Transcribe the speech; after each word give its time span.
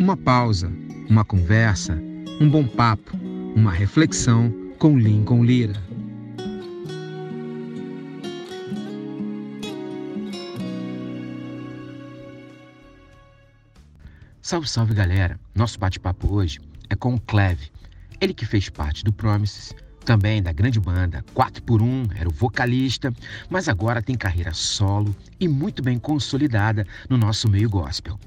Uma 0.00 0.16
pausa, 0.16 0.72
uma 1.10 1.26
conversa, 1.26 1.92
um 2.40 2.48
bom 2.48 2.66
papo, 2.66 3.18
uma 3.54 3.70
reflexão 3.70 4.50
com 4.78 4.98
Lincoln 4.98 5.44
Lira. 5.44 5.74
Salve, 14.40 14.66
salve 14.66 14.94
galera! 14.94 15.38
Nosso 15.54 15.78
bate-papo 15.78 16.32
hoje 16.32 16.58
é 16.88 16.96
com 16.96 17.14
o 17.14 17.20
Cleve, 17.20 17.70
ele 18.22 18.32
que 18.32 18.46
fez 18.46 18.70
parte 18.70 19.04
do 19.04 19.12
Promises 19.12 19.74
também 20.04 20.42
da 20.42 20.52
grande 20.52 20.80
banda 20.80 21.24
4x1, 21.34 22.10
era 22.16 22.28
o 22.28 22.32
vocalista, 22.32 23.12
mas 23.48 23.68
agora 23.68 24.02
tem 24.02 24.16
carreira 24.16 24.52
solo 24.52 25.14
e 25.38 25.46
muito 25.46 25.82
bem 25.82 25.98
consolidada 25.98 26.86
no 27.08 27.16
nosso 27.16 27.48
meio 27.48 27.68
gospel. 27.68 28.18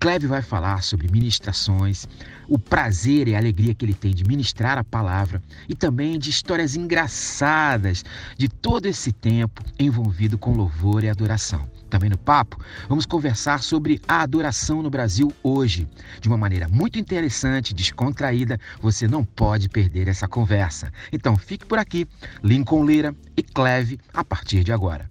Cleve 0.00 0.26
vai 0.26 0.42
falar 0.42 0.82
sobre 0.82 1.10
ministrações, 1.10 2.06
o 2.48 2.58
prazer 2.58 3.28
e 3.28 3.34
a 3.34 3.38
alegria 3.38 3.74
que 3.74 3.84
ele 3.84 3.94
tem 3.94 4.14
de 4.14 4.24
ministrar 4.24 4.78
a 4.78 4.84
palavra 4.84 5.42
e 5.68 5.74
também 5.74 6.18
de 6.18 6.30
histórias 6.30 6.76
engraçadas 6.76 8.04
de 8.36 8.48
todo 8.48 8.86
esse 8.86 9.12
tempo 9.12 9.62
envolvido 9.78 10.38
com 10.38 10.52
louvor 10.52 11.04
e 11.04 11.08
adoração. 11.08 11.77
Também 11.90 12.10
no 12.10 12.18
papo, 12.18 12.58
vamos 12.88 13.06
conversar 13.06 13.62
sobre 13.62 14.00
a 14.06 14.22
adoração 14.22 14.82
no 14.82 14.90
Brasil 14.90 15.32
hoje. 15.42 15.88
De 16.20 16.28
uma 16.28 16.36
maneira 16.36 16.68
muito 16.68 16.98
interessante, 16.98 17.74
descontraída, 17.74 18.60
você 18.80 19.08
não 19.08 19.24
pode 19.24 19.68
perder 19.68 20.08
essa 20.08 20.28
conversa. 20.28 20.92
Então 21.12 21.36
fique 21.36 21.64
por 21.64 21.78
aqui, 21.78 22.06
Lincoln 22.42 22.84
Lira 22.84 23.14
e 23.36 23.42
Cleve, 23.42 23.98
a 24.12 24.22
partir 24.22 24.62
de 24.62 24.72
agora. 24.72 25.08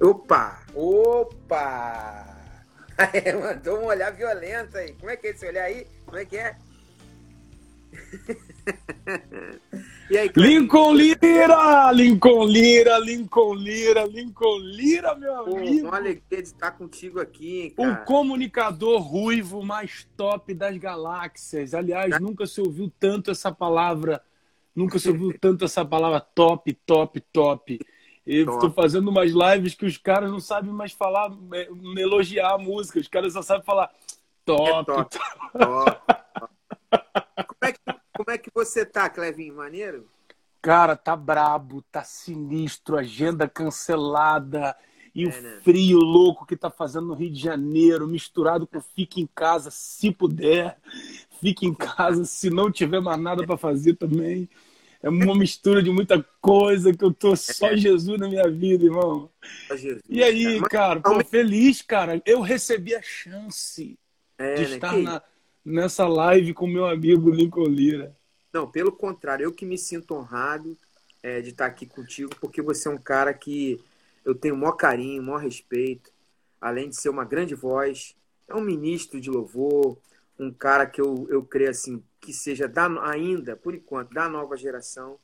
Opa! 0.00 0.62
Opa! 0.74 2.26
Mandou 3.42 3.80
um 3.80 3.86
olhar 3.86 4.12
violento 4.12 4.76
aí. 4.76 4.94
Como 4.94 5.10
é 5.10 5.16
que 5.16 5.26
é 5.26 5.30
esse 5.30 5.46
olhar 5.46 5.64
aí? 5.64 5.86
Como 6.06 6.18
é 6.18 6.24
que 6.24 6.36
é? 6.36 6.56
Aí, 10.18 10.30
Lincoln 10.36 10.92
Lira! 10.92 11.92
Lincoln 11.92 12.44
Lira, 12.44 12.98
Lincoln 12.98 13.54
Lira, 13.54 14.04
Lincoln 14.06 14.58
Lira, 14.58 15.14
meu 15.14 15.36
amigo! 15.36 15.86
uma 15.86 15.96
alegria 15.96 16.42
de 16.42 16.48
estar 16.48 16.72
contigo 16.72 17.20
aqui, 17.20 17.70
cara. 17.76 17.92
O 17.92 18.04
comunicador 18.04 19.00
ruivo 19.00 19.62
mais 19.62 20.08
top 20.16 20.52
das 20.52 20.76
galáxias. 20.78 21.74
Aliás, 21.74 22.18
nunca 22.20 22.44
se 22.44 22.60
ouviu 22.60 22.92
tanto 22.98 23.30
essa 23.30 23.52
palavra, 23.52 24.20
nunca 24.74 24.98
se 24.98 25.08
ouviu 25.08 25.32
tanto 25.38 25.64
essa 25.64 25.84
palavra 25.84 26.20
top, 26.20 26.72
top, 26.84 27.20
top. 27.32 27.78
Eu 28.26 28.52
estou 28.52 28.70
fazendo 28.70 29.08
umas 29.08 29.30
lives 29.30 29.74
que 29.74 29.86
os 29.86 29.96
caras 29.96 30.30
não 30.30 30.40
sabem 30.40 30.72
mais 30.72 30.92
falar, 30.92 31.30
é, 31.52 31.68
elogiar 31.96 32.54
a 32.54 32.58
música. 32.58 32.98
Os 32.98 33.08
caras 33.08 33.32
só 33.32 33.42
sabem 33.42 33.64
falar 33.64 33.92
top, 34.44 34.70
é 34.70 34.84
top. 34.84 35.18
top. 35.52 36.00
Como 37.46 37.58
é 37.62 37.72
que 37.72 37.99
como 38.24 38.30
é 38.30 38.36
que 38.36 38.50
você 38.54 38.84
tá, 38.84 39.08
Clevinho? 39.08 39.56
Maneiro? 39.56 40.06
Cara, 40.60 40.94
tá 40.94 41.16
brabo, 41.16 41.82
tá 41.90 42.04
sinistro, 42.04 42.98
agenda 42.98 43.48
cancelada 43.48 44.76
e 45.14 45.24
é, 45.24 45.26
o 45.26 45.42
né? 45.42 45.58
frio 45.64 45.98
louco 45.98 46.44
que 46.44 46.54
tá 46.54 46.68
fazendo 46.68 47.06
no 47.06 47.14
Rio 47.14 47.30
de 47.30 47.40
Janeiro, 47.40 48.06
misturado 48.06 48.66
com 48.66 48.78
fique 48.78 49.22
em 49.22 49.26
casa 49.34 49.70
se 49.70 50.12
puder, 50.12 50.76
fique 51.40 51.64
em 51.66 51.72
casa 51.72 52.26
se 52.26 52.50
não 52.50 52.70
tiver 52.70 53.00
mais 53.00 53.18
nada 53.18 53.46
para 53.46 53.56
fazer 53.56 53.94
também. 53.94 54.46
É 55.02 55.08
uma 55.08 55.34
mistura 55.34 55.82
de 55.82 55.90
muita 55.90 56.22
coisa 56.42 56.92
que 56.92 57.02
eu 57.02 57.10
tô 57.10 57.34
só 57.34 57.68
é. 57.68 57.76
Jesus 57.78 58.20
na 58.20 58.28
minha 58.28 58.50
vida, 58.50 58.84
irmão. 58.84 59.30
E 60.06 60.22
aí, 60.22 60.60
cara, 60.68 61.00
pô, 61.00 61.24
feliz, 61.24 61.80
cara. 61.80 62.20
Eu 62.26 62.42
recebi 62.42 62.94
a 62.94 63.00
chance 63.00 63.98
é, 64.36 64.54
de 64.56 64.68
né? 64.68 64.74
estar 64.74 64.94
na, 64.98 65.22
nessa 65.64 66.06
live 66.06 66.54
com 66.54 66.66
meu 66.66 66.86
amigo 66.86 67.30
Lincoln 67.30 67.66
Lira. 67.66 68.16
Não, 68.52 68.70
pelo 68.70 68.92
contrário, 68.92 69.44
eu 69.44 69.52
que 69.52 69.64
me 69.64 69.78
sinto 69.78 70.14
honrado 70.14 70.76
é, 71.22 71.40
de 71.40 71.50
estar 71.50 71.66
aqui 71.66 71.86
contigo, 71.86 72.34
porque 72.40 72.60
você 72.60 72.88
é 72.88 72.90
um 72.90 72.98
cara 72.98 73.32
que 73.32 73.80
eu 74.24 74.34
tenho 74.34 74.54
o 74.54 74.58
maior 74.58 74.72
carinho, 74.72 75.22
o 75.22 75.26
maior 75.26 75.38
respeito, 75.38 76.10
além 76.60 76.88
de 76.88 76.96
ser 76.96 77.08
uma 77.08 77.24
grande 77.24 77.54
voz, 77.54 78.14
é 78.48 78.54
um 78.54 78.60
ministro 78.60 79.20
de 79.20 79.30
louvor, 79.30 79.96
um 80.38 80.52
cara 80.52 80.86
que 80.86 81.00
eu, 81.00 81.26
eu 81.30 81.42
creio 81.42 81.70
assim, 81.70 82.02
que 82.20 82.32
seja 82.32 82.66
da, 82.66 82.86
ainda, 83.08 83.56
por 83.56 83.74
enquanto, 83.74 84.12
da 84.12 84.28
nova 84.28 84.56
geração, 84.56 85.18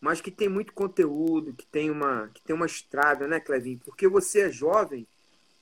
mas 0.00 0.20
que 0.20 0.30
tem 0.30 0.48
muito 0.48 0.72
conteúdo, 0.72 1.52
que 1.52 1.66
tem 1.66 1.90
uma, 1.90 2.28
que 2.32 2.42
tem 2.42 2.54
uma 2.54 2.66
estrada, 2.66 3.26
né, 3.26 3.38
Clevinho? 3.38 3.80
Porque 3.84 4.08
você 4.08 4.42
é 4.42 4.50
jovem, 4.50 5.06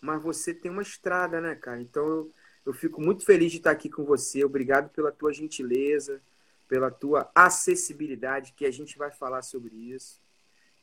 mas 0.01 0.23
você 0.23 0.55
tem 0.55 0.71
uma 0.71 0.83
estrada, 0.83 1.41
né, 1.41 1.55
cara? 1.55 1.81
Então 1.81 2.07
eu, 2.07 2.33
eu 2.69 2.75
fico 2.75 3.01
muito 3.01 3.25
feliz 3.25 3.51
de 3.51 3.57
estar 3.57 3.71
aqui 3.71 3.89
com 3.89 4.05
você. 4.05 4.45
Obrigado 4.45 4.91
pela 4.91 5.11
tua 5.11 5.33
gentileza, 5.33 6.21
pela 6.69 6.91
tua 6.91 7.31
acessibilidade, 7.35 8.53
que 8.55 8.67
a 8.67 8.71
gente 8.71 8.99
vai 8.99 9.11
falar 9.11 9.41
sobre 9.41 9.75
isso. 9.75 10.21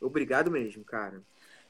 Obrigado 0.01 0.49
mesmo, 0.49 0.83
cara. 0.83 1.21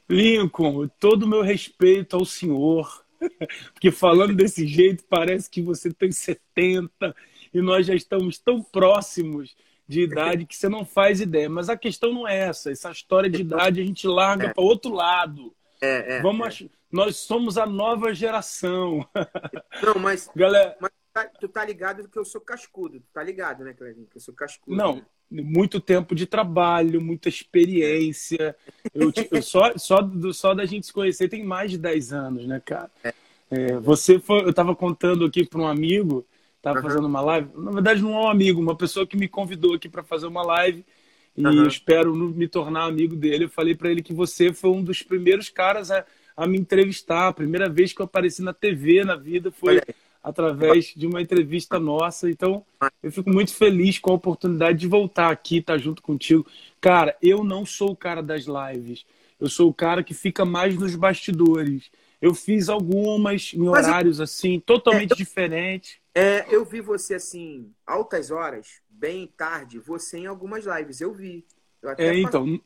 Lincoln, 0.08 0.88
todo 0.98 1.24
o 1.24 1.28
meu 1.28 1.42
respeito 1.42 2.16
ao 2.16 2.24
senhor, 2.24 3.04
porque 3.74 3.90
falando 3.90 4.34
desse 4.34 4.66
jeito 4.66 5.04
parece 5.04 5.50
que 5.50 5.60
você 5.60 5.92
tem 5.92 6.10
70 6.10 7.14
e 7.52 7.60
nós 7.60 7.86
já 7.86 7.94
estamos 7.94 8.38
tão 8.38 8.62
próximos 8.62 9.54
de 9.86 10.00
idade 10.00 10.46
que 10.46 10.56
você 10.56 10.68
não 10.68 10.86
faz 10.86 11.20
ideia. 11.20 11.50
Mas 11.50 11.68
a 11.68 11.76
questão 11.76 12.10
não 12.10 12.26
é 12.26 12.38
essa. 12.38 12.70
Essa 12.70 12.90
história 12.90 13.28
de 13.28 13.42
idade 13.42 13.82
a 13.82 13.84
gente 13.84 14.06
larga 14.06 14.46
é. 14.46 14.54
para 14.54 14.64
outro 14.64 14.94
lado. 14.94 15.54
É, 15.80 16.16
é, 16.16 16.22
Vamos 16.22 16.62
é. 16.62 16.68
Nós 16.90 17.16
somos 17.16 17.58
a 17.58 17.66
nova 17.66 18.14
geração. 18.14 19.06
Não, 19.82 20.00
mas, 20.00 20.30
Galera... 20.34 20.76
mas 20.80 20.90
tá, 21.12 21.24
tu 21.24 21.48
tá 21.48 21.64
ligado 21.64 22.08
que 22.08 22.18
eu 22.18 22.24
sou 22.24 22.40
cascudo. 22.40 23.00
Tu 23.00 23.06
tá 23.12 23.22
ligado, 23.22 23.64
né, 23.64 23.74
Clevinho? 23.74 24.06
Que 24.06 24.16
eu 24.16 24.20
sou 24.20 24.34
cascudo. 24.34 24.76
Não, 24.76 24.96
né? 24.96 25.02
muito 25.30 25.80
tempo 25.80 26.14
de 26.14 26.26
trabalho, 26.26 27.00
muita 27.00 27.28
experiência. 27.28 28.56
Eu, 28.94 29.12
eu 29.30 29.42
só, 29.42 29.76
só, 29.76 30.00
do, 30.00 30.32
só 30.32 30.54
da 30.54 30.64
gente 30.64 30.86
se 30.86 30.92
conhecer 30.92 31.28
tem 31.28 31.44
mais 31.44 31.70
de 31.70 31.78
10 31.78 32.12
anos, 32.12 32.46
né, 32.46 32.60
cara? 32.64 32.90
É. 33.02 33.12
É, 33.50 33.76
você 33.76 34.18
foi, 34.18 34.44
eu 34.44 34.52
tava 34.52 34.74
contando 34.74 35.24
aqui 35.24 35.44
para 35.44 35.60
um 35.60 35.66
amigo, 35.66 36.26
tava 36.60 36.78
uhum. 36.78 36.82
fazendo 36.82 37.06
uma 37.06 37.20
live. 37.20 37.48
Na 37.54 37.70
verdade, 37.70 38.02
não 38.02 38.14
é 38.14 38.20
um 38.24 38.28
amigo, 38.28 38.60
uma 38.60 38.76
pessoa 38.76 39.06
que 39.06 39.16
me 39.16 39.28
convidou 39.28 39.74
aqui 39.74 39.88
para 39.88 40.02
fazer 40.02 40.26
uma 40.26 40.42
live 40.42 40.84
e 41.36 41.44
uhum. 41.44 41.52
eu 41.52 41.68
espero 41.68 42.14
me 42.14 42.48
tornar 42.48 42.84
amigo 42.84 43.14
dele. 43.14 43.44
Eu 43.44 43.50
falei 43.50 43.74
para 43.74 43.90
ele 43.90 44.02
que 44.02 44.14
você 44.14 44.52
foi 44.52 44.70
um 44.70 44.82
dos 44.82 45.02
primeiros 45.02 45.48
caras 45.48 45.90
a 45.90 46.04
a 46.36 46.46
me 46.46 46.58
entrevistar. 46.58 47.28
A 47.28 47.32
primeira 47.32 47.68
vez 47.68 47.92
que 47.92 48.00
eu 48.00 48.04
apareci 48.04 48.42
na 48.42 48.52
TV 48.52 49.02
na 49.04 49.16
vida 49.16 49.50
foi 49.50 49.80
através 50.22 50.92
de 50.94 51.06
uma 51.06 51.22
entrevista 51.22 51.78
nossa. 51.78 52.28
Então, 52.28 52.64
eu 53.02 53.10
fico 53.10 53.30
muito 53.30 53.54
feliz 53.54 53.98
com 53.98 54.10
a 54.10 54.14
oportunidade 54.14 54.78
de 54.78 54.86
voltar 54.86 55.30
aqui, 55.30 55.58
estar 55.58 55.74
tá 55.74 55.78
junto 55.78 56.02
contigo. 56.02 56.46
Cara, 56.80 57.16
eu 57.22 57.42
não 57.42 57.64
sou 57.64 57.92
o 57.92 57.96
cara 57.96 58.22
das 58.22 58.44
lives. 58.44 59.06
Eu 59.40 59.48
sou 59.48 59.70
o 59.70 59.74
cara 59.74 60.02
que 60.02 60.12
fica 60.12 60.44
mais 60.44 60.76
nos 60.76 60.94
bastidores. 60.94 61.90
Eu 62.20 62.34
fiz 62.34 62.68
algumas 62.68 63.52
em 63.54 63.68
horários 63.68 64.20
assim, 64.20 64.58
totalmente 64.58 65.12
é, 65.12 65.14
eu... 65.14 65.16
diferentes. 65.16 65.96
É, 66.14 66.46
eu 66.48 66.64
vi 66.64 66.80
você 66.80 67.14
assim, 67.14 67.70
altas 67.86 68.30
horas, 68.30 68.80
bem 68.98 69.26
tarde, 69.26 69.78
você 69.78 70.18
em 70.18 70.26
algumas 70.26 70.64
lives, 70.64 71.00
eu 71.00 71.12
vi. 71.12 71.44
Eu 71.82 71.90
é, 71.98 72.18
então, 72.18 72.58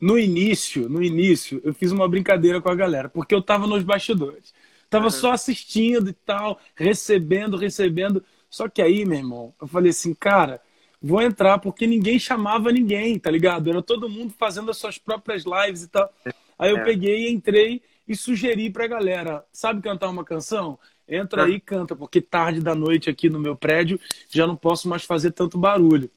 no 0.00 0.18
início, 0.18 0.88
no 0.88 1.02
início, 1.02 1.60
eu 1.64 1.72
fiz 1.72 1.92
uma 1.92 2.08
brincadeira 2.08 2.60
com 2.60 2.68
a 2.68 2.74
galera, 2.74 3.08
porque 3.08 3.34
eu 3.34 3.42
tava 3.42 3.66
nos 3.66 3.82
bastidores. 3.82 4.52
Tava 4.88 5.04
uhum. 5.04 5.10
só 5.10 5.32
assistindo 5.32 6.10
e 6.10 6.12
tal, 6.12 6.58
recebendo, 6.74 7.56
recebendo. 7.56 8.24
Só 8.48 8.68
que 8.68 8.82
aí, 8.82 9.04
meu 9.04 9.18
irmão, 9.18 9.54
eu 9.60 9.68
falei 9.68 9.90
assim, 9.90 10.12
cara, 10.12 10.60
vou 11.00 11.22
entrar 11.22 11.58
porque 11.58 11.86
ninguém 11.86 12.18
chamava 12.18 12.72
ninguém, 12.72 13.18
tá 13.18 13.30
ligado? 13.30 13.70
Era 13.70 13.82
todo 13.82 14.08
mundo 14.08 14.34
fazendo 14.36 14.70
as 14.70 14.78
suas 14.78 14.98
próprias 14.98 15.44
lives 15.44 15.84
e 15.84 15.88
tal. 15.88 16.12
Aí 16.58 16.70
eu 16.70 16.78
é. 16.78 16.84
peguei, 16.84 17.30
entrei 17.30 17.80
e 18.08 18.16
sugeri 18.16 18.68
pra 18.68 18.88
galera, 18.88 19.44
sabe 19.52 19.80
cantar 19.80 20.10
uma 20.10 20.24
canção? 20.24 20.78
Entra 21.10 21.44
aí 21.44 21.54
e 21.54 21.60
canta, 21.60 21.96
porque 21.96 22.20
tarde 22.20 22.60
da 22.60 22.74
noite 22.74 23.10
aqui 23.10 23.28
no 23.28 23.40
meu 23.40 23.56
prédio 23.56 23.98
já 24.28 24.46
não 24.46 24.54
posso 24.54 24.88
mais 24.88 25.02
fazer 25.02 25.32
tanto 25.32 25.58
barulho. 25.58 26.08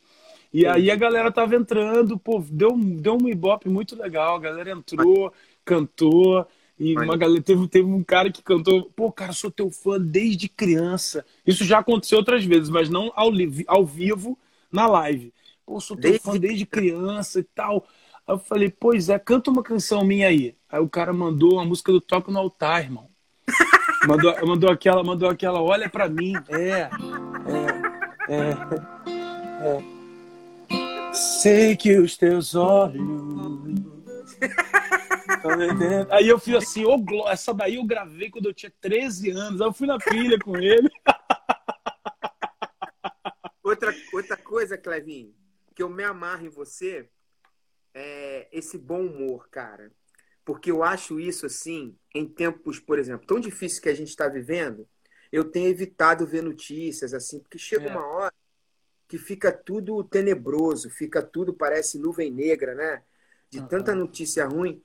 E 0.53 0.67
aí 0.67 0.91
a 0.91 0.95
galera 0.95 1.31
tava 1.31 1.55
entrando, 1.55 2.17
pô, 2.17 2.43
deu, 2.47 2.77
deu 2.77 3.17
um 3.19 3.27
ibope 3.27 3.67
muito 3.67 3.95
legal. 3.95 4.35
A 4.35 4.39
galera 4.39 4.69
entrou, 4.69 5.33
cantou. 5.65 6.45
E 6.79 6.95
uma 6.95 7.17
galera, 7.17 7.41
teve, 7.41 7.67
teve 7.67 7.87
um 7.87 8.03
cara 8.03 8.31
que 8.31 8.43
cantou, 8.43 8.91
pô, 8.95 9.11
cara, 9.11 9.33
sou 9.33 9.49
teu 9.49 9.71
fã 9.71 9.99
desde 9.99 10.47
criança. 10.47 11.25
Isso 11.45 11.65
já 11.65 11.79
aconteceu 11.79 12.19
outras 12.19 12.45
vezes, 12.45 12.69
mas 12.69 12.87
não 12.87 13.11
ao, 13.15 13.31
ao 13.67 13.83
vivo, 13.83 14.37
na 14.71 14.85
live. 14.85 15.33
Pô, 15.65 15.79
sou 15.79 15.97
teu 15.97 16.11
desde... 16.11 16.23
fã 16.23 16.37
desde 16.37 16.65
criança 16.67 17.39
e 17.39 17.43
tal. 17.43 17.87
Aí 18.27 18.35
eu 18.35 18.39
falei, 18.39 18.69
pois 18.69 19.09
é, 19.09 19.17
canta 19.17 19.49
uma 19.49 19.63
canção 19.63 20.03
minha 20.03 20.27
aí. 20.27 20.55
Aí 20.69 20.79
o 20.79 20.89
cara 20.89 21.11
mandou 21.11 21.53
uma 21.53 21.65
música 21.65 21.91
do 21.91 21.99
Toco 21.99 22.31
no 22.31 22.37
Altar, 22.37 22.83
irmão. 22.83 23.12
Mandou, 24.07 24.47
mandou 24.47 24.71
aquela, 24.71 25.03
mandou 25.03 25.29
aquela, 25.29 25.61
olha 25.61 25.89
pra 25.89 26.09
mim. 26.09 26.33
É, 26.49 26.89
é, 27.49 28.29
é, 28.29 28.51
é. 29.67 31.13
Sei 31.13 31.75
que 31.75 31.97
os 31.97 32.17
teus 32.17 32.55
olhos. 32.55 33.01
Aí 36.09 36.27
eu 36.27 36.39
fui 36.39 36.55
assim, 36.55 36.85
oh, 36.85 37.27
essa 37.27 37.53
daí 37.53 37.75
eu 37.75 37.83
gravei 37.83 38.29
quando 38.29 38.45
eu 38.45 38.53
tinha 38.53 38.71
13 38.81 39.31
anos. 39.31 39.61
Aí 39.61 39.67
eu 39.67 39.73
fui 39.73 39.87
na 39.87 39.97
pilha 39.97 40.39
com 40.39 40.57
ele. 40.57 40.89
outra, 43.61 43.93
outra 44.13 44.37
coisa, 44.37 44.77
Clevinho, 44.77 45.33
que 45.75 45.83
eu 45.83 45.89
me 45.89 46.03
amarro 46.03 46.45
em 46.45 46.49
você 46.49 47.09
é 47.93 48.47
esse 48.51 48.77
bom 48.77 49.01
humor, 49.01 49.47
cara. 49.49 49.91
Porque 50.45 50.69
eu 50.71 50.83
acho 50.83 51.19
isso, 51.19 51.45
assim, 51.45 51.95
em 52.13 52.27
tempos, 52.27 52.79
por 52.79 52.99
exemplo, 52.99 53.25
tão 53.25 53.39
difíceis 53.39 53.79
que 53.79 53.89
a 53.89 53.95
gente 53.95 54.09
está 54.09 54.27
vivendo, 54.27 54.87
eu 55.31 55.45
tenho 55.45 55.69
evitado 55.69 56.27
ver 56.27 56.43
notícias, 56.43 57.13
assim, 57.13 57.39
porque 57.39 57.57
chega 57.57 57.87
é. 57.87 57.89
uma 57.89 58.05
hora 58.05 58.33
que 59.07 59.17
fica 59.17 59.51
tudo 59.51 60.03
tenebroso, 60.03 60.89
fica 60.89 61.21
tudo, 61.21 61.53
parece 61.53 61.97
nuvem 61.97 62.31
negra, 62.31 62.75
né? 62.75 63.03
De 63.49 63.59
uhum. 63.59 63.67
tanta 63.67 63.95
notícia 63.95 64.45
ruim. 64.45 64.81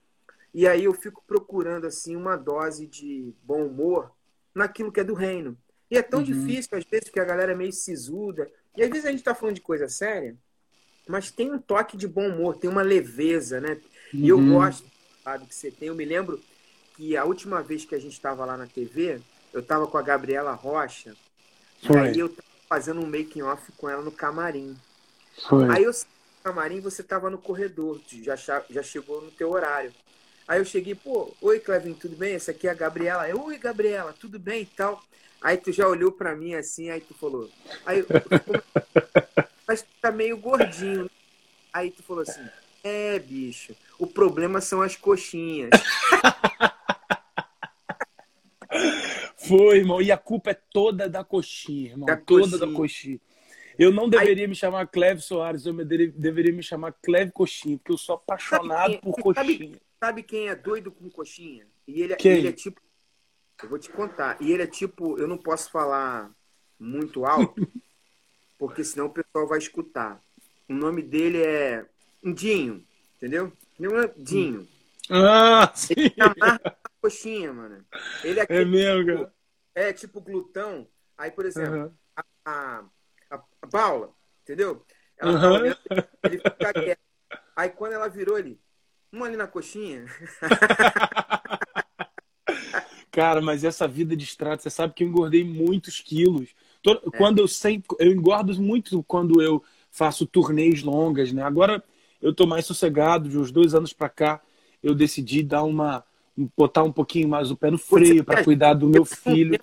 E 0.55 0.66
aí 0.66 0.84
eu 0.84 0.94
fico 0.94 1.22
procurando, 1.26 1.87
assim, 1.87 2.14
uma 2.14 2.37
dose 2.37 2.87
de 2.87 3.34
bom 3.43 3.66
humor 3.66 4.12
naquilo 4.54 4.93
que 4.93 5.00
é 5.00 5.04
do 5.04 5.14
reino. 5.14 5.56
E 5.90 5.96
é 5.96 6.02
tão 6.02 6.20
uhum. 6.20 6.25
difícil, 6.25 6.76
às 6.76 6.84
vezes, 6.84 7.08
que 7.08 7.20
a 7.20 7.25
galera 7.25 7.52
é 7.52 7.54
meio 7.54 7.72
sisuda. 7.72 8.50
E 8.76 8.82
às 8.82 8.88
vezes 8.88 9.06
a 9.06 9.11
gente 9.11 9.20
está 9.20 9.34
falando 9.34 9.56
de 9.56 9.61
coisa 9.61 9.88
séria, 9.88 10.37
mas 11.08 11.31
tem 11.31 11.50
um 11.50 11.58
toque 11.58 11.96
de 11.96 12.06
bom 12.06 12.28
humor, 12.28 12.56
tem 12.56 12.70
uma 12.70 12.82
leveza, 12.82 13.61
né? 13.61 13.81
Uhum. 14.12 14.20
E 14.20 14.28
eu 14.28 14.38
uhum. 14.38 14.54
gosto 14.54 14.97
do 15.36 15.46
que 15.46 15.54
você 15.54 15.70
tem. 15.70 15.88
Eu 15.88 15.94
me 15.94 16.04
lembro 16.04 16.40
que 16.96 17.16
a 17.16 17.25
última 17.25 17.62
vez 17.62 17.84
que 17.84 17.94
a 17.94 18.00
gente 18.00 18.12
estava 18.12 18.44
lá 18.44 18.56
na 18.56 18.66
TV, 18.66 19.20
eu 19.52 19.60
estava 19.60 19.86
com 19.86 19.98
a 19.98 20.02
Gabriela 20.02 20.52
Rocha, 20.52 21.14
Foi. 21.86 21.96
e 21.96 21.98
aí 21.98 22.19
eu 22.19 22.26
estava 22.26 22.48
fazendo 22.69 23.00
um 23.00 23.06
making 23.06 23.42
off 23.42 23.70
com 23.72 23.88
ela 23.88 24.02
no 24.02 24.12
camarim. 24.12 24.76
Foi. 25.48 25.69
Aí 25.70 25.84
eu 25.84 25.92
saí 25.92 26.08
no 26.38 26.42
camarim, 26.44 26.80
você 26.80 27.02
estava 27.02 27.30
no 27.30 27.38
corredor, 27.38 28.00
já, 28.22 28.34
já 28.36 28.82
chegou 28.82 29.22
no 29.22 29.30
teu 29.30 29.50
horário. 29.50 29.92
Aí 30.46 30.58
eu 30.58 30.64
cheguei, 30.64 30.94
pô, 30.94 31.34
oi 31.42 31.60
Clevin, 31.60 31.92
tudo 31.92 32.16
bem? 32.16 32.34
Essa 32.34 32.52
aqui 32.52 32.66
é 32.66 32.70
a 32.70 32.75
Gabriela. 32.75 33.28
Eu, 33.28 33.44
oi 33.44 33.58
Gabriela, 33.58 34.14
tudo 34.19 34.38
bem 34.38 34.62
e 34.62 34.66
tal. 34.66 35.02
Aí 35.40 35.56
tu 35.56 35.70
já 35.70 35.86
olhou 35.86 36.10
para 36.10 36.34
mim 36.34 36.54
assim, 36.54 36.90
aí 36.90 37.00
tu 37.00 37.14
falou, 37.14 37.48
aí, 37.86 38.04
mas 39.66 39.82
tu 39.82 39.88
tá 40.00 40.10
meio 40.10 40.36
gordinho. 40.36 41.08
Aí 41.72 41.90
tu 41.90 42.02
falou 42.02 42.22
assim, 42.22 42.44
é, 42.82 43.19
bicho, 43.19 43.75
o 43.98 44.06
problema 44.06 44.60
são 44.60 44.82
as 44.82 44.96
coxinhas. 44.96 45.70
Foi, 49.36 49.78
irmão, 49.78 50.02
e 50.02 50.12
a 50.12 50.19
culpa 50.19 50.50
é 50.50 50.54
toda 50.54 51.08
da 51.08 51.25
coxinha, 51.25 51.90
irmão, 51.90 52.06
da 52.06 52.16
toda 52.16 52.42
coxinha. 52.42 52.66
da 52.66 52.72
coxinha. 52.72 53.20
Eu 53.78 53.92
não 53.92 54.08
deveria 54.08 54.44
aí... 54.44 54.48
me 54.48 54.54
chamar 54.54 54.86
Cleve 54.88 55.22
Soares, 55.22 55.64
eu 55.64 55.72
deveria 55.72 56.52
me 56.52 56.62
chamar 56.62 56.92
Cleve 57.02 57.32
Coxinha, 57.32 57.78
porque 57.78 57.92
eu 57.92 57.98
sou 57.98 58.16
apaixonado 58.16 58.92
sabe, 58.92 58.98
por 58.98 59.14
coxinha. 59.14 59.34
Sabe, 59.34 59.80
sabe, 60.00 60.22
quem 60.25 60.48
é 60.48 60.54
doido 60.54 60.90
com 60.90 61.08
coxinha? 61.08 61.66
E 61.86 62.02
ele, 62.02 62.12
é, 62.12 62.16
ele 62.25 62.48
é 62.48 62.52
tipo 62.52 62.82
eu 63.62 63.69
vou 63.69 63.78
te 63.78 63.90
contar. 63.90 64.36
E 64.40 64.52
ele 64.52 64.62
é 64.62 64.66
tipo, 64.66 65.19
eu 65.19 65.26
não 65.26 65.36
posso 65.36 65.70
falar 65.70 66.30
muito 66.78 67.25
alto, 67.25 67.54
porque 68.58 68.84
senão 68.84 69.06
o 69.06 69.12
pessoal 69.12 69.46
vai 69.46 69.58
escutar. 69.58 70.22
O 70.69 70.75
nome 70.75 71.02
dele 71.02 71.42
é 71.42 71.86
Dinho, 72.22 72.84
entendeu? 73.16 73.52
É 73.80 74.14
Dinho. 74.16 74.66
Ah, 75.10 75.72
sim. 75.74 75.94
Ele 75.96 76.14
amarra 76.18 76.60
a 76.64 76.76
coxinha, 77.00 77.52
mano. 77.52 77.84
Ele 78.22 78.40
é, 78.40 78.46
é 78.48 78.64
mesmo, 78.64 79.06
cara. 79.06 79.32
É 79.74 79.92
tipo 79.92 80.20
glutão. 80.20 80.86
Aí, 81.16 81.30
por 81.30 81.46
exemplo, 81.46 81.76
uhum. 81.76 81.92
a, 82.16 82.24
a, 82.44 82.84
a, 83.30 83.42
a, 83.62 83.66
Paula, 83.66 84.12
entendeu? 84.42 84.84
Ela 85.16 85.32
uhum. 85.32 85.54
olhando, 85.54 85.78
ele 86.24 86.38
fica 86.38 86.72
quieto. 86.72 87.00
Aí 87.56 87.70
quando 87.70 87.92
ela 87.92 88.08
virou, 88.08 88.38
ele, 88.38 88.60
uma 89.12 89.26
ali 89.26 89.36
na 89.36 89.46
coxinha. 89.46 90.06
Cara, 93.10 93.40
mas 93.40 93.64
essa 93.64 93.88
vida 93.88 94.14
de 94.16 94.24
estrada, 94.24 94.62
você 94.62 94.70
sabe 94.70 94.94
que 94.94 95.02
eu 95.02 95.08
engordei 95.08 95.42
muitos 95.42 96.00
quilos. 96.00 96.50
É. 96.86 96.94
Quando 97.16 97.40
eu 97.40 97.48
sempre. 97.48 97.96
Eu 97.98 98.12
engordo 98.12 98.54
muito 98.60 99.02
quando 99.02 99.42
eu 99.42 99.62
faço 99.90 100.26
turnês 100.26 100.82
longas, 100.82 101.32
né? 101.32 101.42
Agora 101.42 101.82
eu 102.20 102.34
tô 102.34 102.46
mais 102.46 102.66
sossegado, 102.66 103.28
de 103.28 103.38
uns 103.38 103.50
dois 103.50 103.74
anos 103.74 103.92
para 103.92 104.08
cá, 104.08 104.40
eu 104.82 104.94
decidi 104.94 105.42
dar 105.42 105.62
uma. 105.62 106.04
botar 106.56 106.82
um 106.82 106.92
pouquinho 106.92 107.28
mais 107.28 107.50
o 107.50 107.56
pé 107.56 107.70
no 107.70 107.78
freio 107.78 108.24
para 108.24 108.44
cuidar 108.44 108.74
do 108.74 108.88
meu 108.88 109.04
filho. 109.04 109.58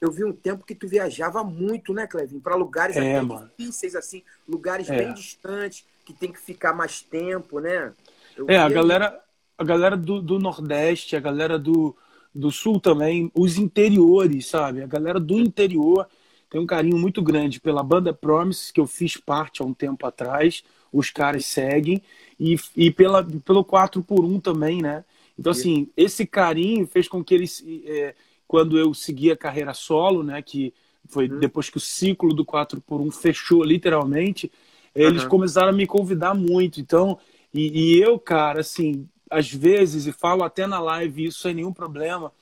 Eu 0.00 0.10
vi 0.10 0.24
um 0.24 0.32
tempo 0.32 0.64
que 0.64 0.74
tu 0.74 0.88
viajava 0.88 1.44
muito, 1.44 1.92
né, 1.92 2.06
Clevinho? 2.06 2.40
Para 2.40 2.56
lugares 2.56 2.96
é, 2.96 3.20
difíceis, 3.58 3.94
assim, 3.94 4.22
lugares 4.48 4.88
é. 4.88 4.96
bem 4.96 5.12
distantes, 5.12 5.84
que 6.06 6.14
tem 6.14 6.32
que 6.32 6.40
ficar 6.40 6.72
mais 6.72 7.02
tempo, 7.02 7.60
né? 7.60 7.92
Eu 8.34 8.46
é, 8.48 8.56
a 8.56 8.68
galera, 8.68 9.20
a 9.58 9.64
galera 9.64 9.96
do, 9.98 10.22
do 10.22 10.38
Nordeste, 10.38 11.16
a 11.16 11.20
galera 11.20 11.58
do, 11.58 11.94
do 12.34 12.50
Sul 12.50 12.80
também, 12.80 13.30
os 13.34 13.58
interiores, 13.58 14.46
sabe? 14.46 14.82
A 14.82 14.86
galera 14.86 15.20
do 15.20 15.38
interior 15.38 16.08
tem 16.48 16.60
um 16.60 16.66
carinho 16.66 16.96
muito 16.96 17.22
grande 17.22 17.60
pela 17.60 17.82
banda 17.82 18.12
Promise, 18.12 18.72
que 18.72 18.80
eu 18.80 18.86
fiz 18.86 19.16
parte 19.18 19.60
há 19.60 19.64
um 19.64 19.74
tempo 19.74 20.06
atrás, 20.06 20.64
os 20.92 21.10
caras 21.10 21.46
seguem, 21.46 22.02
e, 22.38 22.56
e 22.76 22.90
pela, 22.90 23.22
pelo 23.44 23.64
4x1 23.64 24.40
também, 24.42 24.80
né? 24.80 25.04
Então, 25.38 25.52
assim, 25.52 25.88
esse 25.96 26.26
carinho 26.26 26.86
fez 26.86 27.08
com 27.08 27.24
que 27.24 27.34
eles, 27.34 27.64
é, 27.86 28.14
quando 28.46 28.78
eu 28.78 28.92
segui 28.92 29.30
a 29.30 29.36
carreira 29.36 29.72
solo, 29.72 30.22
né, 30.22 30.42
que 30.42 30.74
foi 31.08 31.28
uhum. 31.28 31.38
depois 31.38 31.70
que 31.70 31.78
o 31.78 31.80
ciclo 31.80 32.34
do 32.34 32.44
4x1 32.44 33.10
fechou 33.12 33.64
literalmente, 33.64 34.50
eles 34.94 35.22
uhum. 35.22 35.28
começaram 35.28 35.68
a 35.70 35.72
me 35.72 35.86
convidar 35.86 36.34
muito. 36.34 36.80
Então, 36.80 37.18
e, 37.54 37.96
e 37.96 38.02
eu, 38.02 38.18
cara, 38.18 38.60
assim, 38.60 39.08
às 39.30 39.50
vezes, 39.50 40.06
e 40.06 40.12
falo 40.12 40.42
até 40.42 40.66
na 40.66 40.78
live 40.80 41.26
isso 41.26 41.40
sem 41.40 41.54
nenhum 41.54 41.72
problema, 41.72 42.32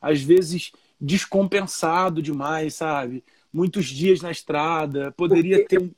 às 0.00 0.22
vezes 0.22 0.70
descompensado 1.00 2.22
demais, 2.22 2.74
sabe? 2.74 3.24
Muitos 3.52 3.86
dias 3.86 4.20
na 4.20 4.30
estrada, 4.30 5.12
poderia 5.12 5.66
ter 5.66 5.90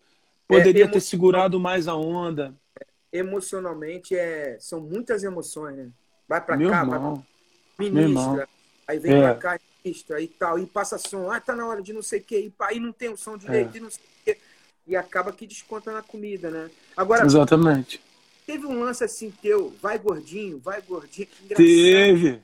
poderia 0.47 0.85
é, 0.85 0.89
ter 0.89 1.01
segurado 1.01 1.59
mais 1.59 1.89
a 1.89 1.95
onda. 1.95 2.55
Emocionalmente 3.13 4.15
é, 4.15 4.57
são 4.61 4.81
muitas 4.81 5.25
emoções, 5.25 5.77
né? 5.77 5.89
Vai 6.29 6.41
para 6.41 6.57
cá, 6.57 6.81
irmão. 6.81 7.25
vai 7.79 7.91
ministra, 7.91 8.49
aí 8.87 8.99
vem 8.99 9.15
é. 9.15 9.21
pra 9.23 9.35
cá, 9.35 9.61
ministra 9.85 10.21
e 10.21 10.29
tal, 10.29 10.59
e 10.59 10.67
passa 10.67 10.99
som, 10.99 11.31
ah, 11.31 11.41
tá 11.41 11.55
na 11.55 11.67
hora 11.67 11.83
de 11.83 11.93
não 11.93 12.03
sei 12.03 12.21
o 12.21 12.23
que, 12.25 12.53
aí 12.61 12.81
não 12.81 12.93
tem 12.93 13.09
o 13.11 13.17
som 13.17 13.37
direito, 13.37 13.75
é. 13.75 13.79
e 13.79 13.81
não 13.81 13.91
sei 13.91 14.03
o 14.03 14.25
que, 14.25 14.39
e 14.87 14.97
acaba 14.97 15.33
que 15.33 15.47
desconta 15.47 15.93
na 15.93 16.03
comida, 16.03 16.51
né? 16.51 16.71
Agora, 16.97 17.25
Exatamente. 17.25 18.01
Teve 18.47 18.65
um 18.65 18.79
lance 18.79 19.03
assim 19.03 19.33
teu, 19.43 19.75
vai 19.83 19.99
gordinho, 19.99 20.61
vai 20.61 20.81
gordinho. 20.81 21.27
Teve, 21.49 22.41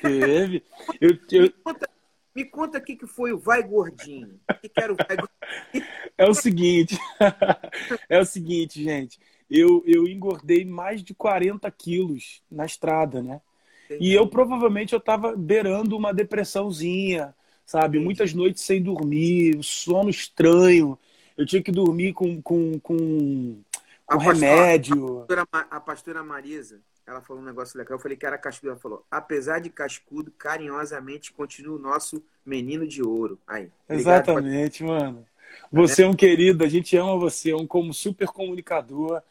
teve. 0.00 0.62
Eu, 1.00 1.18
eu... 1.30 1.52
Conta, 1.64 1.88
me 2.34 2.44
conta 2.44 2.78
o 2.78 2.82
que, 2.82 2.96
que 2.96 3.06
foi 3.06 3.32
o 3.32 3.38
vai 3.38 3.62
gordinho. 3.62 4.40
O 4.50 4.54
que, 4.54 4.68
que 4.68 4.80
era 4.80 4.92
o 4.92 4.96
vai 4.96 5.16
gordinho? 5.16 5.92
É 6.16 6.26
o 6.28 6.34
seguinte, 6.34 6.98
é 8.08 8.18
o 8.18 8.24
seguinte, 8.24 8.82
gente. 8.82 9.18
Eu, 9.50 9.82
eu 9.86 10.06
engordei 10.06 10.64
mais 10.64 11.02
de 11.02 11.14
40 11.14 11.70
quilos 11.70 12.42
na 12.50 12.64
estrada, 12.64 13.22
né? 13.22 13.40
Entendi. 13.86 14.06
E 14.06 14.14
eu 14.14 14.26
provavelmente 14.26 14.94
eu 14.94 15.00
tava 15.00 15.36
beirando 15.36 15.96
uma 15.96 16.12
depressãozinha, 16.12 17.34
sabe? 17.66 17.98
Entendi. 17.98 18.04
Muitas 18.04 18.32
noites 18.32 18.62
sem 18.62 18.82
dormir, 18.82 19.62
sono 19.62 20.08
estranho. 20.08 20.98
Eu 21.36 21.44
tinha 21.44 21.62
que 21.62 21.72
dormir 21.72 22.12
com, 22.14 22.40
com, 22.40 22.78
com 22.80 23.62
o 24.10 24.18
remédio. 24.18 25.22
A 25.22 25.26
pastora, 25.26 25.46
a 25.70 25.80
pastora 25.80 26.22
Marisa, 26.22 26.80
ela 27.06 27.20
falou 27.20 27.42
um 27.42 27.46
negócio 27.46 27.76
legal. 27.76 27.96
Eu 27.96 28.02
falei 28.02 28.16
que 28.16 28.26
era 28.26 28.38
cascudo. 28.38 28.70
Ela 28.70 28.80
falou: 28.80 29.04
apesar 29.10 29.60
de 29.60 29.70
cascudo, 29.70 30.30
carinhosamente 30.30 31.32
continua 31.32 31.76
o 31.76 31.80
nosso 31.80 32.22
menino 32.44 32.86
de 32.86 33.02
ouro. 33.02 33.38
Aí. 33.46 33.68
Exatamente, 33.88 34.82
mano. 34.82 35.26
Você 35.70 36.02
é. 36.02 36.06
um 36.06 36.14
querido, 36.14 36.64
a 36.64 36.68
gente 36.68 36.96
ama 36.96 37.16
você, 37.16 37.50
é 37.50 37.56
um 37.56 37.66
como 37.66 37.92
super 37.92 38.28
comunicador. 38.28 39.22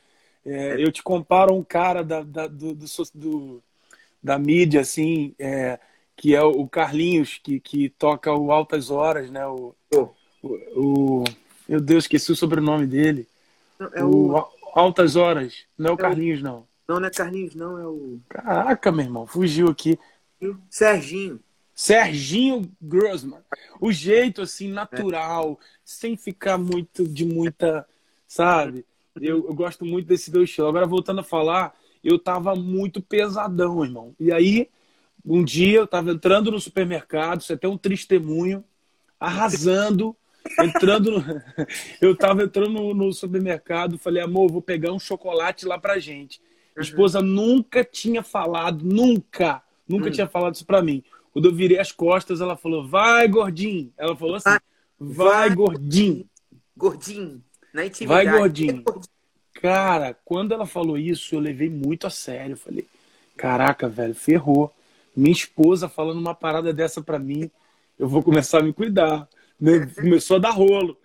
É, 0.45 0.69
é. 0.69 0.83
Eu 0.83 0.91
te 0.91 1.01
comparo 1.01 1.53
a 1.53 1.55
um 1.55 1.63
cara 1.63 2.03
da, 2.03 2.21
da, 2.21 2.47
do, 2.47 2.73
do, 2.73 2.85
do 3.13 3.63
da 4.21 4.37
mídia, 4.37 4.81
assim, 4.81 5.33
é, 5.39 5.79
que 6.15 6.35
é 6.35 6.43
o 6.43 6.67
Carlinhos, 6.67 7.39
que, 7.41 7.59
que 7.59 7.89
toca 7.89 8.33
o 8.33 8.51
Altas 8.51 8.91
Horas, 8.91 9.31
né? 9.31 9.45
O, 9.47 9.73
oh. 9.93 10.09
o, 10.43 10.53
o, 10.75 11.23
meu 11.67 11.79
Deus, 11.79 12.03
esqueci 12.03 12.31
o 12.31 12.35
sobrenome 12.35 12.85
dele. 12.85 13.27
É 13.93 14.03
o, 14.03 14.33
o 14.33 14.45
Altas 14.75 15.15
Horas. 15.15 15.65
Não 15.77 15.89
é 15.89 15.93
o 15.93 15.95
é 15.95 15.97
Carlinhos, 15.97 16.41
não. 16.41 16.67
Não, 16.91 16.99
não 16.99 17.07
é 17.07 17.09
Carlinhos, 17.09 17.55
não. 17.55 17.79
É 17.79 17.87
o. 17.87 18.19
Caraca, 18.27 18.91
meu 18.91 19.05
irmão. 19.05 19.25
Fugiu 19.25 19.69
aqui. 19.69 19.97
Serginho. 20.69 21.39
Serginho 21.73 22.69
Grossman. 22.81 23.39
O 23.79 23.93
jeito, 23.93 24.41
assim, 24.41 24.69
natural, 24.69 25.57
é. 25.61 25.65
sem 25.85 26.17
ficar 26.17 26.57
muito 26.57 27.07
de 27.07 27.23
muita. 27.23 27.87
Sabe? 28.27 28.85
Eu, 29.15 29.47
eu 29.47 29.53
gosto 29.53 29.85
muito 29.85 30.05
desse 30.05 30.29
teu 30.29 30.43
estilo. 30.43 30.67
Agora, 30.67 30.85
voltando 30.85 31.21
a 31.21 31.23
falar, 31.23 31.73
eu 32.03 32.19
tava 32.19 32.55
muito 32.55 33.01
pesadão, 33.01 33.85
irmão. 33.85 34.13
E 34.19 34.29
aí, 34.29 34.69
um 35.25 35.45
dia, 35.45 35.77
eu 35.77 35.87
tava 35.87 36.11
entrando 36.11 36.51
no 36.51 36.59
supermercado, 36.59 37.41
você 37.41 37.55
tem 37.55 37.69
um 37.69 37.77
testemunho, 37.77 38.65
arrasando 39.17 40.13
entrando 40.59 41.11
no... 41.11 41.23
eu 42.01 42.15
tava 42.15 42.43
entrando 42.43 42.71
no, 42.71 42.93
no, 42.93 43.13
supermercado, 43.13 43.97
falei, 43.97 44.21
amor, 44.21 44.51
vou 44.51 44.61
pegar 44.61 44.91
um 44.91 44.99
chocolate 44.99 45.65
lá 45.65 45.77
pra 45.77 45.99
gente. 45.99 46.41
Uhum. 46.75 46.83
esposa 46.83 47.21
nunca 47.21 47.83
tinha 47.83 48.23
falado, 48.23 48.85
nunca, 48.85 49.61
nunca 49.87 50.05
uhum. 50.05 50.11
tinha 50.11 50.27
falado 50.27 50.55
isso 50.55 50.65
pra 50.65 50.81
mim. 50.81 51.03
Quando 51.33 51.45
eu 51.45 51.53
virei 51.53 51.79
as 51.79 51.91
costas, 51.91 52.41
ela 52.41 52.57
falou, 52.57 52.87
vai, 52.87 53.27
gordinho. 53.27 53.91
Ela 53.97 54.15
falou 54.15 54.35
assim, 54.35 54.57
vai, 54.99 55.49
vai 55.49 55.55
gordinho. 55.55 56.25
Gordinho. 56.75 57.41
Na 57.73 57.85
intimidade. 57.85 58.29
Vai, 58.29 58.39
gordinho. 58.39 58.83
Cara, 59.53 60.17
quando 60.25 60.53
ela 60.53 60.65
falou 60.65 60.97
isso, 60.97 61.35
eu 61.35 61.39
levei 61.39 61.69
muito 61.69 62.07
a 62.07 62.09
sério. 62.09 62.57
Falei, 62.57 62.85
caraca, 63.37 63.87
velho, 63.87 64.15
ferrou. 64.15 64.73
Minha 65.15 65.31
esposa 65.31 65.87
falando 65.87 66.19
uma 66.19 66.35
parada 66.35 66.73
dessa 66.73 67.01
pra 67.01 67.19
mim, 67.19 67.49
eu 67.99 68.07
vou 68.07 68.23
começar 68.23 68.59
a 68.59 68.63
me 68.63 68.73
cuidar. 68.73 69.27
Né? 69.59 69.85
Começou 69.95 70.37
a 70.37 70.39
dar 70.39 70.49
rolo. 70.49 70.97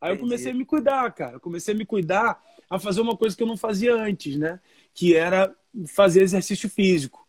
Aí 0.00 0.12
eu 0.12 0.18
comecei 0.18 0.52
a 0.52 0.54
me 0.54 0.64
cuidar, 0.64 1.10
cara. 1.12 1.34
Eu 1.34 1.40
comecei 1.40 1.74
a 1.74 1.76
me 1.76 1.86
cuidar 1.86 2.42
a 2.68 2.78
fazer 2.78 3.00
uma 3.00 3.16
coisa 3.16 3.36
que 3.36 3.42
eu 3.42 3.46
não 3.46 3.56
fazia 3.56 3.94
antes, 3.94 4.36
né? 4.36 4.60
Que 4.94 5.14
era 5.14 5.54
fazer 5.86 6.22
exercício 6.22 6.68
físico. 6.68 7.26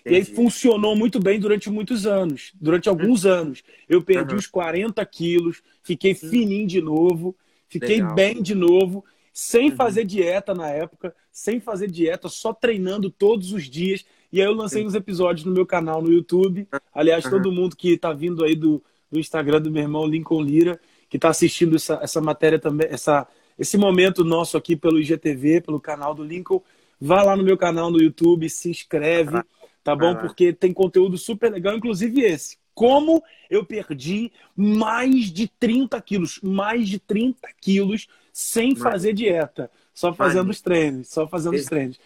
Entendi. 0.00 0.14
E 0.14 0.18
aí 0.18 0.24
funcionou 0.24 0.96
muito 0.96 1.20
bem 1.20 1.38
durante 1.38 1.70
muitos 1.70 2.06
anos. 2.06 2.52
Durante 2.60 2.88
alguns 2.88 3.24
uhum. 3.24 3.32
anos. 3.32 3.62
Eu 3.88 4.02
perdi 4.02 4.32
uhum. 4.32 4.38
os 4.38 4.46
40 4.46 5.04
quilos, 5.06 5.62
fiquei 5.82 6.12
uhum. 6.12 6.30
fininho 6.30 6.66
de 6.66 6.80
novo, 6.80 7.36
fiquei 7.68 7.96
Legal. 7.96 8.14
bem 8.14 8.42
de 8.42 8.54
novo, 8.54 9.04
sem 9.32 9.70
uhum. 9.70 9.76
fazer 9.76 10.04
dieta 10.04 10.54
na 10.54 10.68
época, 10.68 11.14
sem 11.30 11.60
fazer 11.60 11.90
dieta, 11.90 12.28
só 12.28 12.52
treinando 12.52 13.10
todos 13.10 13.52
os 13.52 13.64
dias. 13.64 14.04
E 14.32 14.40
aí 14.40 14.46
eu 14.46 14.54
lancei 14.54 14.84
uns 14.84 14.94
episódios 14.94 15.44
no 15.44 15.52
meu 15.52 15.66
canal 15.66 16.00
no 16.00 16.12
YouTube. 16.12 16.66
Aliás, 16.94 17.24
todo 17.24 17.52
mundo 17.52 17.76
que 17.76 17.92
está 17.92 18.12
vindo 18.12 18.44
aí 18.44 18.54
do, 18.54 18.82
do 19.10 19.18
Instagram 19.18 19.60
do 19.60 19.70
meu 19.70 19.82
irmão 19.82 20.06
Lincoln 20.06 20.42
Lira, 20.42 20.80
que 21.08 21.16
está 21.16 21.28
assistindo 21.28 21.76
essa, 21.76 21.98
essa 22.00 22.20
matéria 22.20 22.58
também, 22.58 22.86
essa, 22.88 23.26
esse 23.58 23.76
momento 23.76 24.24
nosso 24.24 24.56
aqui 24.56 24.76
pelo 24.76 25.00
IGTV, 25.00 25.60
pelo 25.62 25.80
canal 25.80 26.14
do 26.14 26.22
Lincoln, 26.22 26.62
vá 27.00 27.22
lá 27.22 27.36
no 27.36 27.42
meu 27.42 27.56
canal 27.56 27.90
no 27.90 28.00
YouTube, 28.00 28.48
se 28.50 28.70
inscreve, 28.70 29.42
tá 29.82 29.96
bom? 29.96 30.14
Porque 30.14 30.52
tem 30.52 30.72
conteúdo 30.72 31.16
super 31.16 31.50
legal, 31.50 31.76
inclusive 31.76 32.22
esse. 32.22 32.58
Como 32.74 33.22
eu 33.48 33.64
perdi 33.64 34.32
mais 34.54 35.32
de 35.32 35.48
30 35.48 36.00
quilos, 36.00 36.40
mais 36.42 36.88
de 36.88 36.98
30 36.98 37.48
quilos 37.60 38.08
sem 38.32 38.76
fazer 38.76 39.12
dieta, 39.12 39.70
só 39.92 40.14
fazendo 40.14 40.50
os 40.50 40.60
treinos, 40.60 41.08
só 41.08 41.26
fazendo 41.26 41.54
os 41.54 41.64
treinos. 41.66 41.98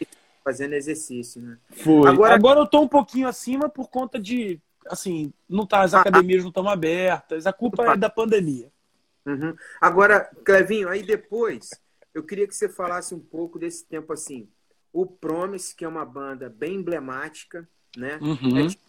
Fazendo 0.42 0.74
exercício, 0.74 1.40
né? 1.40 1.58
Foi. 1.70 2.08
Agora, 2.08 2.34
Agora 2.34 2.60
eu 2.60 2.66
tô 2.66 2.80
um 2.80 2.88
pouquinho 2.88 3.28
acima 3.28 3.68
por 3.68 3.88
conta 3.88 4.18
de, 4.18 4.60
assim, 4.86 5.32
não 5.48 5.66
tá, 5.66 5.82
as 5.82 5.94
academias 5.94 6.42
não 6.42 6.48
estão 6.48 6.68
abertas, 6.68 7.46
a 7.46 7.52
culpa 7.52 7.92
é 7.92 7.96
da 7.96 8.10
pandemia. 8.10 8.70
Uhum. 9.24 9.54
Agora, 9.80 10.28
Clevinho, 10.44 10.88
aí 10.88 11.02
depois 11.02 11.70
eu 12.12 12.22
queria 12.22 12.46
que 12.46 12.54
você 12.54 12.68
falasse 12.68 13.14
um 13.14 13.20
pouco 13.20 13.58
desse 13.58 13.84
tempo 13.84 14.12
assim. 14.12 14.48
O 14.94 15.04
Promise, 15.04 15.74
que 15.74 15.84
é 15.84 15.88
uma 15.88 16.04
banda 16.04 16.48
bem 16.48 16.76
emblemática, 16.76 17.68
né? 17.96 18.16
Uhum. 18.22 18.58
É 18.58 18.68
tipo 18.68 18.84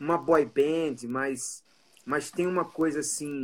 uma 0.00 0.16
boy 0.16 0.46
band, 0.46 1.06
mas, 1.06 1.62
mas 2.06 2.30
tem 2.30 2.46
uma 2.46 2.64
coisa 2.64 3.00
assim 3.00 3.42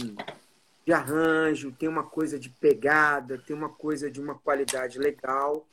de 0.86 0.92
arranjo, 0.92 1.70
tem 1.72 1.86
uma 1.86 2.02
coisa 2.02 2.38
de 2.38 2.48
pegada, 2.48 3.36
tem 3.36 3.54
uma 3.54 3.68
coisa 3.68 4.10
de 4.10 4.18
uma 4.18 4.36
qualidade 4.36 4.98
legal. 4.98 5.66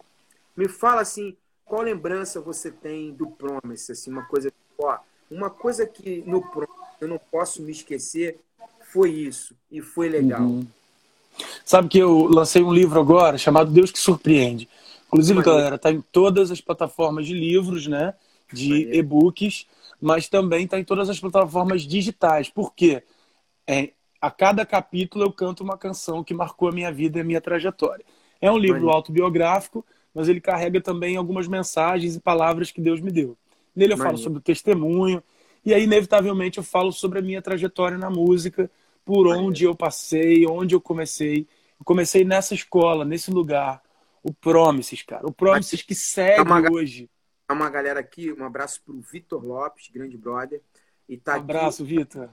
Me 0.58 0.68
fala 0.68 1.00
assim, 1.00 1.38
qual 1.64 1.82
lembrança 1.82 2.42
você 2.42 2.70
tem 2.70 3.14
do 3.14 3.28
Promise? 3.28 3.94
Assim, 3.94 4.12
uma 4.12 4.26
coisa, 4.26 4.52
ó, 4.78 4.98
uma 5.32 5.50
coisa 5.50 5.86
que 5.86 6.22
no 6.28 6.42
Promise 6.42 6.74
eu 7.00 7.08
não 7.08 7.18
posso 7.18 7.62
me 7.62 7.72
esquecer 7.72 8.40
foi 8.92 9.12
isso 9.12 9.56
e 9.72 9.82
foi 9.82 10.10
legal. 10.10 10.42
Uhum. 10.42 10.68
Sabe 11.64 11.88
que 11.88 11.98
eu 11.98 12.26
lancei 12.26 12.62
um 12.62 12.74
livro 12.74 13.00
agora 13.00 13.38
chamado 13.38 13.72
Deus 13.72 13.90
que 13.90 14.00
Surpreende. 14.00 14.68
Inclusive, 15.14 15.42
galera, 15.42 15.78
tá 15.78 15.92
em 15.92 16.02
todas 16.02 16.52
as 16.52 16.60
plataformas 16.60 17.26
de 17.26 17.34
livros, 17.34 17.88
né? 17.88 18.14
De 18.52 18.98
e-books, 18.98 19.66
mas 20.00 20.28
também 20.28 20.68
tá 20.68 20.80
em 20.80 20.84
todas 20.84 21.10
as 21.10 21.20
plataformas 21.20 21.84
digitais. 21.84 22.50
Por 22.50 22.74
quê? 22.74 23.04
É, 23.66 23.92
a 24.22 24.30
cada 24.30 24.66
capítulo 24.66 25.26
eu 25.26 25.32
canto 25.32 25.64
uma 25.64 25.78
canção 25.78 26.24
que 26.24 26.34
marcou 26.34 26.70
a 26.70 26.72
minha 26.72 26.92
vida 26.92 27.18
e 27.18 27.22
a 27.22 27.24
minha 27.24 27.42
trajetória. 27.42 28.06
É 28.42 28.52
um 28.52 28.58
livro 28.58 28.90
autobiográfico, 28.90 29.86
mas 30.14 30.28
ele 30.28 30.42
carrega 30.42 30.80
também 30.82 31.18
algumas 31.18 31.48
mensagens 31.48 32.16
e 32.16 32.20
palavras 32.20 32.72
que 32.72 32.82
Deus 32.82 33.00
me 33.02 33.12
deu. 33.12 33.38
Nele 33.76 33.94
eu 33.94 33.98
falo 33.98 34.18
sobre 34.18 34.40
o 34.40 34.42
testemunho, 34.42 35.24
e 35.66 35.74
aí, 35.74 35.84
inevitavelmente, 35.84 36.58
eu 36.58 36.64
falo 36.64 36.92
sobre 36.92 37.20
a 37.20 37.22
minha 37.22 37.42
trajetória 37.42 37.98
na 37.98 38.10
música, 38.10 38.70
por 39.06 39.28
onde 39.28 39.64
eu 39.64 39.74
passei, 39.76 40.46
onde 40.46 40.76
eu 40.76 40.82
comecei. 40.82 41.48
Eu 41.80 41.86
comecei 41.86 42.26
nessa 42.26 42.54
escola, 42.54 43.06
nesse 43.06 43.32
lugar. 43.32 43.82
O 44.24 44.34
Promises, 44.34 45.02
cara. 45.02 45.28
O 45.28 45.34
Promises 45.34 45.82
que 45.82 45.94
segue 45.94 46.42
uma, 46.42 46.72
hoje. 46.72 47.10
É 47.50 47.54
uma 47.54 47.70
galera 47.70 48.00
aqui, 48.00 48.32
um 48.32 48.46
abraço 48.46 48.82
pro 48.84 49.00
Vitor 49.02 49.46
Lopes, 49.46 49.90
grande 49.94 50.18
brother. 50.18 50.62
E 51.08 51.18
tá 51.18 51.34
um 51.34 51.42
abraço, 51.42 51.84
Vitor. 51.84 52.30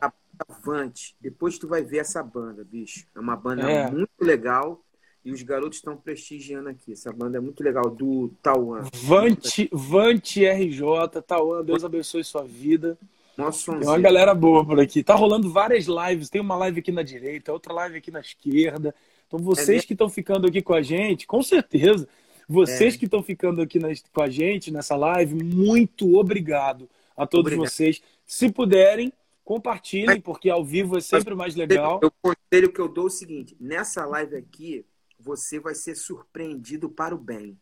Avante. 0.48 1.16
Depois 1.20 1.58
tu 1.58 1.66
vai 1.66 1.82
ver 1.82 1.98
essa 1.98 2.22
banda, 2.22 2.64
bicho. 2.64 3.06
É 3.14 3.18
uma 3.18 3.36
banda 3.36 3.68
é. 3.68 3.90
muito 3.90 4.10
legal. 4.20 4.80
E 5.22 5.32
os 5.32 5.42
garotos 5.42 5.78
estão 5.78 5.96
prestigiando 5.96 6.68
aqui. 6.68 6.92
Essa 6.92 7.12
banda 7.12 7.36
é 7.36 7.40
muito 7.40 7.62
legal, 7.62 7.90
do 7.90 8.32
Tauan. 8.40 8.84
Vante, 8.94 9.68
Vante 9.70 10.46
RJ, 10.46 11.20
Tauan, 11.26 11.62
Deus 11.62 11.84
abençoe 11.84 12.24
sua 12.24 12.44
vida. 12.44 12.96
Nossa, 13.36 13.72
tem 13.72 13.88
uma 13.88 13.98
galera 13.98 14.34
boa 14.34 14.64
por 14.64 14.80
aqui. 14.80 15.02
Tá 15.02 15.14
rolando 15.14 15.50
várias 15.50 15.86
lives. 15.86 16.30
Tem 16.30 16.40
uma 16.40 16.56
live 16.56 16.80
aqui 16.80 16.92
na 16.92 17.02
direita, 17.02 17.52
outra 17.52 17.72
live 17.72 17.98
aqui 17.98 18.10
na 18.10 18.20
esquerda. 18.20 18.94
Então, 19.30 19.38
vocês 19.38 19.84
é 19.84 19.86
que 19.86 19.92
estão 19.92 20.08
ficando 20.08 20.48
aqui 20.48 20.60
com 20.60 20.74
a 20.74 20.82
gente, 20.82 21.24
com 21.24 21.40
certeza, 21.40 22.08
vocês 22.48 22.96
é. 22.96 22.98
que 22.98 23.04
estão 23.04 23.22
ficando 23.22 23.62
aqui 23.62 23.78
na, 23.78 23.86
com 24.12 24.22
a 24.22 24.28
gente 24.28 24.72
nessa 24.72 24.96
live, 24.96 25.36
muito 25.36 26.18
obrigado 26.18 26.90
a 27.16 27.24
todos 27.24 27.52
obrigado. 27.52 27.70
vocês. 27.70 28.02
Se 28.26 28.50
puderem, 28.50 29.12
compartilhem, 29.44 30.20
porque 30.20 30.50
ao 30.50 30.64
vivo 30.64 30.98
é 30.98 31.00
sempre 31.00 31.32
mais 31.36 31.54
legal. 31.54 32.00
O 32.02 32.10
conselho 32.10 32.72
que 32.72 32.80
eu 32.80 32.88
dou 32.88 33.04
é 33.04 33.06
o 33.06 33.10
seguinte: 33.10 33.56
nessa 33.60 34.04
live 34.04 34.34
aqui, 34.34 34.84
você 35.16 35.60
vai 35.60 35.76
ser 35.76 35.94
surpreendido 35.94 36.90
para 36.90 37.14
o 37.14 37.18
bem. 37.18 37.56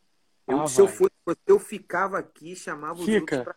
Eu, 0.47 0.63
ah, 0.63 0.67
se 0.67 0.81
eu 0.81 0.89
fosse 0.89 1.13
eu 1.47 1.59
ficava 1.59 2.19
aqui, 2.19 2.57
chamava 2.57 2.99
os 2.99 3.05
Fica. 3.05 3.37
outros 3.37 3.43
pra 3.43 3.55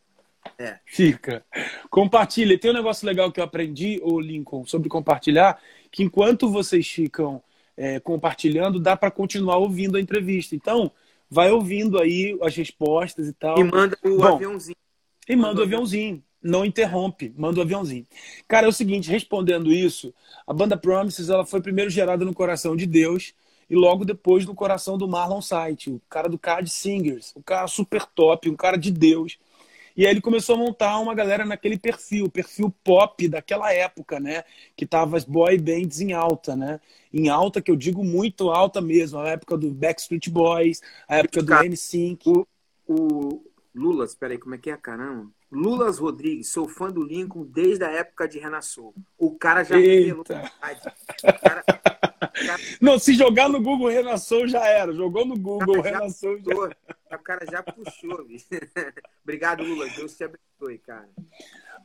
é. 0.60 0.80
Fica. 0.86 1.46
Compartilha. 1.90 2.60
Tem 2.60 2.72
um 2.72 2.74
negócio 2.74 3.08
legal 3.08 3.32
que 3.32 3.40
eu 3.40 3.44
aprendi, 3.46 4.02
o 4.04 4.20
Lincoln, 4.20 4.66
sobre 4.66 4.90
compartilhar, 4.90 5.62
que 5.90 6.04
enquanto 6.04 6.50
vocês 6.50 6.86
ficam 6.86 7.42
é, 7.82 8.00
compartilhando, 8.00 8.80
dá 8.80 8.96
para 8.96 9.10
continuar 9.10 9.58
ouvindo 9.58 9.98
a 9.98 10.00
entrevista. 10.00 10.56
Então, 10.56 10.92
vai 11.28 11.50
ouvindo 11.50 12.00
aí 12.00 12.38
as 12.44 12.56
respostas 12.56 13.28
e 13.28 13.34
tal. 13.34 13.58
E 13.58 13.64
manda 13.64 13.98
o 14.04 14.18
Bom, 14.18 14.36
aviãozinho. 14.36 14.78
E 15.28 15.36
manda 15.36 15.62
o 15.62 15.64
aviãozinho. 15.64 16.24
Não 16.44 16.64
interrompe, 16.64 17.34
manda 17.36 17.60
o 17.60 17.64
aviãozinho. 17.64 18.06
Cara, 18.48 18.68
é 18.68 18.70
o 18.70 18.74
seguinte, 18.74 19.10
respondendo 19.10 19.72
isso, 19.72 20.14
a 20.46 20.54
banda 20.54 20.78
Promises 20.78 21.30
ela 21.30 21.44
foi 21.44 21.60
primeiro 21.60 21.90
gerada 21.90 22.24
no 22.24 22.36
coração 22.36 22.76
de 22.76 22.86
Deus 22.86 23.34
e 23.68 23.76
logo 23.76 24.06
depois 24.06 24.46
no 24.46 24.54
coração 24.54 24.96
do 24.96 25.08
Marlon 25.08 25.42
Sight, 25.42 25.90
o 25.90 26.00
cara 26.08 26.30
do 26.30 26.38
Card 26.38 26.70
Singers, 26.70 27.32
o 27.36 27.42
cara 27.42 27.66
super 27.68 28.06
top, 28.06 28.48
um 28.48 28.56
cara 28.56 28.78
de 28.78 28.92
Deus 28.92 29.40
e 29.96 30.06
aí 30.06 30.12
ele 30.12 30.22
começou 30.22 30.56
a 30.56 30.58
montar 30.58 31.00
uma 31.00 31.14
galera 31.14 31.46
naquele 31.46 31.78
perfil, 31.78 32.30
perfil 32.30 32.74
pop 32.84 33.28
daquela 33.28 33.74
época, 33.74 34.20
né? 34.20 34.44
Que 34.76 34.86
tava 34.86 35.18
as 35.18 35.26
boy 35.26 35.58
bands 35.58 36.00
em 36.00 36.14
alta, 36.14 36.56
né? 36.56 36.80
Em 37.14 37.30
alta, 37.30 37.62
que 37.62 37.72
eu 37.72 37.76
digo 37.76 38.04
muito 38.04 38.50
alta 38.50 38.82
mesmo, 38.82 39.20
a 39.20 39.30
época 39.30 39.58
do 39.58 39.70
Backstreet 39.70 40.30
Boys, 40.30 40.82
a 41.08 41.18
época 41.18 41.44
do 41.44 41.54
N5. 41.54 42.46
O, 42.88 42.94
o 42.94 43.44
Lulas, 43.74 44.16
peraí, 44.16 44.38
como 44.38 44.56
é 44.56 44.58
que 44.58 44.70
é, 44.70 44.78
caramba? 44.78 45.30
Lulas 45.52 45.98
Rodrigues, 46.00 46.50
sou 46.50 46.68
fã 46.68 46.90
do 46.90 47.04
Lincoln 47.04 47.44
desde 47.44 47.84
a 47.84 47.92
época 47.92 48.26
de 48.28 48.40
Renassou. 48.40 48.94
O 49.18 49.38
cara 49.38 49.64
já 49.64 49.78
Eita. 49.78 50.22
O 50.22 51.42
cara, 51.42 51.66
Não, 52.80 52.98
se 53.00 53.14
jogar 53.14 53.50
no 53.50 53.62
Google 53.62 53.90
Renassou 53.90 54.48
já 54.48 54.66
era. 54.66 54.94
Jogou 54.94 55.26
no 55.26 55.38
Google 55.38 55.84
já. 55.84 56.08
já... 56.08 57.16
O 57.16 57.20
cara 57.24 57.46
já 57.50 57.64
puxou, 57.64 58.26
bicho. 58.26 58.46
Obrigado, 59.24 59.64
Lula. 59.64 59.88
Deus 59.90 60.16
te 60.16 60.24
abençoe, 60.24 60.78
cara. 60.80 61.10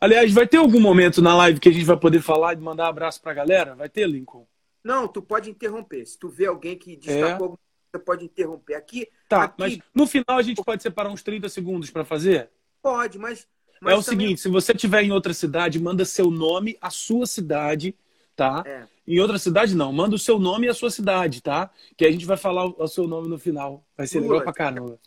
Aliás, 0.01 0.33
vai 0.33 0.47
ter 0.47 0.59
algum 0.59 0.81
momento 0.81 1.23
na 1.23 1.35
live 1.37 1.59
que 1.59 1.69
a 1.69 1.73
gente 1.73 1.85
vai 1.85 1.97
poder 1.97 2.21
falar 2.21 2.55
e 2.55 2.57
mandar 2.57 2.85
um 2.85 2.89
abraço 2.89 3.21
pra 3.21 3.35
galera? 3.35 3.75
Vai 3.75 3.89
ter, 3.89 4.07
Lincoln? 4.09 4.47
Não, 4.85 5.09
tu 5.09 5.21
pode 5.21 5.51
interromper. 5.51 6.07
Se 6.07 6.19
tu 6.19 6.29
vê 6.29 6.47
alguém 6.47 6.77
que 6.79 6.97
destacou, 6.97 7.55
é. 7.55 7.57
você 7.91 8.05
pode 8.05 8.25
interromper. 8.25 8.75
Aqui. 8.75 9.09
Tá, 9.29 9.45
aqui... 9.45 9.55
mas 9.59 9.79
no 9.95 10.07
final 10.07 10.39
a 10.39 10.43
gente 10.43 10.63
pode 10.63 10.83
separar 10.83 11.11
uns 11.11 11.23
30 11.23 11.49
segundos 11.49 11.91
para 11.91 12.05
fazer? 12.05 12.51
Pode, 12.81 13.19
mas. 13.19 13.49
mas 13.81 13.95
é 13.95 13.97
o 13.97 14.03
também... 14.03 14.21
seguinte: 14.21 14.41
se 14.43 14.49
você 14.49 14.73
estiver 14.73 15.03
em 15.03 15.11
outra 15.11 15.35
cidade, 15.35 15.81
manda 15.81 16.05
seu 16.05 16.31
nome, 16.31 16.77
a 16.81 16.91
sua 16.91 17.27
cidade, 17.27 17.97
tá? 18.37 18.63
É. 18.67 18.85
Em 19.09 19.19
outra 19.19 19.39
cidade, 19.39 19.75
não. 19.75 19.93
Manda 19.93 20.15
o 20.15 20.19
seu 20.19 20.39
nome 20.39 20.67
e 20.67 20.69
a 20.69 20.75
sua 20.75 20.91
cidade, 20.91 21.43
tá? 21.43 21.71
Que 21.97 22.05
a 22.05 22.13
gente 22.13 22.27
vai 22.27 22.37
falar 22.37 22.67
o 22.67 22.87
seu 22.87 23.09
nome 23.09 23.29
no 23.29 23.39
final. 23.39 23.85
Vai 23.97 24.07
ser 24.07 24.21
Lula, 24.21 24.39
legal 24.39 24.45
pra 24.45 24.53
caramba 24.53 24.99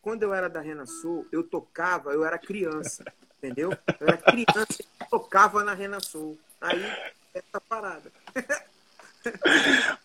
quando 0.00 0.22
eu 0.22 0.34
era 0.34 0.48
da 0.48 0.60
Renasul, 0.60 1.26
eu 1.30 1.42
tocava, 1.42 2.12
eu 2.12 2.24
era 2.24 2.38
criança, 2.38 3.04
entendeu? 3.38 3.70
Eu 3.98 4.08
era 4.08 4.16
criança 4.16 4.82
e 4.82 5.08
tocava 5.08 5.62
na 5.64 5.74
Renasul. 5.74 6.38
Aí, 6.60 6.82
essa 7.34 7.60
parada. 7.60 8.10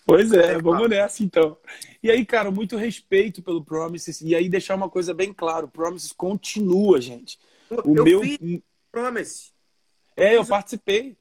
Pois 0.05 0.33
é, 0.33 0.55
é 0.55 0.61
vamos 0.61 0.89
nessa 0.89 1.23
então. 1.23 1.57
E 2.03 2.11
aí, 2.11 2.25
cara, 2.25 2.51
muito 2.51 2.75
respeito 2.75 3.41
pelo 3.41 3.63
Promises. 3.63 4.19
E 4.19 4.35
aí, 4.35 4.49
deixar 4.49 4.75
uma 4.75 4.89
coisa 4.89 5.13
bem 5.13 5.33
claro: 5.33 5.67
o 5.67 5.71
Promises 5.71 6.11
continua, 6.11 6.99
gente. 6.99 7.39
O 7.85 7.95
eu 7.95 8.03
meu. 8.03 8.21
Promise. 8.91 9.53
É, 10.17 10.35
eu 10.35 10.45
participei. 10.45 11.15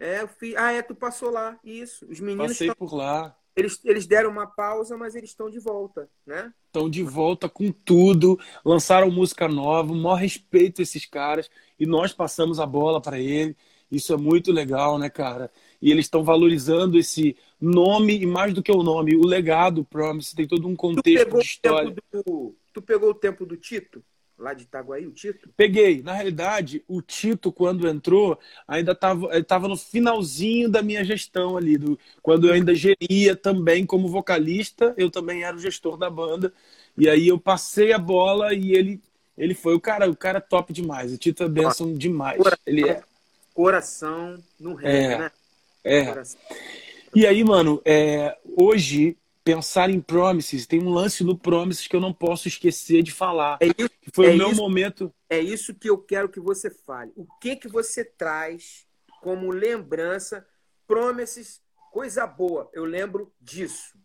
É, 0.00 0.22
eu 0.22 0.28
fiz. 0.28 0.56
Ah, 0.56 0.72
é, 0.72 0.80
tu 0.80 0.94
passou 0.94 1.30
lá. 1.30 1.60
Isso. 1.62 2.06
Os 2.10 2.18
meninos. 2.18 2.48
Passei 2.48 2.68
tão... 2.68 2.76
por 2.76 2.94
lá. 2.94 3.36
eles, 3.54 3.78
eles 3.84 4.06
deram 4.06 4.30
uma 4.30 4.46
pausa, 4.46 4.96
mas 4.96 5.14
eles 5.14 5.28
estão 5.28 5.50
de 5.50 5.60
volta, 5.60 6.08
né? 6.26 6.50
Estão 6.66 6.88
de 6.88 7.02
volta 7.02 7.48
com 7.50 7.70
tudo, 7.70 8.38
lançaram 8.64 9.10
música 9.10 9.46
nova, 9.46 9.92
maior 9.92 10.14
respeito 10.14 10.80
a 10.80 10.82
esses 10.82 11.04
caras 11.04 11.50
e 11.78 11.84
nós 11.84 12.14
passamos 12.14 12.58
a 12.58 12.64
bola 12.64 13.00
para 13.00 13.20
ele. 13.20 13.54
Isso 13.90 14.14
é 14.14 14.16
muito 14.16 14.52
legal, 14.52 14.98
né, 14.98 15.10
cara? 15.10 15.50
E 15.82 15.90
eles 15.90 16.06
estão 16.06 16.22
valorizando 16.22 16.96
esse 16.96 17.36
nome 17.60 18.20
e 18.20 18.24
mais 18.24 18.54
do 18.54 18.62
que 18.62 18.70
o 18.70 18.82
nome, 18.82 19.16
o 19.16 19.26
legado 19.26 19.84
Promise 19.84 20.34
tem 20.34 20.46
todo 20.46 20.66
um 20.66 20.76
contexto 20.76 21.36
de 21.36 21.44
história. 21.44 21.94
Do, 22.12 22.56
tu 22.72 22.80
pegou 22.80 23.10
o 23.10 23.14
tempo 23.14 23.44
do 23.44 23.56
Tito? 23.56 24.02
Lá 24.40 24.54
de 24.54 24.64
Itaguaí, 24.64 25.06
o 25.06 25.12
Tito? 25.12 25.50
Peguei. 25.56 26.02
Na 26.02 26.14
realidade, 26.14 26.82
o 26.88 27.02
Tito, 27.02 27.52
quando 27.52 27.86
entrou, 27.86 28.38
ainda 28.66 28.92
estava 28.92 29.68
no 29.68 29.76
finalzinho 29.76 30.68
da 30.68 30.82
minha 30.82 31.04
gestão 31.04 31.56
ali, 31.56 31.76
do, 31.76 31.98
quando 32.22 32.48
eu 32.48 32.54
ainda 32.54 32.74
geria 32.74 33.36
também 33.36 33.84
como 33.84 34.08
vocalista, 34.08 34.94
eu 34.96 35.10
também 35.10 35.44
era 35.44 35.56
o 35.56 35.60
gestor 35.60 35.96
da 35.96 36.08
banda. 36.08 36.52
E 36.96 37.08
aí 37.08 37.28
eu 37.28 37.38
passei 37.38 37.92
a 37.92 37.98
bola 37.98 38.54
e 38.54 38.72
ele, 38.72 39.00
ele 39.36 39.54
foi 39.54 39.74
o 39.74 39.80
cara, 39.80 40.10
o 40.10 40.16
cara 40.16 40.38
é 40.38 40.40
top 40.40 40.72
demais. 40.72 41.12
O 41.12 41.18
Tito 41.18 41.44
é 41.44 41.48
benção 41.48 41.92
demais. 41.92 42.38
Coração, 42.38 42.62
ele 42.66 42.88
é. 42.88 43.02
Coração 43.52 44.38
no 44.58 44.74
reino, 44.74 45.12
é, 45.14 45.18
né? 45.18 45.30
É. 45.84 46.04
Coração. 46.06 46.40
E 47.14 47.26
aí, 47.26 47.44
mano, 47.44 47.82
é, 47.84 48.36
hoje 48.56 49.16
pensar 49.54 49.90
em 49.90 50.00
Promises, 50.00 50.64
tem 50.64 50.80
um 50.80 50.90
lance 50.90 51.24
no 51.24 51.36
Promises 51.36 51.88
que 51.88 51.96
eu 51.96 52.00
não 52.00 52.12
posso 52.12 52.46
esquecer 52.46 53.02
de 53.02 53.10
falar. 53.10 53.58
É 53.60 53.66
isso, 53.66 53.90
que 54.00 54.10
foi 54.12 54.26
é 54.26 54.30
o 54.30 54.36
meu 54.36 54.50
isso, 54.52 54.60
momento. 54.60 55.12
É 55.28 55.40
isso 55.40 55.74
que 55.74 55.90
eu 55.90 55.98
quero 55.98 56.28
que 56.28 56.38
você 56.38 56.70
fale. 56.70 57.10
O 57.16 57.26
que 57.40 57.56
que 57.56 57.66
você 57.66 58.04
traz 58.04 58.86
como 59.20 59.50
lembrança? 59.50 60.46
Promises, 60.86 61.60
coisa 61.90 62.28
boa. 62.28 62.70
Eu 62.72 62.84
lembro 62.84 63.32
disso. 63.40 63.98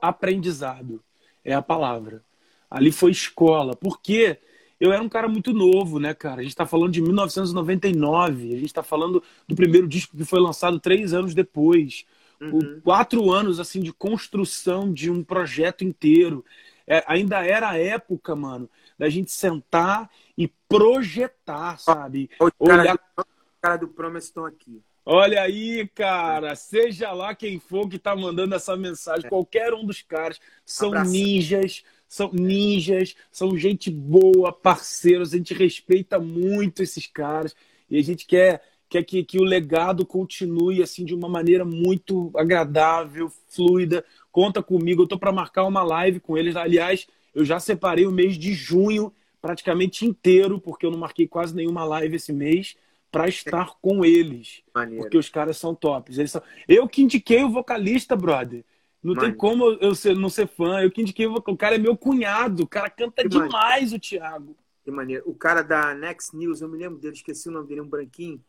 Aprendizado 0.00 1.02
é 1.44 1.52
a 1.52 1.62
palavra. 1.62 2.22
Ali 2.70 2.92
foi 2.92 3.10
escola. 3.10 3.74
Porque 3.74 4.38
eu 4.78 4.92
era 4.92 5.02
um 5.02 5.08
cara 5.08 5.26
muito 5.26 5.52
novo, 5.52 5.98
né, 5.98 6.14
cara? 6.14 6.40
A 6.40 6.42
gente 6.42 6.52
está 6.52 6.66
falando 6.66 6.92
de 6.92 7.02
1999. 7.02 8.52
A 8.52 8.56
gente 8.56 8.66
está 8.66 8.84
falando 8.84 9.20
do 9.48 9.56
primeiro 9.56 9.88
disco 9.88 10.16
que 10.16 10.24
foi 10.24 10.38
lançado 10.38 10.78
três 10.78 11.12
anos 11.12 11.34
depois. 11.34 12.04
Uhum. 12.40 12.80
Quatro 12.82 13.30
anos 13.32 13.58
assim 13.58 13.80
de 13.80 13.92
construção 13.92 14.92
de 14.92 15.10
um 15.10 15.22
projeto 15.22 15.84
inteiro. 15.84 16.44
É, 16.86 17.02
ainda 17.06 17.44
era 17.44 17.70
a 17.70 17.78
época, 17.78 18.36
mano, 18.36 18.70
da 18.98 19.08
gente 19.08 19.32
sentar 19.32 20.08
e 20.38 20.48
projetar, 20.68 21.78
sabe? 21.78 22.30
O 22.38 22.66
cara, 22.66 22.82
Olhar... 22.82 22.94
do, 22.94 23.26
cara 23.60 23.76
do 23.76 23.88
Promise 23.88 24.26
estão 24.26 24.44
aqui. 24.44 24.82
Olha 25.04 25.42
aí, 25.42 25.86
cara, 25.94 26.56
seja 26.56 27.12
lá 27.12 27.32
quem 27.32 27.60
for 27.60 27.88
que 27.88 27.98
tá 27.98 28.16
mandando 28.16 28.56
essa 28.56 28.76
mensagem, 28.76 29.26
é. 29.26 29.28
qualquer 29.28 29.72
um 29.72 29.86
dos 29.86 30.02
caras, 30.02 30.40
são 30.64 30.88
Abraço. 30.88 31.12
ninjas, 31.12 31.84
são 32.08 32.30
ninjas, 32.32 33.14
são 33.30 33.56
gente 33.56 33.88
boa, 33.88 34.52
parceiros, 34.52 35.32
a 35.32 35.36
gente 35.36 35.54
respeita 35.54 36.18
muito 36.18 36.82
esses 36.82 37.06
caras 37.06 37.54
e 37.88 37.98
a 37.98 38.02
gente 38.02 38.26
quer 38.26 38.62
quer 38.88 39.02
que, 39.02 39.24
que 39.24 39.38
o 39.38 39.44
legado 39.44 40.06
continue 40.06 40.82
assim 40.82 41.04
de 41.04 41.14
uma 41.14 41.28
maneira 41.28 41.64
muito 41.64 42.30
agradável, 42.36 43.30
fluida. 43.48 44.04
Conta 44.30 44.62
comigo, 44.62 45.02
eu 45.02 45.04
estou 45.04 45.18
para 45.18 45.32
marcar 45.32 45.64
uma 45.64 45.82
live 45.82 46.20
com 46.20 46.36
eles. 46.36 46.56
Aliás, 46.56 47.06
eu 47.34 47.44
já 47.44 47.58
separei 47.58 48.06
o 48.06 48.12
mês 48.12 48.36
de 48.36 48.52
junho 48.52 49.12
praticamente 49.40 50.04
inteiro, 50.04 50.60
porque 50.60 50.84
eu 50.84 50.90
não 50.90 50.98
marquei 50.98 51.26
quase 51.26 51.54
nenhuma 51.54 51.84
live 51.84 52.16
esse 52.16 52.32
mês, 52.32 52.76
para 53.12 53.28
estar 53.28 53.76
com 53.80 54.04
eles. 54.04 54.62
Maneiro. 54.74 55.02
Porque 55.02 55.16
os 55.16 55.28
caras 55.28 55.56
são 55.56 55.74
tops. 55.74 56.18
Eles 56.18 56.30
são... 56.30 56.42
Eu 56.66 56.88
que 56.88 57.02
indiquei 57.02 57.44
o 57.44 57.50
vocalista, 57.50 58.16
brother. 58.16 58.64
Não 59.02 59.14
Maneiro. 59.14 59.32
tem 59.32 59.38
como 59.38 59.70
eu 59.80 59.94
ser, 59.94 60.16
não 60.16 60.28
ser 60.28 60.48
fã. 60.48 60.80
Eu 60.80 60.90
que 60.90 61.00
indiquei 61.00 61.26
o 61.26 61.30
vocalista. 61.30 61.52
O 61.52 61.56
cara 61.56 61.74
é 61.76 61.78
meu 61.78 61.96
cunhado. 61.96 62.64
O 62.64 62.66
cara 62.66 62.90
canta 62.90 63.22
que 63.22 63.28
demais, 63.28 63.52
maneiro. 63.52 63.96
o 63.96 64.00
Thiago. 64.00 64.56
Que 64.84 64.90
maneiro. 64.90 65.22
O 65.26 65.34
cara 65.34 65.62
da 65.62 65.94
Next 65.94 66.36
News, 66.36 66.60
eu 66.60 66.68
me 66.68 66.76
lembro 66.76 66.98
dele, 66.98 67.14
esqueci 67.14 67.48
o 67.48 67.52
nome 67.52 67.68
dele, 67.68 67.80
um 67.80 67.88
branquinho. 67.88 68.42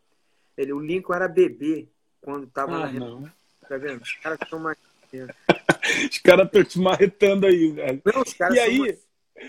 Ele, 0.58 0.74
o 0.74 0.80
Lincoln 0.80 1.14
era 1.14 1.28
bebê 1.28 1.88
quando 2.20 2.48
tava 2.48 2.76
ah, 2.76 2.92
na 2.92 3.00
não. 3.00 3.32
Tá 3.68 3.78
vendo? 3.78 4.02
Os 4.02 4.14
caras 4.14 4.40
estão 4.42 4.60
mais. 4.60 4.78
os 6.12 6.18
caras 6.20 6.46
estão 6.48 6.64
te 6.64 6.80
marretando 6.80 7.46
aí, 7.46 7.72
velho. 7.72 8.02
Não, 8.04 8.22
os 8.22 8.34
caras 8.34 8.56
e 8.56 8.60
aí? 8.60 9.00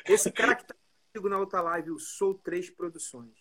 Esse 0.07 0.31
cara 0.31 0.55
que 0.55 0.67
tá 0.67 0.75
comigo 1.13 1.29
na 1.29 1.39
outra 1.39 1.61
live, 1.63 1.91
o 1.91 1.99
Sou 1.99 2.35
Três 2.35 2.69
Produções. 2.69 3.33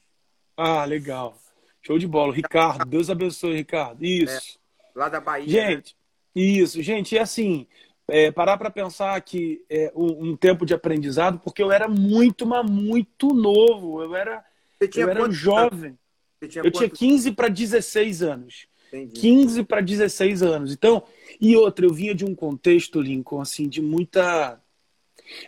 Ah, 0.56 0.86
legal. 0.86 1.38
Show 1.86 2.00
de 2.00 2.08
bola. 2.08 2.34
Ricardo, 2.34 2.86
Deus 2.86 3.10
abençoe, 3.10 3.56
Ricardo. 3.56 4.04
Isso. 4.04 4.60
É, 4.96 5.00
lá 5.00 5.10
da 5.10 5.20
Bahia. 5.20 5.46
Né? 5.46 5.72
Gente, 5.72 5.96
né? 6.36 6.42
isso. 6.42 6.82
Gente, 6.82 7.18
é 7.18 7.22
assim, 7.22 7.68
é, 8.08 8.32
parar 8.32 8.58
para 8.58 8.72
pensar 8.72 9.20
que 9.22 9.64
é 9.70 9.92
um, 9.96 10.30
um, 10.30 10.36
tempo 10.36 10.66
de 10.66 10.74
aprendizado, 10.74 11.40
porque 11.40 11.62
eu 11.62 11.72
era 11.72 11.88
muito, 11.88 12.46
mas 12.46 12.70
muito 12.70 13.28
novo. 13.34 14.02
Eu 14.02 14.16
era, 14.16 14.44
eu 14.80 15.10
era 15.10 15.24
um 15.24 15.32
jovem. 15.32 15.98
Tinha 16.48 16.64
eu 16.64 16.72
tinha 16.72 16.90
15 16.90 17.32
para 17.32 17.48
16 17.48 18.22
anos. 18.22 18.68
Entendi. 18.88 19.20
15 19.20 19.64
para 19.64 19.82
16 19.82 20.44
anos. 20.44 20.72
Então, 20.72 21.04
e 21.42 21.56
outra, 21.56 21.86
eu 21.86 21.94
vinha 21.94 22.14
de 22.14 22.26
um 22.26 22.36
contexto, 22.36 23.02
Lincoln, 23.02 23.42
assim, 23.42 23.68
de 23.68 23.82
muita. 23.82 24.62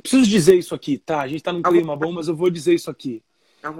Preciso 0.02 0.30
dizer 0.30 0.58
isso 0.58 0.76
aqui, 0.76 0.98
tá? 0.98 1.22
A 1.22 1.28
gente 1.28 1.44
tá 1.44 1.54
num 1.54 1.62
clima 1.62 1.96
bom, 1.96 2.12
mas 2.12 2.28
eu 2.28 2.36
vou 2.36 2.50
dizer 2.50 2.74
isso 2.74 2.90
aqui. 2.90 3.24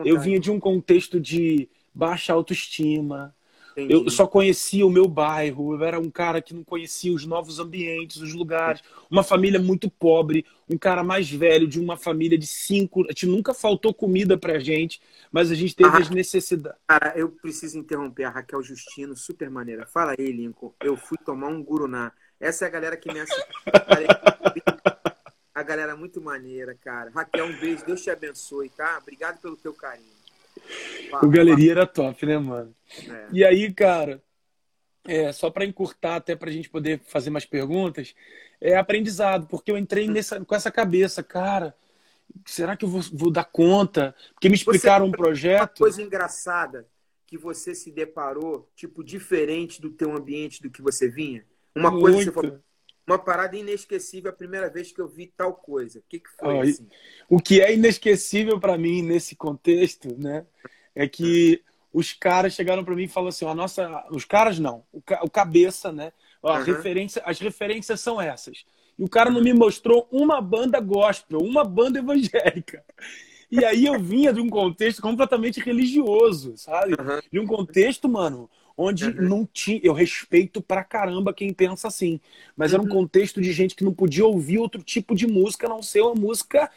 Eu 0.06 0.20
vinha 0.20 0.40
de 0.40 0.52
um 0.52 0.60
contexto 0.60 1.20
de 1.20 1.68
baixa 1.94 2.32
autoestima, 2.32 3.36
Entendi. 3.84 3.94
Eu 4.06 4.10
só 4.10 4.28
conhecia 4.28 4.86
o 4.86 4.90
meu 4.90 5.08
bairro, 5.08 5.74
eu 5.74 5.84
era 5.84 6.00
um 6.00 6.10
cara 6.10 6.42
que 6.42 6.54
não 6.54 6.64
conhecia 6.64 7.14
os 7.14 7.26
novos 7.26 7.60
ambientes, 7.60 8.18
os 8.18 8.34
lugares. 8.34 8.82
Uma 9.10 9.24
família 9.24 9.60
muito 9.60 9.90
pobre, 9.90 10.46
um 10.70 10.78
cara 10.78 11.04
mais 11.04 11.30
velho 11.30 11.68
de 11.68 11.80
uma 11.80 11.98
família 11.98 12.38
de 12.38 12.48
cinco. 12.48 13.04
A 13.06 13.10
gente 13.10 13.26
nunca 13.26 13.54
faltou 13.54 13.94
comida 13.94 14.38
pra 14.38 14.60
gente, 14.60 15.02
mas 15.32 15.52
a 15.52 15.56
gente 15.56 15.76
teve 15.76 15.90
ah, 15.90 16.00
as 16.00 16.10
necessidades. 16.10 16.80
Cara, 16.88 17.14
eu 17.16 17.30
preciso 17.30 17.78
interromper 17.78 18.26
a 18.26 18.30
Raquel 18.30 18.62
Justino, 18.62 19.16
super 19.16 19.50
maneira. 19.50 19.86
Fala 19.86 20.16
aí, 20.18 20.32
Lincoln. 20.32 20.74
Eu 20.82 20.96
fui 20.96 21.18
tomar 21.18 21.48
um 21.48 21.64
guruná. 21.64 22.12
Essa 22.40 22.66
é 22.66 22.68
a 22.68 22.72
galera 22.72 22.98
que 22.98 23.12
me 23.12 23.20
assiste. 23.20 23.48
a 25.54 25.64
galera 25.64 25.96
muito 25.96 26.22
maneira, 26.22 26.76
cara. 26.76 27.12
Raquel, 27.14 27.46
um 27.46 27.60
beijo. 27.60 27.86
Deus 27.86 28.02
te 28.02 28.10
abençoe, 28.10 28.70
tá? 28.70 28.98
Obrigado 29.02 29.40
pelo 29.42 29.58
teu 29.58 29.74
carinho 29.74 30.19
o 31.22 31.30
galeria 31.30 31.72
era 31.72 31.88
top, 31.88 32.26
né, 32.26 32.38
mano? 32.38 32.74
É. 33.08 33.28
E 33.32 33.44
aí, 33.44 33.74
cara, 33.74 34.22
é, 35.06 35.32
só 35.32 35.50
para 35.50 35.66
encurtar, 35.66 36.18
até 36.18 36.36
para 36.36 36.50
a 36.50 36.54
gente 36.54 36.70
poder 36.70 37.02
fazer 37.06 37.30
mais 37.30 37.46
perguntas, 37.46 38.16
é 38.62 38.76
aprendizado, 38.76 39.48
porque 39.48 39.72
eu 39.72 39.78
entrei 39.78 40.08
nessa, 40.08 40.44
com 40.44 40.56
essa 40.56 40.72
cabeça, 40.72 41.24
cara, 41.24 41.76
será 42.46 42.76
que 42.76 42.86
eu 42.86 42.90
vou, 42.90 43.02
vou 43.14 43.32
dar 43.32 43.46
conta? 43.46 44.16
Porque 44.34 44.50
me 44.50 44.56
explicaram 44.56 45.06
você, 45.06 45.10
um 45.10 45.12
projeto. 45.12 45.62
Uma 45.62 45.68
coisa 45.68 46.02
engraçada 46.02 46.88
que 47.26 47.38
você 47.38 47.76
se 47.76 47.92
deparou, 47.92 48.70
tipo, 48.76 49.04
diferente 49.04 49.82
do 49.82 49.92
teu 49.92 50.16
ambiente 50.16 50.62
do 50.62 50.70
que 50.70 50.82
você 50.82 51.08
vinha? 51.08 51.46
Uma 51.76 51.92
Muito. 51.92 52.02
coisa 52.02 52.18
que 52.18 52.24
você 52.26 52.32
falou, 52.32 52.60
uma 53.10 53.20
parada 53.20 53.58
inesquecível 53.58 54.30
a 54.32 54.34
primeira 54.36 54.70
vez 54.70 54.92
que 54.92 55.02
eu 55.02 55.08
vi 55.08 55.28
tal 55.28 55.54
coisa. 55.54 56.00
O 56.00 56.04
que, 56.08 56.20
que 56.20 56.30
foi 56.30 56.56
oh, 56.56 56.62
assim? 56.62 56.88
O 57.28 57.40
que 57.40 57.62
é 57.62 57.74
inesquecível 57.74 58.60
para 58.60 58.78
mim 58.78 59.02
nesse 59.02 59.36
contexto, 59.36 60.16
né, 60.18 60.46
é 60.96 61.08
que 61.08 61.64
os 61.92 62.14
caras 62.14 62.54
chegaram 62.54 62.84
para 62.84 62.96
mim 62.96 63.04
e 63.04 63.08
falaram 63.08 63.30
assim: 63.30 63.46
a 63.46 63.56
nossa, 63.56 64.06
os 64.12 64.26
caras 64.26 64.60
não, 64.60 64.84
o, 64.92 65.02
o 65.24 65.30
cabeça, 65.30 65.92
né? 65.92 66.12
Ó, 66.42 66.56
uhum. 66.56 66.64
referência, 66.64 67.22
as 67.26 67.40
referências 67.40 68.00
são 68.00 68.22
essas. 68.22 68.64
E 68.98 69.04
o 69.04 69.10
cara 69.10 69.30
não 69.30 69.42
me 69.42 69.54
mostrou 69.54 70.08
uma 70.12 70.42
banda 70.42 70.80
gospel, 70.80 71.40
uma 71.40 71.64
banda 71.64 72.00
evangélica. 72.00 72.84
E 73.52 73.66
aí 73.66 73.86
eu 73.86 74.00
vinha 74.00 74.32
de 74.32 74.40
um 74.40 74.50
contexto 74.50 75.02
completamente 75.02 75.60
religioso, 75.60 76.56
sabe? 76.56 76.94
Uhum. 76.94 77.20
De 77.32 77.40
um 77.40 77.48
contexto, 77.48 78.08
mano, 78.08 78.50
onde 78.82 79.08
uhum. 79.08 79.28
não 79.28 79.46
tinha. 79.46 79.82
Eu 79.84 79.92
respeito 79.92 80.62
pra 80.62 80.86
caramba 80.86 81.34
quem 81.34 81.54
pensa 81.54 81.90
assim. 81.90 82.18
Mas 82.56 82.72
uhum. 82.72 82.76
era 82.76 82.84
um 82.84 82.86
uhum. 82.90 83.02
contexto 83.02 83.42
de 83.42 83.52
gente 83.52 83.76
que 83.76 83.84
não 83.84 83.94
podia 83.94 84.26
ouvir 84.26 84.58
outro 84.58 84.82
tipo 84.82 85.14
de 85.14 85.28
música, 85.28 85.68
a 85.68 85.70
não 85.70 85.84
ser 85.84 86.00
uma 86.00 86.16
música 86.16 86.72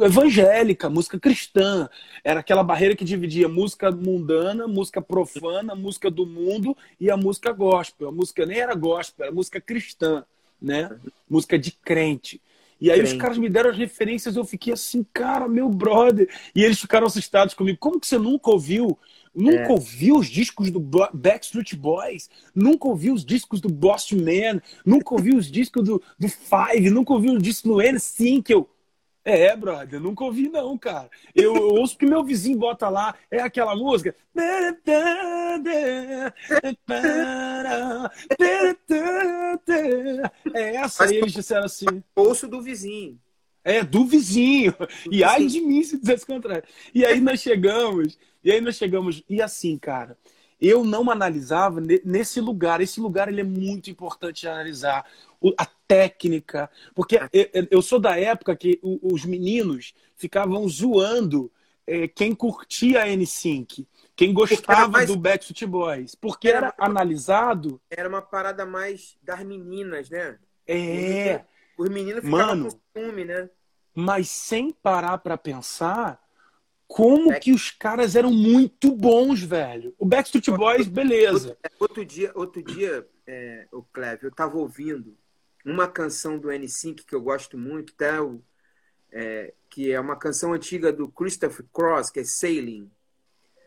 evangélica, 0.00 0.88
música 0.88 1.18
cristã. 1.18 1.90
Era 2.22 2.38
aquela 2.38 2.62
barreira 2.62 2.94
que 2.94 3.04
dividia 3.04 3.48
música 3.48 3.90
mundana, 3.90 4.68
música 4.68 5.02
profana, 5.02 5.74
música 5.74 6.08
do 6.08 6.24
mundo 6.24 6.76
e 7.00 7.10
a 7.10 7.16
música 7.16 7.50
gospel. 7.50 8.08
A 8.08 8.12
música 8.12 8.46
nem 8.46 8.60
era 8.60 8.74
gospel, 8.76 9.26
era 9.26 9.34
música 9.34 9.60
cristã, 9.60 10.24
né? 10.62 10.88
Uhum. 10.88 11.10
Música 11.28 11.58
de 11.58 11.72
crente. 11.72 12.40
E 12.80 12.90
aí 12.90 13.02
os 13.02 13.12
caras 13.12 13.36
me 13.36 13.48
deram 13.48 13.70
as 13.70 13.76
referências, 13.76 14.36
eu 14.36 14.44
fiquei 14.44 14.72
assim, 14.72 15.04
cara, 15.12 15.46
meu 15.46 15.68
brother. 15.68 16.30
E 16.54 16.64
eles 16.64 16.80
ficaram 16.80 17.06
assustados 17.06 17.52
comigo. 17.52 17.76
Como 17.78 18.00
que 18.00 18.06
você 18.06 18.16
nunca 18.16 18.50
ouviu 18.50 18.96
Nunca 19.34 19.62
é. 19.62 19.70
ouviu 19.70 20.16
os 20.16 20.28
discos 20.28 20.70
do 20.70 20.80
Backstreet 20.80 21.74
Boys, 21.76 22.28
nunca 22.54 22.88
ouviu 22.88 23.14
os 23.14 23.24
discos 23.24 23.60
do 23.60 23.68
Boston 23.68 24.16
Man, 24.16 24.60
nunca 24.84 25.14
ouviu 25.14 25.36
os 25.36 25.50
discos 25.50 25.84
do, 25.84 26.02
do 26.18 26.28
Five, 26.28 26.90
nunca 26.90 27.12
ouviu 27.12 27.34
os 27.34 27.42
discos 27.42 27.70
do 27.70 27.76
N5. 27.76 28.50
Eu, 28.50 28.68
é, 29.24 29.54
brother, 29.54 30.00
nunca 30.00 30.24
ouvi 30.24 30.48
não, 30.48 30.76
cara. 30.78 31.10
Eu, 31.34 31.54
eu 31.54 31.68
ouço 31.68 31.96
que 31.96 32.06
meu 32.06 32.24
vizinho 32.24 32.58
bota 32.58 32.88
lá, 32.88 33.14
é 33.30 33.40
aquela 33.40 33.76
música. 33.76 34.14
É 40.54 40.74
essa, 40.76 41.04
aí 41.04 41.16
eles 41.16 41.32
disseram 41.32 41.66
assim. 41.66 42.02
Bolso 42.16 42.48
do 42.48 42.62
vizinho. 42.62 43.20
É, 43.62 43.84
do 43.84 44.06
vizinho. 44.06 44.74
E 45.10 45.22
ai 45.22 45.46
de 45.46 45.60
mim 45.60 45.82
se 45.82 45.98
dissesse 45.98 46.24
contrário. 46.24 46.64
E 46.94 47.04
aí 47.04 47.20
nós 47.20 47.40
chegamos, 47.40 48.18
e 48.42 48.50
aí 48.50 48.60
nós 48.60 48.76
chegamos, 48.76 49.22
e 49.28 49.42
assim, 49.42 49.78
cara, 49.78 50.16
eu 50.60 50.84
não 50.84 51.10
analisava 51.10 51.80
nesse 52.04 52.40
lugar. 52.40 52.80
Esse 52.80 53.00
lugar 53.00 53.28
ele 53.28 53.40
é 53.40 53.44
muito 53.44 53.90
importante 53.90 54.42
de 54.42 54.48
analisar. 54.48 55.06
A 55.56 55.66
técnica. 55.88 56.70
Porque 56.94 57.18
eu 57.70 57.80
sou 57.80 57.98
da 57.98 58.18
época 58.18 58.54
que 58.54 58.78
os 58.82 59.24
meninos 59.24 59.94
ficavam 60.16 60.68
zoando 60.68 61.50
é, 61.86 62.06
quem 62.06 62.34
curtia 62.34 63.02
a 63.02 63.06
N5, 63.06 63.86
quem 64.14 64.34
gostava 64.34 64.86
mais... 64.86 65.08
do 65.08 65.16
Backstreet 65.16 65.66
Boys. 65.66 66.14
Porque 66.14 66.48
era, 66.48 66.66
era 66.66 66.74
analisado. 66.78 67.80
Era 67.90 68.08
uma 68.08 68.22
parada 68.22 68.66
mais 68.66 69.16
das 69.22 69.42
meninas, 69.42 70.10
né? 70.10 70.38
É. 70.66 71.42
Os 71.78 71.88
meninos 71.88 72.22
ficavam 72.22 72.46
Mano, 72.46 72.70
com 72.70 73.00
ciúme, 73.00 73.24
né? 73.24 73.48
Mas 73.94 74.28
sem 74.28 74.70
parar 74.70 75.18
para 75.18 75.38
pensar 75.38 76.20
como 76.90 77.38
que 77.38 77.52
os 77.52 77.70
caras 77.70 78.16
eram 78.16 78.32
muito 78.32 78.92
bons, 78.92 79.40
velho. 79.40 79.94
O 79.96 80.04
Backstreet 80.04 80.50
Boys, 80.50 80.88
beleza. 80.88 81.56
Outro, 81.78 82.04
dia, 82.04 82.32
outro 82.34 82.60
dia, 82.60 83.06
é, 83.24 83.68
o 83.70 83.80
Cleve, 83.80 84.26
eu 84.26 84.34
tava 84.34 84.58
ouvindo 84.58 85.16
uma 85.64 85.86
canção 85.86 86.36
do 86.36 86.48
N5 86.48 87.04
que 87.06 87.14
eu 87.14 87.22
gosto 87.22 87.56
muito, 87.56 87.94
tá? 87.94 88.20
O, 88.20 88.42
é, 89.12 89.54
que 89.68 89.92
é 89.92 90.00
uma 90.00 90.16
canção 90.16 90.52
antiga 90.52 90.92
do 90.92 91.08
Christopher 91.08 91.64
Cross, 91.72 92.10
que 92.10 92.18
é 92.18 92.24
Sailing. 92.24 92.90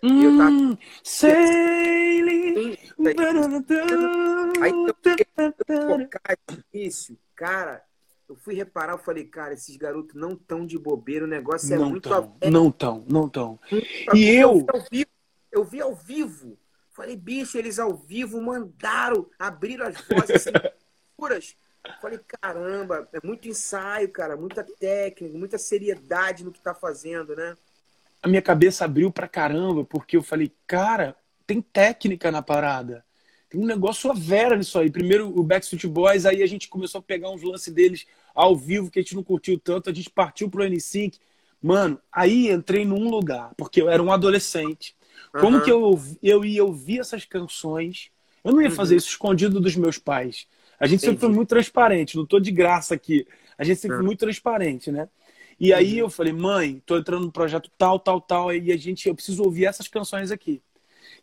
Hum, 0.03 0.37
tava... 0.37 0.79
Sailing. 1.01 2.77
Aí 4.61 4.69
eu 4.69 4.95
focar 5.87 6.37
início, 6.73 7.17
cara, 7.33 7.81
eu 8.33 8.37
fui 8.37 8.55
reparar, 8.55 8.93
eu 8.93 8.97
falei, 8.97 9.25
cara, 9.25 9.53
esses 9.53 9.77
garotos 9.77 10.15
não 10.15 10.35
tão 10.35 10.65
de 10.65 10.77
bobeira, 10.77 11.23
o 11.23 11.27
negócio 11.27 11.71
é 11.71 11.77
não 11.77 11.91
muito 11.91 12.09
tão, 12.09 12.35
Não 12.51 12.71
tão, 12.71 13.05
não 13.07 13.29
tão. 13.29 13.59
E 14.13 14.27
eu... 14.27 14.65
Eu 14.73 14.83
vi, 14.91 15.05
eu 15.51 15.63
vi 15.63 15.81
ao 15.81 15.95
vivo. 15.95 16.57
Falei, 16.91 17.15
bicho, 17.15 17.57
eles 17.57 17.77
ao 17.77 17.95
vivo 17.95 18.41
mandaram, 18.41 19.27
abriram 19.37 19.85
as 19.85 19.95
vozes 20.07 20.47
assim, 20.47 20.51
puras. 21.15 21.55
Falei, 22.01 22.19
caramba, 22.41 23.07
é 23.13 23.19
muito 23.23 23.47
ensaio, 23.47 24.09
cara, 24.09 24.35
muita 24.35 24.63
técnica, 24.63 25.37
muita 25.37 25.57
seriedade 25.59 26.43
no 26.43 26.51
que 26.51 26.61
tá 26.61 26.73
fazendo, 26.73 27.35
né? 27.35 27.55
A 28.21 28.27
minha 28.27 28.41
cabeça 28.41 28.85
abriu 28.85 29.11
pra 29.11 29.27
caramba, 29.27 29.83
porque 29.83 30.17
eu 30.17 30.23
falei, 30.23 30.51
cara, 30.65 31.15
tem 31.45 31.61
técnica 31.61 32.31
na 32.31 32.41
parada. 32.41 33.05
Tem 33.47 33.61
um 33.61 33.65
negócio 33.65 34.09
a 34.09 34.15
vera 34.15 34.55
nisso 34.55 34.79
aí. 34.79 34.89
Primeiro 34.89 35.27
o 35.27 35.43
Backstreet 35.43 35.85
Boys, 35.85 36.25
aí 36.25 36.41
a 36.41 36.47
gente 36.47 36.67
começou 36.67 36.97
a 36.97 37.03
pegar 37.03 37.29
uns 37.29 37.43
lances 37.43 37.71
deles 37.71 38.07
ao 38.33 38.55
vivo 38.55 38.89
que 38.89 38.99
a 38.99 39.01
gente 39.01 39.15
não 39.15 39.23
curtiu 39.23 39.59
tanto, 39.59 39.89
a 39.89 39.93
gente 39.93 40.09
partiu 40.09 40.49
pro 40.49 40.63
N5. 40.63 41.15
Mano, 41.61 41.99
aí 42.11 42.51
entrei 42.51 42.83
num 42.85 43.09
lugar, 43.09 43.53
porque 43.57 43.81
eu 43.81 43.89
era 43.89 44.01
um 44.01 44.11
adolescente. 44.11 44.95
Como 45.31 45.57
uhum. 45.57 45.63
que 45.63 45.71
eu, 45.71 45.99
eu 46.21 46.45
ia 46.45 46.63
ouvir 46.63 46.99
essas 46.99 47.25
canções? 47.25 48.09
Eu 48.43 48.51
não 48.51 48.61
ia 48.61 48.69
fazer 48.69 48.95
uhum. 48.95 48.97
isso 48.97 49.09
escondido 49.09 49.59
dos 49.59 49.75
meus 49.75 49.97
pais. 49.97 50.47
A 50.79 50.85
gente 50.85 50.99
Entendi. 50.99 51.11
sempre 51.13 51.21
foi 51.21 51.29
muito 51.29 51.49
transparente, 51.49 52.17
não 52.17 52.25
tô 52.25 52.39
de 52.39 52.51
graça 52.51 52.93
aqui. 52.93 53.25
A 53.57 53.63
gente 53.63 53.79
sempre 53.79 53.95
uhum. 53.95 54.01
foi 54.01 54.07
muito 54.07 54.19
transparente, 54.19 54.91
né? 54.91 55.07
E 55.59 55.71
aí 55.71 55.97
eu 55.97 56.09
falei, 56.09 56.33
mãe, 56.33 56.81
tô 56.85 56.97
entrando 56.97 57.25
no 57.25 57.31
projeto 57.31 57.71
tal, 57.77 57.99
tal, 57.99 58.19
tal, 58.19 58.53
e 58.53 58.71
a 58.71 58.77
gente, 58.77 59.07
eu 59.07 59.15
preciso 59.15 59.43
ouvir 59.43 59.65
essas 59.65 59.87
canções 59.87 60.31
aqui. 60.31 60.61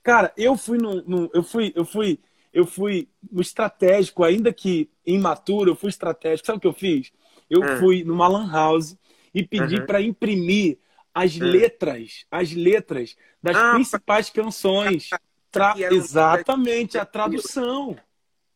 Cara, 0.03 0.33
eu 0.37 0.57
fui 0.57 0.79
no, 0.79 1.03
no, 1.03 1.31
eu 1.35 1.43
fui, 1.43 1.73
eu 1.75 1.85
fui, 1.85 2.19
eu 2.53 2.67
fui 2.67 3.09
no 3.31 3.41
estratégico, 3.41 4.25
ainda 4.25 4.53
que 4.53 4.91
imaturo, 5.07 5.71
eu 5.71 5.77
fui 5.77 5.91
estratégico. 5.91 6.47
Sabe 6.47 6.59
o 6.59 6.61
que 6.61 6.67
eu 6.67 6.73
fiz? 6.73 7.13
Eu 7.49 7.63
ah. 7.63 7.77
fui 7.79 8.05
numa 8.05 8.29
lan 8.29 8.51
house 8.51 8.97
e 9.35 9.45
pedi 9.45 9.77
uhum. 9.77 9.87
para 9.87 10.03
imprimir 10.03 10.79
as 11.15 11.37
uhum. 11.37 11.47
letras, 11.47 12.25
as 12.31 12.53
letras 12.53 13.17
das 13.43 13.57
ah, 13.57 13.75
principais 13.75 14.31
pra... 14.31 14.43
canções. 14.45 15.11
Tra... 15.51 15.75
Exatamente, 15.77 16.99
a 16.99 17.05
tradução. 17.07 17.97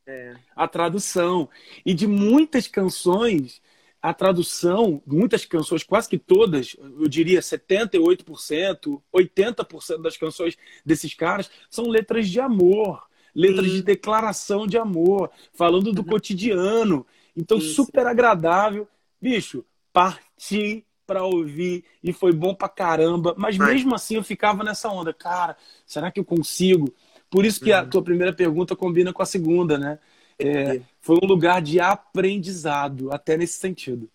É. 0.07 0.35
A 0.54 0.68
tradução. 0.68 1.48
E 1.85 1.94
de 1.94 2.07
muitas 2.07 2.66
canções 2.66 3.61
a 4.04 4.12
tradução, 4.12 5.02
muitas 5.07 5.46
canções, 5.46 5.83
quase 5.83 6.11
que 6.11 6.18
todas, 6.18 6.76
eu 6.78 7.09
diria 7.09 7.40
78%, 7.40 9.00
80% 9.11 10.02
das 10.02 10.14
canções 10.18 10.59
desses 10.85 11.14
caras 11.14 11.50
são 11.70 11.88
letras 11.88 12.28
de 12.28 12.38
amor, 12.38 13.02
letras 13.34 13.66
Sim. 13.66 13.76
de 13.76 13.82
declaração 13.82 14.66
de 14.66 14.78
amor, 14.78 15.30
falando 15.52 15.92
do 15.92 16.04
cotidiano. 16.04 17.06
Então, 17.36 17.58
Isso. 17.58 17.74
super 17.74 18.06
agradável. 18.06 18.86
Bicho, 19.20 19.64
parti 19.92 20.84
para 21.06 21.24
ouvir 21.24 21.84
e 22.02 22.12
foi 22.12 22.32
bom 22.32 22.54
pra 22.54 22.68
caramba, 22.68 23.34
mas 23.36 23.60
Ai. 23.60 23.74
mesmo 23.74 23.94
assim 23.94 24.16
eu 24.16 24.24
ficava 24.24 24.64
nessa 24.64 24.88
onda, 24.88 25.12
cara, 25.12 25.56
será 25.86 26.10
que 26.10 26.18
eu 26.18 26.24
consigo? 26.24 26.94
Por 27.30 27.44
isso 27.44 27.60
que 27.60 27.72
a 27.72 27.82
uhum. 27.82 27.90
tua 27.90 28.02
primeira 28.02 28.32
pergunta 28.32 28.76
combina 28.76 29.12
com 29.12 29.22
a 29.22 29.26
segunda, 29.26 29.76
né? 29.76 29.98
É, 30.38 30.80
foi 31.00 31.16
um 31.22 31.26
lugar 31.26 31.60
de 31.60 31.80
aprendizado, 31.80 33.12
até 33.12 33.36
nesse 33.36 33.58
sentido. 33.58 34.08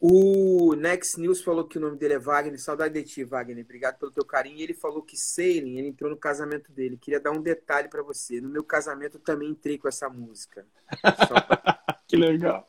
O 0.00 0.74
Next 0.74 1.20
News 1.20 1.42
falou 1.42 1.64
que 1.64 1.76
o 1.76 1.80
nome 1.80 1.96
dele 1.98 2.14
é 2.14 2.18
Wagner. 2.18 2.58
Saudade 2.58 2.94
de 2.94 3.04
ti, 3.04 3.24
Wagner. 3.24 3.62
Obrigado 3.62 3.98
pelo 3.98 4.10
teu 4.10 4.24
carinho. 4.24 4.56
E 4.56 4.62
ele 4.62 4.72
falou 4.72 5.02
que 5.02 5.16
Sailing, 5.16 5.76
ele 5.76 5.88
entrou 5.88 6.10
no 6.10 6.16
casamento 6.16 6.72
dele. 6.72 6.96
Queria 6.96 7.20
dar 7.20 7.32
um 7.32 7.42
detalhe 7.42 7.88
para 7.88 8.02
você. 8.02 8.40
No 8.40 8.48
meu 8.48 8.64
casamento 8.64 9.18
eu 9.18 9.20
também 9.20 9.50
entrei 9.50 9.76
com 9.76 9.88
essa 9.88 10.08
música. 10.08 10.64
Pra... 11.02 11.80
que 12.08 12.16
legal. 12.16 12.66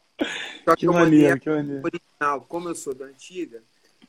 Só 0.65 0.76
que, 0.76 0.82
que 0.82 0.88
eu 0.88 0.94
maneiro, 0.94 1.39
que 1.39 1.50
maneiro. 1.50 1.84
original. 1.84 2.41
Como 2.41 2.67
eu 2.67 2.76
sou 2.76 2.94
da 2.94 3.06
antiga, 3.06 3.63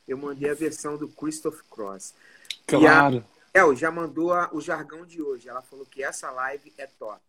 eu 0.07 0.19
mandei 0.19 0.51
a 0.51 0.55
versão 0.55 0.97
do 0.97 1.09
Christoph 1.09 1.61
Cross. 1.71 2.15
Claro. 2.67 3.25
E 3.55 3.59
a 3.59 3.63
El 3.63 3.77
já 3.77 3.91
mandou 3.91 4.33
a, 4.33 4.51
o 4.53 4.61
jargão 4.61 5.07
de 5.07 5.23
hoje. 5.23 5.49
Ela 5.49 5.63
falou 5.63 5.87
que 5.87 6.03
essa 6.03 6.31
live 6.31 6.73
é 6.77 6.87
top 6.87 7.21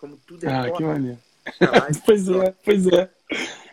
como 0.00 0.16
tudo 0.16 0.46
é 0.46 0.48
Ah, 0.48 0.70
que 0.70 0.82
maneiro. 0.82 1.18
pois 2.06 2.28
é, 2.28 2.54
pois 2.64 2.86
é. 2.86 3.10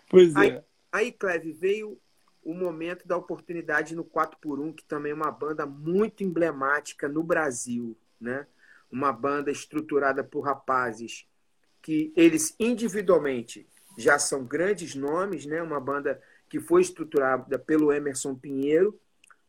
Pois 0.09 0.35
aí, 0.35 0.49
é. 0.49 0.63
Aí, 0.91 1.11
Cleve, 1.11 1.51
veio 1.51 1.99
o 2.43 2.53
momento 2.53 3.07
da 3.07 3.17
oportunidade 3.17 3.95
no 3.95 4.05
4x1, 4.05 4.73
que 4.73 4.85
também 4.85 5.11
é 5.11 5.15
uma 5.15 5.31
banda 5.31 5.65
muito 5.65 6.23
emblemática 6.23 7.07
no 7.09 7.21
Brasil, 7.21 7.97
né? 8.19 8.47
Uma 8.89 9.11
banda 9.11 9.51
estruturada 9.51 10.23
por 10.23 10.41
rapazes 10.41 11.27
que 11.81 12.13
eles 12.15 12.55
individualmente 12.59 13.67
já 13.97 14.17
são 14.17 14.45
grandes 14.45 14.95
nomes, 14.95 15.45
né? 15.45 15.61
Uma 15.61 15.79
banda 15.79 16.21
que 16.49 16.59
foi 16.59 16.81
estruturada 16.81 17.59
pelo 17.59 17.91
Emerson 17.91 18.35
Pinheiro, 18.35 18.97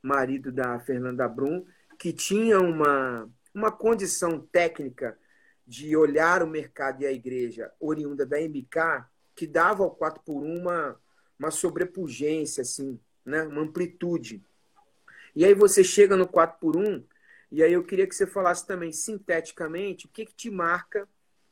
marido 0.03 0.51
da 0.51 0.79
Fernanda 0.81 1.29
Brum, 1.29 1.65
que 1.99 2.13
tinha 2.13 2.59
uma, 2.61 3.29
uma 3.55 3.71
condição 3.71 4.41
técnica 4.41 5.19
de 5.67 5.97
olhar 5.97 6.43
o 6.43 6.47
mercado 6.47 7.03
e 7.03 7.07
a 7.07 7.13
igreja 7.13 7.71
oriunda 7.79 8.25
da 8.25 8.41
MK, 8.41 9.05
que 9.35 9.47
dava 9.47 9.85
ao 9.85 9.91
4 9.91 10.23
por 10.25 10.43
1 10.43 10.59
uma, 10.59 10.99
uma 11.39 11.51
sobrepugência, 11.51 12.63
assim, 12.63 12.99
né? 13.25 13.43
uma 13.43 13.63
amplitude. 13.63 14.43
E 15.35 15.45
aí 15.45 15.55
você 15.55 15.85
chega 15.85 16.17
no 16.17 16.27
4 16.27 16.59
por 16.59 16.77
1 16.77 17.05
e 17.51 17.63
aí 17.63 17.73
eu 17.73 17.85
queria 17.85 18.07
que 18.07 18.15
você 18.15 18.27
falasse 18.27 18.67
também, 18.67 18.93
sinteticamente, 18.93 20.07
o 20.07 20.09
que, 20.09 20.27
que 20.27 20.35
te 20.35 20.51
marca 20.51 21.09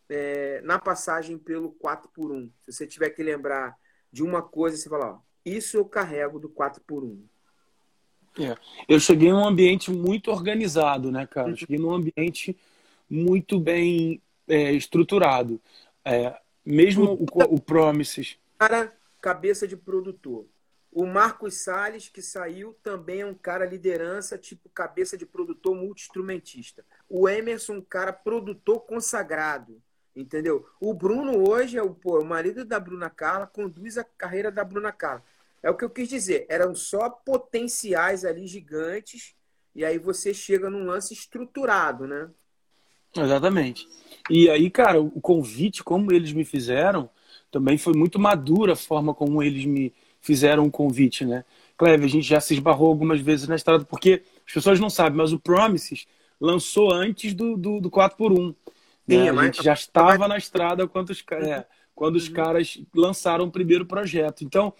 é, 0.08 0.60
na 0.62 0.78
passagem 0.78 1.38
pelo 1.38 1.70
4 1.72 2.08
por 2.10 2.30
1 2.30 2.50
Se 2.62 2.72
você 2.72 2.86
tiver 2.86 3.10
que 3.10 3.22
lembrar 3.22 3.76
de 4.12 4.22
uma 4.22 4.42
coisa, 4.42 4.76
você 4.76 4.88
fala, 4.88 5.14
ó, 5.14 5.18
isso 5.44 5.76
eu 5.76 5.84
carrego 5.84 6.38
do 6.38 6.48
4 6.48 6.82
por 6.86 7.04
1 7.04 7.26
é. 8.38 8.54
Eu 8.88 9.00
cheguei 9.00 9.30
num 9.30 9.46
ambiente 9.46 9.90
muito 9.90 10.30
organizado, 10.30 11.10
né, 11.10 11.26
cara? 11.26 11.48
Eu 11.48 11.56
cheguei 11.56 11.78
num 11.78 11.92
ambiente 11.92 12.56
muito 13.08 13.58
bem 13.58 14.20
é, 14.46 14.72
estruturado. 14.72 15.60
É, 16.04 16.38
mesmo 16.64 17.14
o, 17.14 17.54
o 17.54 17.60
Promises. 17.60 18.36
Cara, 18.58 18.92
cabeça 19.20 19.66
de 19.66 19.76
produtor. 19.76 20.46
O 20.92 21.04
Marcos 21.04 21.56
Salles, 21.56 22.08
que 22.08 22.22
saiu, 22.22 22.74
também 22.82 23.20
é 23.20 23.26
um 23.26 23.34
cara 23.34 23.66
liderança, 23.66 24.38
tipo 24.38 24.68
cabeça 24.70 25.16
de 25.16 25.26
produtor 25.26 25.74
multi-instrumentista. 25.74 26.84
O 27.08 27.28
Emerson, 27.28 27.74
um 27.74 27.82
cara 27.82 28.12
produtor 28.12 28.80
consagrado, 28.80 29.78
entendeu? 30.14 30.66
O 30.80 30.94
Bruno 30.94 31.48
hoje 31.48 31.76
é 31.76 31.82
o, 31.82 31.94
pô, 31.94 32.20
o 32.20 32.24
marido 32.24 32.64
da 32.64 32.80
Bruna 32.80 33.10
Carla, 33.10 33.46
conduz 33.46 33.98
a 33.98 34.04
carreira 34.04 34.50
da 34.50 34.64
Bruna 34.64 34.90
Carla. 34.90 35.22
É 35.62 35.70
o 35.70 35.76
que 35.76 35.84
eu 35.84 35.90
quis 35.90 36.08
dizer. 36.08 36.46
Eram 36.48 36.74
só 36.74 37.10
potenciais 37.10 38.24
ali 38.24 38.46
gigantes, 38.46 39.34
e 39.74 39.84
aí 39.84 39.98
você 39.98 40.32
chega 40.32 40.70
num 40.70 40.86
lance 40.86 41.12
estruturado, 41.12 42.06
né? 42.06 42.30
Exatamente. 43.14 43.86
E 44.30 44.48
aí, 44.48 44.70
cara, 44.70 45.00
o 45.00 45.20
convite, 45.20 45.84
como 45.84 46.12
eles 46.12 46.32
me 46.32 46.44
fizeram, 46.44 47.10
também 47.50 47.78
foi 47.78 47.94
muito 47.94 48.18
madura 48.18 48.72
a 48.72 48.76
forma 48.76 49.14
como 49.14 49.42
eles 49.42 49.64
me 49.64 49.92
fizeram 50.20 50.64
o 50.64 50.70
convite, 50.70 51.24
né? 51.24 51.44
Cleve, 51.76 52.04
a 52.04 52.08
gente 52.08 52.26
já 52.26 52.40
se 52.40 52.54
esbarrou 52.54 52.88
algumas 52.88 53.20
vezes 53.20 53.46
na 53.46 53.54
estrada, 53.54 53.84
porque 53.84 54.22
as 54.46 54.52
pessoas 54.52 54.80
não 54.80 54.90
sabem, 54.90 55.16
mas 55.16 55.32
o 55.32 55.38
Promises 55.38 56.06
lançou 56.40 56.92
antes 56.92 57.34
do, 57.34 57.56
do, 57.56 57.80
do 57.80 57.90
4x1. 57.90 58.54
Né? 59.06 59.16
Sim, 59.16 59.28
é 59.28 59.30
a 59.30 59.44
gente 59.44 59.62
já 59.62 59.72
estava 59.72 60.26
na 60.26 60.36
estrada 60.36 60.86
quando 60.88 61.10
os, 61.10 61.22
é, 61.32 61.64
quando 61.94 62.16
os 62.16 62.28
uhum. 62.28 62.34
caras 62.34 62.78
lançaram 62.94 63.44
o 63.44 63.50
primeiro 63.50 63.86
projeto. 63.86 64.42
Então, 64.42 64.72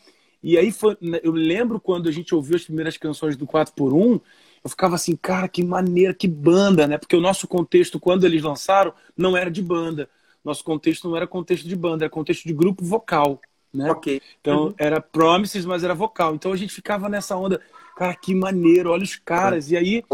e 0.43 0.59
aí 0.59 0.73
foi, 0.73 0.97
né, 1.01 1.21
eu 1.23 1.33
lembro 1.33 1.79
quando 1.79 2.09
a 2.09 2.13
gente 2.13 2.35
ouviu 2.35 2.57
as 2.57 2.65
primeiras 2.65 2.97
canções 2.97 3.37
do 3.37 3.47
4 3.47 3.75
por 3.75 3.93
1 3.93 4.21
eu 4.67 4.71
ficava 4.71 4.97
assim, 4.97 5.15
cara, 5.15 5.47
que 5.47 5.63
maneira, 5.63 6.13
que 6.13 6.27
banda, 6.27 6.89
né? 6.89 6.99
Porque 6.99 7.15
o 7.15 7.21
nosso 7.21 7.47
contexto, 7.47 8.01
quando 8.01 8.25
eles 8.25 8.43
lançaram, 8.43 8.93
não 9.17 9.37
era 9.37 9.49
de 9.49 9.63
banda. 9.63 10.11
Nosso 10.47 10.63
contexto 10.63 11.09
não 11.09 11.17
era 11.17 11.27
contexto 11.27 11.67
de 11.67 11.75
banda, 11.75 12.05
era 12.05 12.11
contexto 12.11 12.45
de 12.45 12.55
grupo 12.55 12.85
vocal, 12.85 13.41
né? 13.75 13.91
Ok. 13.91 14.23
Então, 14.41 14.67
uhum. 14.67 14.75
era 14.79 15.01
Promises, 15.01 15.67
mas 15.67 15.83
era 15.83 15.93
vocal. 15.93 16.37
Então, 16.37 16.53
a 16.53 16.57
gente 16.57 16.73
ficava 16.73 17.09
nessa 17.09 17.37
onda, 17.37 17.61
cara, 17.97 18.15
que 18.15 18.33
maneiro, 18.33 18.91
olha 18.91 19.03
os 19.03 19.17
caras. 19.17 19.73
E 19.73 19.77
aí, 19.77 20.05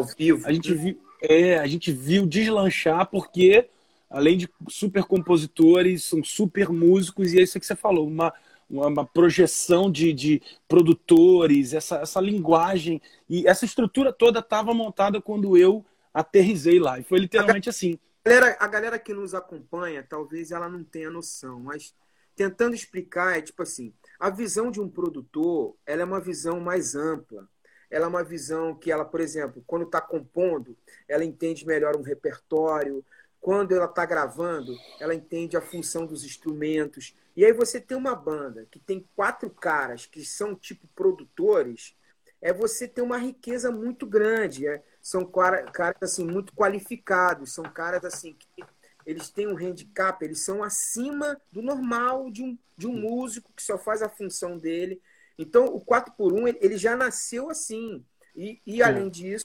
a 0.46 0.52
gente 0.54 0.72
viu, 0.72 0.98
é, 1.20 1.58
a 1.58 1.66
gente 1.66 1.92
viu 1.92 2.24
deslanchar 2.24 3.10
porque, 3.10 3.68
além 4.08 4.38
de 4.38 4.48
super 4.70 5.04
compositores, 5.04 6.04
são 6.04 6.24
super 6.24 6.70
músicos, 6.70 7.34
e 7.34 7.38
é 7.38 7.42
isso 7.42 7.60
que 7.60 7.66
você 7.66 7.76
falou, 7.76 8.08
uma 8.08 8.32
uma, 8.70 9.04
projeção 9.04 9.92
de, 9.92 10.14
de 10.14 10.40
produtores, 10.66 11.74
essa, 11.74 11.96
essa 11.96 12.22
linguagem 12.22 13.02
e 13.28 13.46
essa 13.46 13.66
estrutura 13.66 14.10
toda 14.10 14.38
estava 14.38 14.72
montada 14.72 15.20
quando 15.20 15.58
eu 15.58 15.84
aterrisei 16.14 16.78
lá. 16.78 16.98
E 16.98 17.02
foi 17.02 17.18
literalmente 17.18 17.68
assim. 17.68 17.98
Galera, 18.24 18.56
a 18.60 18.68
galera 18.68 18.98
que 19.00 19.12
nos 19.12 19.34
acompanha, 19.34 20.06
talvez 20.08 20.52
ela 20.52 20.68
não 20.68 20.84
tenha 20.84 21.10
noção, 21.10 21.58
mas 21.58 21.92
tentando 22.36 22.74
explicar, 22.74 23.36
é 23.36 23.42
tipo 23.42 23.62
assim, 23.62 23.92
a 24.18 24.30
visão 24.30 24.70
de 24.70 24.80
um 24.80 24.88
produtor, 24.88 25.76
ela 25.84 26.02
é 26.02 26.04
uma 26.04 26.20
visão 26.20 26.60
mais 26.60 26.94
ampla. 26.94 27.48
Ela 27.90 28.06
é 28.06 28.08
uma 28.08 28.22
visão 28.24 28.74
que 28.74 28.90
ela, 28.90 29.04
por 29.04 29.20
exemplo, 29.20 29.62
quando 29.66 29.84
está 29.84 30.00
compondo, 30.00 30.76
ela 31.08 31.24
entende 31.24 31.66
melhor 31.66 31.96
um 31.96 32.02
repertório, 32.02 33.04
quando 33.40 33.74
ela 33.74 33.86
está 33.86 34.06
gravando, 34.06 34.72
ela 35.00 35.14
entende 35.14 35.56
a 35.56 35.60
função 35.60 36.06
dos 36.06 36.24
instrumentos. 36.24 37.14
E 37.36 37.44
aí 37.44 37.52
você 37.52 37.80
tem 37.80 37.96
uma 37.96 38.14
banda 38.14 38.66
que 38.70 38.78
tem 38.78 39.06
quatro 39.16 39.50
caras 39.50 40.06
que 40.06 40.24
são 40.24 40.54
tipo 40.54 40.86
produtores, 40.94 41.94
é 42.40 42.52
você 42.52 42.86
ter 42.88 43.02
uma 43.02 43.18
riqueza 43.18 43.70
muito 43.70 44.06
grande. 44.06 44.66
É, 44.66 44.82
são 45.02 45.24
caras 45.24 46.00
assim 46.00 46.24
muito 46.24 46.54
qualificados, 46.54 47.52
são 47.52 47.64
caras 47.64 48.04
assim 48.04 48.34
que 48.38 48.64
eles 49.04 49.28
têm 49.28 49.48
um 49.48 49.56
handicap, 49.56 50.24
eles 50.24 50.44
são 50.44 50.62
acima 50.62 51.40
do 51.50 51.60
normal 51.60 52.30
de 52.30 52.44
um, 52.44 52.56
de 52.76 52.86
um 52.86 52.92
músico 52.92 53.50
que 53.54 53.62
só 53.62 53.76
faz 53.76 54.00
a 54.00 54.08
função 54.08 54.56
dele. 54.56 55.02
Então, 55.36 55.64
o 55.64 55.80
4 55.80 56.14
por 56.16 56.32
1 56.32 56.46
ele 56.46 56.76
já 56.76 56.96
nasceu 56.96 57.50
assim. 57.50 58.04
E, 58.34 58.60
e 58.64 58.80
além 58.80 59.10
disso, 59.10 59.44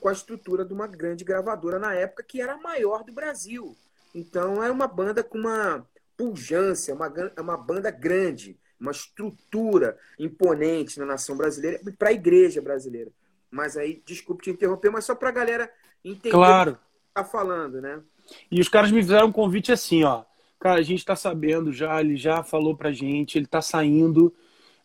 com 0.00 0.08
a 0.08 0.12
estrutura 0.12 0.64
de 0.64 0.72
uma 0.72 0.86
grande 0.86 1.24
gravadora 1.24 1.78
na 1.78 1.94
época, 1.94 2.22
que 2.22 2.40
era 2.40 2.54
a 2.54 2.58
maior 2.58 3.04
do 3.04 3.12
Brasil. 3.12 3.76
Então 4.14 4.62
era 4.62 4.72
uma 4.72 4.88
banda 4.88 5.22
com 5.22 5.38
uma 5.38 5.86
pujança, 6.16 6.92
uma, 6.94 7.12
uma 7.38 7.56
banda 7.56 7.90
grande, 7.90 8.58
uma 8.80 8.90
estrutura 8.90 9.98
imponente 10.18 10.98
na 10.98 11.06
nação 11.06 11.36
brasileira 11.36 11.80
e 11.86 11.92
para 11.92 12.08
a 12.10 12.12
igreja 12.12 12.60
brasileira. 12.60 13.10
Mas 13.50 13.76
aí, 13.76 14.02
desculpe 14.04 14.44
te 14.44 14.50
interromper, 14.50 14.90
mas 14.90 15.04
só 15.04 15.14
para 15.14 15.28
a 15.28 15.32
galera 15.32 15.70
entender 16.04 16.30
claro. 16.30 16.72
o 16.72 16.74
que 16.74 16.80
tá 17.14 17.24
falando, 17.24 17.80
né? 17.80 18.00
E 18.50 18.60
os 18.60 18.68
caras 18.68 18.90
me 18.90 19.00
fizeram 19.00 19.28
um 19.28 19.32
convite 19.32 19.72
assim, 19.72 20.04
ó. 20.04 20.24
Cara, 20.58 20.80
a 20.80 20.82
gente 20.82 20.98
está 20.98 21.14
sabendo 21.14 21.72
já, 21.72 22.00
ele 22.00 22.16
já 22.16 22.42
falou 22.42 22.76
pra 22.76 22.90
gente, 22.90 23.38
ele 23.38 23.44
está 23.44 23.62
saindo 23.62 24.34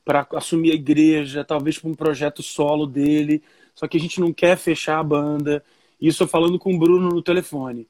para 0.04 0.28
assumir 0.34 0.71
a 0.71 0.76
igreja, 0.76 1.43
talvez 1.43 1.80
para 1.80 1.89
um 1.89 1.95
projeto 1.95 2.43
solo 2.43 2.86
dele 2.86 3.41
só 3.76 3.88
que 3.88 3.97
a 3.97 4.00
gente 4.00 4.19
não 4.19 4.34
quer 4.34 4.58
fechar 4.58 5.00
a 5.00 5.04
banda. 5.04 5.63
Isso 6.00 6.24
eu 6.24 6.28
falando 6.28 6.60
com 6.60 6.74
o 6.74 6.78
Bruno 6.78 7.10
no 7.10 7.21
telefone. 7.21 7.88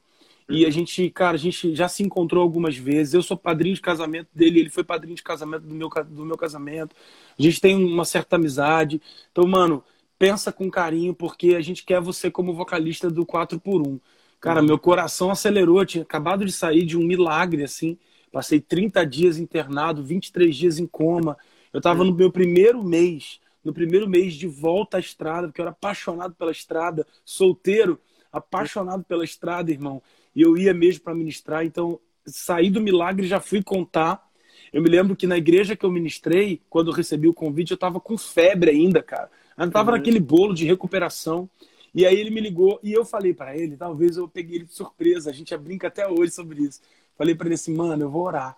E 0.49 0.63
a 0.63 0.67
uhum. 0.67 0.71
gente, 0.71 1.09
cara, 1.09 1.35
a 1.35 1.39
gente 1.39 1.75
já 1.75 1.87
se 1.87 2.03
encontrou 2.03 2.41
algumas 2.43 2.75
vezes. 2.75 3.13
Eu 3.13 3.23
sou 3.23 3.37
padrinho 3.37 3.75
de 3.75 3.81
casamento 3.81 4.27
dele, 4.33 4.59
ele 4.59 4.69
foi 4.69 4.83
padrinho 4.83 5.15
de 5.15 5.23
casamento 5.23 5.63
do 5.63 5.73
meu, 5.73 5.89
do 5.89 6.25
meu 6.25 6.37
casamento. 6.37 6.95
A 7.37 7.41
gente 7.41 7.61
tem 7.61 7.75
uma 7.75 8.05
certa 8.05 8.35
amizade. 8.35 9.01
Então, 9.31 9.47
mano, 9.47 9.83
pensa 10.21 10.51
com 10.51 10.69
carinho, 10.69 11.13
porque 11.13 11.55
a 11.55 11.61
gente 11.61 11.83
quer 11.83 11.99
você 11.99 12.29
como 12.29 12.53
vocalista 12.53 13.09
do 13.09 13.25
4 13.25 13.59
por 13.59 13.81
1 13.85 13.99
Cara, 14.39 14.59
uhum. 14.59 14.67
meu 14.67 14.79
coração 14.79 15.29
acelerou. 15.29 15.79
Eu 15.79 15.85
tinha 15.85 16.03
acabado 16.03 16.43
de 16.43 16.51
sair 16.51 16.83
de 16.83 16.97
um 16.97 17.03
milagre, 17.03 17.63
assim. 17.63 17.97
Passei 18.31 18.59
30 18.59 19.05
dias 19.05 19.37
internado, 19.37 20.03
23 20.03 20.55
dias 20.55 20.79
em 20.79 20.87
coma. 20.87 21.37
Eu 21.71 21.79
tava 21.79 22.01
uhum. 22.01 22.09
no 22.09 22.15
meu 22.15 22.31
primeiro 22.31 22.83
mês 22.83 23.39
no 23.63 23.73
primeiro 23.73 24.09
mês 24.09 24.33
de 24.33 24.47
volta 24.47 24.97
à 24.97 24.99
estrada, 24.99 25.47
porque 25.47 25.61
eu 25.61 25.63
era 25.63 25.71
apaixonado 25.71 26.33
pela 26.33 26.51
estrada, 26.51 27.05
solteiro, 27.23 27.99
apaixonado 28.31 29.03
pela 29.03 29.23
estrada, 29.23 29.71
irmão. 29.71 30.01
E 30.35 30.41
eu 30.41 30.57
ia 30.57 30.73
mesmo 30.73 31.03
para 31.03 31.13
ministrar, 31.13 31.65
então 31.65 31.99
saí 32.25 32.69
do 32.69 32.81
milagre 32.81 33.27
já 33.27 33.39
fui 33.39 33.61
contar. 33.61 34.27
Eu 34.71 34.81
me 34.81 34.89
lembro 34.89 35.15
que 35.15 35.27
na 35.27 35.37
igreja 35.37 35.75
que 35.75 35.85
eu 35.85 35.91
ministrei, 35.91 36.61
quando 36.69 36.91
eu 36.91 36.93
recebi 36.93 37.27
o 37.27 37.33
convite, 37.33 37.71
eu 37.71 37.75
estava 37.75 37.99
com 37.99 38.17
febre 38.17 38.71
ainda, 38.71 39.03
cara. 39.03 39.29
Eu 39.57 39.67
estava 39.67 39.91
uhum. 39.91 39.97
naquele 39.97 40.19
bolo 40.19 40.53
de 40.53 40.65
recuperação. 40.65 41.49
E 41.93 42.05
aí 42.05 42.17
ele 42.17 42.29
me 42.29 42.39
ligou 42.39 42.79
e 42.81 42.93
eu 42.93 43.03
falei 43.03 43.33
para 43.33 43.57
ele, 43.57 43.75
talvez 43.75 44.15
eu 44.15 44.27
peguei 44.27 44.57
ele 44.57 44.65
de 44.65 44.73
surpresa, 44.73 45.29
a 45.29 45.33
gente 45.33 45.55
brinca 45.57 45.87
até 45.87 46.07
hoje 46.07 46.31
sobre 46.31 46.61
isso. 46.61 46.81
Falei 47.17 47.35
para 47.35 47.47
ele 47.47 47.55
assim, 47.55 47.75
mano, 47.75 48.03
eu 48.03 48.09
vou 48.09 48.23
orar. 48.23 48.57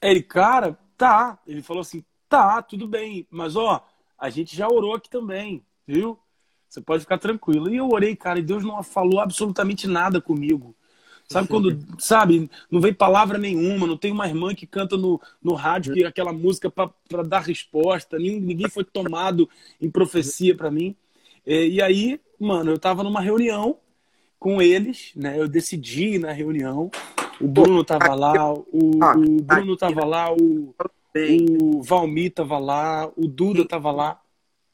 Aí 0.00 0.10
ele, 0.10 0.22
cara, 0.22 0.78
tá. 0.98 1.40
Ele 1.46 1.62
falou 1.62 1.80
assim, 1.80 2.04
Tá, 2.32 2.62
tudo 2.62 2.88
bem. 2.88 3.26
Mas, 3.30 3.56
ó, 3.56 3.86
a 4.18 4.30
gente 4.30 4.56
já 4.56 4.66
orou 4.66 4.94
aqui 4.94 5.10
também, 5.10 5.62
viu? 5.86 6.18
Você 6.66 6.80
pode 6.80 7.02
ficar 7.02 7.18
tranquilo. 7.18 7.68
E 7.68 7.76
eu 7.76 7.90
orei, 7.90 8.16
cara, 8.16 8.38
e 8.38 8.42
Deus 8.42 8.64
não 8.64 8.82
falou 8.82 9.20
absolutamente 9.20 9.86
nada 9.86 10.18
comigo. 10.18 10.74
Sabe 11.28 11.48
quando, 11.48 11.78
sabe, 11.98 12.50
não 12.70 12.80
vem 12.80 12.92
palavra 12.92 13.38
nenhuma, 13.38 13.86
não 13.86 13.96
tem 13.96 14.12
uma 14.12 14.28
irmã 14.28 14.54
que 14.54 14.66
canta 14.66 14.96
no, 14.96 15.20
no 15.42 15.54
rádio 15.54 15.94
que 15.94 16.04
aquela 16.04 16.32
música 16.32 16.70
para 16.70 17.22
dar 17.22 17.40
resposta, 17.40 18.18
ninguém, 18.18 18.40
ninguém 18.40 18.68
foi 18.68 18.84
tomado 18.84 19.48
em 19.80 19.90
profecia 19.90 20.54
para 20.54 20.70
mim. 20.70 20.94
E, 21.46 21.76
e, 21.76 21.82
aí, 21.82 22.20
mano, 22.38 22.70
eu 22.70 22.78
tava 22.78 23.02
numa 23.02 23.20
reunião 23.20 23.78
com 24.38 24.60
eles, 24.60 25.12
né? 25.16 25.38
Eu 25.38 25.48
decidi 25.48 26.18
na 26.18 26.32
reunião. 26.32 26.90
O 27.40 27.48
Bruno 27.48 27.82
tava 27.82 28.14
lá, 28.14 28.52
o, 28.52 28.64
o 28.72 29.42
Bruno 29.42 29.76
tava 29.76 30.04
lá, 30.04 30.32
o, 30.32 30.74
o 31.60 31.82
Valmir 31.82 32.32
tava 32.32 32.58
lá, 32.58 33.10
o 33.16 33.26
Duda 33.26 33.66
tava 33.66 33.90
lá. 33.90 34.20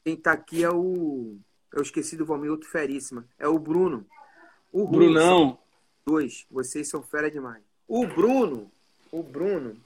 Quem 0.03 0.15
tá 0.15 0.33
aqui 0.33 0.63
é 0.63 0.69
o. 0.69 1.37
Eu 1.73 1.81
esqueci 1.81 2.17
do 2.17 2.25
Valmir, 2.25 2.51
outro 2.51 2.69
feríssima. 2.69 3.25
É 3.37 3.47
o 3.47 3.57
Bruno. 3.57 4.05
O 4.71 4.87
Brunão. 4.87 5.57
Dois. 6.09 6.47
Vocês 6.49 6.87
são 6.87 7.03
fera 7.03 7.29
demais. 7.29 7.61
O 7.87 8.07
Bruno, 8.07 8.71
o 9.11 9.21
Bruno, 9.21 9.79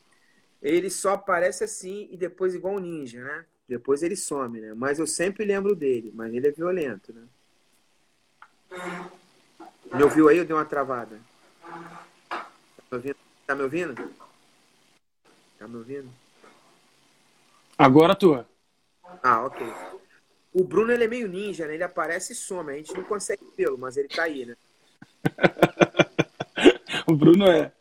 ele 0.61 0.89
só 0.89 1.15
aparece 1.15 1.65
assim 1.65 2.07
e 2.09 2.15
depois 2.15 2.55
igual 2.55 2.75
um 2.75 2.79
ninja, 2.79 3.21
né? 3.21 3.45
Depois 3.67 4.01
ele 4.01 4.15
some, 4.15 4.61
né? 4.61 4.73
Mas 4.73 4.99
eu 4.99 5.05
sempre 5.05 5.43
lembro 5.43 5.75
dele. 5.75 6.13
Mas 6.15 6.33
ele 6.33 6.47
é 6.47 6.51
violento, 6.51 7.11
né? 7.11 7.23
Me 9.93 10.01
ouviu 10.01 10.29
aí 10.29 10.39
ou 10.39 10.45
deu 10.45 10.55
uma 10.55 10.63
travada? 10.63 11.19
Tá 12.29 12.47
me 12.89 12.93
ouvindo? 12.93 13.17
Tá 13.45 13.55
me 13.55 13.63
ouvindo? 13.63 14.13
Tá 15.59 15.67
me 15.67 15.75
ouvindo? 15.75 16.09
Agora 17.77 18.15
tua. 18.15 18.47
Ah, 19.21 19.45
ok. 19.45 19.67
O 20.53 20.63
Bruno 20.63 20.93
ele 20.93 21.03
é 21.03 21.07
meio 21.07 21.27
ninja, 21.27 21.67
né? 21.67 21.73
Ele 21.73 21.83
aparece 21.83 22.31
e 22.31 22.35
some. 22.35 22.71
A 22.71 22.77
gente 22.77 22.93
não 22.93 23.03
consegue 23.03 23.43
vê-lo, 23.57 23.77
mas 23.77 23.97
ele 23.97 24.07
tá 24.07 24.23
aí, 24.23 24.45
né? 24.45 24.55
o 27.07 27.15
Bruno 27.15 27.45
é. 27.45 27.71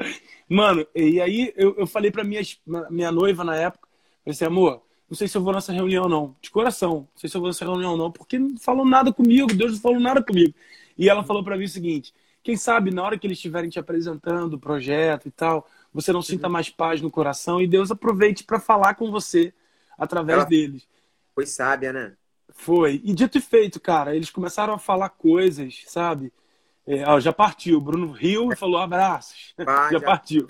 Mano, 0.49 0.87
e 0.95 1.21
aí 1.21 1.53
eu, 1.57 1.75
eu 1.79 1.87
falei 1.87 2.11
pra 2.11 2.25
minha, 2.25 2.43
minha 2.91 3.11
noiva 3.11 3.43
na 3.43 3.57
época, 3.57 3.89
falei 4.25 4.35
assim, 4.35 4.45
amor, 4.45 4.83
não 5.09 5.17
sei 5.17 5.29
se 5.29 5.37
eu 5.37 5.43
vou 5.43 5.53
nessa 5.53 5.73
reunião 5.73 6.09
não. 6.09 6.37
De 6.41 6.51
coração, 6.51 7.09
não 7.13 7.17
sei 7.17 7.29
se 7.29 7.37
eu 7.37 7.41
vou 7.41 7.49
nessa 7.49 7.65
reunião 7.65 7.97
não, 7.97 8.11
porque 8.11 8.39
não 8.39 8.57
falou 8.59 8.85
nada 8.85 9.13
comigo, 9.13 9.55
Deus 9.55 9.73
não 9.73 9.81
falou 9.81 10.01
nada 10.01 10.23
comigo. 10.23 10.55
E 10.97 11.09
ela 11.09 11.23
falou 11.23 11.43
para 11.43 11.57
mim 11.57 11.65
o 11.65 11.69
seguinte, 11.69 12.15
quem 12.43 12.57
sabe 12.57 12.91
na 12.91 13.03
hora 13.03 13.19
que 13.19 13.27
eles 13.27 13.39
estiverem 13.39 13.71
te 13.71 13.79
apresentando 13.79 14.55
o 14.55 14.59
projeto 14.59 15.27
e 15.27 15.31
tal, 15.31 15.67
você 15.93 16.13
não 16.13 16.23
sinta 16.23 16.47
uhum. 16.47 16.53
mais 16.53 16.69
paz 16.69 17.01
no 17.01 17.11
coração 17.11 17.61
e 17.61 17.67
Deus 17.67 17.91
aproveite 17.91 18.45
para 18.45 18.59
falar 18.59 18.95
com 18.95 19.11
você 19.11 19.53
através 19.97 20.41
Ela 20.41 20.49
deles. 20.49 20.89
Foi 21.35 21.47
sábia, 21.47 21.93
né? 21.93 22.15
Foi. 22.51 23.01
E 23.05 23.15
dito 23.15 23.39
e 23.39 23.41
feito, 23.41 23.81
cara, 23.81 24.15
eles 24.15 24.31
começaram 24.31 24.75
a 24.75 24.79
falar 24.79 25.09
coisas, 25.11 25.83
sabe? 25.87 26.33
É, 26.87 27.05
ó, 27.09 27.21
já 27.21 27.33
partiu. 27.33 27.79
O 27.79 27.81
Bruno 27.81 28.12
riu 28.12 28.53
e 28.53 28.57
falou 28.57 28.79
abraços. 28.79 29.55
Ah, 29.66 29.90
já, 29.90 29.99
já, 29.99 30.01
partiu. 30.01 30.49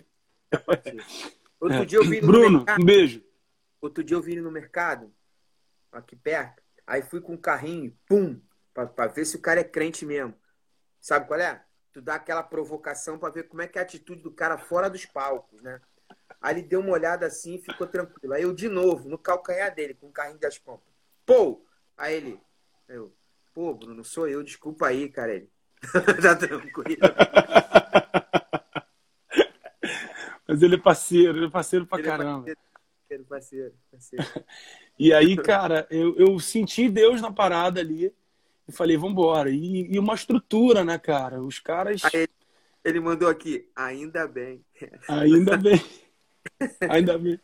Já 0.52 0.60
partiu. 0.60 0.96
Outro 1.60 1.78
é. 1.78 1.84
dia 1.84 1.98
eu 1.98 2.04
vi 2.04 2.20
no 2.20 2.26
Bruno, 2.26 2.58
mercado, 2.58 2.82
um 2.82 2.84
beijo. 2.84 3.24
Outro 3.80 4.02
dia 4.02 4.16
eu 4.16 4.22
vi 4.22 4.36
no 4.36 4.50
mercado, 4.50 5.12
aqui 5.92 6.16
perto. 6.16 6.62
Aí 6.86 7.02
fui 7.02 7.20
com 7.20 7.34
um 7.34 7.36
carrinho, 7.36 7.96
pum, 8.06 8.40
para 8.74 9.06
ver 9.06 9.24
se 9.24 9.36
o 9.36 9.40
cara 9.40 9.60
é 9.60 9.64
crente 9.64 10.04
mesmo. 10.04 10.34
Sabe 11.00 11.26
qual 11.26 11.38
é? 11.38 11.64
Tu 11.92 12.00
dá 12.00 12.14
aquela 12.14 12.42
provocação 12.42 13.18
para 13.18 13.32
ver 13.32 13.44
como 13.44 13.62
é 13.62 13.68
que 13.68 13.78
é 13.78 13.82
a 13.82 13.84
atitude 13.84 14.22
do 14.22 14.32
cara 14.32 14.58
fora 14.58 14.90
dos 14.90 15.04
palcos, 15.04 15.60
né? 15.62 15.80
Aí 16.40 16.54
ele 16.54 16.62
deu 16.62 16.80
uma 16.80 16.92
olhada 16.92 17.26
assim 17.26 17.54
e 17.54 17.62
ficou 17.62 17.86
tranquilo. 17.86 18.34
Aí 18.34 18.42
eu, 18.42 18.52
de 18.52 18.68
novo, 18.68 19.08
no 19.08 19.18
calcanhar 19.18 19.72
dele, 19.74 19.94
com 19.94 20.08
o 20.08 20.12
carrinho 20.12 20.40
das 20.40 20.58
compras. 20.58 20.92
Pô! 21.24 21.64
Aí 21.96 22.14
ele, 22.14 22.40
eu, 22.88 23.14
pô, 23.54 23.72
Bruno, 23.74 24.04
sou 24.04 24.26
eu, 24.26 24.42
desculpa 24.42 24.88
aí, 24.88 25.08
cara. 25.08 25.34
Ele, 25.34 25.50
tá 26.22 26.36
tranquilo. 26.36 27.00
Mas 30.46 30.62
ele 30.62 30.74
é 30.74 30.78
parceiro, 30.78 31.38
ele 31.38 31.46
é 31.46 31.50
parceiro 31.50 31.86
pra 31.86 31.98
ele 31.98 32.08
é 32.08 32.10
caramba. 32.10 32.50
É 32.50 32.54
parceiro, 32.54 33.24
parceiro, 33.24 33.74
parceiro. 33.90 34.24
e 34.98 35.12
aí, 35.12 35.36
cara, 35.36 35.86
eu, 35.90 36.16
eu 36.16 36.38
senti 36.38 36.88
Deus 36.88 37.20
na 37.20 37.32
parada 37.32 37.80
ali 37.80 38.14
e 38.68 38.72
falei, 38.72 38.96
vambora. 38.96 39.50
E, 39.50 39.92
e 39.92 39.98
uma 39.98 40.14
estrutura, 40.14 40.84
né, 40.84 40.98
cara? 40.98 41.42
Os 41.42 41.58
caras. 41.58 42.02
Aí 42.04 42.28
ele 42.84 43.00
mandou 43.00 43.28
aqui, 43.28 43.68
ainda 43.74 44.26
bem. 44.26 44.64
Ainda 45.08 45.56
bem. 45.56 45.80
ainda 46.88 47.18
bem. 47.18 47.40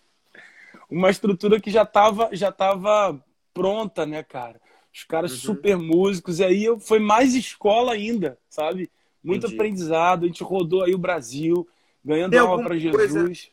Uma 0.91 1.11
estrutura 1.11 1.61
que 1.61 1.71
já 1.71 1.87
tava, 1.87 2.31
já 2.33 2.51
tava 2.51 3.23
pronta, 3.55 4.05
né, 4.05 4.23
cara? 4.23 4.61
Os 4.93 5.05
caras 5.05 5.33
uhum. 5.33 5.39
super 5.39 5.77
músicos. 5.77 6.39
E 6.39 6.45
aí 6.45 6.65
eu, 6.65 6.79
foi 6.79 6.99
mais 6.99 7.35
escola 7.35 7.93
ainda, 7.93 8.39
sabe? 8.49 8.91
Muito 9.23 9.47
Entendi. 9.47 9.55
aprendizado. 9.55 10.25
A 10.25 10.27
gente 10.27 10.43
rodou 10.43 10.83
aí 10.83 10.95
o 10.95 10.99
Brasil, 10.99 11.69
ganhando 12.05 12.33
tem 12.33 12.41
aula 12.41 12.63
para 12.63 12.77
Jesus. 12.77 12.97
Coisa, 12.97 13.51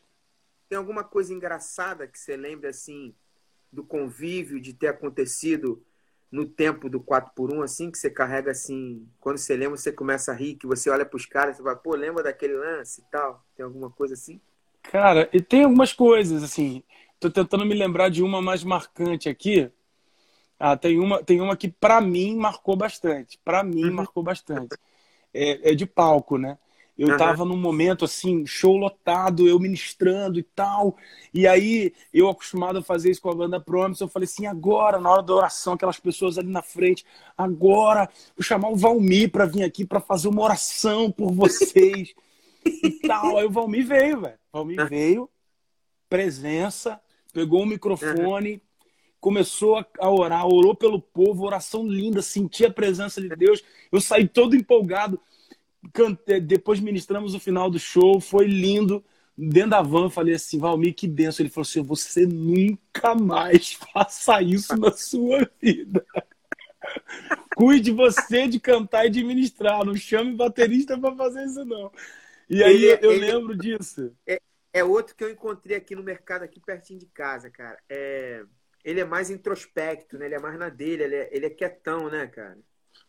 tem 0.68 0.78
alguma 0.78 1.04
coisa 1.04 1.32
engraçada 1.32 2.06
que 2.06 2.18
você 2.18 2.36
lembra, 2.36 2.70
assim, 2.70 3.14
do 3.72 3.84
convívio 3.84 4.60
de 4.60 4.72
ter 4.72 4.88
acontecido 4.88 5.82
no 6.30 6.44
tempo 6.46 6.88
do 6.88 7.00
4 7.00 7.32
por 7.34 7.52
1 7.52 7.62
assim, 7.62 7.90
que 7.90 7.98
você 7.98 8.10
carrega 8.10 8.50
assim, 8.50 9.06
quando 9.20 9.38
você 9.38 9.56
lembra, 9.56 9.76
você 9.76 9.92
começa 9.92 10.32
a 10.32 10.34
rir, 10.34 10.56
que 10.56 10.66
você 10.66 10.90
olha 10.90 11.06
para 11.06 11.16
os 11.16 11.24
caras 11.24 11.58
e 11.58 11.62
fala, 11.62 11.76
pô, 11.76 11.94
lembra 11.94 12.24
daquele 12.24 12.54
lance 12.54 13.00
e 13.00 13.04
tal? 13.10 13.44
Tem 13.56 13.64
alguma 13.64 13.90
coisa 13.90 14.14
assim? 14.14 14.40
Cara, 14.82 15.28
e 15.32 15.40
tem 15.40 15.64
algumas 15.64 15.92
coisas, 15.92 16.42
assim. 16.42 16.82
Tô 17.18 17.30
tentando 17.30 17.64
me 17.64 17.74
lembrar 17.74 18.08
de 18.08 18.22
uma 18.22 18.42
mais 18.42 18.62
marcante 18.62 19.28
aqui. 19.28 19.70
Ah, 20.58 20.76
tem 20.76 20.98
uma, 20.98 21.22
tem 21.22 21.40
uma 21.40 21.56
que 21.56 21.68
para 21.68 22.00
mim 22.00 22.36
marcou 22.36 22.76
bastante. 22.76 23.38
Para 23.44 23.62
mim 23.62 23.84
uhum. 23.84 23.94
marcou 23.94 24.22
bastante. 24.22 24.76
É, 25.32 25.72
é 25.72 25.74
de 25.74 25.86
palco, 25.86 26.38
né? 26.38 26.58
Eu 26.96 27.08
uhum. 27.08 27.16
tava 27.18 27.44
num 27.44 27.58
momento 27.58 28.06
assim, 28.06 28.46
show 28.46 28.74
lotado, 28.74 29.46
eu 29.46 29.60
ministrando 29.60 30.38
e 30.38 30.42
tal. 30.42 30.96
E 31.32 31.46
aí, 31.46 31.92
eu 32.12 32.26
acostumado 32.28 32.78
a 32.78 32.82
fazer 32.82 33.10
isso 33.10 33.20
com 33.20 33.28
a 33.28 33.34
banda 33.34 33.60
Promise, 33.60 34.00
eu 34.00 34.08
falei 34.08 34.24
assim, 34.24 34.46
agora, 34.46 34.98
na 34.98 35.10
hora 35.10 35.22
da 35.22 35.34
oração, 35.34 35.74
aquelas 35.74 36.00
pessoas 36.00 36.38
ali 36.38 36.48
na 36.48 36.62
frente, 36.62 37.04
agora, 37.36 38.08
vou 38.34 38.42
chamar 38.42 38.70
o 38.70 38.76
Valmir 38.76 39.30
para 39.30 39.44
vir 39.44 39.62
aqui 39.62 39.84
para 39.84 40.00
fazer 40.00 40.28
uma 40.28 40.42
oração 40.42 41.12
por 41.12 41.30
vocês. 41.32 42.14
e 42.64 42.90
tal. 43.06 43.36
Aí 43.36 43.44
o 43.44 43.50
Valmir 43.50 43.86
veio, 43.86 44.22
velho. 44.22 44.38
Valmir 44.50 44.80
uhum. 44.80 44.88
veio, 44.88 45.30
presença, 46.08 46.98
pegou 47.32 47.62
o 47.62 47.66
microfone. 47.66 48.62
Começou 49.20 49.84
a 49.98 50.10
orar, 50.10 50.46
orou 50.46 50.74
pelo 50.74 51.00
povo, 51.00 51.44
oração 51.44 51.86
linda, 51.86 52.22
senti 52.22 52.64
a 52.64 52.70
presença 52.70 53.20
de 53.20 53.28
Deus. 53.28 53.62
Eu 53.90 54.00
saí 54.00 54.28
todo 54.28 54.56
empolgado 54.56 55.20
cante... 55.92 56.40
depois 56.40 56.80
ministramos 56.80 57.34
o 57.34 57.40
final 57.40 57.70
do 57.70 57.78
show, 57.78 58.20
foi 58.20 58.46
lindo. 58.46 59.04
Dentro 59.38 59.70
da 59.70 59.82
van, 59.82 60.08
falei 60.08 60.34
assim, 60.34 60.58
Valmir, 60.58 60.94
que 60.94 61.06
benção. 61.06 61.44
Ele 61.44 61.52
falou 61.52 61.66
assim: 61.66 61.82
você 61.82 62.26
nunca 62.26 63.14
mais 63.14 63.74
faça 63.92 64.40
isso 64.40 64.74
na 64.76 64.90
sua 64.92 65.48
vida. 65.60 66.04
Cuide 67.54 67.90
você 67.90 68.46
de 68.48 68.58
cantar 68.58 69.06
e 69.06 69.10
de 69.10 69.22
ministrar. 69.22 69.84
Não 69.84 69.94
chame 69.94 70.34
baterista 70.34 70.98
para 70.98 71.14
fazer 71.14 71.44
isso, 71.44 71.64
não. 71.64 71.92
E 72.48 72.62
aí 72.62 72.84
ele, 72.84 73.06
eu 73.06 73.12
ele, 73.12 73.26
lembro 73.26 73.56
disso. 73.56 74.12
É, 74.26 74.40
é, 74.72 74.84
outro 74.84 75.14
que 75.14 75.24
eu 75.24 75.30
encontrei 75.30 75.76
aqui 75.76 75.94
no 75.94 76.02
mercado, 76.02 76.42
aqui 76.42 76.60
pertinho 76.60 76.98
de 76.98 77.06
casa, 77.06 77.50
cara. 77.50 77.78
É, 77.90 78.42
ele 78.86 79.00
é 79.00 79.04
mais 79.04 79.30
introspecto, 79.30 80.16
né? 80.16 80.26
Ele 80.26 80.36
é 80.36 80.38
mais 80.38 80.56
na 80.56 80.68
dele, 80.68 81.02
ele 81.02 81.16
é, 81.16 81.28
ele 81.32 81.46
é 81.46 81.50
quietão, 81.50 82.08
né, 82.08 82.28
cara? 82.28 82.56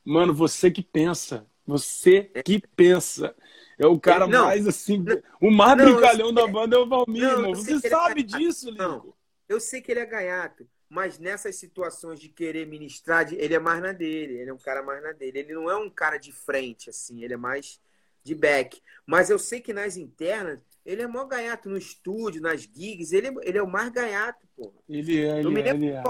Mano, 0.03 0.33
você 0.33 0.71
que 0.71 0.81
pensa. 0.81 1.45
Você 1.67 2.23
que 2.43 2.59
pensa. 2.75 3.35
É 3.77 3.85
o 3.85 3.99
cara 3.99 4.25
não, 4.25 4.45
mais 4.45 4.67
assim. 4.67 4.97
Não, 4.97 5.21
o 5.39 5.51
mais 5.51 5.77
não, 5.77 5.85
brincalhão 5.85 6.33
da 6.33 6.47
banda 6.47 6.75
é 6.75 6.79
o 6.79 6.89
Valmir, 6.89 7.23
irmão. 7.23 7.53
Você 7.53 7.73
é 7.73 7.89
sabe 7.89 8.21
é 8.21 8.23
disso, 8.23 8.71
Lincoln? 8.71 9.13
Eu 9.47 9.59
sei 9.59 9.79
que 9.79 9.91
ele 9.91 9.99
é 9.99 10.05
gaiato, 10.05 10.67
mas 10.89 11.19
nessas 11.19 11.57
situações 11.57 12.19
de 12.19 12.27
querer 12.27 12.65
ministrar, 12.65 13.31
ele 13.31 13.53
é 13.53 13.59
mais 13.59 13.79
na 13.79 13.91
dele. 13.91 14.39
Ele 14.39 14.49
é 14.49 14.53
um 14.53 14.57
cara 14.57 14.81
mais 14.81 15.03
na 15.03 15.11
dele. 15.11 15.39
Ele 15.39 15.53
não 15.53 15.69
é 15.69 15.77
um 15.77 15.91
cara 15.91 16.17
de 16.17 16.31
frente, 16.31 16.89
assim. 16.89 17.23
Ele 17.23 17.35
é 17.35 17.37
mais 17.37 17.79
de 18.23 18.33
back. 18.33 18.81
Mas 19.05 19.29
eu 19.29 19.37
sei 19.37 19.61
que 19.61 19.73
nas 19.73 19.95
internas, 19.95 20.59
ele 20.87 21.01
é 21.01 21.07
mó 21.07 21.25
gaiato 21.25 21.69
no 21.69 21.77
estúdio, 21.77 22.41
nas 22.41 22.61
gigs. 22.61 23.11
Ele, 23.11 23.27
ele 23.43 23.57
é 23.57 23.61
o 23.61 23.69
mais 23.69 23.89
gaiato, 23.89 24.47
pô. 24.55 24.73
Ele 24.87 25.19
é, 25.19 25.39
ele, 25.39 25.47
eu 25.47 25.51
me 25.51 25.61
lembro 25.61 25.83
ele 25.83 25.91
é. 25.91 26.03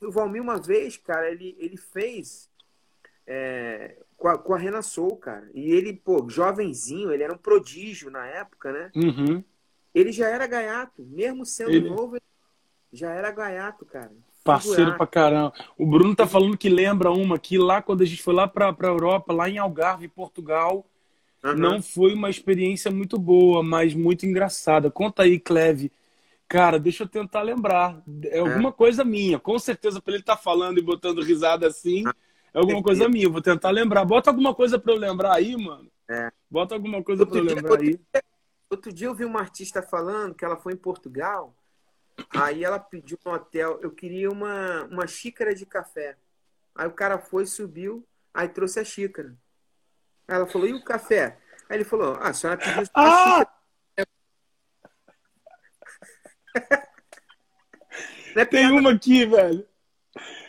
O 0.00 0.10
Valmir, 0.10 0.40
uma 0.40 0.58
vez, 0.58 0.96
cara, 0.96 1.30
ele, 1.30 1.54
ele 1.58 1.76
fez. 1.76 2.48
É, 3.26 3.98
com 4.16 4.28
a, 4.28 4.38
com 4.38 4.54
a 4.54 4.58
Rena 4.58 4.80
Soul, 4.80 5.16
cara. 5.18 5.50
E 5.52 5.70
ele, 5.70 5.92
pô, 5.92 6.26
jovenzinho, 6.28 7.12
ele 7.12 7.22
era 7.22 7.34
um 7.34 7.38
prodígio 7.38 8.10
na 8.10 8.26
época, 8.26 8.72
né? 8.72 8.90
Uhum. 8.96 9.44
Ele 9.94 10.10
já 10.10 10.28
era 10.28 10.46
gaiato, 10.46 11.04
mesmo 11.04 11.44
sendo 11.44 11.70
ele... 11.70 11.90
novo, 11.90 12.16
já 12.90 13.12
era 13.12 13.30
gaiato, 13.30 13.84
cara. 13.84 14.10
Parceiro 14.42 14.96
pra 14.96 15.06
caramba. 15.06 15.52
O 15.76 15.86
Bruno 15.86 16.16
tá 16.16 16.26
falando 16.26 16.56
que 16.56 16.68
lembra 16.68 17.10
uma 17.10 17.38
que 17.38 17.58
lá, 17.58 17.82
quando 17.82 18.02
a 18.02 18.06
gente 18.06 18.22
foi 18.22 18.34
lá 18.34 18.48
pra, 18.48 18.72
pra 18.72 18.88
Europa, 18.88 19.34
lá 19.34 19.48
em 19.48 19.58
Algarve, 19.58 20.08
Portugal, 20.08 20.86
uhum. 21.44 21.56
não 21.56 21.82
foi 21.82 22.14
uma 22.14 22.30
experiência 22.30 22.90
muito 22.90 23.18
boa, 23.18 23.62
mas 23.62 23.94
muito 23.94 24.26
engraçada. 24.26 24.90
Conta 24.90 25.22
aí, 25.22 25.38
Cleve. 25.38 25.92
Cara, 26.48 26.78
deixa 26.78 27.04
eu 27.04 27.08
tentar 27.08 27.42
lembrar. 27.42 28.02
É 28.24 28.38
alguma 28.38 28.68
é. 28.68 28.72
coisa 28.72 29.04
minha. 29.04 29.38
Com 29.38 29.58
certeza, 29.58 30.00
pra 30.00 30.12
ele 30.12 30.22
estar 30.22 30.36
tá 30.36 30.42
falando 30.42 30.78
e 30.78 30.82
botando 30.82 31.22
risada 31.22 31.66
assim, 31.66 32.04
ah. 32.06 32.14
É 32.54 32.58
alguma 32.60 32.80
coisa 32.80 33.08
minha, 33.08 33.28
vou 33.28 33.42
tentar 33.42 33.70
lembrar. 33.70 34.04
Bota 34.04 34.30
alguma 34.30 34.54
coisa 34.54 34.78
para 34.78 34.92
eu 34.92 34.96
lembrar 34.96 35.34
aí, 35.34 35.56
mano. 35.56 35.90
É. 36.08 36.30
Bota 36.48 36.76
alguma 36.76 37.02
coisa 37.02 37.26
para 37.26 37.38
eu 37.38 37.42
lembrar 37.42 37.72
outro 37.72 37.84
aí. 37.84 37.96
Dia, 37.96 38.22
outro 38.70 38.92
dia 38.92 39.08
eu 39.08 39.14
vi 39.14 39.24
uma 39.24 39.40
artista 39.40 39.82
falando 39.82 40.36
que 40.36 40.44
ela 40.44 40.56
foi 40.56 40.74
em 40.74 40.76
Portugal. 40.76 41.52
Aí 42.30 42.62
ela 42.62 42.78
pediu 42.78 43.18
no 43.24 43.32
hotel, 43.32 43.80
eu 43.82 43.90
queria 43.90 44.30
uma, 44.30 44.84
uma 44.84 45.04
xícara 45.04 45.52
de 45.52 45.66
café. 45.66 46.16
Aí 46.76 46.86
o 46.86 46.92
cara 46.92 47.18
foi, 47.18 47.44
subiu, 47.44 48.06
aí 48.32 48.48
trouxe 48.48 48.78
a 48.78 48.84
xícara. 48.84 49.36
Ela 50.26 50.46
falou, 50.46 50.68
e 50.68 50.72
o 50.72 50.82
café? 50.82 51.38
Aí 51.68 51.76
ele 51.76 51.84
falou, 51.84 52.14
ah, 52.20 52.28
a 52.28 52.34
senhora 52.34 52.58
pediu 52.58 52.84
a 52.94 53.40
ah! 53.40 53.46
É 58.36 58.44
Tem 58.44 58.66
uma 58.70 58.92
aqui, 58.92 59.24
velho. 59.24 59.66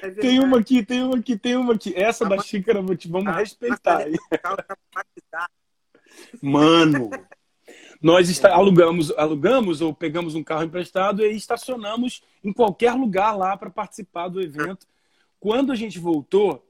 É 0.01 0.09
tem 0.09 0.39
uma 0.39 0.59
aqui, 0.59 0.83
tem 0.83 1.03
uma 1.03 1.17
aqui, 1.17 1.37
tem 1.37 1.55
uma 1.55 1.73
aqui. 1.73 1.93
Essa 1.95 2.27
da 2.27 2.39
xícara, 2.39 2.81
vamos 2.81 3.35
respeitar. 3.35 4.05
Mano, 6.41 7.09
nós 8.01 8.29
está, 8.29 8.53
alugamos, 8.53 9.11
alugamos 9.11 9.81
ou 9.81 9.93
pegamos 9.93 10.35
um 10.35 10.43
carro 10.43 10.63
emprestado 10.63 11.23
e 11.25 11.35
estacionamos 11.35 12.23
em 12.43 12.53
qualquer 12.53 12.93
lugar 12.93 13.35
lá 13.35 13.57
para 13.57 13.69
participar 13.69 14.27
do 14.27 14.41
evento. 14.41 14.87
Quando 15.39 15.71
a 15.71 15.75
gente 15.75 15.99
voltou, 15.99 16.65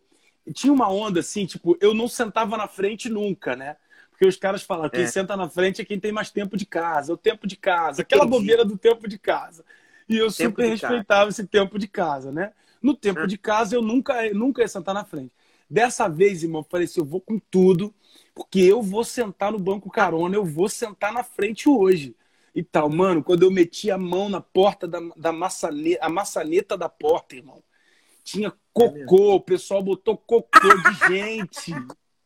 tinha 0.53 0.71
uma 0.71 0.89
onda 0.89 1.19
assim, 1.19 1.45
tipo, 1.45 1.77
eu 1.81 1.93
não 1.93 2.08
sentava 2.08 2.58
na 2.58 2.67
frente 2.67 3.10
nunca, 3.10 3.55
né? 3.55 3.77
Porque 4.12 4.25
os 4.25 4.38
caras 4.38 4.63
falam, 4.63 4.89
quem 4.89 5.03
é. 5.03 5.08
senta 5.08 5.36
na 5.36 5.49
frente 5.49 5.81
é 5.81 5.86
quem 5.86 5.99
tem 5.99 6.12
mais 6.12 6.31
tempo 6.31 6.55
de 6.55 6.65
casa, 6.65 7.13
o 7.13 7.17
tempo 7.17 7.45
de 7.45 7.58
casa, 7.58 8.01
aquela 8.01 8.23
Entendi. 8.23 8.39
bobeira 8.39 8.63
do 8.63 8.77
tempo 8.77 9.08
de 9.08 9.19
casa. 9.19 9.65
E 10.08 10.15
eu 10.15 10.31
tempo 10.31 10.62
super 10.62 10.69
respeitava 10.69 11.25
casa. 11.25 11.29
esse 11.29 11.47
tempo 11.47 11.77
de 11.77 11.88
casa, 11.88 12.31
né? 12.31 12.53
No 12.81 12.93
tempo 12.93 13.21
é. 13.21 13.27
de 13.27 13.38
casa, 13.38 13.75
eu 13.75 13.81
nunca, 13.81 14.31
nunca 14.34 14.62
ia 14.62 14.67
sentar 14.67 14.93
na 14.93 15.03
frente. 15.03 15.34
Dessa 15.69 16.08
vez, 16.08 16.43
irmão, 16.43 16.62
eu 16.62 16.67
falei 16.69 16.86
assim: 16.86 16.99
eu 16.99 17.05
vou 17.05 17.19
com 17.19 17.39
tudo, 17.39 17.93
porque 18.34 18.60
eu 18.60 18.81
vou 18.81 19.03
sentar 19.03 19.51
no 19.51 19.60
banco 19.60 19.89
carona, 19.89 20.36
eu 20.36 20.45
vou 20.45 20.69
sentar 20.69 21.12
na 21.12 21.23
frente 21.23 21.67
hoje. 21.67 22.15
E 22.53 22.63
tal, 22.63 22.89
mano, 22.89 23.21
quando 23.23 23.43
eu 23.43 23.51
meti 23.51 23.91
a 23.91 23.97
mão 23.97 24.29
na 24.29 24.39
porta 24.39 24.88
da, 24.88 24.99
da 25.17 25.31
maçaneta, 25.34 26.05
a 26.05 26.10
maçaneta 26.10 26.77
da 26.77 26.88
porta, 26.88 27.36
irmão, 27.36 27.62
tinha 28.25 28.51
cocô, 28.73 29.35
o 29.35 29.39
pessoal 29.39 29.83
botou 29.83 30.17
cocô 30.17 30.50
de 30.60 31.08
gente. 31.08 31.71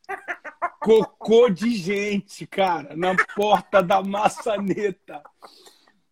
cocô 0.82 1.50
de 1.50 1.76
gente, 1.76 2.48
cara, 2.48 2.96
na 2.96 3.14
porta 3.36 3.84
da 3.84 4.02
maçaneta. 4.02 5.22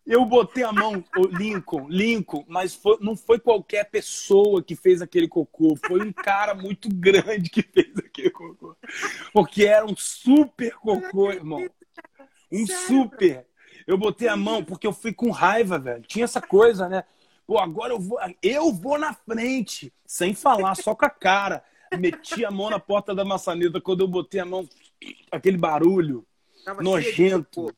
Eu 0.06 0.24
botei 0.24 0.62
a 0.62 0.72
mão, 0.72 1.04
Lincoln, 1.32 1.86
Lincoln, 1.88 2.44
mas 2.46 2.74
foi, 2.74 2.98
não 3.00 3.16
foi 3.16 3.38
qualquer 3.38 3.90
pessoa 3.90 4.62
que 4.62 4.76
fez 4.76 5.02
aquele 5.02 5.28
cocô, 5.28 5.76
foi 5.86 6.00
um 6.00 6.12
cara 6.12 6.54
muito 6.54 6.88
grande 6.88 7.50
que 7.50 7.62
fez 7.62 7.96
aquele 7.98 8.30
cocô. 8.30 8.76
Porque 9.32 9.64
era 9.64 9.84
um 9.84 9.96
super 9.96 10.74
cocô, 10.76 11.32
irmão. 11.32 11.66
Um 12.52 12.66
super. 12.66 13.46
Eu 13.86 13.96
botei 13.96 14.28
a 14.28 14.36
mão 14.36 14.62
porque 14.62 14.86
eu 14.86 14.92
fui 14.92 15.12
com 15.12 15.30
raiva, 15.30 15.78
velho. 15.78 16.02
Tinha 16.02 16.24
essa 16.24 16.40
coisa, 16.40 16.88
né? 16.88 17.04
Pô, 17.48 17.58
agora 17.58 17.94
eu 17.94 17.98
vou, 17.98 18.18
eu 18.42 18.70
vou 18.70 18.98
na 18.98 19.14
frente, 19.14 19.90
sem 20.06 20.34
falar, 20.34 20.74
só 20.74 20.94
com 20.94 21.06
a 21.06 21.10
cara. 21.10 21.64
Meti 21.98 22.44
a 22.44 22.50
mão 22.50 22.68
na 22.68 22.78
porta 22.78 23.14
da 23.14 23.24
maçaneta 23.24 23.80
quando 23.80 24.02
eu 24.02 24.06
botei 24.06 24.38
a 24.38 24.44
mão, 24.44 24.68
aquele 25.32 25.56
barulho 25.56 26.26
nojento. 26.82 27.74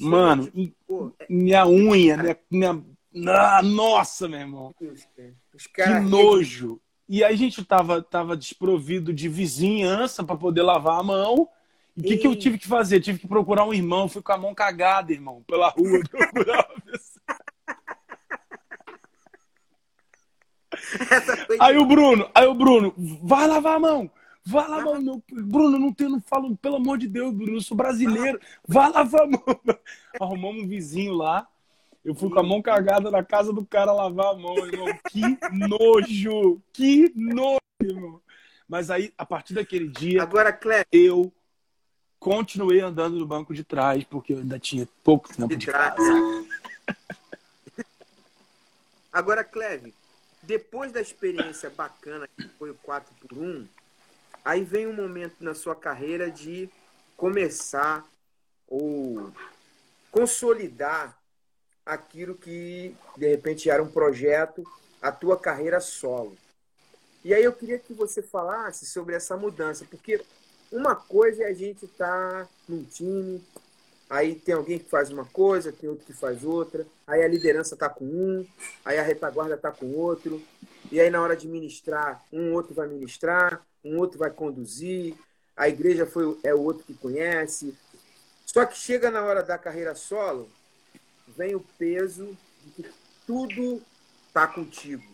Mano, 0.00 0.50
é 1.18 1.26
minha 1.28 1.66
unha, 1.66 2.16
minha, 2.16 2.38
minha... 2.50 2.84
Ah, 3.28 3.60
nossa, 3.62 4.26
meu 4.26 4.40
irmão. 4.40 4.74
que 4.78 6.00
nojo. 6.00 6.80
E 7.06 7.22
aí 7.22 7.34
a 7.34 7.36
gente 7.36 7.62
tava, 7.66 8.00
tava 8.00 8.34
desprovido 8.34 9.12
de 9.12 9.28
vizinhança 9.28 10.24
para 10.24 10.36
poder 10.38 10.62
lavar 10.62 11.00
a 11.00 11.02
mão. 11.02 11.46
E 11.94 12.00
o 12.00 12.04
que, 12.04 12.16
que 12.16 12.26
eu 12.26 12.34
tive 12.34 12.56
que 12.56 12.66
fazer? 12.66 13.00
tive 13.00 13.18
que 13.18 13.28
procurar 13.28 13.66
um 13.66 13.74
irmão, 13.74 14.08
fui 14.08 14.22
com 14.22 14.32
a 14.32 14.38
mão 14.38 14.54
cagada, 14.54 15.12
irmão, 15.12 15.44
pela 15.46 15.68
rua 15.68 16.00
procurar 16.10 16.66
uma 16.70 16.80
pessoa. 16.80 17.12
Aí 21.60 21.76
o 21.78 21.84
Bruno, 21.84 22.30
aí 22.34 22.46
o 22.46 22.54
Bruno, 22.54 22.94
vai 23.22 23.46
lavar 23.46 23.76
a 23.76 23.80
mão. 23.80 24.10
Vai 24.44 24.68
lavar 24.68 24.96
a 24.96 25.00
mão. 25.00 25.22
Bruno, 25.30 25.78
não, 25.78 25.92
tenho, 25.92 26.10
não 26.10 26.20
falo, 26.20 26.56
pelo 26.56 26.76
amor 26.76 26.98
de 26.98 27.08
Deus, 27.08 27.32
Bruno, 27.32 27.56
eu 27.56 27.60
sou 27.60 27.76
brasileiro. 27.76 28.40
Vai 28.66 28.90
lavar 28.90 29.22
a 29.22 29.26
mão. 29.26 29.42
Arrumamos 30.20 30.64
um 30.64 30.68
vizinho 30.68 31.14
lá. 31.14 31.46
Eu 32.04 32.14
fui 32.14 32.28
com 32.30 32.40
a 32.40 32.42
mão 32.42 32.60
cagada 32.60 33.10
na 33.10 33.22
casa 33.22 33.52
do 33.52 33.64
cara 33.64 33.92
lavar 33.92 34.34
a 34.34 34.34
mão, 34.34 34.58
irmão. 34.58 34.88
Que 35.08 35.22
nojo! 35.52 36.60
Que 36.72 37.12
nojo, 37.14 37.60
irmão. 37.80 38.20
Mas 38.68 38.90
aí, 38.90 39.12
a 39.16 39.24
partir 39.24 39.54
daquele 39.54 39.86
dia, 39.88 40.22
Agora, 40.22 40.52
Clé... 40.52 40.84
eu 40.90 41.32
continuei 42.18 42.80
andando 42.80 43.18
no 43.18 43.26
banco 43.26 43.54
de 43.54 43.62
trás, 43.62 44.02
porque 44.04 44.32
eu 44.32 44.38
ainda 44.38 44.58
tinha 44.58 44.88
pouco 45.04 45.28
tempo 45.28 45.48
de, 45.48 45.56
de 45.56 45.66
casa. 45.66 46.02
Agora, 49.12 49.44
Cleve, 49.44 49.92
depois 50.52 50.92
da 50.92 51.00
experiência 51.00 51.70
bacana 51.70 52.28
que 52.36 52.46
foi 52.58 52.68
o 52.68 52.74
4 52.74 53.10
por 53.20 53.38
1 53.38 53.66
aí 54.44 54.62
vem 54.62 54.86
um 54.86 54.92
momento 54.92 55.36
na 55.40 55.54
sua 55.54 55.74
carreira 55.74 56.30
de 56.30 56.68
começar 57.16 58.06
ou 58.68 59.32
consolidar 60.10 61.18
aquilo 61.86 62.34
que 62.34 62.94
de 63.16 63.28
repente 63.28 63.70
era 63.70 63.82
um 63.82 63.90
projeto, 63.90 64.62
a 65.00 65.10
tua 65.10 65.38
carreira 65.38 65.80
solo. 65.80 66.36
E 67.24 67.32
aí 67.32 67.42
eu 67.42 67.52
queria 67.54 67.78
que 67.78 67.94
você 67.94 68.20
falasse 68.20 68.84
sobre 68.84 69.14
essa 69.14 69.38
mudança, 69.38 69.86
porque 69.88 70.22
uma 70.70 70.94
coisa 70.94 71.44
é 71.44 71.46
a 71.46 71.54
gente 71.54 71.86
estar 71.86 72.44
tá 72.44 72.48
num 72.68 72.84
time, 72.84 73.42
aí 74.12 74.34
tem 74.34 74.54
alguém 74.54 74.78
que 74.78 74.90
faz 74.90 75.08
uma 75.08 75.24
coisa, 75.24 75.72
tem 75.72 75.88
outro 75.88 76.04
que 76.04 76.12
faz 76.12 76.44
outra, 76.44 76.86
aí 77.06 77.22
a 77.22 77.28
liderança 77.28 77.74
está 77.74 77.88
com 77.88 78.04
um, 78.04 78.46
aí 78.84 78.98
a 78.98 79.02
retaguarda 79.02 79.54
está 79.54 79.72
com 79.72 79.86
outro, 79.94 80.42
e 80.90 81.00
aí 81.00 81.08
na 81.08 81.22
hora 81.22 81.34
de 81.34 81.48
ministrar, 81.48 82.22
um 82.30 82.52
outro 82.52 82.74
vai 82.74 82.86
ministrar, 82.86 83.64
um 83.82 83.96
outro 83.96 84.18
vai 84.18 84.30
conduzir, 84.30 85.14
a 85.56 85.66
igreja 85.66 86.04
foi, 86.04 86.38
é 86.42 86.54
o 86.54 86.60
outro 86.60 86.84
que 86.84 86.92
conhece. 86.92 87.74
Só 88.44 88.66
que 88.66 88.76
chega 88.76 89.10
na 89.10 89.24
hora 89.24 89.42
da 89.42 89.56
carreira 89.56 89.94
solo, 89.94 90.46
vem 91.34 91.54
o 91.54 91.60
peso 91.78 92.36
de 92.62 92.82
que 92.82 92.90
tudo 93.26 93.80
está 94.28 94.46
contigo. 94.46 95.10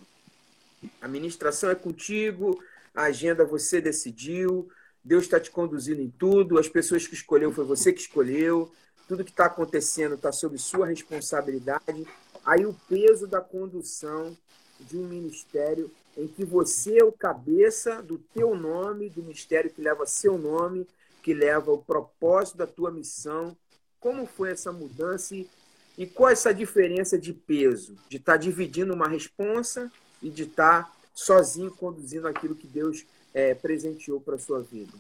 A 1.00 1.06
ministração 1.06 1.70
é 1.70 1.74
contigo, 1.76 2.60
a 2.92 3.02
agenda 3.04 3.44
você 3.44 3.80
decidiu, 3.80 4.68
Deus 5.04 5.22
está 5.22 5.38
te 5.38 5.52
conduzindo 5.52 6.02
em 6.02 6.10
tudo, 6.10 6.58
as 6.58 6.68
pessoas 6.68 7.06
que 7.06 7.14
escolheu 7.14 7.52
foi 7.52 7.64
você 7.64 7.92
que 7.92 8.00
escolheu, 8.00 8.72
tudo 9.08 9.24
que 9.24 9.30
está 9.30 9.46
acontecendo 9.46 10.14
está 10.14 10.30
sob 10.30 10.58
sua 10.58 10.86
responsabilidade. 10.86 12.06
Aí 12.44 12.66
o 12.66 12.76
peso 12.88 13.26
da 13.26 13.40
condução 13.40 14.36
de 14.78 14.98
um 14.98 15.08
ministério 15.08 15.90
em 16.16 16.26
que 16.28 16.44
você 16.44 16.98
é 16.98 17.04
o 17.04 17.10
cabeça 17.10 18.02
do 18.02 18.18
teu 18.18 18.54
nome, 18.54 19.08
do 19.08 19.22
ministério 19.22 19.70
que 19.70 19.80
leva 19.80 20.04
seu 20.04 20.36
nome, 20.36 20.86
que 21.22 21.32
leva 21.32 21.72
o 21.72 21.78
propósito 21.78 22.58
da 22.58 22.66
tua 22.66 22.90
missão. 22.90 23.56
Como 23.98 24.26
foi 24.26 24.50
essa 24.50 24.70
mudança 24.70 25.34
e, 25.34 25.48
e 25.96 26.06
qual 26.06 26.28
é 26.28 26.32
essa 26.32 26.52
diferença 26.52 27.18
de 27.18 27.32
peso? 27.32 27.96
De 28.08 28.18
estar 28.18 28.32
tá 28.32 28.38
dividindo 28.38 28.92
uma 28.92 29.08
responsa 29.08 29.90
e 30.22 30.28
de 30.28 30.42
estar 30.42 30.84
tá 30.84 30.92
sozinho 31.14 31.70
conduzindo 31.70 32.28
aquilo 32.28 32.54
que 32.54 32.66
Deus 32.66 33.06
é, 33.32 33.54
presenteou 33.54 34.20
para 34.20 34.38
sua 34.38 34.60
vida? 34.60 34.92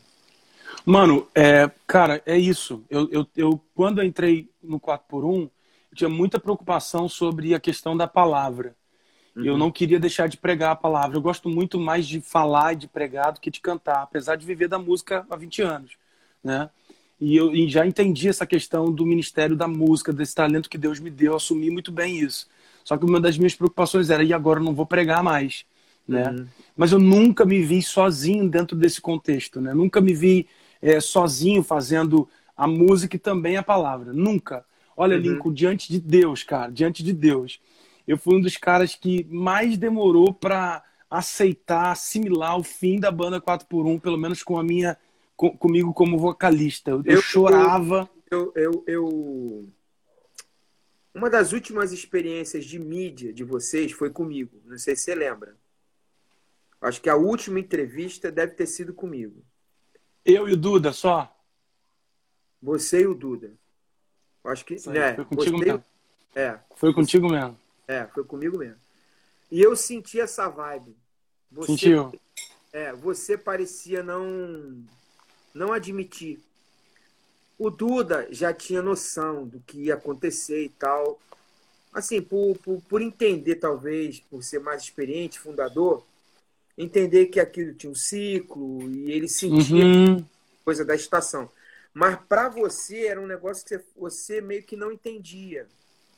Mano, 0.84 1.28
é, 1.34 1.70
cara, 1.86 2.22
é 2.24 2.36
isso. 2.38 2.84
Eu, 2.88 3.08
eu, 3.10 3.26
eu, 3.36 3.60
quando 3.74 4.00
eu 4.00 4.04
entrei 4.04 4.48
no 4.62 4.80
4x1, 4.80 5.50
eu 5.90 5.96
tinha 5.96 6.08
muita 6.08 6.40
preocupação 6.40 7.08
sobre 7.08 7.54
a 7.54 7.60
questão 7.60 7.96
da 7.96 8.06
palavra. 8.06 8.74
Uhum. 9.36 9.44
Eu 9.44 9.58
não 9.58 9.70
queria 9.70 10.00
deixar 10.00 10.28
de 10.28 10.36
pregar 10.36 10.72
a 10.72 10.76
palavra. 10.76 11.16
Eu 11.16 11.22
gosto 11.22 11.48
muito 11.48 11.78
mais 11.78 12.06
de 12.06 12.20
falar 12.20 12.72
e 12.72 12.76
de 12.76 12.88
pregar 12.88 13.32
do 13.32 13.40
que 13.40 13.50
de 13.50 13.60
cantar, 13.60 14.02
apesar 14.02 14.36
de 14.36 14.46
viver 14.46 14.68
da 14.68 14.78
música 14.78 15.26
há 15.28 15.36
20 15.36 15.62
anos, 15.62 15.92
né? 16.42 16.70
E 17.20 17.36
eu 17.36 17.54
e 17.54 17.68
já 17.68 17.84
entendi 17.84 18.28
essa 18.28 18.46
questão 18.46 18.92
do 18.92 19.04
ministério 19.04 19.56
da 19.56 19.66
música, 19.66 20.12
desse 20.12 20.34
talento 20.34 20.70
que 20.70 20.78
Deus 20.78 21.00
me 21.00 21.10
deu, 21.10 21.34
assumi 21.34 21.68
muito 21.70 21.90
bem 21.90 22.18
isso. 22.18 22.48
Só 22.84 22.96
que 22.96 23.04
uma 23.04 23.20
das 23.20 23.36
minhas 23.36 23.54
preocupações 23.54 24.08
era, 24.08 24.22
e 24.22 24.32
agora 24.32 24.60
eu 24.60 24.64
não 24.64 24.74
vou 24.74 24.86
pregar 24.86 25.22
mais, 25.22 25.66
né? 26.08 26.30
Uhum. 26.30 26.46
Mas 26.76 26.92
eu 26.92 26.98
nunca 26.98 27.44
me 27.44 27.62
vi 27.62 27.82
sozinho 27.82 28.48
dentro 28.48 28.76
desse 28.76 29.00
contexto, 29.00 29.60
né? 29.60 29.74
Nunca 29.74 30.00
me 30.00 30.14
vi 30.14 30.46
é, 30.80 30.98
sozinho 31.00 31.62
fazendo 31.62 32.28
a 32.56 32.66
música 32.66 33.14
e 33.14 33.18
também 33.18 33.56
a 33.56 33.62
palavra. 33.62 34.12
Nunca. 34.12 34.64
Olha, 34.96 35.16
uhum. 35.16 35.22
Lincoln, 35.22 35.52
diante 35.52 35.92
de 35.92 36.00
Deus, 36.00 36.42
cara, 36.42 36.72
diante 36.72 37.04
de 37.04 37.12
Deus 37.12 37.60
eu 38.08 38.16
fui 38.16 38.36
um 38.36 38.40
dos 38.40 38.56
caras 38.56 38.94
que 38.94 39.24
mais 39.24 39.76
demorou 39.76 40.32
para 40.32 40.82
aceitar, 41.10 41.92
assimilar 41.92 42.58
o 42.58 42.64
fim 42.64 42.98
da 42.98 43.10
banda 43.10 43.38
4x1, 43.38 44.00
pelo 44.00 44.16
menos 44.16 44.42
com 44.42 44.58
a 44.58 44.64
minha 44.64 44.96
com, 45.36 45.54
comigo 45.56 45.92
como 45.92 46.16
vocalista. 46.16 46.90
Eu, 46.90 47.02
eu 47.04 47.20
chorava. 47.20 48.08
Eu, 48.30 48.50
eu, 48.56 48.84
eu, 48.86 49.68
Uma 51.14 51.28
das 51.28 51.52
últimas 51.52 51.92
experiências 51.92 52.64
de 52.64 52.78
mídia 52.78 53.30
de 53.30 53.44
vocês 53.44 53.92
foi 53.92 54.08
comigo. 54.08 54.58
Não 54.64 54.78
sei 54.78 54.96
se 54.96 55.02
você 55.02 55.14
lembra. 55.14 55.54
Acho 56.80 57.00
que 57.00 57.10
a 57.10 57.16
última 57.16 57.58
entrevista 57.58 58.30
deve 58.30 58.52
ter 58.52 58.66
sido 58.66 58.94
comigo. 58.94 59.42
Eu 60.24 60.48
e 60.48 60.52
o 60.52 60.56
Duda 60.56 60.92
só? 60.92 61.34
Você 62.62 63.02
e 63.02 63.06
o 63.06 63.14
Duda. 63.14 63.52
Acho 64.44 64.64
que. 64.64 64.74
né, 64.88 65.14
foi 65.14 65.24
contigo 65.24 65.58
você... 65.58 65.64
mesmo. 65.64 65.84
É. 66.34 66.58
Foi 66.76 66.94
contigo 66.94 67.28
mesmo. 67.28 67.58
É, 67.86 68.06
foi 68.06 68.24
comigo 68.24 68.58
mesmo. 68.58 68.76
E 69.50 69.60
eu 69.60 69.74
senti 69.74 70.20
essa 70.20 70.48
vibe. 70.48 70.96
Você, 71.50 71.72
Sentiu? 71.72 72.12
É, 72.72 72.92
você 72.92 73.36
parecia 73.36 74.02
não 74.02 74.84
não 75.54 75.72
admitir. 75.72 76.38
O 77.58 77.70
Duda 77.70 78.28
já 78.30 78.52
tinha 78.52 78.80
noção 78.80 79.46
do 79.46 79.58
que 79.60 79.84
ia 79.84 79.94
acontecer 79.94 80.64
e 80.64 80.68
tal. 80.68 81.18
Assim, 81.92 82.22
por, 82.22 82.56
por, 82.58 82.80
por 82.82 83.02
entender, 83.02 83.56
talvez, 83.56 84.20
por 84.20 84.44
ser 84.44 84.60
mais 84.60 84.82
experiente, 84.82 85.40
fundador, 85.40 86.06
entender 86.78 87.26
que 87.26 87.40
aquilo 87.40 87.74
tinha 87.74 87.90
um 87.90 87.94
ciclo 87.94 88.82
e 88.90 89.12
ele 89.12 89.28
sentia 89.28 89.84
uhum. 89.84 90.24
coisa 90.64 90.84
da 90.84 90.94
estação. 90.94 91.50
Mas 91.92 92.18
para 92.28 92.48
você 92.48 93.06
era 93.06 93.20
um 93.20 93.26
negócio 93.26 93.66
que 93.66 93.78
você 93.96 94.40
meio 94.40 94.62
que 94.62 94.76
não 94.76 94.90
entendia 94.90 95.66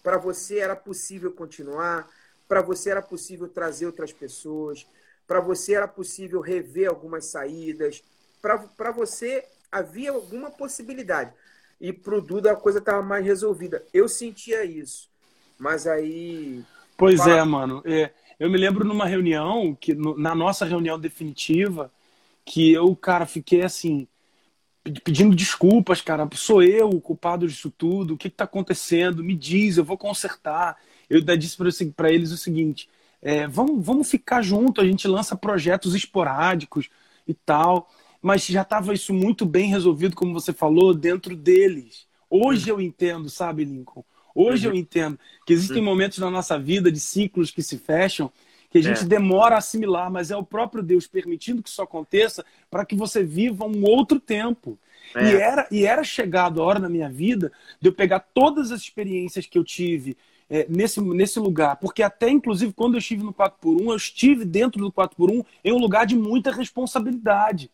para 0.03 0.19
você 0.19 0.59
era 0.59 0.75
possível 0.75 1.33
continuar, 1.33 2.09
para 2.49 2.63
você 2.63 2.91
era 2.91 3.03
possível 3.03 3.49
trazer 3.49 3.87
outras 3.87 4.13
pessoas, 4.13 4.87
para 5.27 5.41
você 5.41 5.75
era 5.75 5.87
possível 5.87 6.41
rever 6.41 6.89
algumas 6.89 7.27
saídas, 7.27 8.03
para 8.41 8.91
você 8.91 9.45
havia 9.71 10.11
alguma 10.11 10.51
possibilidade. 10.51 11.33
E 11.81 11.93
para 11.93 12.17
o 12.17 12.21
Duda 12.21 12.53
a 12.53 12.57
coisa 12.57 12.79
estava 12.79 13.03
mais 13.03 13.25
resolvida. 13.25 13.85
Eu 13.93 14.09
sentia 14.09 14.65
isso. 14.65 15.09
Mas 15.59 15.87
aí. 15.87 16.63
Pois 16.97 17.27
é, 17.27 17.43
mano. 17.43 17.83
É, 17.87 18.11
eu 18.41 18.51
me 18.51 18.59
lembro 18.59 18.85
numa 18.85 19.07
reunião, 19.07 19.77
que 19.81 19.95
na 19.95 20.35
nossa 20.35 20.65
reunião 20.65 20.99
definitiva, 20.99 21.93
que 22.45 22.73
eu, 22.73 22.97
cara, 22.97 23.27
fiquei 23.27 23.63
assim 23.63 24.09
pedindo 25.05 25.37
desculpas, 25.37 26.01
cara. 26.01 26.29
Sou 26.35 26.63
eu 26.63 26.89
o 26.89 27.01
culpado 27.01 27.47
disso 27.47 27.71
tudo? 27.71 28.15
O 28.15 28.17
que 28.17 28.29
está 28.29 28.45
acontecendo? 28.45 29.23
Me 29.23 29.37
diz, 29.37 29.77
eu 29.77 29.85
vou 29.85 29.99
consertar. 29.99 30.79
Eu 31.09 31.21
disse 31.37 31.57
para 31.95 32.11
eles 32.13 32.33
o 32.33 32.37
seguinte: 32.37 32.89
é, 33.21 33.47
vamos, 33.47 33.85
vamos 33.85 34.11
ficar 34.11 34.43
junto, 34.43 34.81
a 34.81 34.85
gente 34.85 35.07
lança 35.07 35.37
projetos 35.37 35.95
esporádicos 35.95 36.89
e 37.27 37.35
tal. 37.35 37.91
Mas 38.23 38.47
já 38.47 38.63
estava 38.63 38.93
isso 38.95 39.15
muito 39.15 39.47
bem 39.47 39.69
resolvido, 39.71 40.15
como 40.17 40.33
você 40.35 40.53
falou, 40.53 40.95
dentro 40.95 41.37
deles. 41.37 42.07
Hoje 42.29 42.69
eu 42.71 42.81
entendo, 42.81 43.29
sabe, 43.31 43.65
Lincoln? 43.65 44.05
Hoje 44.35 44.67
uhum. 44.67 44.75
eu 44.75 44.79
entendo 44.79 45.19
que 45.47 45.53
existem 45.53 45.79
uhum. 45.79 45.85
momentos 45.85 46.19
na 46.19 46.31
nossa 46.31 46.59
vida 46.59 46.91
de 46.91 47.01
ciclos 47.01 47.51
que 47.51 47.63
se 47.63 47.79
fecham 47.79 48.31
que 48.71 48.79
a 48.79 48.83
gente 48.83 49.03
é. 49.03 49.07
demora 49.07 49.57
a 49.57 49.59
assimilar, 49.59 50.11
mas 50.11 50.31
é 50.31 50.37
o 50.37 50.45
próprio 50.45 50.83
Deus 50.83 51.07
permitindo 51.07 51.63
que 51.63 51.69
isso 51.69 51.83
aconteça 51.83 52.45
para 52.71 52.85
que 52.85 52.95
você 52.95 53.23
viva 53.23 53.67
um 53.67 53.83
outro 53.85 54.21
tempo. 54.21 54.79
É. 55.15 55.25
E, 55.25 55.35
era, 55.35 55.69
e 55.73 55.85
era 55.85 56.05
chegado 56.05 56.63
a 56.63 56.65
hora 56.65 56.79
na 56.79 56.89
minha 56.89 57.11
vida 57.11 57.51
de 57.81 57.89
eu 57.89 57.93
pegar 57.93 58.21
todas 58.21 58.71
as 58.71 58.81
experiências 58.81 59.45
que 59.45 59.59
eu 59.59 59.65
tive 59.65 60.17
é, 60.49 60.67
nesse, 60.69 61.01
nesse 61.01 61.41
lugar, 61.41 61.77
porque 61.77 62.03
até 62.03 62.29
inclusive 62.29 62.73
quando 62.73 62.95
eu 62.95 62.99
estive 62.99 63.25
no 63.25 63.33
4x1, 63.33 63.89
eu 63.89 63.97
estive 63.97 64.45
dentro 64.45 64.81
do 64.81 64.93
4x1 64.93 65.45
em 65.65 65.73
um 65.73 65.79
lugar 65.79 66.07
de 66.07 66.17
muita 66.17 66.53
responsabilidade 66.53 67.71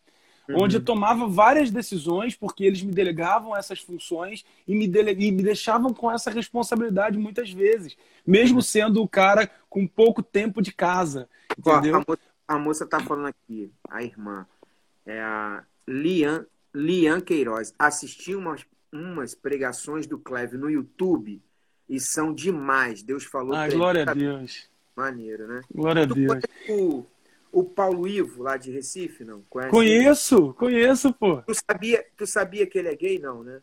uhum. 0.48 0.62
onde 0.62 0.76
eu 0.76 0.84
tomava 0.84 1.26
várias 1.26 1.70
decisões, 1.70 2.34
porque 2.34 2.64
eles 2.64 2.82
me 2.82 2.92
delegavam 2.92 3.56
essas 3.56 3.80
funções 3.80 4.44
e 4.66 4.74
me, 4.74 4.86
dele... 4.86 5.12
e 5.12 5.30
me 5.30 5.42
deixavam 5.42 5.92
com 5.92 6.10
essa 6.10 6.30
responsabilidade 6.30 7.18
muitas 7.18 7.50
vezes, 7.50 7.96
mesmo 8.26 8.56
uhum. 8.56 8.62
sendo 8.62 9.02
o 9.02 9.08
cara 9.08 9.50
com 9.68 9.86
pouco 9.86 10.22
tempo 10.22 10.62
de 10.62 10.72
casa. 10.72 11.28
Entendeu? 11.58 11.96
a, 11.96 12.04
moça, 12.06 12.22
a 12.48 12.58
moça 12.58 12.86
tá 12.86 13.00
falando 13.00 13.26
aqui, 13.26 13.70
a 13.88 14.02
irmã, 14.02 14.46
é 15.04 15.20
a 15.20 15.64
Lian, 15.86 16.46
Lian 16.74 17.20
Queiroz. 17.20 17.72
Assisti 17.78 18.34
umas, 18.34 18.64
umas 18.92 19.34
pregações 19.34 20.06
do 20.06 20.18
Cleve 20.18 20.56
no 20.56 20.68
YouTube 20.68 21.40
e 21.88 22.00
são 22.00 22.32
demais. 22.32 23.02
Deus 23.02 23.24
falou. 23.24 23.54
Ah, 23.54 23.68
glória 23.68 24.04
a 24.08 24.12
Deus. 24.12 24.68
Maneiro, 24.96 25.46
né? 25.46 25.60
Glória 25.72 26.02
a 26.02 26.06
Deus. 26.06 26.42
O, 26.68 27.04
o 27.56 27.64
Paulo 27.64 28.06
Ivo, 28.06 28.42
lá 28.42 28.58
de 28.58 28.70
Recife, 28.70 29.24
não? 29.24 29.40
Conhece 29.48 29.70
conheço, 29.70 30.34
ele? 30.36 30.52
conheço, 30.52 31.14
pô. 31.14 31.40
Tu 31.40 31.54
sabia, 31.54 32.06
tu 32.14 32.26
sabia 32.26 32.66
que 32.66 32.78
ele 32.78 32.88
é 32.88 32.94
gay, 32.94 33.18
não, 33.18 33.42
né? 33.42 33.62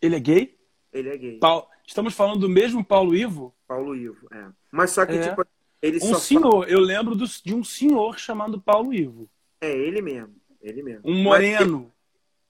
Ele 0.00 0.16
é 0.16 0.20
gay? 0.20 0.58
Ele 0.90 1.10
é 1.10 1.18
gay. 1.18 1.40
Estamos 1.86 2.14
falando 2.14 2.40
do 2.40 2.48
mesmo 2.48 2.82
Paulo 2.82 3.14
Ivo? 3.14 3.54
Paulo 3.68 3.94
Ivo, 3.94 4.26
é. 4.32 4.46
Mas 4.72 4.92
só 4.92 5.04
que, 5.04 5.12
é. 5.12 5.28
tipo, 5.28 5.46
ele 5.82 5.98
um 5.98 6.14
só 6.14 6.18
senhor, 6.18 6.50
fala... 6.50 6.70
eu 6.70 6.80
lembro 6.80 7.14
do, 7.14 7.26
de 7.26 7.54
um 7.54 7.62
senhor 7.62 8.18
chamado 8.18 8.58
Paulo 8.58 8.94
Ivo. 8.94 9.28
É, 9.60 9.70
ele 9.70 10.00
mesmo. 10.00 10.34
Ele 10.62 10.82
mesmo. 10.82 11.02
Um 11.04 11.22
moreno. 11.22 11.92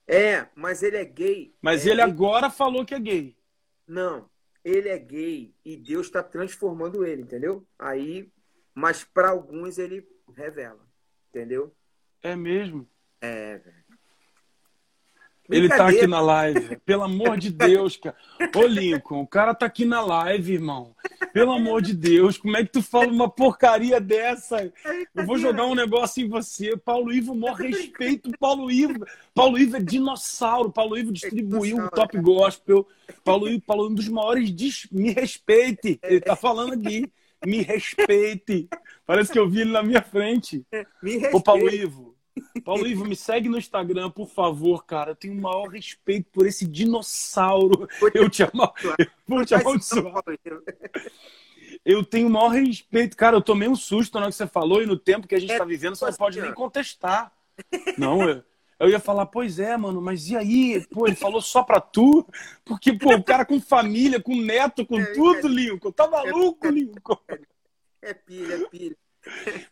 Mas, 0.07 0.17
é, 0.17 0.49
mas 0.55 0.83
ele 0.85 0.99
é 0.99 1.05
gay. 1.05 1.53
Mas 1.61 1.85
é, 1.85 1.91
ele 1.91 2.01
agora 2.01 2.49
falou 2.49 2.85
que 2.85 2.95
é 2.95 3.01
gay. 3.01 3.37
Não, 3.89 4.31
ele 4.65 4.89
é 4.89 4.99
gay 4.99 5.53
e 5.65 5.77
Deus 5.77 6.07
está 6.07 6.23
transformando 6.23 7.05
ele, 7.05 7.23
entendeu? 7.23 7.67
Aí, 7.77 8.33
mas 8.75 9.05
para 9.05 9.31
alguns 9.31 9.79
ele 9.79 10.07
revela, 10.35 10.85
entendeu? 11.31 11.75
É 12.23 12.35
mesmo? 12.35 12.89
É, 13.21 13.59
velho. 13.59 13.85
Ele 15.51 15.69
tá 15.69 15.89
aqui 15.89 16.07
na 16.07 16.21
live. 16.21 16.77
Pelo 16.87 17.03
amor 17.03 17.37
de 17.37 17.51
Deus, 17.51 17.97
cara. 17.99 18.17
Ô, 18.57 18.63
Lincoln, 18.67 19.21
o 19.21 19.27
cara 19.27 19.55
tá 19.55 19.67
aqui 19.67 19.85
na 19.85 20.01
live, 20.01 20.55
irmão. 20.55 20.95
Pelo 21.35 21.53
amor 21.53 21.83
de 21.83 21.93
Deus, 21.93 22.39
como 22.39 22.57
é 22.57 22.65
que 22.65 22.73
tu 22.73 22.83
fala 22.83 23.09
uma 23.09 23.29
porcaria 23.29 24.01
dessa? 24.01 24.73
Eu 25.15 25.27
vou 25.27 25.37
jogar 25.37 25.67
um 25.67 25.75
negócio 25.75 26.25
em 26.25 26.29
você. 26.29 26.77
Paulo 26.77 27.13
Ivo, 27.13 27.35
maior 27.35 27.57
respeito. 27.57 28.31
Paulo 28.39 28.71
Ivo. 28.71 29.05
Paulo 29.35 29.59
Ivo 29.59 29.77
é 29.77 29.81
dinossauro. 29.81 30.73
Paulo 30.73 30.97
Ivo 30.97 31.13
distribuiu 31.13 31.77
o 31.77 31.91
Top 31.91 32.19
Gospel. 32.19 32.87
Paulo 33.23 33.47
Ivo, 33.47 33.63
Paulo, 33.67 33.89
um 33.91 33.95
dos 33.95 34.09
maiores. 34.09 34.89
Me 34.91 35.13
respeite. 35.13 36.01
Ele 36.03 36.21
tá 36.21 36.35
falando 36.35 36.73
aqui. 36.73 37.11
Me 37.47 37.63
respeite. 37.63 38.69
Parece 39.07 39.33
que 39.33 39.39
eu 39.39 39.49
vi 39.49 39.63
ele 39.63 39.73
na 39.73 39.83
minha 39.83 40.03
frente. 40.03 40.65
Me 41.03 41.13
respeite. 41.13 41.37
Ô, 41.37 41.41
Paulo 41.41 41.69
Ivo. 41.69 42.15
Paulo 42.65 42.87
Ivo, 42.87 43.05
me 43.05 43.15
segue 43.15 43.49
no 43.49 43.59
Instagram, 43.59 44.11
por 44.11 44.29
favor, 44.29 44.85
cara. 44.85 45.13
Eu 45.13 45.17
tenho 45.17 45.35
o 45.35 45.41
maior 45.41 45.69
respeito 45.69 46.29
por 46.33 46.47
esse 46.47 46.67
dinossauro. 46.67 47.89
Eu 48.13 48.29
te 48.29 48.43
amo. 48.43 48.73
Eu 48.99 49.07
vou 49.27 49.45
te 49.45 49.55
amaldiçoar. 49.55 50.23
Eu 51.85 52.03
tenho 52.03 52.29
o 52.29 52.31
maior 52.31 52.49
respeito. 52.49 53.17
Cara, 53.17 53.37
eu 53.37 53.43
tomei 53.43 53.69
um 53.69 53.77
susto 53.77 54.15
na 54.15 54.21
hora 54.23 54.31
que 54.31 54.37
você 54.37 54.47
falou 54.47 54.83
e 54.83 54.87
no 54.87 54.97
tempo 54.97 55.29
que 55.29 55.35
a 55.35 55.39
gente 55.39 55.53
está 55.53 55.65
vivendo, 55.65 55.95
você 55.95 56.07
não 56.07 56.15
pode 56.15 56.41
nem 56.41 56.53
contestar. 56.53 57.33
Não, 57.97 58.29
eu, 58.29 58.43
eu 58.79 58.89
ia 58.89 59.01
falar, 59.01 59.27
pois 59.27 59.59
é, 59.59 59.77
mano, 59.77 60.01
mas 60.01 60.29
e 60.29 60.37
aí? 60.37 60.87
Pô, 60.91 61.07
ele 61.07 61.17
falou 61.17 61.41
só 61.41 61.63
pra 61.63 61.81
tu? 61.81 62.27
Porque, 62.65 62.93
pô, 62.93 63.15
o 63.15 63.23
cara 63.23 63.45
com 63.45 63.61
família, 63.61 64.21
com 64.21 64.37
neto, 64.37 64.85
com 64.85 65.03
tudo, 65.13 65.49
Lincoln. 65.49 65.93
Tá 65.93 66.09
maluco, 66.09 66.69
Lincoln? 66.69 67.19
É 68.03 68.13
pilha, 68.13 68.55
é 68.55 68.69
pilha. 68.69 68.97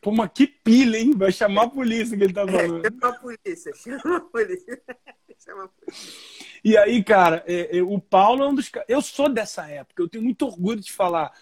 Pô, 0.00 0.10
mas 0.10 0.30
que 0.32 0.46
pilha, 0.46 0.98
hein? 0.98 1.12
Vai 1.14 1.30
chamar 1.30 1.64
a 1.64 1.70
polícia 1.70 2.16
que 2.16 2.24
ele 2.24 2.32
tá 2.32 2.46
falando. 2.46 2.82
Chama 2.82 3.08
a 3.08 3.12
polícia, 3.12 3.72
chama 3.74 4.16
a 4.16 4.20
polícia. 4.20 4.82
Chama 5.44 5.64
a 5.64 5.68
polícia. 5.68 6.12
E 6.64 6.76
aí, 6.76 7.02
cara, 7.02 7.42
é, 7.46 7.78
é, 7.78 7.82
o 7.82 8.00
Paulo 8.00 8.44
é 8.44 8.48
um 8.48 8.54
dos 8.54 8.70
Eu 8.86 9.02
sou 9.02 9.28
dessa 9.28 9.68
época, 9.68 10.02
eu 10.02 10.08
tenho 10.08 10.22
muito 10.22 10.46
orgulho 10.46 10.80
de 10.80 10.92
falar. 10.92 11.32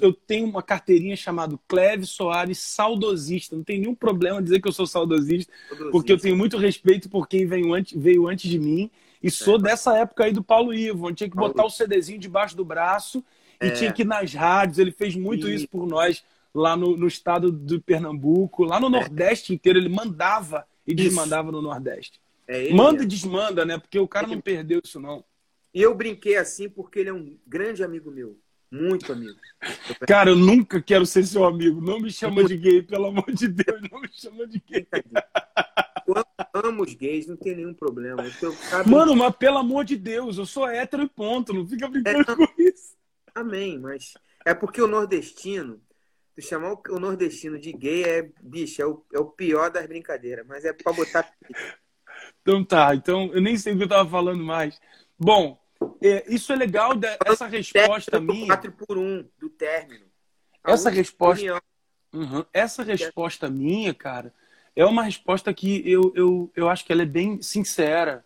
Eu 0.00 0.12
tenho 0.12 0.48
uma 0.48 0.62
carteirinha 0.62 1.16
chamada 1.16 1.56
Cleve 1.68 2.04
Soares 2.04 2.58
Saudosista. 2.58 3.54
Não 3.54 3.62
tem 3.62 3.78
nenhum 3.78 3.94
problema 3.94 4.42
dizer 4.42 4.60
que 4.60 4.66
eu 4.66 4.72
sou 4.72 4.86
saudosista, 4.86 5.52
saudosista. 5.52 5.92
porque 5.92 6.12
eu 6.12 6.18
tenho 6.18 6.36
muito 6.36 6.56
respeito 6.56 7.08
por 7.08 7.28
quem 7.28 7.46
veio 7.46 7.72
antes, 7.72 7.96
veio 7.96 8.26
antes 8.26 8.50
de 8.50 8.58
mim. 8.58 8.90
E 9.22 9.30
sou 9.30 9.56
é. 9.56 9.62
dessa 9.62 9.96
época 9.96 10.24
aí 10.24 10.32
do 10.32 10.42
Paulo 10.42 10.74
Ivo, 10.74 11.06
onde 11.06 11.18
tinha 11.18 11.30
que 11.30 11.36
Paulo. 11.36 11.52
botar 11.52 11.64
o 11.64 11.70
CDzinho 11.70 12.18
debaixo 12.18 12.56
do 12.56 12.64
braço 12.64 13.24
e 13.62 13.66
é. 13.66 13.70
tinha 13.70 13.92
que 13.92 14.02
ir 14.02 14.06
nas 14.06 14.34
rádios. 14.34 14.78
Ele 14.78 14.90
fez 14.90 15.14
muito 15.14 15.48
isso 15.48 15.68
por 15.68 15.86
nós 15.86 16.24
lá 16.52 16.76
no, 16.76 16.96
no 16.96 17.06
estado 17.06 17.52
do 17.52 17.80
Pernambuco, 17.80 18.64
lá 18.64 18.80
no 18.80 18.88
é. 18.88 18.90
Nordeste 18.90 19.54
inteiro. 19.54 19.78
Ele 19.78 19.88
mandava 19.88 20.66
e 20.84 20.94
desmandava 20.94 21.52
no 21.52 21.62
Nordeste. 21.62 22.20
É 22.48 22.72
Manda 22.72 23.04
e 23.04 23.06
desmanda, 23.06 23.64
né? 23.64 23.78
Porque 23.78 24.00
o 24.00 24.08
cara 24.08 24.26
não 24.26 24.40
perdeu 24.40 24.80
isso, 24.84 24.98
não. 24.98 25.24
E 25.72 25.80
eu 25.80 25.94
brinquei 25.94 26.36
assim 26.36 26.68
porque 26.68 26.98
ele 26.98 27.10
é 27.10 27.12
um 27.12 27.38
grande 27.46 27.84
amigo 27.84 28.10
meu. 28.10 28.36
Muito 28.70 29.12
amigo. 29.12 29.36
Cara, 30.06 30.30
eu 30.30 30.36
nunca 30.36 30.80
quero 30.80 31.04
ser 31.04 31.24
seu 31.24 31.44
amigo. 31.44 31.80
Não 31.80 31.98
me 31.98 32.10
chama 32.10 32.44
de 32.44 32.56
gay, 32.56 32.82
pelo 32.82 33.06
amor 33.06 33.32
de 33.32 33.48
Deus. 33.48 33.80
Não 33.90 34.00
me 34.00 34.08
chama 34.12 34.46
de 34.46 34.62
gay. 34.66 34.86
Eu 36.06 36.24
amo 36.54 36.84
os 36.84 36.94
gays, 36.94 37.26
não 37.26 37.36
tem 37.36 37.56
nenhum 37.56 37.74
problema. 37.74 38.24
Eu, 38.40 38.54
Mano, 38.86 39.16
mas 39.16 39.34
pelo 39.36 39.58
amor 39.58 39.84
de 39.84 39.96
Deus, 39.96 40.38
eu 40.38 40.46
sou 40.46 40.68
hétero 40.68 41.02
e 41.02 41.08
ponto. 41.08 41.52
Não 41.52 41.66
fica 41.66 41.88
brincando 41.88 42.20
é, 42.30 42.36
com 42.36 42.62
isso. 42.62 42.94
Amém, 43.34 43.78
mas 43.78 44.14
é 44.44 44.54
porque 44.54 44.80
o 44.80 44.86
nordestino, 44.86 45.80
tu 46.34 46.42
chamar 46.42 46.74
o 46.90 47.00
nordestino 47.00 47.58
de 47.58 47.72
gay 47.72 48.04
é, 48.04 48.30
bicho, 48.40 48.80
é 48.80 48.86
o, 48.86 49.04
é 49.12 49.18
o 49.18 49.26
pior 49.26 49.70
das 49.70 49.86
brincadeiras, 49.86 50.46
mas 50.46 50.64
é 50.64 50.72
pra 50.72 50.92
botar. 50.92 51.28
Então 52.42 52.64
tá, 52.64 52.94
então 52.94 53.30
eu 53.32 53.40
nem 53.40 53.56
sei 53.56 53.74
o 53.74 53.78
que 53.78 53.84
eu 53.84 53.88
tava 53.88 54.08
falando 54.08 54.42
mais. 54.42 54.80
Bom, 55.18 55.60
é, 56.02 56.24
isso 56.28 56.52
é 56.52 56.56
legal, 56.56 56.92
essa 57.24 57.46
resposta 57.46 58.20
minha. 58.20 58.46
4 58.46 58.72
por 58.72 58.98
1 58.98 59.28
do 59.38 59.48
término. 59.48 60.06
A 60.62 60.72
essa 60.72 60.90
resposta. 60.90 61.62
Uhum, 62.12 62.44
essa 62.52 62.82
resposta 62.82 63.48
minha, 63.48 63.94
cara, 63.94 64.34
é 64.74 64.84
uma 64.84 65.04
resposta 65.04 65.54
que 65.54 65.88
eu, 65.88 66.12
eu, 66.16 66.50
eu 66.56 66.68
acho 66.68 66.84
que 66.84 66.92
ela 66.92 67.02
é 67.02 67.06
bem 67.06 67.40
sincera. 67.40 68.24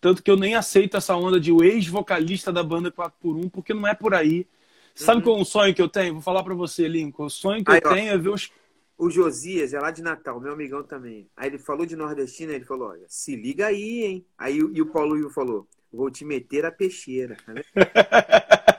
Tanto 0.00 0.22
que 0.22 0.30
eu 0.30 0.36
nem 0.36 0.54
aceito 0.54 0.98
essa 0.98 1.16
onda 1.16 1.40
de 1.40 1.50
o 1.50 1.64
ex-vocalista 1.64 2.52
da 2.52 2.62
banda 2.62 2.90
4 2.90 3.18
por 3.18 3.36
1 3.36 3.48
porque 3.48 3.72
não 3.72 3.86
é 3.86 3.94
por 3.94 4.14
aí. 4.14 4.46
Sabe 4.94 5.18
uhum. 5.18 5.24
qual 5.24 5.38
é 5.38 5.40
um 5.40 5.44
sonho 5.44 5.74
que 5.74 5.82
eu 5.82 5.88
tenho? 5.88 6.14
Vou 6.14 6.22
falar 6.22 6.44
para 6.44 6.54
você, 6.54 6.86
Lincoln. 6.86 7.24
O 7.24 7.30
sonho 7.30 7.64
que 7.64 7.70
Aí, 7.72 7.80
eu 7.82 7.90
ó, 7.90 7.94
tenho 7.94 8.12
é 8.12 8.18
ver 8.18 8.28
os. 8.28 8.50
O 8.96 9.10
Josias 9.10 9.72
é 9.72 9.80
lá 9.80 9.90
de 9.90 10.02
Natal, 10.02 10.38
meu 10.40 10.52
amigão 10.52 10.84
também. 10.84 11.28
Aí 11.36 11.48
ele 11.48 11.58
falou 11.58 11.84
de 11.84 11.96
nordestina, 11.96 12.52
ele 12.52 12.64
falou: 12.64 12.90
olha, 12.90 13.06
se 13.08 13.34
liga 13.34 13.66
aí, 13.66 14.04
hein? 14.04 14.26
Aí 14.38 14.56
e 14.56 14.82
o 14.82 14.86
Paulo 14.86 15.16
Ivo 15.16 15.30
falou: 15.30 15.66
Vou 15.94 16.10
te 16.10 16.24
meter 16.24 16.66
a 16.66 16.72
peixeira. 16.72 17.36
Tá 17.46 17.54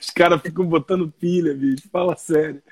Os 0.00 0.10
caras 0.10 0.40
ficam 0.40 0.64
botando 0.64 1.10
pilha, 1.10 1.54
bicho. 1.54 1.88
Fala 1.90 2.16
sério. 2.16 2.62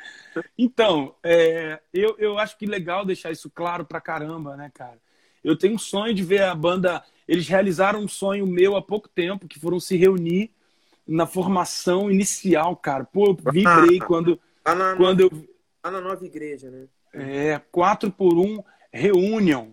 Então, 0.56 1.14
é, 1.22 1.80
eu, 1.92 2.14
eu 2.18 2.38
acho 2.38 2.56
que 2.56 2.66
legal 2.66 3.04
deixar 3.04 3.30
isso 3.30 3.50
claro 3.50 3.84
pra 3.84 4.00
caramba, 4.00 4.56
né, 4.56 4.70
cara? 4.72 4.98
Eu 5.42 5.56
tenho 5.56 5.74
um 5.74 5.78
sonho 5.78 6.14
de 6.14 6.22
ver 6.22 6.42
a 6.42 6.54
banda. 6.54 7.02
Eles 7.26 7.48
realizaram 7.48 8.00
um 8.00 8.08
sonho 8.08 8.46
meu 8.46 8.76
há 8.76 8.82
pouco 8.82 9.08
tempo, 9.08 9.48
que 9.48 9.58
foram 9.58 9.80
se 9.80 9.96
reunir 9.96 10.50
na 11.06 11.26
formação 11.26 12.10
inicial, 12.10 12.76
cara. 12.76 13.04
Pô, 13.04 13.26
eu 13.26 13.52
vibrei 13.52 13.98
ah, 14.00 14.06
quando, 14.06 14.40
na, 14.64 14.96
quando 14.96 15.20
eu. 15.20 15.30
Lá 15.82 15.90
na 15.90 16.00
nova 16.00 16.24
igreja, 16.24 16.70
né? 16.70 16.86
É, 17.12 17.60
4 17.72 18.12
por 18.12 18.38
1 18.38 18.62
Reunion. 18.92 19.70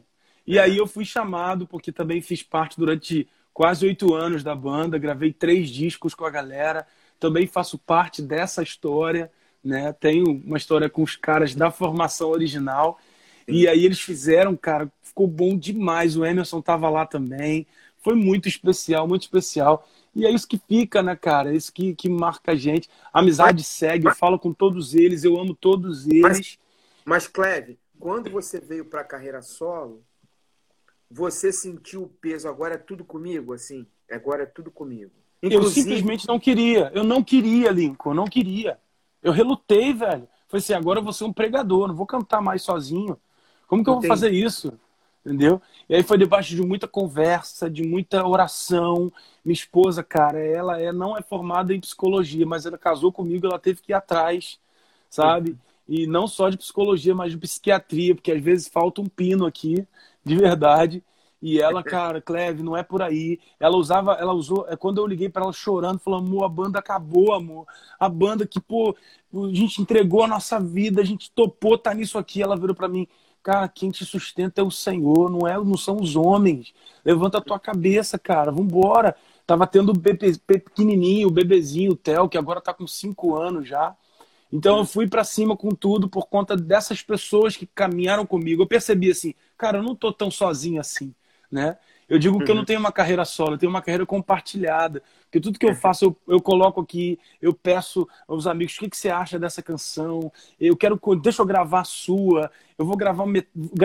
E 0.47 0.57
aí 0.57 0.77
eu 0.77 0.87
fui 0.87 1.03
chamado, 1.03 1.67
porque 1.67 1.91
também 1.91 2.21
fiz 2.21 2.41
parte 2.41 2.79
durante 2.79 3.27
quase 3.53 3.85
oito 3.85 4.15
anos 4.15 4.43
da 4.43 4.55
banda, 4.55 4.97
gravei 4.97 5.33
três 5.33 5.69
discos 5.69 6.15
com 6.15 6.23
a 6.23 6.29
galera, 6.29 6.87
também 7.19 7.45
faço 7.45 7.77
parte 7.77 8.21
dessa 8.21 8.63
história, 8.63 9.29
né? 9.61 9.91
Tenho 9.91 10.25
uma 10.45 10.57
história 10.57 10.89
com 10.89 11.03
os 11.03 11.17
caras 11.17 11.53
da 11.53 11.69
formação 11.69 12.29
original. 12.29 12.97
E 13.45 13.67
aí 13.67 13.83
eles 13.83 13.99
fizeram, 13.99 14.55
cara, 14.55 14.89
ficou 15.01 15.27
bom 15.27 15.57
demais. 15.57 16.15
O 16.15 16.25
Emerson 16.25 16.61
tava 16.61 16.89
lá 16.89 17.05
também. 17.05 17.67
Foi 17.97 18.15
muito 18.15 18.47
especial, 18.47 19.07
muito 19.07 19.23
especial. 19.23 19.85
E 20.15 20.25
é 20.25 20.31
isso 20.31 20.47
que 20.47 20.57
fica, 20.57 21.03
né, 21.03 21.15
cara? 21.15 21.51
É 21.51 21.55
isso 21.55 21.73
que, 21.73 21.93
que 21.93 22.07
marca 22.07 22.53
a 22.53 22.55
gente. 22.55 22.89
A 23.11 23.19
amizade 23.19 23.63
segue, 23.63 24.07
eu 24.07 24.15
falo 24.15 24.39
com 24.39 24.53
todos 24.53 24.95
eles, 24.95 25.23
eu 25.23 25.39
amo 25.39 25.53
todos 25.53 26.07
eles. 26.07 26.21
Mas, 26.21 26.59
mas 27.03 27.27
Cleve, 27.27 27.77
quando 27.99 28.29
você 28.29 28.59
veio 28.59 28.85
para 28.85 29.01
a 29.01 29.03
carreira 29.03 29.41
solo, 29.41 30.03
você 31.09 31.51
sentiu 31.51 32.03
o 32.03 32.07
peso, 32.07 32.47
agora 32.47 32.75
é 32.75 32.77
tudo 32.77 33.03
comigo, 33.03 33.53
assim? 33.53 33.85
Agora 34.11 34.43
é 34.43 34.45
tudo 34.45 34.71
comigo. 34.71 35.11
Inclusive... 35.41 35.65
Eu 35.65 35.83
simplesmente 35.83 36.27
não 36.27 36.39
queria. 36.39 36.91
Eu 36.93 37.03
não 37.03 37.23
queria, 37.23 37.71
Lincoln. 37.71 38.11
Eu 38.11 38.15
não 38.15 38.25
queria. 38.25 38.79
Eu 39.21 39.31
relutei, 39.31 39.93
velho. 39.93 40.27
Falei 40.47 40.59
assim, 40.59 40.73
agora 40.73 40.99
eu 40.99 41.03
vou 41.03 41.13
ser 41.13 41.25
um 41.25 41.33
pregador, 41.33 41.87
não 41.87 41.95
vou 41.95 42.05
cantar 42.05 42.41
mais 42.41 42.61
sozinho. 42.61 43.17
Como 43.67 43.83
que 43.83 43.89
eu, 43.89 43.95
eu 43.95 43.99
vou 43.99 44.07
fazer 44.07 44.31
isso? 44.31 44.73
Entendeu? 45.25 45.61
E 45.89 45.95
aí 45.95 46.03
foi 46.03 46.17
debaixo 46.17 46.55
de 46.55 46.61
muita 46.61 46.87
conversa, 46.87 47.69
de 47.69 47.83
muita 47.83 48.25
oração. 48.25 49.11
Minha 49.43 49.53
esposa, 49.53 50.01
cara, 50.01 50.39
ela 50.39 50.79
é, 50.79 50.93
não 50.93 51.17
é 51.17 51.21
formada 51.21 51.73
em 51.73 51.81
psicologia, 51.81 52.45
mas 52.45 52.65
ela 52.65 52.77
casou 52.77 53.11
comigo, 53.11 53.45
ela 53.45 53.59
teve 53.59 53.81
que 53.81 53.91
ir 53.91 53.95
atrás, 53.95 54.57
sabe? 55.09 55.57
E 55.87 56.07
não 56.07 56.27
só 56.27 56.49
de 56.49 56.57
psicologia, 56.57 57.13
mas 57.13 57.33
de 57.33 57.37
psiquiatria, 57.37 58.15
porque 58.15 58.31
às 58.31 58.41
vezes 58.41 58.69
falta 58.69 59.01
um 59.01 59.05
pino 59.05 59.45
aqui, 59.45 59.85
de 60.27 60.35
verdade. 60.35 61.03
E 61.41 61.59
ela, 61.59 61.83
cara, 61.83 62.19
Cleve, 62.19 62.63
não 62.63 62.75
é 62.75 62.81
por 62.81 63.01
aí. 63.01 63.39
Ela 63.59 63.77
usava, 63.77 64.13
ela 64.13 64.33
usou, 64.33 64.65
é 64.67 64.75
quando 64.75 64.99
eu 64.99 65.05
liguei 65.05 65.29
para 65.29 65.43
ela 65.43 65.53
chorando, 65.53 65.99
falou: 65.99 66.19
"Amor, 66.19 66.43
a 66.43 66.49
banda 66.49 66.79
acabou, 66.79 67.33
amor. 67.33 67.65
A 67.99 68.09
banda 68.09 68.45
que, 68.47 68.59
pô, 68.59 68.95
a 69.33 69.53
gente 69.53 69.81
entregou 69.81 70.23
a 70.23 70.27
nossa 70.27 70.59
vida, 70.59 71.01
a 71.01 71.05
gente 71.05 71.31
topou 71.31 71.77
tá 71.77 71.93
nisso 71.93 72.17
aqui". 72.17 72.41
Ela 72.41 72.57
virou 72.57 72.75
para 72.75 72.87
mim: 72.87 73.07
Cara, 73.43 73.67
quem 73.69 73.91
te 73.91 74.03
sustenta 74.03 74.61
é 74.61 74.63
o 74.63 74.71
Senhor, 74.71 75.29
não, 75.29 75.47
é, 75.47 75.57
não 75.57 75.77
são 75.77 75.97
os 75.97 76.15
homens. 76.15 76.73
Levanta 77.05 77.37
a 77.37 77.41
tua 77.41 77.59
cabeça, 77.59 78.19
cara, 78.19 78.51
vambora. 78.51 79.15
Tava 79.45 79.65
tendo 79.65 79.91
o 79.91 79.97
bebê, 79.97 80.37
pequenininho, 80.45 81.29
o 81.29 81.31
bebezinho, 81.31 81.93
o 81.93 81.95
Theo, 81.95 82.27
que 82.27 82.37
agora 82.37 82.59
tá 82.59 82.73
com 82.73 82.85
cinco 82.85 83.37
anos 83.37 83.65
já. 83.65 83.95
Então 84.51 84.77
eu 84.77 84.85
fui 84.85 85.07
para 85.07 85.23
cima 85.23 85.55
com 85.57 85.69
tudo 85.71 86.09
por 86.09 86.27
conta 86.27 86.55
dessas 86.55 87.01
pessoas 87.01 87.55
que 87.57 87.65
caminharam 87.67 88.25
comigo. 88.25 88.63
Eu 88.63 88.67
percebi 88.67 89.11
assim, 89.11 89.33
cara, 89.57 89.79
eu 89.79 89.83
não 89.83 89.95
tô 89.95 90.11
tão 90.13 90.31
sozinho 90.31 90.79
assim, 90.79 91.13
né? 91.51 91.77
Eu 92.09 92.17
digo 92.17 92.39
que 92.39 92.49
eu 92.49 92.55
não 92.55 92.61
uhum. 92.61 92.65
tenho 92.65 92.79
uma 92.79 92.91
carreira 92.91 93.25
solo, 93.25 93.55
eu 93.55 93.57
tenho 93.57 93.69
uma 93.69 93.81
carreira 93.81 94.05
compartilhada. 94.05 95.03
Porque 95.23 95.41
tudo 95.41 95.59
que 95.59 95.65
eu 95.65 95.75
faço, 95.75 96.05
eu, 96.05 96.17
eu 96.35 96.41
coloco 96.41 96.79
aqui, 96.79 97.19
eu 97.41 97.53
peço 97.53 98.07
aos 98.25 98.47
amigos, 98.47 98.75
o 98.75 98.79
que, 98.79 98.89
que 98.89 98.97
você 98.97 99.09
acha 99.09 99.37
dessa 99.37 99.61
canção? 99.61 100.31
Eu 100.57 100.77
quero, 100.77 100.97
deixa 101.21 101.41
eu 101.41 101.45
gravar 101.45 101.81
a 101.81 101.83
sua, 101.83 102.49
eu 102.77 102.85
vou 102.85 102.95
gravar, 102.95 103.25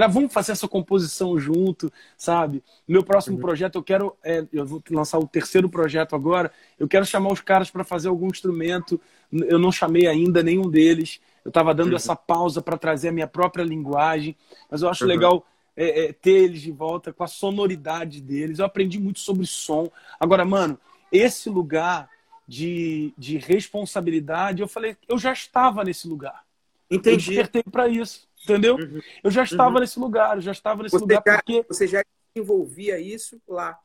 vamos 0.08 0.32
fazer 0.32 0.52
essa 0.52 0.68
composição 0.68 1.36
junto, 1.36 1.92
sabe? 2.16 2.62
Meu 2.86 3.02
próximo 3.02 3.36
uhum. 3.36 3.42
projeto, 3.42 3.74
eu 3.74 3.82
quero, 3.82 4.16
é, 4.22 4.46
eu 4.52 4.64
vou 4.64 4.80
lançar 4.90 5.18
o 5.18 5.26
terceiro 5.26 5.68
projeto 5.68 6.14
agora, 6.14 6.52
eu 6.78 6.86
quero 6.86 7.04
chamar 7.04 7.32
os 7.32 7.40
caras 7.40 7.72
para 7.72 7.82
fazer 7.82 8.08
algum 8.08 8.28
instrumento, 8.28 9.00
eu 9.32 9.58
não 9.58 9.72
chamei 9.72 10.06
ainda 10.06 10.44
nenhum 10.44 10.70
deles, 10.70 11.20
eu 11.44 11.48
estava 11.48 11.74
dando 11.74 11.90
uhum. 11.90 11.96
essa 11.96 12.14
pausa 12.14 12.62
para 12.62 12.78
trazer 12.78 13.08
a 13.08 13.12
minha 13.12 13.26
própria 13.26 13.64
linguagem, 13.64 14.36
mas 14.70 14.82
eu 14.82 14.88
acho 14.88 15.02
uhum. 15.02 15.10
legal 15.10 15.44
é, 15.76 16.04
é, 16.04 16.12
ter 16.12 16.44
eles 16.44 16.60
de 16.60 16.70
volta 16.70 17.12
com 17.12 17.24
a 17.24 17.28
sonoridade 17.28 18.20
deles. 18.20 18.58
Eu 18.58 18.64
aprendi 18.64 18.98
muito 18.98 19.20
sobre 19.20 19.46
som. 19.46 19.90
Agora, 20.18 20.44
mano, 20.44 20.78
esse 21.10 21.48
lugar 21.48 22.08
de, 22.46 23.12
de 23.16 23.38
responsabilidade, 23.38 24.62
eu 24.62 24.68
falei, 24.68 24.96
eu 25.08 25.18
já 25.18 25.32
estava 25.32 25.84
nesse 25.84 26.06
lugar. 26.06 26.44
Entendi. 26.90 27.10
Eu 27.10 27.16
despertei 27.16 27.62
para 27.62 27.88
isso, 27.88 28.28
entendeu? 28.42 28.76
Uhum. 28.76 29.00
Eu 29.22 29.30
já 29.30 29.42
estava 29.42 29.74
uhum. 29.74 29.80
nesse 29.80 29.98
lugar, 29.98 30.36
eu 30.36 30.42
já 30.42 30.52
estava 30.52 30.82
nesse 30.82 30.94
você 30.94 31.02
lugar 31.02 31.22
já, 31.24 31.36
porque 31.36 31.64
você 31.66 31.86
já 31.86 32.04
envolvia 32.36 32.98
isso 32.98 33.40
lá. 33.48 33.78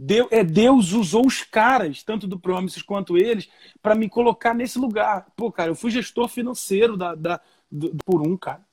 Deus, 0.00 0.28
é, 0.30 0.44
Deus 0.44 0.92
usou 0.92 1.26
os 1.26 1.42
caras, 1.42 2.04
tanto 2.04 2.26
do 2.26 2.38
Promises 2.38 2.82
quanto 2.82 3.18
eles, 3.18 3.48
para 3.82 3.96
me 3.96 4.08
colocar 4.08 4.54
nesse 4.54 4.78
lugar. 4.78 5.26
Pô, 5.36 5.50
cara, 5.50 5.70
eu 5.70 5.74
fui 5.74 5.90
gestor 5.90 6.28
financeiro 6.28 6.96
da, 6.96 7.16
da 7.16 7.40
do, 7.70 7.94
por 8.04 8.26
um, 8.26 8.36
cara 8.36 8.67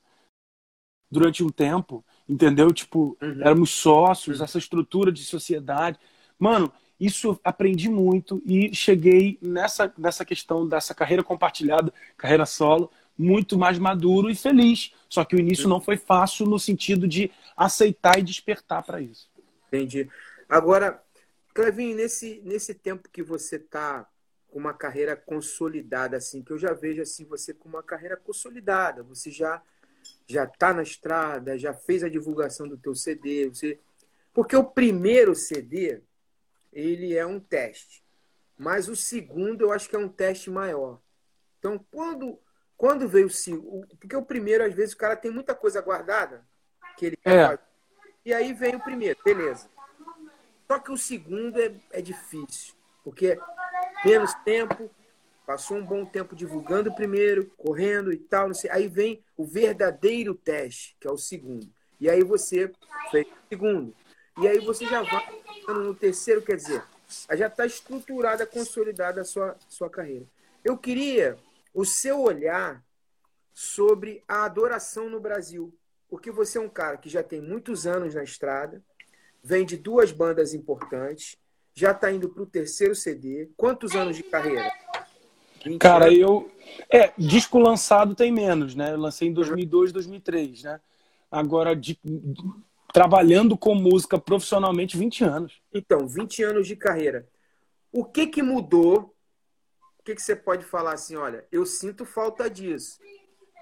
durante 1.10 1.42
um 1.44 1.48
tempo, 1.48 2.04
entendeu? 2.28 2.72
Tipo, 2.72 3.16
uhum. 3.22 3.40
éramos 3.40 3.70
sócios, 3.70 4.38
uhum. 4.38 4.44
essa 4.44 4.58
estrutura 4.58 5.12
de 5.12 5.24
sociedade. 5.24 5.98
Mano, 6.38 6.72
isso 6.98 7.38
aprendi 7.44 7.88
muito 7.88 8.42
e 8.46 8.74
cheguei 8.74 9.38
nessa, 9.40 9.92
nessa 9.96 10.24
questão 10.24 10.66
dessa 10.66 10.94
carreira 10.94 11.22
compartilhada, 11.22 11.92
carreira 12.16 12.46
solo, 12.46 12.90
muito 13.18 13.58
mais 13.58 13.78
maduro 13.78 14.30
e 14.30 14.34
feliz. 14.34 14.92
Só 15.08 15.24
que 15.24 15.36
o 15.36 15.38
início 15.38 15.64
uhum. 15.64 15.70
não 15.70 15.80
foi 15.80 15.96
fácil 15.96 16.46
no 16.46 16.58
sentido 16.58 17.06
de 17.06 17.30
aceitar 17.56 18.18
e 18.18 18.22
despertar 18.22 18.82
para 18.82 19.00
isso. 19.00 19.28
Entendi. 19.68 20.08
Agora, 20.48 21.02
Clevinho, 21.54 21.96
nesse, 21.96 22.42
nesse 22.44 22.74
tempo 22.74 23.08
que 23.10 23.22
você 23.22 23.56
está 23.56 24.06
com 24.48 24.58
uma 24.58 24.74
carreira 24.74 25.16
consolidada, 25.16 26.16
assim, 26.16 26.42
que 26.42 26.52
eu 26.52 26.58
já 26.58 26.72
vejo 26.72 27.02
assim 27.02 27.24
você 27.24 27.52
com 27.52 27.68
uma 27.68 27.82
carreira 27.82 28.16
consolidada, 28.16 29.02
você 29.02 29.30
já 29.30 29.62
já 30.26 30.44
está 30.44 30.72
na 30.72 30.82
estrada, 30.82 31.58
já 31.58 31.72
fez 31.72 32.02
a 32.02 32.08
divulgação 32.08 32.66
do 32.68 32.76
teu 32.76 32.94
CD, 32.94 33.48
você... 33.48 33.78
porque 34.32 34.56
o 34.56 34.64
primeiro 34.64 35.34
CD 35.34 36.02
ele 36.72 37.16
é 37.16 37.24
um 37.24 37.40
teste, 37.40 38.04
mas 38.58 38.88
o 38.88 38.96
segundo 38.96 39.62
eu 39.62 39.72
acho 39.72 39.88
que 39.88 39.96
é 39.96 39.98
um 39.98 40.08
teste 40.08 40.50
maior. 40.50 41.00
Então, 41.58 41.84
quando 41.90 42.38
quando 42.76 43.08
veio 43.08 43.26
o 43.26 43.30
segundo, 43.30 43.96
porque 43.96 44.14
o 44.14 44.22
primeiro 44.22 44.62
às 44.62 44.74
vezes 44.74 44.94
o 44.94 44.98
cara 44.98 45.16
tem 45.16 45.30
muita 45.30 45.54
coisa 45.54 45.80
guardada 45.80 46.46
que 46.96 47.06
ele 47.06 47.18
é. 47.24 47.58
E 48.24 48.34
aí 48.34 48.52
vem 48.52 48.76
o 48.76 48.80
primeiro, 48.80 49.18
beleza. 49.24 49.70
Só 50.66 50.78
que 50.78 50.92
o 50.92 50.98
segundo 50.98 51.58
é, 51.60 51.72
é 51.90 52.02
difícil, 52.02 52.74
porque 53.02 53.38
menos 54.04 54.34
tempo, 54.44 54.90
Passou 55.46 55.76
um 55.76 55.86
bom 55.86 56.04
tempo 56.04 56.34
divulgando 56.34 56.92
primeiro, 56.92 57.46
correndo 57.56 58.12
e 58.12 58.16
tal, 58.16 58.48
não 58.48 58.54
sei. 58.54 58.68
Aí 58.70 58.88
vem 58.88 59.22
o 59.36 59.44
verdadeiro 59.44 60.34
teste, 60.34 60.96
que 61.00 61.06
é 61.06 61.10
o 61.10 61.16
segundo. 61.16 61.68
E 62.00 62.10
aí 62.10 62.24
você 62.24 62.72
fez 63.10 63.26
o 63.26 63.48
segundo. 63.48 63.94
E 64.38 64.48
aí 64.48 64.58
você 64.58 64.84
já 64.84 65.02
vai 65.02 65.42
no 65.68 65.94
terceiro, 65.94 66.42
quer 66.42 66.56
dizer, 66.56 66.82
já 67.34 67.46
está 67.46 67.64
estruturada, 67.64 68.44
consolidada 68.44 69.20
a 69.20 69.24
sua, 69.24 69.56
sua 69.68 69.88
carreira. 69.88 70.26
Eu 70.64 70.76
queria 70.76 71.38
o 71.72 71.84
seu 71.84 72.20
olhar 72.20 72.84
sobre 73.54 74.22
a 74.26 74.44
adoração 74.44 75.08
no 75.08 75.20
Brasil. 75.20 75.72
Porque 76.08 76.30
você 76.30 76.58
é 76.58 76.60
um 76.60 76.68
cara 76.68 76.96
que 76.96 77.08
já 77.08 77.22
tem 77.22 77.40
muitos 77.40 77.86
anos 77.86 78.14
na 78.14 78.22
estrada, 78.22 78.82
vem 79.42 79.64
de 79.64 79.76
duas 79.76 80.12
bandas 80.12 80.54
importantes, 80.54 81.36
já 81.74 81.90
está 81.90 82.10
indo 82.10 82.28
para 82.28 82.42
o 82.42 82.46
terceiro 82.46 82.94
CD. 82.94 83.50
Quantos 83.56 83.94
anos 83.94 84.16
de 84.16 84.22
carreira? 84.22 84.70
Cara, 85.78 86.12
eu. 86.12 86.50
É, 86.90 87.12
disco 87.16 87.58
lançado 87.58 88.14
tem 88.14 88.30
menos, 88.30 88.74
né? 88.74 88.92
Eu 88.92 88.98
lancei 88.98 89.28
em 89.28 89.32
2002, 89.32 89.92
2003, 89.92 90.62
né? 90.62 90.80
Agora, 91.30 91.74
de... 91.74 91.98
trabalhando 92.92 93.56
com 93.56 93.74
música 93.74 94.18
profissionalmente, 94.18 94.96
20 94.96 95.24
anos. 95.24 95.60
Então, 95.72 96.06
20 96.06 96.42
anos 96.44 96.66
de 96.66 96.76
carreira. 96.76 97.26
O 97.92 98.04
que 98.04 98.26
que 98.26 98.42
mudou? 98.42 99.14
O 99.98 100.02
que 100.04 100.14
que 100.14 100.22
você 100.22 100.36
pode 100.36 100.64
falar 100.64 100.94
assim? 100.94 101.16
Olha, 101.16 101.44
eu 101.50 101.66
sinto 101.66 102.04
falta 102.04 102.48
disso. 102.48 103.00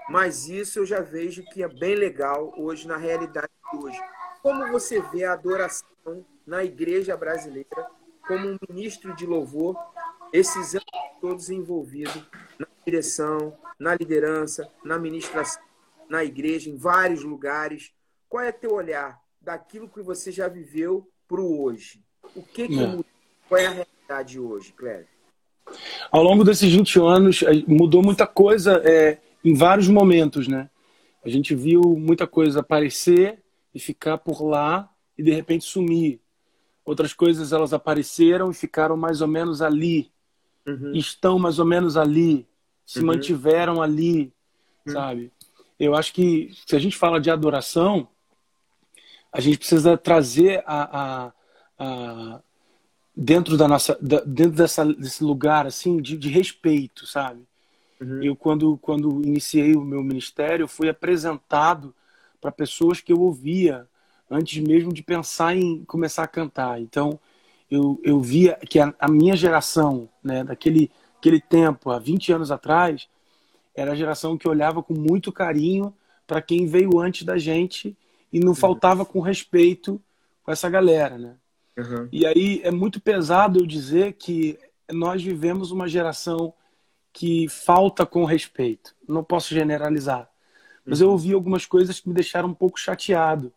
Mas 0.09 0.48
isso 0.48 0.80
eu 0.80 0.86
já 0.86 1.00
vejo 1.00 1.44
que 1.44 1.62
é 1.62 1.68
bem 1.68 1.94
legal 1.94 2.52
hoje, 2.59 2.86
na 2.86 2.96
realidade 2.96 3.48
de 3.72 3.78
hoje. 3.78 3.98
Como 4.42 4.70
você 4.70 5.00
vê 5.00 5.24
a 5.24 5.32
adoração 5.32 5.86
na 6.46 6.62
igreja 6.62 7.16
brasileira 7.16 7.88
como 8.26 8.48
um 8.48 8.59
ministro 8.68 9.14
de 9.14 9.26
louvor 9.26 9.76
esses 10.35 10.74
anos 10.74 10.85
todos 11.20 11.49
envolvidos 11.49 12.20
na 12.59 12.66
direção, 12.85 13.57
na 13.78 13.95
liderança, 13.95 14.68
na 14.85 14.97
administração, 14.97 15.62
na 16.11 16.24
igreja, 16.24 16.68
em 16.68 16.76
vários 16.76 17.22
lugares. 17.22 17.93
Qual 18.28 18.43
é 18.43 18.51
teu 18.51 18.74
olhar 18.74 19.20
daquilo 19.41 19.89
que 19.89 20.03
você 20.03 20.32
já 20.32 20.49
viveu 20.49 21.09
para 21.28 21.41
o 21.41 21.62
hoje? 21.62 22.03
O 22.35 22.43
que, 22.43 22.66
que 22.66 22.82
é. 22.82 22.99
Qual 23.49 23.61
é 23.61 23.66
a 23.66 23.70
realidade 23.70 24.41
hoje, 24.41 24.72
Cléber? 24.72 25.07
Ao 26.11 26.22
longo 26.22 26.43
desses 26.43 26.70
20 26.70 26.99
anos, 26.99 27.45
mudou 27.68 28.03
muita 28.03 28.26
coisa 28.26 28.82
é, 28.85 29.18
em 29.45 29.55
vários 29.55 29.87
momentos, 29.87 30.49
né? 30.49 30.68
A 31.24 31.28
gente 31.28 31.55
viu 31.55 31.80
muita 31.97 32.26
coisa 32.26 32.59
aparecer 32.59 33.39
e 33.72 33.78
ficar 33.78 34.18
por 34.18 34.43
lá 34.43 34.91
e 35.16 35.22
de 35.22 35.30
repente 35.30 35.64
sumir. 35.64 36.20
Outras 36.85 37.12
coisas 37.12 37.53
elas 37.53 37.72
apareceram 37.72 38.51
e 38.51 38.55
ficaram 38.55 38.97
mais 38.97 39.20
ou 39.20 39.28
menos 39.28 39.62
ali 39.62 40.12
uhum. 40.66 40.92
estão 40.94 41.38
mais 41.38 41.58
ou 41.58 41.64
menos 41.64 41.96
ali, 41.96 42.46
se 42.84 43.00
uhum. 43.00 43.06
mantiveram 43.06 43.82
ali, 43.82 44.32
uhum. 44.86 44.92
sabe? 44.92 45.32
Eu 45.78 45.94
acho 45.94 46.12
que 46.12 46.54
se 46.66 46.76
a 46.76 46.78
gente 46.78 46.96
fala 46.96 47.20
de 47.20 47.30
adoração, 47.30 48.08
a 49.32 49.40
gente 49.40 49.58
precisa 49.58 49.98
trazer 49.98 50.62
a, 50.66 51.00
a, 51.02 51.32
a 51.78 52.40
dentro 53.16 53.56
da 53.56 53.68
nossa 53.68 53.98
da, 54.00 54.20
dentro 54.20 54.56
dessa, 54.56 54.84
desse 54.84 55.22
lugar 55.22 55.66
assim 55.66 56.00
de, 56.00 56.16
de 56.16 56.28
respeito, 56.28 57.06
sabe? 57.06 57.42
Uhum. 58.00 58.22
Eu 58.22 58.36
quando 58.36 58.76
quando 58.78 59.22
iniciei 59.24 59.74
o 59.74 59.84
meu 59.84 60.02
ministério, 60.02 60.68
fui 60.68 60.88
apresentado 60.88 61.94
para 62.40 62.52
pessoas 62.52 63.00
que 63.00 63.12
eu 63.12 63.20
ouvia 63.20 63.88
antes 64.30 64.62
mesmo 64.62 64.92
de 64.92 65.02
pensar 65.02 65.56
em 65.56 65.84
começar 65.84 66.24
a 66.24 66.28
cantar. 66.28 66.80
Então, 66.80 67.18
eu, 67.70 68.00
eu 68.04 68.20
via 68.20 68.58
que 68.68 68.78
a, 68.78 68.94
a, 68.98 69.08
minha 69.08 69.36
geração, 69.36 70.08
né, 70.22 70.44
daquele 70.44 70.90
aquele 71.18 71.40
tempo, 71.40 71.90
há 71.90 71.98
20 71.98 72.32
anos 72.34 72.50
atrás, 72.50 73.08
era 73.74 73.92
a 73.92 73.94
geração 73.94 74.36
que 74.36 74.46
olhava 74.46 74.82
com 74.82 74.92
muito 74.92 75.32
carinho 75.32 75.94
para 76.26 76.42
quem 76.42 76.66
veio 76.66 77.00
antes 77.00 77.24
da 77.24 77.38
gente 77.38 77.96
e 78.30 78.38
não 78.38 78.48
uhum. 78.48 78.54
faltava 78.54 79.06
com 79.06 79.20
respeito 79.20 80.00
com 80.42 80.52
essa 80.52 80.68
galera, 80.68 81.16
né? 81.16 81.36
Uhum. 81.78 82.08
E 82.12 82.26
aí 82.26 82.60
é 82.62 82.70
muito 82.70 83.00
pesado 83.00 83.58
eu 83.58 83.66
dizer 83.66 84.12
que 84.12 84.58
nós 84.92 85.22
vivemos 85.22 85.70
uma 85.70 85.88
geração 85.88 86.52
que 87.10 87.48
falta 87.48 88.04
com 88.04 88.24
respeito. 88.24 88.94
Não 89.08 89.24
posso 89.24 89.54
generalizar, 89.54 90.28
mas 90.84 91.00
uhum. 91.00 91.06
eu 91.06 91.12
ouvi 91.12 91.32
algumas 91.32 91.64
coisas 91.64 91.98
que 91.98 92.08
me 92.08 92.14
deixaram 92.14 92.50
um 92.50 92.54
pouco 92.54 92.78
chateado 92.78 93.50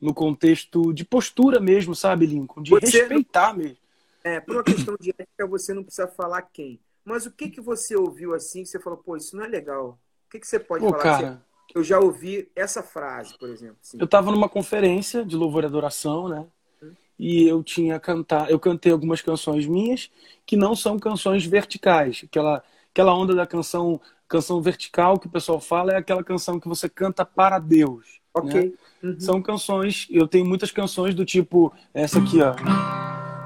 no 0.00 0.12
contexto 0.14 0.92
de 0.92 1.04
postura 1.04 1.60
mesmo, 1.60 1.94
sabe, 1.94 2.26
Lincoln? 2.26 2.62
De 2.62 2.70
você 2.70 3.00
respeitar 3.00 3.48
não... 3.48 3.58
mesmo. 3.58 3.78
É, 4.22 4.40
por 4.40 4.56
uma 4.56 4.64
questão 4.64 4.96
de 5.00 5.10
ética, 5.10 5.46
você 5.46 5.72
não 5.72 5.82
precisa 5.84 6.08
falar 6.08 6.42
quem. 6.42 6.80
Mas 7.04 7.26
o 7.26 7.30
que, 7.30 7.48
que 7.48 7.60
você 7.60 7.96
ouviu 7.96 8.34
assim 8.34 8.62
que 8.62 8.68
você 8.68 8.80
falou, 8.80 8.98
pô, 8.98 9.16
isso 9.16 9.36
não 9.36 9.44
é 9.44 9.48
legal? 9.48 9.98
O 10.26 10.30
que, 10.30 10.40
que 10.40 10.46
você 10.46 10.58
pode 10.58 10.84
pô, 10.84 10.90
falar? 10.90 11.02
Cara, 11.02 11.42
eu 11.74 11.84
já 11.84 12.00
ouvi 12.00 12.50
essa 12.54 12.82
frase, 12.82 13.38
por 13.38 13.48
exemplo. 13.48 13.76
Assim. 13.80 13.96
Eu 13.98 14.04
estava 14.04 14.32
numa 14.32 14.48
conferência 14.48 15.24
de 15.24 15.36
louvor 15.36 15.62
e 15.62 15.66
adoração, 15.66 16.28
né? 16.28 16.44
Hum. 16.82 16.92
E 17.18 17.46
eu 17.46 17.62
tinha 17.62 18.00
cantar, 18.00 18.50
eu 18.50 18.58
cantei 18.58 18.90
algumas 18.90 19.22
canções 19.22 19.66
minhas 19.66 20.10
que 20.44 20.56
não 20.56 20.74
são 20.74 20.98
canções 20.98 21.46
verticais, 21.46 22.22
aquela 22.24 22.62
aquela 22.90 23.14
onda 23.14 23.34
da 23.34 23.46
canção 23.46 24.00
Canção 24.28 24.60
vertical, 24.60 25.18
que 25.20 25.28
o 25.28 25.30
pessoal 25.30 25.60
fala, 25.60 25.92
é 25.92 25.96
aquela 25.96 26.24
canção 26.24 26.58
que 26.58 26.68
você 26.68 26.88
canta 26.88 27.24
para 27.24 27.60
Deus. 27.60 28.20
Ok. 28.36 28.52
Né? 28.52 28.72
Uhum. 29.02 29.20
São 29.20 29.42
canções, 29.42 30.06
eu 30.10 30.28
tenho 30.28 30.44
muitas 30.44 30.70
canções 30.70 31.14
do 31.14 31.24
tipo 31.24 31.72
essa 31.94 32.18
aqui, 32.18 32.40
ó. 32.42 32.54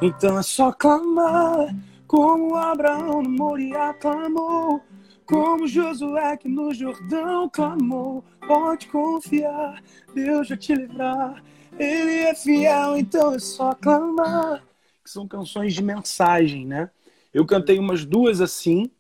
Então 0.03 0.38
é 0.38 0.43
só 0.43 0.72
clamar, 0.72 1.74
como 2.07 2.57
Abraão 2.57 3.22
no 3.22 3.30
Moriá 3.30 3.95
clamou, 3.95 4.80
como 5.24 5.68
Josué 5.68 6.36
que 6.36 6.49
no 6.49 6.74
Jordão 6.74 7.49
clamou. 7.49 8.24
Pode 8.47 8.88
confiar, 8.88 9.82
Deus 10.12 10.49
vai 10.49 10.59
te 10.59 10.74
livrar. 10.74 11.43
Ele 11.78 12.18
é 12.24 12.34
fiel, 12.34 12.97
então 12.97 13.34
é 13.34 13.38
só 13.38 13.74
clamar. 13.74 14.64
Que 15.05 15.11
são 15.11 15.28
canções 15.28 15.72
de 15.72 15.82
mensagem, 15.82 16.66
né? 16.66 16.91
Eu 17.32 17.47
cantei 17.47 17.78
umas 17.78 18.05
duas 18.05 18.41
assim, 18.41 18.91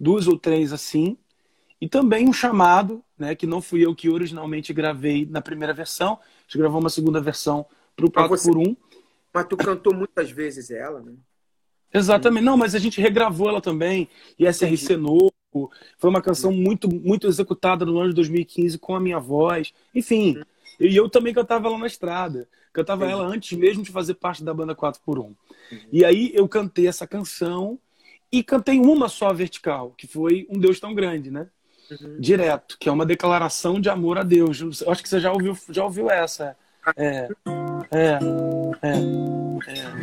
duas 0.00 0.26
ou 0.26 0.38
três 0.38 0.72
assim, 0.72 1.18
e 1.78 1.86
também 1.86 2.26
um 2.26 2.32
chamado, 2.32 3.04
né, 3.18 3.34
que 3.34 3.46
não 3.46 3.60
fui 3.60 3.84
eu 3.84 3.94
que 3.94 4.08
originalmente 4.08 4.72
gravei 4.72 5.26
na 5.26 5.40
primeira 5.40 5.72
versão, 5.72 6.14
a 6.14 6.42
gente 6.42 6.58
gravou 6.58 6.80
uma 6.80 6.90
segunda 6.90 7.20
versão 7.20 7.66
para 7.94 8.06
o 8.06 8.10
4 8.10 8.42
por 8.42 8.58
1 8.58 8.76
Mas 9.32 9.46
tu 9.46 9.56
cantou 9.56 9.94
muitas 9.94 10.30
vezes 10.30 10.70
ela, 10.70 11.00
né? 11.00 11.14
Exatamente, 11.92 12.44
não, 12.44 12.56
mas 12.56 12.74
a 12.74 12.78
gente 12.78 13.00
regravou 13.00 13.48
ela 13.48 13.60
também, 13.60 14.08
e 14.38 14.46
SRC 14.46 14.96
novo, 14.96 15.32
foi 15.98 16.10
uma 16.10 16.20
canção 16.20 16.52
muito, 16.52 16.92
muito 16.92 17.26
executada 17.26 17.86
no 17.86 17.98
ano 17.98 18.10
de 18.10 18.16
2015 18.16 18.78
com 18.78 18.94
a 18.94 19.00
minha 19.00 19.18
voz, 19.18 19.72
enfim, 19.94 20.42
e 20.78 20.94
eu 20.94 21.08
também 21.08 21.32
cantava 21.32 21.68
ela 21.68 21.78
na 21.78 21.86
estrada, 21.86 22.48
cantava 22.72 23.08
ela 23.08 23.24
antes 23.24 23.56
mesmo 23.56 23.82
de 23.82 23.90
fazer 23.90 24.14
parte 24.14 24.44
da 24.44 24.52
banda 24.52 24.74
4 24.74 25.00
por 25.02 25.18
1 25.18 25.22
uhum. 25.22 25.36
E 25.90 26.04
aí 26.04 26.32
eu 26.34 26.46
cantei 26.46 26.86
essa 26.86 27.06
canção 27.06 27.78
e 28.30 28.42
cantei 28.42 28.78
uma 28.78 29.08
só 29.08 29.32
vertical, 29.32 29.94
que 29.96 30.06
foi 30.06 30.46
Um 30.50 30.58
Deus 30.58 30.78
Tão 30.78 30.94
Grande, 30.94 31.30
né? 31.30 31.48
Uhum. 31.90 32.16
Direto, 32.18 32.76
que 32.78 32.88
é 32.88 32.92
uma 32.92 33.06
declaração 33.06 33.80
de 33.80 33.88
amor 33.88 34.18
a 34.18 34.22
Deus. 34.22 34.80
Eu 34.80 34.90
acho 34.90 35.02
que 35.02 35.08
você 35.08 35.20
já 35.20 35.32
ouviu, 35.32 35.56
já 35.70 35.84
ouviu 35.84 36.10
essa. 36.10 36.56
É, 36.96 37.28
é, 37.90 38.18
é, 38.82 38.98
é. 39.66 39.96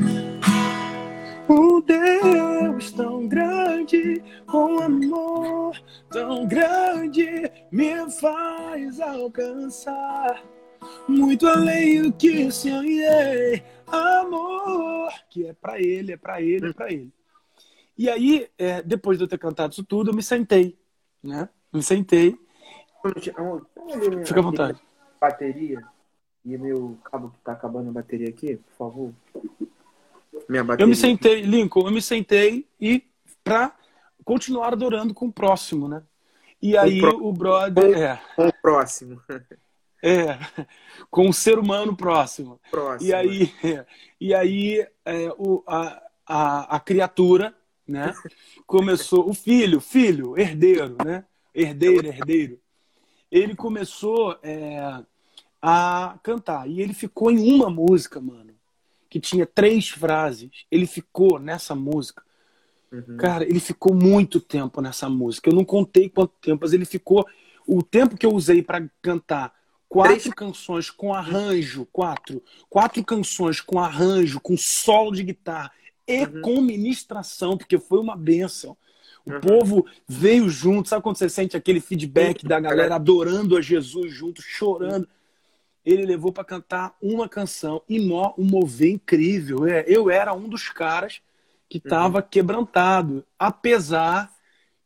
Um 1.50 1.82
Deus 1.82 2.92
tão 2.92 3.28
grande, 3.28 4.24
com 4.48 4.80
amor 4.80 5.78
tão 6.10 6.48
grande, 6.48 7.52
me 7.72 8.10
faz 8.12 9.00
alcançar 9.00 10.42
muito 11.08 11.48
além 11.48 12.02
do 12.02 12.14
que 12.14 12.50
sonhei. 12.52 13.64
Amor, 13.88 15.12
que 15.30 15.48
é 15.48 15.54
para 15.54 15.80
ele, 15.80 16.14
é 16.14 16.18
para 16.18 16.42
ele, 16.42 16.70
é 16.70 16.74
para 16.74 16.92
ele. 16.92 17.14
E 17.98 18.10
aí, 18.10 18.50
é, 18.58 18.82
depois 18.82 19.18
de 19.18 19.24
eu 19.24 19.28
ter 19.28 19.38
cantado 19.38 19.74
isso 19.74 19.84
tudo, 19.84 20.10
eu 20.10 20.16
me 20.16 20.24
sentei, 20.24 20.78
né? 21.22 21.48
Me 21.74 21.82
sentei. 21.82 22.38
Fica 24.26 24.40
à 24.40 24.44
vontade. 24.44 24.80
Bateria. 25.20 25.82
E 26.46 26.58
meu 26.58 26.98
cabo 27.06 27.30
que 27.30 27.38
tá 27.40 27.54
acabando 27.54 27.90
a 27.90 27.94
bateria 27.94 28.30
aqui, 28.30 28.58
por 28.58 28.74
favor. 28.78 29.14
Minha 30.48 30.64
bateria. 30.64 30.84
Eu 30.84 30.88
me 30.88 30.96
sentei, 30.96 31.42
Lincoln, 31.42 31.88
eu 31.88 31.92
me 31.92 32.02
sentei 32.02 32.68
e 32.80 33.04
pra 33.44 33.74
continuar 34.24 34.74
adorando 34.74 35.14
com 35.14 35.28
o 35.28 35.34
próximo, 35.34 35.88
né? 35.88 36.04
E 36.62 36.78
aí 36.78 37.02
o, 37.02 37.28
o 37.28 37.34
brother. 37.34 37.94
Com, 37.94 38.00
é, 38.00 38.22
com 38.36 38.48
o 38.48 38.54
próximo. 38.62 39.22
É, 40.06 40.38
com 41.10 41.30
o 41.30 41.34
ser 41.34 41.58
humano 41.58 41.96
próximo. 41.96 42.60
próximo. 42.70 43.10
E 43.10 43.14
aí, 43.14 43.54
é, 43.64 43.86
e 44.20 44.34
aí 44.34 44.86
é, 45.06 45.34
o, 45.38 45.64
a, 45.66 46.04
a, 46.28 46.76
a 46.76 46.80
criatura, 46.82 47.56
né? 47.88 48.14
Começou, 48.68 49.30
o 49.30 49.34
filho, 49.34 49.80
filho, 49.80 50.38
herdeiro, 50.38 50.98
né? 51.06 51.24
Herdeiro, 51.54 52.08
herdeiro, 52.08 52.60
ele 53.32 53.56
começou 53.56 54.38
é, 54.44 55.04
a 55.62 56.20
cantar. 56.22 56.70
E 56.70 56.82
ele 56.82 56.94
ficou 56.94 57.32
em 57.32 57.54
uma 57.54 57.70
música, 57.70 58.20
mano, 58.20 58.54
que 59.10 59.20
tinha 59.20 59.46
três 59.46 59.90
frases. 59.90 60.50
Ele 60.70 60.86
ficou 60.86 61.40
nessa 61.40 61.74
música. 61.74 62.24
Uhum. 62.92 63.18
Cara, 63.18 63.44
ele 63.44 63.60
ficou 63.60 63.94
muito 63.94 64.40
tempo 64.40 64.82
nessa 64.82 65.10
música. 65.10 65.50
Eu 65.50 65.56
não 65.56 65.66
contei 65.66 66.10
quanto 66.10 66.34
tempo, 66.42 66.60
mas 66.62 66.74
ele 66.74 66.86
ficou. 66.86 67.26
O 67.66 67.82
tempo 67.82 68.18
que 68.18 68.26
eu 68.26 68.34
usei 68.34 68.62
para 68.62 68.88
cantar 69.02 69.54
quatro 69.88 70.20
três... 70.20 70.34
canções 70.34 70.90
com 70.90 71.14
arranjo, 71.14 71.88
quatro, 71.92 72.44
quatro 72.70 73.04
canções 73.04 73.62
com 73.62 73.80
arranjo, 73.80 74.40
com 74.42 74.58
solo 74.58 75.12
de 75.12 75.24
guitarra 75.24 75.72
e 76.08 76.26
uhum. 76.26 76.42
com 76.42 76.62
ministração, 76.62 77.58
porque 77.58 77.80
foi 77.80 78.00
uma 78.00 78.16
benção. 78.16 78.76
O 79.26 79.32
uhum. 79.32 79.40
povo 79.40 79.86
veio 80.08 80.50
junto. 80.50 80.90
Sabe 80.90 81.02
quando 81.02 81.18
você 81.18 81.30
sente 81.30 81.56
aquele 81.56 81.80
feedback 81.80 82.46
da 82.46 82.60
galera 82.60 82.96
adorando 82.96 83.58
a 83.58 83.62
Jesus 83.62 84.12
junto, 84.14 84.42
chorando? 84.42 85.08
Ele 85.86 86.06
levou 86.06 86.32
para 86.32 86.44
cantar 86.44 86.96
uma 87.02 87.28
canção 87.28 87.82
e 87.88 88.00
um 88.00 88.34
mover 88.38 88.92
incrível. 88.92 89.66
É, 89.66 89.84
eu 89.88 90.10
era 90.10 90.34
um 90.34 90.48
dos 90.48 90.70
caras 90.70 91.22
que 91.70 91.78
estava 91.78 92.20
uhum. 92.20 92.26
quebrantado, 92.30 93.26
apesar 93.38 94.32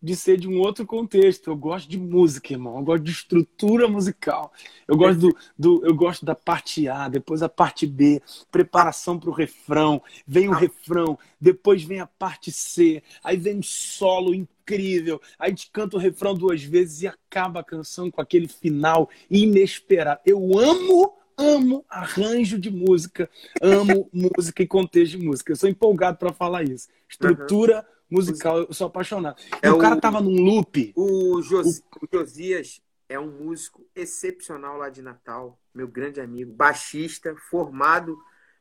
de 0.02 0.16
ser 0.16 0.38
de 0.38 0.48
um 0.48 0.60
outro 0.60 0.86
contexto. 0.86 1.50
Eu 1.50 1.56
gosto 1.56 1.90
de 1.90 1.98
música, 1.98 2.54
irmão. 2.54 2.78
Eu 2.78 2.84
gosto 2.84 3.04
de 3.04 3.12
estrutura 3.12 3.88
musical. 3.88 4.52
Eu 4.88 4.96
gosto 4.96 5.20
do, 5.20 5.38
do 5.58 5.86
eu 5.86 5.96
gosto 5.96 6.26
da 6.26 6.36
parte 6.36 6.88
A, 6.88 7.08
depois 7.08 7.42
a 7.42 7.50
parte 7.50 7.86
B, 7.86 8.22
preparação 8.52 9.20
para 9.20 9.30
o 9.30 9.34
refrão, 9.34 10.02
vem 10.26 10.48
o 10.48 10.54
refrão, 10.54 11.18
depois 11.40 11.84
vem 11.84 12.00
a 12.00 12.08
parte 12.08 12.52
C, 12.52 13.04
aí 13.24 13.38
vem 13.38 13.58
um 13.58 13.64
solo 13.64 14.34
incrível, 14.34 15.22
aí 15.38 15.50
gente 15.50 15.70
canta 15.72 15.98
o 15.98 16.00
refrão 16.00 16.34
duas 16.34 16.64
vezes 16.64 17.02
e 17.02 17.08
acaba 17.08 17.60
a 17.60 17.64
canção 17.64 18.10
com 18.10 18.22
aquele 18.22 18.48
final 18.48 19.10
inesperado. 19.30 20.22
Eu 20.26 20.58
amo 20.58 21.14
amo 21.40 21.86
arranjo 21.88 22.58
de 22.58 22.72
música, 22.72 23.30
amo 23.62 24.10
música 24.14 24.64
e 24.64 24.68
contexto 24.68 25.20
de 25.20 25.24
música. 25.24 25.52
Eu 25.52 25.56
sou 25.56 25.70
empolgado 25.70 26.18
para 26.18 26.34
falar 26.34 26.64
isso. 26.64 26.88
Estrutura 27.08 27.78
uhum 27.78 27.97
musical, 28.10 28.60
eu 28.60 28.74
sou 28.74 28.88
apaixonado. 28.88 29.42
É 29.62 29.72
o, 29.72 29.76
o 29.76 29.78
cara 29.80 30.00
tava 30.00 30.22
num 30.22 30.42
loop. 30.42 30.94
O, 30.96 31.42
Jos, 31.42 31.80
o... 31.80 32.06
o 32.06 32.08
Josias 32.12 32.82
é 33.10 33.20
um 33.20 33.32
músico 33.32 33.86
excepcional 33.96 34.78
lá 34.78 34.90
de 34.90 35.02
Natal, 35.02 35.60
meu 35.74 35.88
grande 35.88 36.20
amigo, 36.20 36.52
baixista, 36.52 37.36
formado 37.50 38.18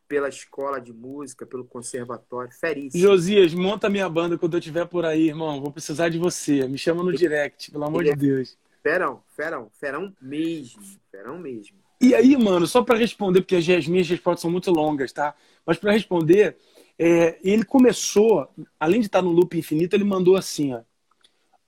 pela 0.09 0.29
escola 0.29 0.81
de 0.81 0.93
música, 0.93 1.45
pelo 1.45 1.65
conservatório, 1.65 2.53
feríssimo. 2.53 3.03
Josias, 3.03 3.53
monta 3.53 3.89
minha 3.89 4.09
banda 4.09 4.39
quando 4.39 4.55
eu 4.55 4.59
estiver 4.59 4.87
por 4.87 5.05
aí, 5.05 5.29
irmão. 5.29 5.61
Vou 5.61 5.73
precisar 5.73 6.09
de 6.09 6.19
você. 6.19 6.67
Me 6.69 6.79
chama 6.79 7.03
no 7.03 7.13
direct, 7.13 7.73
pelo 7.73 7.85
amor 7.85 8.05
de 8.05 8.11
é 8.11 8.17
Deus. 8.17 8.57
Ferão, 8.83 9.21
ferão, 9.35 9.69
ferão 9.81 10.15
mesmo, 10.23 10.81
ferão 11.11 11.39
mesmo. 11.39 11.77
E 12.01 12.15
aí, 12.15 12.37
mano, 12.37 12.67
só 12.67 12.83
para 12.83 12.99
responder, 12.99 13.41
porque 13.41 13.57
as 13.57 13.89
minhas 13.89 14.09
respostas 14.09 14.43
são 14.43 14.51
muito 14.51 14.71
longas, 14.71 15.13
tá? 15.13 15.35
Mas 15.65 15.79
para 15.79 15.93
responder, 15.93 16.57
é, 16.99 17.39
ele 17.43 17.65
começou, 17.65 18.49
além 18.81 19.01
de 19.01 19.07
estar 19.07 19.21
no 19.23 19.31
loop 19.31 19.57
infinito, 19.57 19.95
ele 19.95 20.05
mandou 20.05 20.37
assim: 20.37 20.75
ó, 20.75 20.81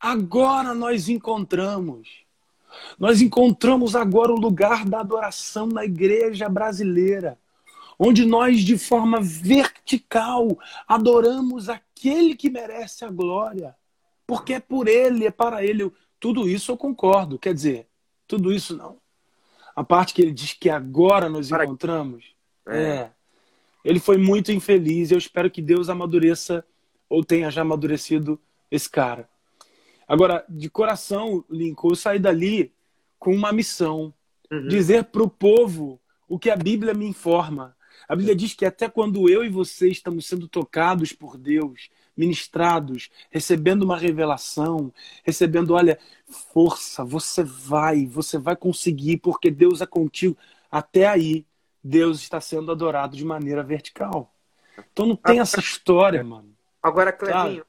agora 0.00 0.74
nós 0.74 1.08
encontramos. 1.08 2.26
Nós 2.98 3.20
encontramos 3.20 3.96
agora 3.96 4.32
o 4.32 4.38
lugar 4.38 4.84
da 4.84 5.00
adoração 5.00 5.66
na 5.66 5.84
igreja 5.84 6.48
brasileira, 6.48 7.38
onde 7.98 8.24
nós, 8.24 8.60
de 8.60 8.78
forma 8.78 9.20
vertical, 9.20 10.58
adoramos 10.86 11.68
aquele 11.68 12.36
que 12.36 12.50
merece 12.50 13.04
a 13.04 13.10
glória, 13.10 13.74
porque 14.26 14.54
é 14.54 14.60
por 14.60 14.86
ele, 14.86 15.26
é 15.26 15.30
para 15.30 15.64
ele. 15.64 15.90
Tudo 16.20 16.48
isso 16.48 16.72
eu 16.72 16.76
concordo, 16.76 17.38
quer 17.38 17.54
dizer, 17.54 17.88
tudo 18.26 18.52
isso 18.52 18.76
não. 18.76 18.98
A 19.74 19.82
parte 19.82 20.12
que 20.12 20.22
ele 20.22 20.32
diz 20.32 20.52
que 20.52 20.68
agora 20.68 21.28
nós 21.28 21.50
encontramos, 21.50 22.24
é, 22.66 22.82
é 22.82 23.10
ele 23.84 24.00
foi 24.00 24.16
muito 24.16 24.52
infeliz. 24.52 25.10
Eu 25.10 25.18
espero 25.18 25.50
que 25.50 25.62
Deus 25.62 25.88
amadureça 25.88 26.64
ou 27.08 27.24
tenha 27.24 27.50
já 27.50 27.62
amadurecido 27.62 28.40
esse 28.70 28.88
cara. 28.88 29.28
Agora, 30.06 30.44
de 30.48 30.70
coração, 30.70 31.44
Lincoln, 31.50 31.90
eu 31.90 31.96
saí 31.96 32.18
dali 32.18 32.72
com 33.18 33.34
uma 33.34 33.52
missão: 33.52 34.12
uhum. 34.50 34.68
dizer 34.68 35.04
para 35.04 35.22
o 35.22 35.30
povo 35.30 36.00
o 36.28 36.38
que 36.38 36.50
a 36.50 36.56
Bíblia 36.56 36.94
me 36.94 37.06
informa. 37.06 37.76
A 38.08 38.16
Bíblia 38.16 38.34
diz 38.34 38.54
que 38.54 38.64
até 38.64 38.88
quando 38.88 39.28
eu 39.28 39.44
e 39.44 39.48
você 39.48 39.88
estamos 39.88 40.26
sendo 40.26 40.48
tocados 40.48 41.12
por 41.12 41.36
Deus, 41.36 41.90
ministrados, 42.16 43.10
recebendo 43.30 43.82
uma 43.82 43.98
revelação, 43.98 44.92
recebendo, 45.24 45.74
olha, 45.74 45.98
força, 46.52 47.04
você 47.04 47.42
vai, 47.44 48.06
você 48.06 48.38
vai 48.38 48.56
conseguir, 48.56 49.18
porque 49.18 49.50
Deus 49.50 49.80
é 49.80 49.86
contigo. 49.86 50.36
Até 50.70 51.06
aí, 51.06 51.44
Deus 51.82 52.20
está 52.20 52.40
sendo 52.40 52.72
adorado 52.72 53.16
de 53.16 53.24
maneira 53.24 53.62
vertical. 53.62 54.34
Então 54.92 55.06
não 55.06 55.16
tem 55.16 55.40
essa 55.40 55.60
história, 55.60 56.22
mano. 56.22 56.56
Agora, 56.82 57.12
Clevinho, 57.12 57.64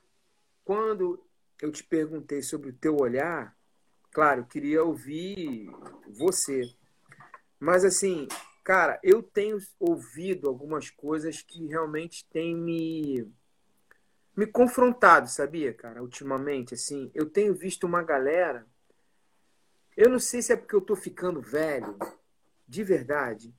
quando 0.64 1.24
eu 1.62 1.72
te 1.72 1.84
perguntei 1.84 2.42
sobre 2.42 2.70
o 2.70 2.74
teu 2.74 2.98
olhar, 2.98 3.56
claro, 4.12 4.42
eu 4.42 4.46
queria 4.46 4.84
ouvir 4.84 5.70
você. 6.08 6.74
Mas 7.60 7.84
assim, 7.84 8.28
cara, 8.64 9.00
eu 9.04 9.22
tenho 9.22 9.58
ouvido 9.80 10.48
algumas 10.48 10.90
coisas 10.90 11.42
que 11.42 11.68
realmente 11.68 12.26
têm 12.26 12.56
me 12.56 13.28
me 14.40 14.48
confrontado, 14.48 15.28
sabia, 15.28 15.74
cara, 15.74 16.02
ultimamente, 16.02 16.74
assim. 16.74 17.12
Eu 17.14 17.30
tenho 17.30 17.54
visto 17.54 17.86
uma 17.86 18.02
galera. 18.02 18.66
Eu 19.98 20.10
não 20.10 20.18
sei 20.18 20.42
se 20.42 20.54
é 20.54 20.56
porque 20.56 20.74
eu 20.74 20.80
tô 20.80 20.96
ficando 20.96 21.42
velho, 21.42 21.98
de 22.66 22.82
verdade. 22.82 23.54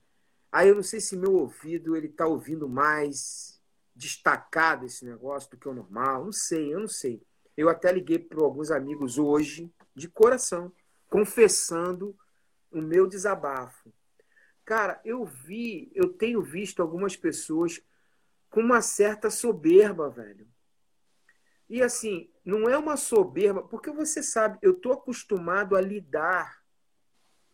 Aí 0.51 0.67
eu 0.67 0.75
não 0.75 0.83
sei 0.83 0.99
se 0.99 1.15
meu 1.15 1.33
ouvido 1.33 1.95
ele 1.95 2.09
tá 2.09 2.27
ouvindo 2.27 2.67
mais 2.67 3.61
destacado 3.95 4.85
esse 4.85 5.05
negócio 5.05 5.49
do 5.49 5.57
que 5.57 5.69
o 5.69 5.73
normal. 5.73 6.25
Não 6.25 6.31
sei, 6.31 6.73
eu 6.73 6.79
não 6.79 6.87
sei. 6.87 7.21
Eu 7.55 7.69
até 7.69 7.91
liguei 7.91 8.19
para 8.19 8.43
alguns 8.43 8.71
amigos 8.71 9.17
hoje, 9.17 9.71
de 9.95 10.09
coração, 10.09 10.71
confessando 11.07 12.17
o 12.71 12.81
meu 12.81 13.07
desabafo. 13.07 13.93
Cara, 14.65 15.01
eu 15.03 15.25
vi, 15.25 15.91
eu 15.93 16.09
tenho 16.09 16.41
visto 16.41 16.81
algumas 16.81 17.15
pessoas 17.15 17.81
com 18.49 18.61
uma 18.61 18.81
certa 18.81 19.29
soberba, 19.29 20.09
velho. 20.09 20.47
E 21.69 21.81
assim, 21.81 22.29
não 22.43 22.69
é 22.69 22.77
uma 22.77 22.97
soberba, 22.97 23.63
porque 23.63 23.91
você 23.91 24.21
sabe, 24.21 24.57
eu 24.61 24.73
tô 24.73 24.91
acostumado 24.91 25.75
a 25.75 25.81
lidar 25.81 26.60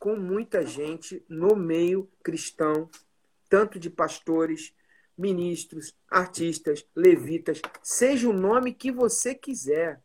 com 0.07 0.15
muita 0.15 0.65
gente 0.65 1.21
no 1.27 1.53
meio 1.53 2.09
cristão, 2.23 2.89
tanto 3.49 3.77
de 3.77 3.89
pastores, 3.89 4.73
ministros, 5.17 5.93
artistas, 6.09 6.87
levitas, 6.95 7.61
seja 7.83 8.29
o 8.29 8.31
nome 8.31 8.73
que 8.73 8.89
você 8.89 9.35
quiser. 9.35 10.01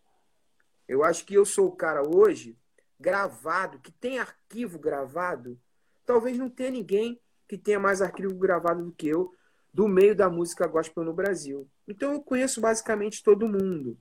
Eu 0.89 1.05
acho 1.05 1.25
que 1.25 1.35
eu 1.35 1.45
sou 1.45 1.69
o 1.69 1.77
cara 1.77 2.03
hoje 2.03 2.59
gravado, 2.99 3.79
que 3.79 3.93
tem 3.93 4.19
arquivo 4.19 4.77
gravado. 4.77 5.57
Talvez 6.05 6.37
não 6.37 6.51
tenha 6.51 6.73
ninguém 6.73 7.21
que 7.47 7.57
tenha 7.57 7.79
mais 7.79 8.03
arquivo 8.03 8.35
gravado 8.35 8.85
do 8.85 8.91
que 8.91 9.07
eu 9.07 9.33
do 9.73 9.87
meio 9.87 10.17
da 10.17 10.29
música 10.29 10.67
gospel 10.67 11.05
no 11.05 11.15
Brasil. 11.15 11.71
Então 11.87 12.13
eu 12.13 12.21
conheço 12.21 12.61
basicamente 12.61 13.23
todo 13.23 13.49
mundo. 13.49 13.97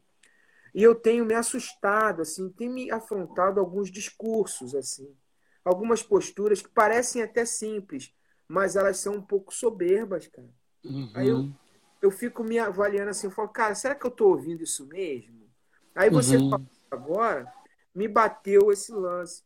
E 0.73 0.81
eu 0.81 0.95
tenho 0.95 1.23
me 1.25 1.35
assustado, 1.35 2.23
assim, 2.23 2.49
tem 2.49 2.67
me 2.67 2.89
afrontado 2.89 3.59
alguns 3.59 3.91
discursos, 3.91 4.73
assim, 4.73 5.15
algumas 5.64 6.01
posturas 6.03 6.62
que 6.62 6.70
parecem 6.70 7.22
até 7.22 7.45
simples, 7.45 8.14
mas 8.47 8.76
elas 8.76 8.97
são 8.97 9.16
um 9.16 9.22
pouco 9.22 9.53
soberbas, 9.53 10.28
cara. 10.28 10.49
Uhum. 10.84 11.12
Aí 11.14 11.28
eu, 11.28 11.49
eu 12.01 12.12
fico 12.12 12.43
me 12.43 12.57
avaliando 12.59 13.09
assim, 13.09 13.28
eu 13.28 13.32
falo, 13.32 13.49
cara, 13.49 13.76
será 13.76 13.95
que 13.95 14.05
eu 14.05 14.09
estou 14.09 14.30
ouvindo 14.30 14.64
isso 14.64 14.86
mesmo? 14.88 15.49
Aí 15.95 16.09
você 16.09 16.38
uhum. 16.38 16.51
agora 16.89 17.51
me 17.93 18.07
bateu 18.07 18.72
esse 18.72 18.91
lance. 18.91 19.43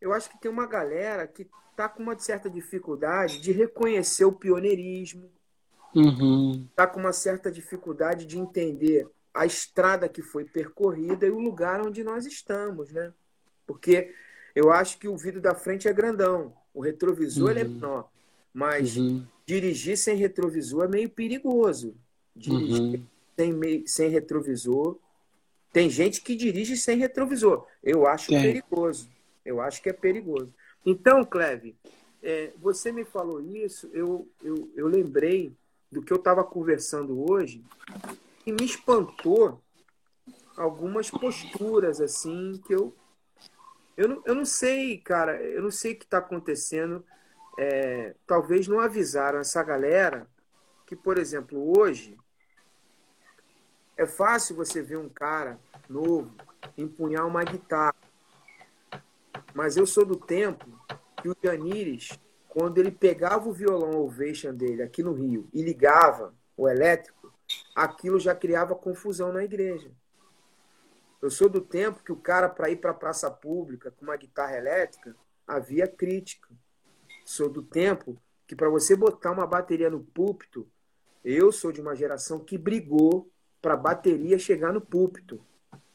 Eu 0.00 0.12
acho 0.12 0.30
que 0.30 0.40
tem 0.40 0.50
uma 0.50 0.66
galera 0.66 1.26
que 1.26 1.48
está 1.70 1.88
com 1.88 2.02
uma 2.02 2.18
certa 2.18 2.48
dificuldade 2.48 3.40
de 3.40 3.52
reconhecer 3.52 4.24
o 4.24 4.32
pioneirismo, 4.32 5.30
está 5.94 6.24
uhum. 6.24 6.68
Com 6.92 7.00
uma 7.00 7.12
certa 7.12 7.50
dificuldade 7.50 8.26
de 8.26 8.38
entender 8.38 9.08
a 9.32 9.46
estrada 9.46 10.08
que 10.08 10.22
foi 10.22 10.44
percorrida 10.44 11.26
e 11.26 11.30
o 11.30 11.38
lugar 11.38 11.80
onde 11.80 12.02
nós 12.02 12.26
estamos, 12.26 12.90
né? 12.92 13.12
Porque 13.66 14.14
eu 14.56 14.72
acho 14.72 14.98
que 14.98 15.06
o 15.06 15.18
vidro 15.18 15.38
da 15.38 15.54
frente 15.54 15.86
é 15.86 15.92
grandão, 15.92 16.54
o 16.72 16.80
retrovisor 16.80 17.52
uhum. 17.52 17.58
é 17.58 17.64
menor, 17.64 18.08
mas 18.54 18.96
uhum. 18.96 19.22
dirigir 19.44 19.98
sem 19.98 20.16
retrovisor 20.16 20.84
é 20.84 20.88
meio 20.88 21.10
perigoso. 21.10 21.94
Dirigir 22.34 22.80
uhum. 22.80 23.06
sem, 23.38 23.52
meio, 23.52 23.86
sem 23.86 24.08
retrovisor. 24.08 24.98
Tem 25.74 25.90
gente 25.90 26.22
que 26.22 26.34
dirige 26.34 26.74
sem 26.74 26.96
retrovisor. 26.96 27.66
Eu 27.84 28.06
acho 28.06 28.34
é. 28.34 28.40
perigoso. 28.40 29.10
Eu 29.44 29.60
acho 29.60 29.82
que 29.82 29.90
é 29.90 29.92
perigoso. 29.92 30.50
Então, 30.86 31.22
Cleve, 31.22 31.76
é, 32.22 32.52
você 32.58 32.90
me 32.90 33.04
falou 33.04 33.42
isso, 33.42 33.90
eu, 33.92 34.26
eu, 34.42 34.70
eu 34.74 34.86
lembrei 34.86 35.52
do 35.92 36.00
que 36.00 36.12
eu 36.12 36.16
estava 36.16 36.42
conversando 36.42 37.30
hoje 37.30 37.62
e 38.46 38.52
me 38.52 38.64
espantou 38.64 39.60
algumas 40.56 41.10
posturas 41.10 42.00
assim 42.00 42.58
que 42.66 42.74
eu 42.74 42.94
eu 43.96 44.08
não, 44.08 44.22
eu 44.26 44.34
não 44.34 44.44
sei, 44.44 44.98
cara, 44.98 45.40
eu 45.42 45.62
não 45.62 45.70
sei 45.70 45.92
o 45.92 45.96
que 45.96 46.04
está 46.04 46.18
acontecendo. 46.18 47.04
É, 47.58 48.14
talvez 48.26 48.68
não 48.68 48.80
avisaram 48.80 49.38
essa 49.38 49.62
galera 49.62 50.26
que, 50.86 50.94
por 50.94 51.18
exemplo, 51.18 51.78
hoje 51.78 52.16
é 53.96 54.06
fácil 54.06 54.54
você 54.54 54.82
ver 54.82 54.98
um 54.98 55.08
cara 55.08 55.58
novo 55.88 56.34
empunhar 56.76 57.26
uma 57.26 57.42
guitarra. 57.42 57.94
Mas 59.54 59.76
eu 59.76 59.86
sou 59.86 60.04
do 60.04 60.16
tempo 60.16 60.66
que 61.22 61.28
o 61.30 61.36
Janires, 61.42 62.10
quando 62.46 62.76
ele 62.76 62.90
pegava 62.90 63.48
o 63.48 63.52
violão 63.52 63.98
Ovation 64.02 64.54
dele 64.54 64.82
aqui 64.82 65.02
no 65.02 65.14
Rio 65.14 65.48
e 65.52 65.62
ligava 65.62 66.34
o 66.54 66.68
elétrico, 66.68 67.32
aquilo 67.74 68.20
já 68.20 68.34
criava 68.34 68.74
confusão 68.74 69.32
na 69.32 69.42
igreja. 69.42 69.90
Eu 71.26 71.30
sou 71.32 71.48
do 71.48 71.60
tempo 71.60 72.04
que 72.04 72.12
o 72.12 72.16
cara, 72.16 72.48
para 72.48 72.70
ir 72.70 72.76
para 72.76 72.92
a 72.92 72.94
praça 72.94 73.28
pública 73.28 73.90
com 73.90 74.04
uma 74.04 74.16
guitarra 74.16 74.56
elétrica, 74.58 75.16
havia 75.44 75.88
crítica. 75.88 76.48
Sou 77.24 77.48
do 77.48 77.64
tempo 77.64 78.16
que, 78.46 78.54
para 78.54 78.68
você 78.70 78.94
botar 78.94 79.32
uma 79.32 79.44
bateria 79.44 79.90
no 79.90 80.04
púlpito, 80.04 80.70
eu 81.24 81.50
sou 81.50 81.72
de 81.72 81.80
uma 81.80 81.96
geração 81.96 82.38
que 82.38 82.56
brigou 82.56 83.28
para 83.60 83.74
a 83.74 83.76
bateria 83.76 84.38
chegar 84.38 84.72
no 84.72 84.80
púlpito, 84.80 85.44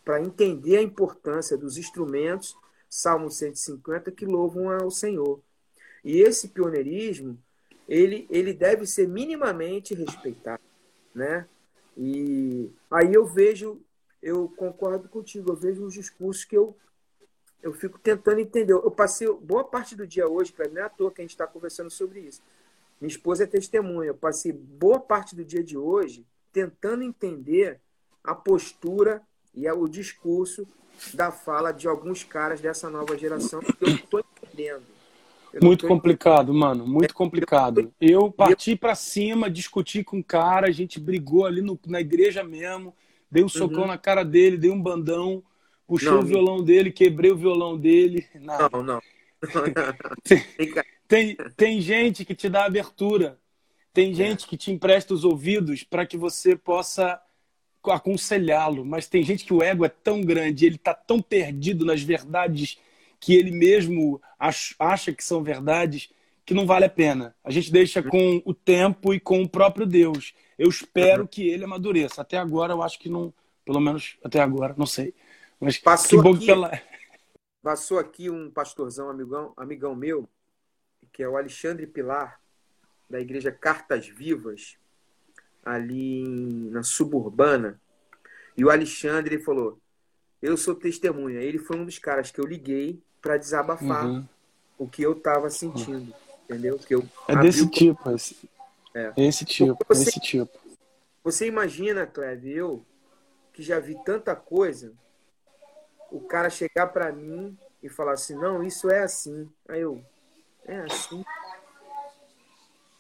para 0.04 0.20
entender 0.20 0.76
a 0.76 0.82
importância 0.82 1.58
dos 1.58 1.78
instrumentos, 1.78 2.54
Salmo 2.90 3.32
150, 3.32 4.12
que 4.12 4.26
louvam 4.26 4.70
ao 4.70 4.92
Senhor. 4.92 5.42
E 6.04 6.20
esse 6.20 6.50
pioneirismo, 6.50 7.40
ele, 7.88 8.28
ele 8.30 8.52
deve 8.52 8.86
ser 8.86 9.08
minimamente 9.08 9.94
respeitado, 9.94 10.62
né? 11.16 11.48
E 11.96 12.70
aí 12.90 13.14
eu 13.14 13.26
vejo 13.26 13.82
eu 14.22 14.48
concordo 14.56 15.10
contigo. 15.10 15.52
Eu 15.52 15.56
vejo 15.56 15.84
os 15.84 15.94
discursos 15.94 16.46
que 16.46 16.56
eu, 16.56 16.76
eu 17.62 17.74
fico 17.74 17.98
tentando 18.00 18.40
entender. 18.40 18.74
Eu 18.74 18.92
passei 18.92 19.32
boa 19.32 19.64
parte 19.64 19.96
do 19.96 20.06
dia 20.06 20.28
hoje, 20.28 20.54
não 20.72 20.82
é 20.82 20.86
à 20.86 20.90
toa 20.90 21.12
que 21.12 21.22
a 21.22 21.24
gente 21.24 21.32
está 21.32 21.48
conversando 21.48 21.90
sobre 21.90 22.20
isso. 22.20 22.42
Minha 23.00 23.10
esposa 23.10 23.44
é 23.44 23.48
testemunha. 23.48 24.10
Eu 24.10 24.16
passei 24.16 24.52
boa 24.52 25.00
parte 25.00 25.36
do 25.36 25.44
dia 25.44 25.64
de 25.64 25.78
hoje 25.78 26.26
tentando 26.54 27.04
entender 27.04 27.80
a 28.24 28.36
postura 28.36 29.22
e 29.56 29.70
o 29.70 29.88
discurso 29.88 30.68
da 31.14 31.32
fala 31.32 31.72
de 31.72 31.88
alguns 31.88 32.24
caras 32.24 32.62
dessa 32.62 32.90
nova 32.90 33.18
geração 33.18 33.60
que 33.62 33.76
eu 33.82 33.90
estou 33.90 34.24
entendendo. 34.44 34.84
muito 35.62 35.88
complicado, 35.88 36.54
mano, 36.54 36.86
muito 36.86 37.14
complicado. 37.16 37.92
Eu 38.00 38.32
parti 38.32 38.76
para 38.76 38.94
cima, 38.94 39.50
discuti 39.50 40.04
com 40.04 40.20
o 40.20 40.24
cara, 40.24 40.68
a 40.68 40.72
gente 40.72 41.00
brigou 41.00 41.46
ali 41.46 41.62
no, 41.62 41.80
na 41.88 42.00
igreja 42.00 42.44
mesmo 42.44 42.94
dei 43.32 43.44
um 43.44 43.50
socão 43.50 43.82
uhum. 43.82 43.88
na 43.88 43.98
cara 43.98 44.24
dele, 44.24 44.58
dei 44.58 44.70
um 44.70 44.82
bandão, 44.82 45.44
puxei 45.88 46.10
não, 46.10 46.20
o 46.20 46.26
violão 46.26 46.64
dele, 46.64 46.92
quebrei 46.92 47.32
o 47.32 47.38
violão 47.38 47.78
dele. 47.78 48.28
Nada. 48.36 48.70
Não, 48.72 48.84
não. 48.84 49.02
tem, 50.24 50.46
tem, 51.08 51.38
tem 51.56 51.82
gente 51.82 52.26
que 52.26 52.36
te 52.36 52.50
dá 52.50 52.66
abertura, 52.66 53.40
tem 53.94 54.12
é. 54.12 54.14
gente 54.14 54.46
é. 54.46 54.48
que 54.48 54.58
te 54.58 54.72
empresta 54.72 55.14
os 55.14 55.24
ouvidos 55.24 55.84
para 55.84 56.06
que 56.06 56.18
você 56.18 56.56
possa 56.56 57.20
aconselhá-lo, 57.84 58.86
mas 58.86 59.08
tem 59.08 59.24
gente 59.24 59.44
que 59.44 59.54
o 59.54 59.64
ego 59.64 59.84
é 59.84 59.90
tão 59.90 60.22
grande, 60.22 60.68
ele 60.68 60.76
está 60.76 60.94
tão 60.94 61.20
perdido 61.20 61.84
nas 61.84 62.04
verdades 62.04 62.78
que 63.20 63.34
ele 63.34 63.52
mesmo 63.52 64.22
acha 64.78 65.12
que 65.14 65.24
são 65.24 65.44
verdades 65.44 66.10
que 66.46 66.54
não 66.54 66.66
vale 66.66 66.86
a 66.86 66.90
pena. 66.90 67.36
A 67.44 67.52
gente 67.52 67.72
deixa 67.72 68.04
com 68.04 68.42
o 68.46 68.54
tempo 68.54 69.14
e 69.14 69.20
com 69.20 69.42
o 69.42 69.50
próprio 69.50 69.86
Deus. 69.86 70.34
Eu 70.62 70.70
espero 70.70 71.28
que 71.28 71.50
ele 71.50 71.64
amadureça. 71.64 72.22
Até 72.22 72.38
agora, 72.38 72.74
eu 72.74 72.84
acho 72.84 73.00
que 73.00 73.10
não. 73.10 73.34
Pelo 73.66 73.80
menos 73.80 74.20
até 74.24 74.40
agora, 74.40 74.76
não 74.78 74.86
sei. 74.86 75.12
Mas 75.60 75.80
passou 75.80 76.22
que 76.22 76.30
bom 76.30 76.36
aqui, 76.36 76.46
pela... 76.46 76.72
Passou 77.64 77.98
aqui 77.98 78.30
um 78.30 78.50
pastorzão, 78.50 79.10
amigão, 79.10 79.54
amigão 79.58 79.96
meu, 79.96 80.30
que 81.12 81.24
é 81.24 81.28
o 81.28 81.36
Alexandre 81.36 81.88
Pilar, 81.88 82.40
da 83.10 83.20
igreja 83.20 83.52
Cartas 83.52 84.08
Vivas, 84.08 84.78
ali 85.66 86.70
na 86.70 86.84
suburbana. 86.84 87.82
E 88.56 88.64
o 88.64 88.70
Alexandre 88.70 89.40
falou: 89.40 89.80
Eu 90.40 90.56
sou 90.58 90.76
testemunha. 90.76 91.40
Ele 91.40 91.58
foi 91.58 91.78
um 91.78 91.86
dos 91.86 91.98
caras 91.98 92.30
que 92.30 92.40
eu 92.40 92.46
liguei 92.46 93.02
para 93.20 93.38
desabafar 93.38 94.06
uhum. 94.06 94.28
o 94.78 94.88
que 94.88 95.02
eu 95.02 95.14
estava 95.14 95.50
sentindo. 95.50 96.14
Entendeu? 96.44 96.78
Que 96.78 96.94
eu 96.94 97.04
é 97.28 97.36
desse 97.36 97.68
tipo. 97.68 98.12
Esse... 98.12 98.38
É. 98.94 99.14
Esse 99.18 99.46
tipo, 99.46 99.78
você, 99.88 100.10
esse 100.10 100.20
tipo. 100.20 100.60
Você 101.24 101.48
imagina, 101.48 102.06
Cleve, 102.06 102.52
eu 102.52 102.86
que 103.54 103.62
já 103.62 103.80
vi 103.80 103.96
tanta 104.04 104.36
coisa, 104.36 104.94
o 106.10 106.22
cara 106.22 106.50
chegar 106.50 106.88
para 106.88 107.12
mim 107.12 107.58
e 107.82 107.90
falar 107.90 108.14
assim, 108.14 108.36
não, 108.36 108.64
isso 108.64 108.90
é 108.90 109.04
assim. 109.04 109.50
Aí 109.68 109.82
eu, 109.82 110.04
é 110.66 110.78
assim? 110.82 111.24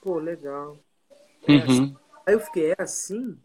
Pô, 0.02 0.18
legal. 0.18 0.78
É 1.48 1.52
uhum. 1.52 1.64
assim. 1.64 1.98
Aí 2.26 2.34
eu 2.34 2.40
fiquei, 2.40 2.72
é 2.72 2.76
assim? 2.78 3.38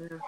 É. 0.00 0.18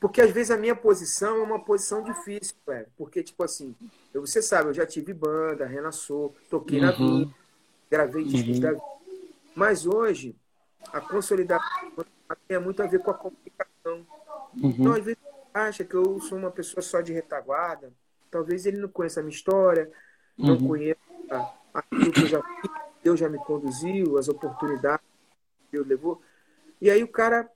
Porque 0.00 0.20
às 0.20 0.30
vezes 0.30 0.50
a 0.50 0.56
minha 0.56 0.76
posição 0.76 1.38
é 1.38 1.42
uma 1.42 1.64
posição 1.64 2.02
difícil, 2.02 2.54
velho. 2.66 2.86
Porque, 2.96 3.22
tipo 3.22 3.42
assim, 3.42 3.74
eu, 4.14 4.24
você 4.24 4.40
sabe, 4.40 4.68
eu 4.68 4.74
já 4.74 4.86
tive 4.86 5.12
banda, 5.12 5.66
renassou, 5.66 6.34
toquei 6.48 6.78
uhum. 6.78 6.86
na 6.86 6.92
vida, 6.92 7.34
gravei 7.90 8.24
discos 8.24 8.56
uhum. 8.56 8.60
da 8.60 8.70
vida. 8.72 8.97
Mas 9.58 9.86
hoje, 9.86 10.36
a 10.92 11.00
consolidação 11.00 11.90
tem 12.46 12.60
muito 12.60 12.80
a 12.80 12.86
ver 12.86 13.00
com 13.00 13.10
a 13.10 13.14
comunicação. 13.14 14.06
Uhum. 14.54 14.70
Então, 14.70 14.92
às 14.92 15.04
vezes, 15.04 15.20
acha 15.52 15.84
que 15.84 15.96
eu 15.96 16.20
sou 16.20 16.38
uma 16.38 16.52
pessoa 16.52 16.80
só 16.80 17.00
de 17.00 17.12
retaguarda. 17.12 17.92
Talvez 18.30 18.66
ele 18.66 18.76
não 18.76 18.88
conheça 18.88 19.18
a 19.18 19.22
minha 19.24 19.34
história, 19.34 19.90
não 20.38 20.54
uhum. 20.54 20.68
conheça 20.68 21.00
aquilo 21.74 22.12
que 22.12 22.22
eu 22.22 22.26
já 22.28 22.40
fiz, 22.40 22.70
Deus 23.02 23.18
já 23.18 23.28
me 23.28 23.38
conduziu, 23.38 24.16
as 24.16 24.28
oportunidades 24.28 25.04
que 25.58 25.72
Deus 25.72 25.88
levou. 25.88 26.22
E 26.80 26.88
aí 26.88 27.02
o 27.02 27.08
cara 27.08 27.50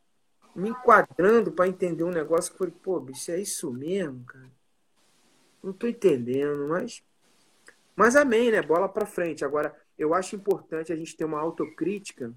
me 0.56 0.70
enquadrando 0.70 1.52
para 1.52 1.68
entender 1.68 2.02
um 2.02 2.10
negócio 2.10 2.50
que 2.50 2.56
eu 2.56 2.58
falei, 2.66 2.74
pô, 2.82 2.98
bicho, 2.98 3.30
é 3.30 3.38
isso 3.40 3.72
mesmo, 3.72 4.24
cara? 4.24 4.50
Não 5.62 5.72
tô 5.72 5.86
entendendo, 5.86 6.66
mas. 6.66 7.00
Mas 7.94 8.16
amém, 8.16 8.50
né? 8.50 8.60
Bola 8.60 8.88
para 8.88 9.06
frente. 9.06 9.44
Agora, 9.44 9.72
eu 9.98 10.14
acho 10.14 10.36
importante 10.36 10.92
a 10.92 10.96
gente 10.96 11.16
ter 11.16 11.24
uma 11.24 11.40
autocrítica 11.40 12.32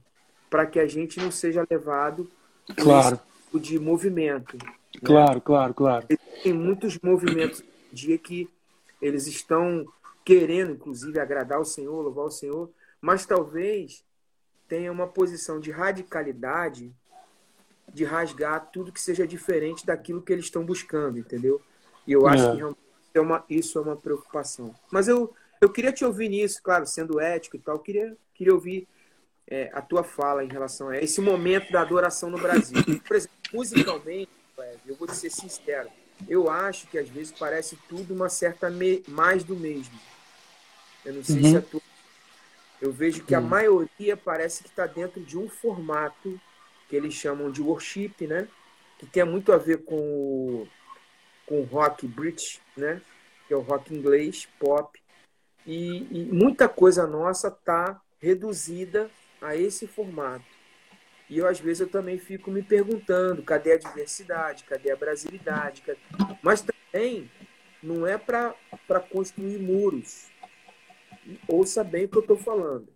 para 0.49 0.65
que 0.65 0.79
a 0.79 0.87
gente 0.87 1.19
não 1.19 1.31
seja 1.31 1.65
levado 1.69 2.29
claro. 2.77 3.19
tipo 3.45 3.59
de 3.59 3.79
movimento. 3.79 4.57
Né? 4.57 4.73
Claro, 5.03 5.41
claro, 5.41 5.73
claro. 5.73 6.07
Tem 6.43 6.53
muitos 6.53 6.99
movimentos 6.99 7.63
dia 7.91 8.17
que 8.17 8.49
eles 9.01 9.27
estão 9.27 9.85
querendo, 10.23 10.71
inclusive, 10.71 11.19
agradar 11.19 11.59
o 11.59 11.65
Senhor, 11.65 12.01
louvar 12.01 12.25
o 12.25 12.31
Senhor, 12.31 12.69
mas 12.99 13.25
talvez 13.25 14.03
tenha 14.67 14.91
uma 14.91 15.07
posição 15.07 15.59
de 15.59 15.71
radicalidade 15.71 16.91
de 17.93 18.03
rasgar 18.03 18.69
tudo 18.71 18.91
que 18.91 18.99
seja 18.99 19.25
diferente 19.27 19.85
daquilo 19.85 20.21
que 20.21 20.33
eles 20.33 20.45
estão 20.45 20.65
buscando, 20.65 21.17
entendeu? 21.17 21.61
E 22.05 22.11
eu 22.11 22.27
acho 22.27 22.43
é. 22.43 22.51
que 22.51 22.57
realmente 22.57 22.79
é 23.13 23.21
uma, 23.21 23.45
isso 23.49 23.77
é 23.77 23.81
uma 23.81 23.95
preocupação. 23.95 24.73
Mas 24.91 25.07
eu, 25.07 25.33
eu 25.61 25.69
queria 25.69 25.91
te 25.91 26.05
ouvir 26.05 26.29
nisso, 26.29 26.61
claro, 26.61 26.85
sendo 26.85 27.19
ético 27.19 27.55
e 27.55 27.59
tal, 27.59 27.79
queria, 27.79 28.15
queria 28.33 28.53
ouvir 28.53 28.87
é, 29.47 29.69
a 29.73 29.81
tua 29.81 30.03
fala 30.03 30.43
em 30.43 30.47
relação 30.47 30.89
a 30.89 30.97
esse 30.97 31.21
momento 31.21 31.71
da 31.71 31.81
adoração 31.81 32.29
no 32.29 32.37
Brasil. 32.37 32.77
Por 33.07 33.15
exemplo, 33.15 33.35
musicalmente, 33.53 34.29
eu 34.85 34.95
vou 34.95 35.07
te 35.07 35.15
ser 35.15 35.29
sincero, 35.29 35.89
eu 36.27 36.49
acho 36.49 36.87
que 36.87 36.97
às 36.97 37.09
vezes 37.09 37.33
parece 37.37 37.77
tudo 37.89 38.13
uma 38.13 38.29
certa 38.29 38.69
me... 38.69 39.03
mais 39.07 39.43
do 39.43 39.55
mesmo. 39.55 39.99
Eu 41.03 41.13
não 41.13 41.23
sei 41.23 41.35
uhum. 41.35 41.51
se 41.51 41.57
é 41.57 41.61
tudo. 41.61 41.83
Eu 42.81 42.91
vejo 42.91 43.23
que 43.23 43.35
a 43.35 43.39
uhum. 43.39 43.47
maioria 43.47 44.17
parece 44.17 44.63
que 44.63 44.69
está 44.69 44.85
dentro 44.87 45.21
de 45.21 45.37
um 45.37 45.47
formato 45.47 46.39
que 46.89 46.95
eles 46.95 47.13
chamam 47.13 47.51
de 47.51 47.61
worship, 47.61 48.13
né? 48.21 48.47
Que 48.97 49.05
tem 49.05 49.23
muito 49.25 49.51
a 49.51 49.57
ver 49.57 49.83
com 49.83 49.95
o, 49.95 50.67
com 51.45 51.61
o 51.61 51.63
rock 51.63 52.07
british, 52.07 52.59
né? 52.75 53.01
Que 53.47 53.53
é 53.53 53.57
o 53.57 53.61
rock 53.61 53.93
inglês, 53.93 54.47
pop. 54.59 54.99
E, 55.65 56.07
e 56.11 56.25
muita 56.31 56.69
coisa 56.69 57.07
nossa 57.07 57.47
está 57.47 57.99
reduzida 58.19 59.09
a 59.41 59.55
esse 59.55 59.87
formato. 59.87 60.45
E 61.29 61.39
eu, 61.39 61.47
às 61.47 61.59
vezes, 61.59 61.81
eu 61.81 61.89
também 61.89 62.19
fico 62.19 62.51
me 62.51 62.61
perguntando, 62.61 63.41
cadê 63.41 63.73
a 63.73 63.77
diversidade, 63.77 64.63
cadê 64.63 64.91
a 64.91 64.95
brasilidade? 64.95 65.81
Cadê... 65.81 65.99
Mas 66.43 66.61
também 66.61 67.29
não 67.81 68.05
é 68.05 68.17
para 68.17 68.53
construir 69.09 69.57
muros. 69.57 70.29
Ouça 71.47 71.83
bem 71.83 72.05
o 72.05 72.09
que 72.09 72.17
eu 72.17 72.21
estou 72.21 72.37
falando. 72.37 72.87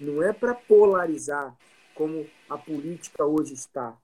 Não 0.00 0.22
é 0.22 0.32
para 0.32 0.54
polarizar 0.54 1.56
como 1.94 2.28
a 2.48 2.58
política 2.58 3.24
hoje 3.24 3.54
está. 3.54 3.96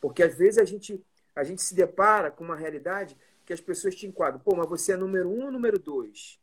Porque, 0.00 0.22
às 0.22 0.34
vezes, 0.34 0.56
a 0.56 0.64
gente, 0.64 1.04
a 1.36 1.44
gente 1.44 1.60
se 1.60 1.74
depara 1.74 2.30
com 2.30 2.42
uma 2.42 2.56
realidade 2.56 3.16
que 3.44 3.52
as 3.52 3.60
pessoas 3.60 3.94
te 3.94 4.06
enquadram. 4.06 4.40
Pô, 4.40 4.56
mas 4.56 4.68
você 4.68 4.92
é 4.92 4.96
número 4.96 5.28
um 5.28 5.44
ou 5.44 5.52
número 5.52 5.78
dois? 5.78 6.38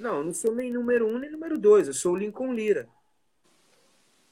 Não, 0.00 0.16
eu 0.16 0.24
não 0.24 0.32
sou 0.32 0.54
nem 0.54 0.72
número 0.72 1.06
um 1.06 1.18
nem 1.18 1.30
número 1.30 1.58
dois. 1.58 1.86
Eu 1.86 1.92
sou 1.92 2.14
o 2.14 2.16
Lincoln 2.16 2.54
Lira. 2.54 2.88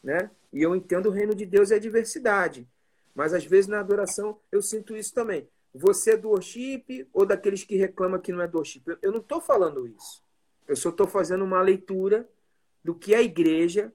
Né? 0.02 0.30
E 0.50 0.62
eu 0.62 0.74
entendo 0.74 1.06
o 1.06 1.12
reino 1.12 1.34
de 1.34 1.44
Deus 1.44 1.70
é 1.70 1.74
a 1.74 1.78
diversidade. 1.78 2.66
Mas 3.14 3.34
às 3.34 3.44
vezes 3.44 3.66
na 3.68 3.78
adoração 3.78 4.40
eu 4.50 4.62
sinto 4.62 4.96
isso 4.96 5.12
também. 5.12 5.46
Você 5.74 6.12
é 6.12 6.16
do 6.16 6.30
worship 6.30 7.06
ou 7.12 7.26
daqueles 7.26 7.64
que 7.64 7.76
reclamam 7.76 8.18
que 8.18 8.32
não 8.32 8.40
é 8.40 8.48
do 8.48 8.56
worship? 8.56 8.82
Eu 9.02 9.12
não 9.12 9.20
estou 9.20 9.42
falando 9.42 9.86
isso. 9.86 10.24
Eu 10.66 10.74
só 10.74 10.88
estou 10.88 11.06
fazendo 11.06 11.44
uma 11.44 11.60
leitura 11.60 12.26
do 12.82 12.94
que 12.94 13.14
a 13.14 13.20
igreja 13.20 13.92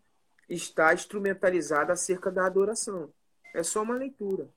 está 0.48 0.94
instrumentalizada 0.94 1.92
acerca 1.92 2.30
da 2.30 2.46
adoração. 2.46 3.12
É 3.52 3.64
só 3.64 3.82
uma 3.82 3.96
leitura. 3.96 4.48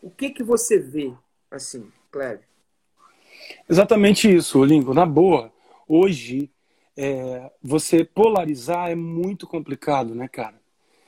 O 0.00 0.10
que 0.10 0.30
que 0.30 0.42
você 0.42 0.78
vê 0.78 1.12
assim, 1.50 1.92
Cléber? 2.10 2.46
Exatamente 3.68 4.34
isso, 4.34 4.64
Lingo. 4.64 4.94
Na 4.94 5.04
boa, 5.04 5.51
hoje 5.86 6.50
é, 6.96 7.50
você 7.62 8.04
polarizar 8.04 8.90
é 8.90 8.94
muito 8.94 9.46
complicado, 9.46 10.14
né, 10.14 10.28
cara? 10.28 10.60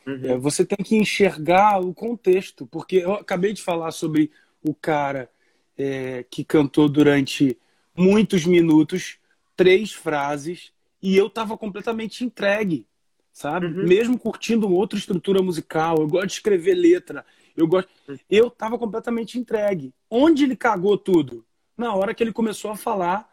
Uhum. 0.07 0.21
É, 0.25 0.39
você 0.39 0.65
tem 0.65 0.79
que 0.85 0.97
enxergar 0.97 1.81
o 1.81 1.95
contexto, 1.95 2.67
porque 2.67 2.97
eu 2.97 3.15
acabei 3.15 3.53
de 3.53 3.63
falar 3.63 3.91
sobre 3.91 4.31
o 4.63 4.75
cara 4.75 5.31
é, 5.77 6.25
que 6.31 6.45
cantou 6.45 6.89
durante 6.89 7.59
muitos 7.97 8.45
minutos, 8.45 9.19
três 9.57 9.93
frases, 9.93 10.73
e 11.03 11.17
eu 11.17 11.27
estava 11.27 11.57
completamente 11.57 12.25
entregue, 12.25 12.87
sabe? 13.33 13.67
Uhum. 13.67 13.85
Mesmo 13.85 14.19
curtindo 14.19 14.71
outra 14.73 14.99
estrutura 14.99 15.43
musical, 15.43 15.99
eu 15.99 16.09
gosto 16.09 16.29
de 16.29 16.33
escrever 16.35 16.75
letra, 16.75 17.25
eu 17.57 17.67
gosto. 17.67 17.89
Uhum. 18.09 18.19
Eu 18.29 18.49
estava 18.49 18.79
completamente 18.79 19.39
entregue. 19.39 19.93
Onde 20.11 20.45
ele 20.45 20.57
cagou 20.57 20.97
tudo? 20.97 21.45
Na 21.77 21.95
hora 21.95 22.15
que 22.15 22.23
ele 22.23 22.33
começou 22.33 22.71
a 22.71 22.77
falar 22.77 23.29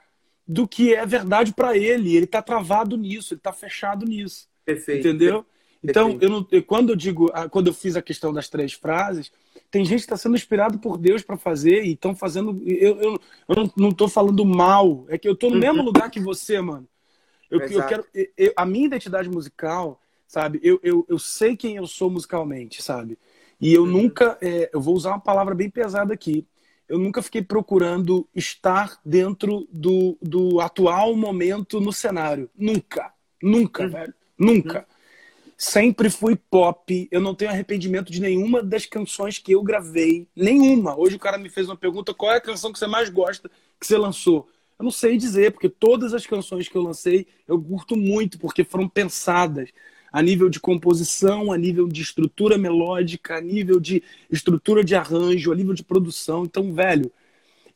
do 0.51 0.67
que 0.67 0.93
é 0.93 1.05
verdade 1.05 1.53
para 1.53 1.77
ele. 1.77 2.13
Ele 2.13 2.25
está 2.25 2.41
travado 2.41 2.97
nisso, 2.97 3.33
ele 3.33 3.39
está 3.39 3.53
fechado 3.53 4.05
nisso. 4.05 4.49
Perfeito. 4.65 5.07
Entendeu? 5.07 5.45
Então, 5.81 6.17
eu 6.21 6.29
não, 6.29 6.47
eu, 6.51 6.61
quando 6.61 6.89
eu 6.89 6.95
digo, 6.95 7.31
quando 7.49 7.67
eu 7.67 7.73
fiz 7.73 7.95
a 7.95 8.01
questão 8.01 8.33
das 8.33 8.49
três 8.49 8.73
frases, 8.73 9.31
tem 9.71 9.83
gente 9.85 9.99
que 9.99 10.05
está 10.05 10.17
sendo 10.17 10.35
inspirado 10.35 10.77
por 10.77 10.97
Deus 10.97 11.23
para 11.23 11.37
fazer 11.37 11.83
e 11.83 11.93
estão 11.93 12.13
fazendo. 12.13 12.61
Eu, 12.65 12.97
eu, 12.99 13.21
eu 13.47 13.71
não 13.75 13.89
estou 13.89 14.09
falando 14.09 14.45
mal, 14.45 15.05
é 15.07 15.17
que 15.17 15.27
eu 15.27 15.33
estou 15.33 15.49
no 15.49 15.57
mesmo 15.57 15.81
lugar 15.81 16.11
que 16.11 16.19
você, 16.19 16.59
mano. 16.59 16.87
Eu, 17.49 17.61
eu 17.61 17.87
quero. 17.87 18.05
Eu, 18.37 18.53
a 18.55 18.65
minha 18.65 18.85
identidade 18.85 19.29
musical, 19.29 19.99
sabe? 20.27 20.59
Eu, 20.61 20.79
eu, 20.83 21.05
eu 21.09 21.17
sei 21.17 21.55
quem 21.55 21.77
eu 21.77 21.87
sou 21.87 22.09
musicalmente, 22.09 22.83
sabe? 22.83 23.17
E 23.59 23.73
eu 23.73 23.83
uhum. 23.83 23.89
nunca. 23.89 24.37
É, 24.41 24.69
eu 24.73 24.81
vou 24.81 24.95
usar 24.95 25.11
uma 25.11 25.19
palavra 25.19 25.55
bem 25.55 25.69
pesada 25.69 26.13
aqui. 26.13 26.45
Eu 26.91 26.99
nunca 26.99 27.21
fiquei 27.21 27.41
procurando 27.41 28.27
estar 28.35 28.99
dentro 29.05 29.67
do, 29.71 30.17
do 30.21 30.59
atual 30.59 31.15
momento 31.15 31.79
no 31.79 31.93
cenário. 31.93 32.49
Nunca. 32.57 33.13
Nunca, 33.41 33.83
uhum. 33.83 33.89
velho. 33.89 34.13
Nunca. 34.37 34.79
Uhum 34.79 35.01
sempre 35.61 36.09
fui 36.09 36.35
pop. 36.35 37.07
Eu 37.11 37.21
não 37.21 37.35
tenho 37.35 37.51
arrependimento 37.51 38.11
de 38.11 38.19
nenhuma 38.19 38.63
das 38.63 38.87
canções 38.87 39.37
que 39.37 39.51
eu 39.51 39.61
gravei. 39.61 40.27
Nenhuma. 40.35 40.97
Hoje 40.97 41.15
o 41.15 41.19
cara 41.19 41.37
me 41.37 41.49
fez 41.49 41.69
uma 41.69 41.77
pergunta: 41.77 42.15
qual 42.15 42.33
é 42.33 42.37
a 42.37 42.41
canção 42.41 42.73
que 42.73 42.79
você 42.79 42.87
mais 42.87 43.09
gosta 43.09 43.49
que 43.79 43.85
você 43.85 43.95
lançou? 43.95 44.49
Eu 44.79 44.83
não 44.83 44.91
sei 44.91 45.15
dizer, 45.15 45.51
porque 45.51 45.69
todas 45.69 46.15
as 46.15 46.25
canções 46.25 46.67
que 46.67 46.75
eu 46.75 46.81
lancei 46.81 47.27
eu 47.47 47.61
curto 47.61 47.95
muito, 47.95 48.39
porque 48.39 48.63
foram 48.63 48.89
pensadas 48.89 49.69
a 50.11 50.21
nível 50.21 50.49
de 50.49 50.59
composição, 50.59 51.51
a 51.51 51.57
nível 51.57 51.87
de 51.87 52.01
estrutura 52.01 52.57
melódica, 52.57 53.37
a 53.37 53.41
nível 53.41 53.79
de 53.79 54.03
estrutura 54.29 54.83
de 54.83 54.95
arranjo, 54.95 55.51
a 55.51 55.55
nível 55.55 55.73
de 55.73 55.83
produção. 55.83 56.43
Então, 56.43 56.73
velho, 56.73 57.11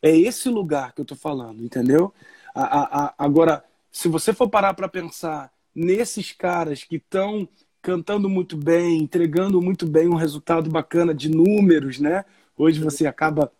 é 0.02 0.16
esse 0.16 0.50
lugar 0.50 0.94
que 0.94 1.02
eu 1.02 1.06
tô 1.06 1.16
falando, 1.16 1.64
entendeu? 1.64 2.14
A, 2.54 2.64
a, 2.64 3.06
a, 3.06 3.14
agora, 3.18 3.64
se 3.92 4.08
você 4.08 4.34
for 4.34 4.50
parar 4.50 4.74
para 4.74 4.90
pensar 4.90 5.52
nesses 5.74 6.32
caras 6.32 6.84
que 6.84 6.98
estão 6.98 7.48
cantando 7.82 8.28
muito 8.28 8.58
bem, 8.58 8.98
entregando 8.98 9.62
muito 9.62 9.86
bem 9.86 10.08
um 10.08 10.16
resultado 10.16 10.70
bacana 10.70 11.14
de 11.14 11.30
números, 11.30 12.00
né? 12.00 12.26
Hoje 12.58 12.80
você 12.80 13.06
acaba 13.06 13.52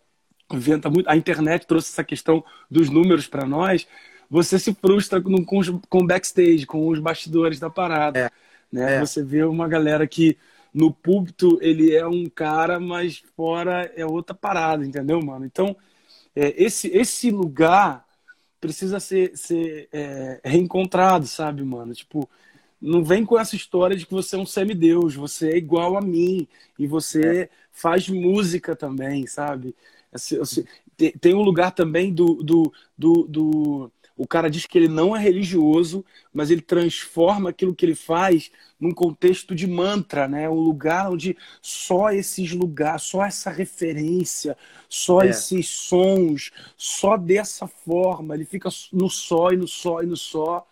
vendo 0.52 0.90
muito, 0.90 1.08
a 1.08 1.16
internet 1.16 1.66
trouxe 1.66 1.92
essa 1.92 2.04
questão 2.04 2.44
dos 2.70 2.90
números 2.90 3.26
para 3.26 3.46
nós. 3.46 3.86
Você 4.28 4.58
se 4.58 4.74
frustra 4.74 5.20
com, 5.20 5.44
com, 5.88 6.06
backstage, 6.06 6.66
com 6.66 6.88
os 6.88 6.98
bastidores 6.98 7.60
da 7.60 7.70
parada, 7.70 8.18
é. 8.18 8.30
Né? 8.72 8.96
É. 8.96 9.00
Você 9.00 9.22
vê 9.22 9.44
uma 9.44 9.68
galera 9.68 10.06
que 10.06 10.36
no 10.72 10.92
púlpito 10.92 11.58
ele 11.62 11.94
é 11.94 12.06
um 12.06 12.26
cara, 12.26 12.78
mas 12.78 13.22
fora 13.36 13.90
é 13.96 14.04
outra 14.04 14.34
parada, 14.34 14.84
entendeu, 14.84 15.20
mano? 15.22 15.44
Então, 15.46 15.76
é, 16.34 16.62
esse, 16.62 16.88
esse 16.88 17.30
lugar 17.30 18.06
precisa 18.60 19.00
ser, 19.00 19.36
ser 19.36 19.88
é, 19.92 20.40
reencontrado, 20.44 21.26
sabe, 21.26 21.62
mano? 21.62 21.94
Tipo, 21.94 22.28
não 22.80 23.02
vem 23.02 23.24
com 23.24 23.38
essa 23.38 23.56
história 23.56 23.96
de 23.96 24.04
que 24.04 24.12
você 24.12 24.36
é 24.36 24.38
um 24.38 24.46
semideus, 24.46 25.14
você 25.14 25.50
é 25.50 25.56
igual 25.56 25.96
a 25.96 26.00
mim 26.02 26.46
e 26.78 26.86
você 26.86 27.42
é. 27.42 27.48
faz 27.72 28.08
música 28.08 28.76
também, 28.76 29.26
sabe? 29.26 29.74
Assim, 30.12 30.38
assim, 30.40 30.64
tem 31.20 31.34
um 31.34 31.42
lugar 31.42 31.72
também 31.72 32.12
do, 32.12 32.34
do, 32.42 32.72
do, 32.96 33.26
do, 33.26 33.92
O 34.16 34.26
cara 34.26 34.48
diz 34.50 34.66
que 34.66 34.78
ele 34.78 34.88
não 34.88 35.14
é 35.14 35.20
religioso, 35.20 36.04
mas 36.32 36.50
ele 36.50 36.62
transforma 36.62 37.50
aquilo 37.50 37.74
que 37.74 37.84
ele 37.84 37.94
faz 37.94 38.50
num 38.80 38.92
contexto 38.92 39.54
de 39.54 39.66
mantra, 39.66 40.26
né? 40.28 40.48
Um 40.48 40.54
lugar 40.54 41.10
onde 41.10 41.36
só 41.60 42.10
esses 42.10 42.52
lugares, 42.52 43.02
só 43.02 43.24
essa 43.24 43.50
referência, 43.50 44.56
só 44.88 45.22
é. 45.22 45.28
esses 45.28 45.68
sons, 45.68 46.50
só 46.76 47.16
dessa 47.16 47.66
forma, 47.66 48.34
ele 48.34 48.44
fica 48.44 48.68
no 48.92 49.10
só 49.10 49.50
e 49.52 49.56
no 49.56 49.68
só 49.68 50.02
e 50.02 50.06
no 50.06 50.16
só 50.16 50.66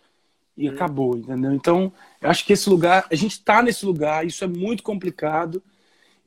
e 0.57 0.69
hum. 0.69 0.73
acabou, 0.73 1.17
entendeu? 1.17 1.53
Então, 1.53 1.93
eu 2.21 2.29
acho 2.29 2.45
que 2.45 2.53
esse 2.53 2.69
lugar, 2.69 3.07
a 3.11 3.15
gente 3.15 3.33
está 3.33 3.61
nesse 3.61 3.85
lugar, 3.85 4.25
isso 4.25 4.43
é 4.43 4.47
muito 4.47 4.83
complicado 4.83 5.61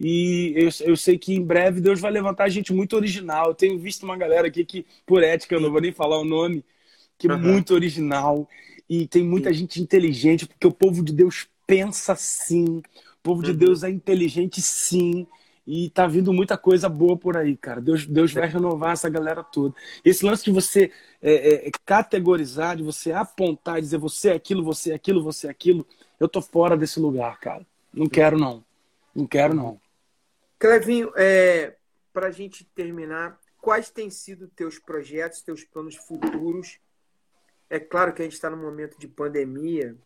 E 0.01 0.53
eu, 0.57 0.69
eu 0.93 0.97
sei 0.97 1.19
que 1.19 1.35
em 1.35 1.45
breve 1.45 1.81
Deus 1.81 2.01
vai 2.01 2.11
levantar 2.11 2.49
gente 2.49 2.73
muito 2.73 2.95
original. 2.97 3.49
Eu 3.49 3.55
tenho 3.55 3.79
visto 3.79 4.05
uma 4.05 4.17
galera 4.17 4.47
aqui 4.49 4.65
que, 4.65 4.87
por 5.07 5.23
ética, 5.23 5.55
eu 5.55 5.61
não 5.61 5.71
vou 5.73 5.81
nem 5.81 5.93
falar 5.93 6.19
o 6.19 6.25
nome, 6.25 6.65
que 7.19 7.29
é 7.29 7.33
uhum. 7.33 7.39
muito 7.39 7.75
original. 7.75 8.49
E 8.89 9.07
tem 9.07 9.23
muita 9.23 9.51
Sim. 9.51 9.57
gente 9.57 9.83
inteligente, 9.83 10.47
porque 10.47 10.67
o 10.67 10.73
povo 10.73 11.03
de 11.03 11.13
Deus 11.13 11.47
pensa 11.67 12.17
sim. 12.17 12.65
O 13.19 13.23
povo 13.23 13.43
de 13.43 13.51
uhum. 13.51 13.57
Deus 13.57 13.83
é 13.83 13.91
inteligente 13.91 14.63
sim. 14.63 15.27
E 15.67 15.91
tá 15.91 16.07
vindo 16.07 16.33
muita 16.33 16.57
coisa 16.57 16.89
boa 16.89 17.15
por 17.15 17.37
aí, 17.37 17.55
cara. 17.55 17.79
Deus, 17.79 18.07
Deus 18.07 18.33
vai 18.33 18.49
renovar 18.49 18.93
essa 18.93 19.11
galera 19.11 19.45
toda. 19.45 19.75
Esse 20.03 20.25
lance 20.25 20.43
de 20.43 20.51
você 20.51 20.91
é, 21.21 21.33
é, 21.33 21.69
é, 21.69 21.71
categorizar, 21.85 22.75
de 22.75 22.83
você 22.83 23.13
apontar, 23.13 23.79
dizer 23.79 23.99
você 23.99 24.31
é 24.31 24.35
aquilo, 24.35 24.65
você 24.65 24.93
é 24.93 24.95
aquilo, 24.95 25.23
você 25.23 25.47
é 25.47 25.51
aquilo, 25.51 25.87
eu 26.19 26.27
tô 26.27 26.41
fora 26.41 26.75
desse 26.75 26.99
lugar, 26.99 27.39
cara. 27.39 27.67
Não 27.93 28.07
quero, 28.07 28.39
não. 28.39 28.65
Não 29.15 29.27
quero, 29.27 29.53
não. 29.53 29.79
Clevinho, 30.59 31.13
é, 31.15 31.75
para 32.15 32.29
a 32.29 32.31
gente 32.31 32.65
terminar, 32.75 33.39
quais 33.61 33.91
têm 33.91 34.09
sido 34.09 34.49
teus 34.49 34.79
projetos, 34.79 35.43
teus 35.43 35.65
planos 35.65 35.97
futuros? 35.97 36.79
É 37.71 37.79
claro 37.79 38.13
que 38.13 38.23
a 38.23 38.25
gente 38.25 38.35
está 38.35 38.49
num 38.49 38.63
momento 38.63 38.99
de 38.99 39.07
pandemia 39.07 39.97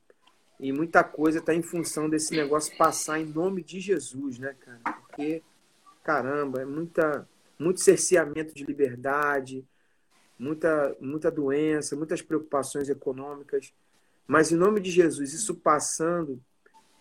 e 0.59 0.73
muita 0.73 1.03
coisa 1.05 1.39
está 1.39 1.55
em 1.55 1.63
função 1.63 2.09
desse 2.09 2.35
negócio 2.35 2.77
passar 2.77 3.21
em 3.21 3.27
nome 3.27 3.63
de 3.63 3.81
Jesus, 3.81 4.39
né, 4.39 4.55
cara? 4.61 4.81
Porque 5.01 5.43
caramba, 6.03 6.63
é 6.63 6.65
muita, 6.65 7.29
muito 7.59 7.81
cerceamento 7.81 8.55
de 8.55 8.65
liberdade, 8.65 9.65
muita, 10.39 10.97
muita 11.01 11.31
doença, 11.31 11.97
muitas 11.97 12.21
preocupações 12.21 12.89
econômicas. 12.89 13.73
Mas 14.27 14.53
em 14.53 14.57
nome 14.57 14.81
de 14.81 14.91
Jesus, 14.91 15.33
isso 15.33 15.55
passando, 15.55 16.43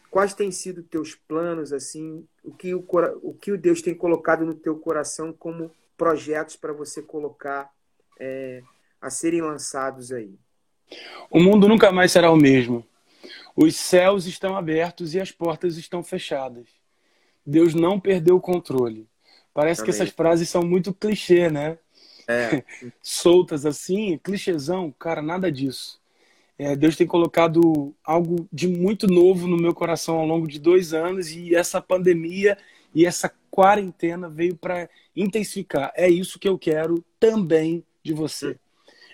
quais 0.10 0.34
têm 0.34 0.52
sido 0.52 0.84
teus 0.84 1.16
planos 1.16 1.74
assim? 1.74 2.28
O 2.44 2.54
que 2.54 2.74
o, 2.74 2.86
o 3.22 3.34
que 3.34 3.52
o 3.52 3.58
Deus 3.58 3.82
tem 3.82 3.96
colocado 3.96 4.46
no 4.46 4.54
teu 4.54 4.78
coração 4.78 5.34
como 5.34 5.72
projetos 5.98 6.56
para 6.56 6.74
você 6.74 7.02
colocar 7.02 7.72
é, 8.20 8.64
a 9.00 9.10
serem 9.10 9.42
lançados 9.42 10.12
aí? 10.12 10.38
O 11.30 11.40
mundo 11.40 11.68
nunca 11.68 11.92
mais 11.92 12.12
será 12.12 12.32
o 12.32 12.38
mesmo. 12.38 12.86
Os 13.56 13.76
céus 13.76 14.26
estão 14.26 14.56
abertos 14.56 15.14
e 15.14 15.20
as 15.20 15.32
portas 15.32 15.78
estão 15.78 16.04
fechadas. 16.04 16.68
Deus 17.46 17.74
não 17.74 18.00
perdeu 18.00 18.36
o 18.36 18.42
controle. 18.42 19.08
Parece 19.54 19.82
Também. 19.82 19.94
que 19.94 20.02
essas 20.02 20.14
frases 20.14 20.50
são 20.50 20.64
muito 20.64 20.94
clichê, 20.94 21.50
né? 21.50 21.78
É. 22.28 22.64
Soltas 23.02 23.66
assim, 23.66 24.20
clichêzão, 24.24 24.94
cara, 24.98 25.22
nada 25.22 25.52
disso. 25.52 26.00
É, 26.58 26.76
Deus 26.76 26.96
tem 26.96 27.08
colocado 27.08 27.94
algo 28.04 28.48
de 28.54 28.68
muito 28.68 29.08
novo 29.08 29.48
no 29.48 29.58
meu 29.58 29.74
coração 29.74 30.18
ao 30.18 30.28
longo 30.28 30.48
de 30.48 30.60
dois 30.60 30.94
anos 30.94 31.32
e 31.32 31.56
essa 31.56 31.82
pandemia 31.82 32.58
e 32.94 33.06
essa 33.06 33.34
quarentena 33.50 34.30
veio 34.30 34.56
para 34.56 34.90
intensificar. 35.16 35.92
É 35.96 36.08
isso 36.08 36.38
que 36.38 36.48
eu 36.48 36.58
quero 36.60 37.04
também 37.20 37.84
de 38.04 38.14
você. 38.14 38.60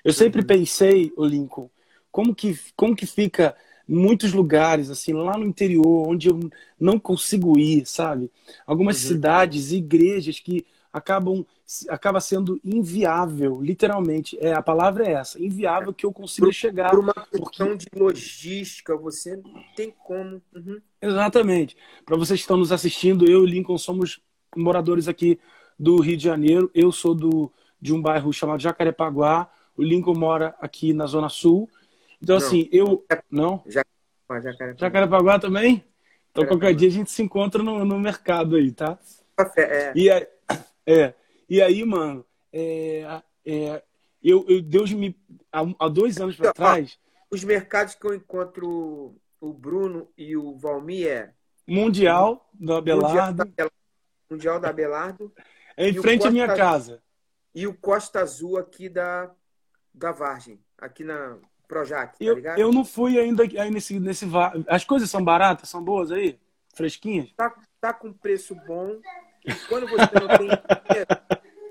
Eu 0.07 0.13
sempre 0.13 0.39
uhum. 0.39 0.47
pensei, 0.47 1.11
o 1.17 1.25
Lincoln, 1.25 1.69
como 2.09 2.33
que, 2.33 2.57
como 2.77 2.95
que 2.95 3.05
fica 3.05 3.53
muitos 3.85 4.31
lugares, 4.31 4.89
assim, 4.89 5.11
lá 5.11 5.37
no 5.37 5.45
interior, 5.45 6.07
onde 6.07 6.29
eu 6.29 6.39
não 6.79 6.97
consigo 6.97 7.59
ir, 7.59 7.85
sabe? 7.85 8.31
Algumas 8.65 9.03
uhum. 9.03 9.09
cidades, 9.09 9.73
igrejas 9.73 10.39
que 10.39 10.65
acabam 10.93 11.45
acaba 11.89 12.21
sendo 12.21 12.57
inviável, 12.63 13.61
literalmente. 13.61 14.37
É, 14.39 14.53
a 14.53 14.61
palavra 14.61 15.05
é 15.05 15.11
essa, 15.11 15.43
inviável 15.43 15.93
que 15.93 16.05
eu 16.05 16.13
consiga 16.13 16.47
por, 16.47 16.53
chegar. 16.53 16.91
Por 16.91 16.99
uma 16.99 17.13
questão 17.13 17.67
porque... 17.67 17.89
de 17.93 17.99
logística, 17.99 18.95
você 18.95 19.35
não 19.35 19.61
tem 19.75 19.93
como. 20.05 20.41
Uhum. 20.55 20.79
Exatamente. 21.01 21.75
Para 22.05 22.15
vocês 22.15 22.39
que 22.39 22.43
estão 22.43 22.55
nos 22.55 22.71
assistindo, 22.71 23.29
eu 23.29 23.43
e 23.43 23.51
Lincoln 23.51 23.77
somos 23.77 24.21
moradores 24.55 25.09
aqui 25.09 25.37
do 25.77 25.99
Rio 25.99 26.15
de 26.15 26.23
Janeiro. 26.23 26.71
Eu 26.73 26.93
sou 26.93 27.13
do, 27.13 27.51
de 27.81 27.93
um 27.93 28.01
bairro 28.01 28.31
chamado 28.31 28.61
Jacarepaguá. 28.61 29.51
O 29.77 29.83
Lincoln 29.83 30.15
mora 30.15 30.55
aqui 30.59 30.91
na 30.91 31.05
Zona 31.05 31.29
Sul. 31.29 31.69
Então, 32.21 32.37
não. 32.37 32.45
assim, 32.45 32.67
eu. 32.71 33.05
Não? 33.29 33.63
Jacarepaguá. 33.67 34.75
Jacarepaguá 34.77 35.39
também? 35.39 35.85
Então, 36.31 36.45
qualquer 36.45 36.73
dia 36.73 36.87
a 36.87 36.91
gente 36.91 37.11
se 37.11 37.21
encontra 37.21 37.63
no, 37.63 37.85
no 37.85 37.99
mercado 37.99 38.55
aí, 38.55 38.71
tá? 38.71 38.97
É. 39.55 39.91
E 39.95 40.09
aí, 40.09 40.27
é. 40.85 41.13
E 41.49 41.61
aí, 41.61 41.85
mano, 41.85 42.25
é, 42.51 43.21
é, 43.45 43.83
eu, 44.21 44.45
eu, 44.47 44.61
Deus 44.61 44.91
me. 44.91 45.15
Há, 45.51 45.61
há 45.79 45.87
dois 45.87 46.17
anos 46.19 46.35
para 46.35 46.53
trás. 46.53 46.99
Os 47.29 47.43
mercados 47.43 47.95
que 47.95 48.05
eu 48.05 48.13
encontro 48.13 49.15
o 49.39 49.53
Bruno 49.53 50.09
e 50.17 50.35
o 50.35 50.55
Valmir 50.57 51.07
é. 51.07 51.33
Mundial 51.67 52.49
do 52.53 52.73
Abelardo. 52.73 53.45
Mundial 53.45 53.69
da, 53.69 53.71
Mundial 54.29 54.59
da 54.59 54.69
Abelardo. 54.69 55.33
É 55.75 55.89
em 55.89 55.93
frente 56.01 56.25
à 56.25 56.31
minha 56.31 56.47
casa. 56.47 57.01
E 57.53 57.67
o 57.67 57.73
Costa 57.73 58.21
Azul 58.21 58.57
aqui 58.57 58.89
da, 58.89 59.31
da 59.97 60.11
Vargem, 60.11 60.59
aqui 60.77 61.03
na 61.03 61.37
Projac, 61.67 62.17
tá 62.17 62.23
eu, 62.23 62.35
ligado? 62.35 62.59
Eu 62.59 62.71
não 62.71 62.85
fui 62.85 63.19
ainda 63.19 63.43
aí 63.43 63.69
nesse, 63.69 63.99
nesse. 63.99 64.25
As 64.67 64.85
coisas 64.85 65.09
são 65.09 65.23
baratas, 65.23 65.69
são 65.69 65.83
boas 65.83 66.11
aí? 66.11 66.39
Fresquinhas? 66.75 67.31
Tá, 67.35 67.53
tá 67.81 67.93
com 67.93 68.13
preço 68.13 68.55
bom. 68.67 68.99
Quando 69.67 69.87
você 69.87 70.19
não 70.19 70.37
tem 70.37 70.47
dinheiro, 70.47 71.07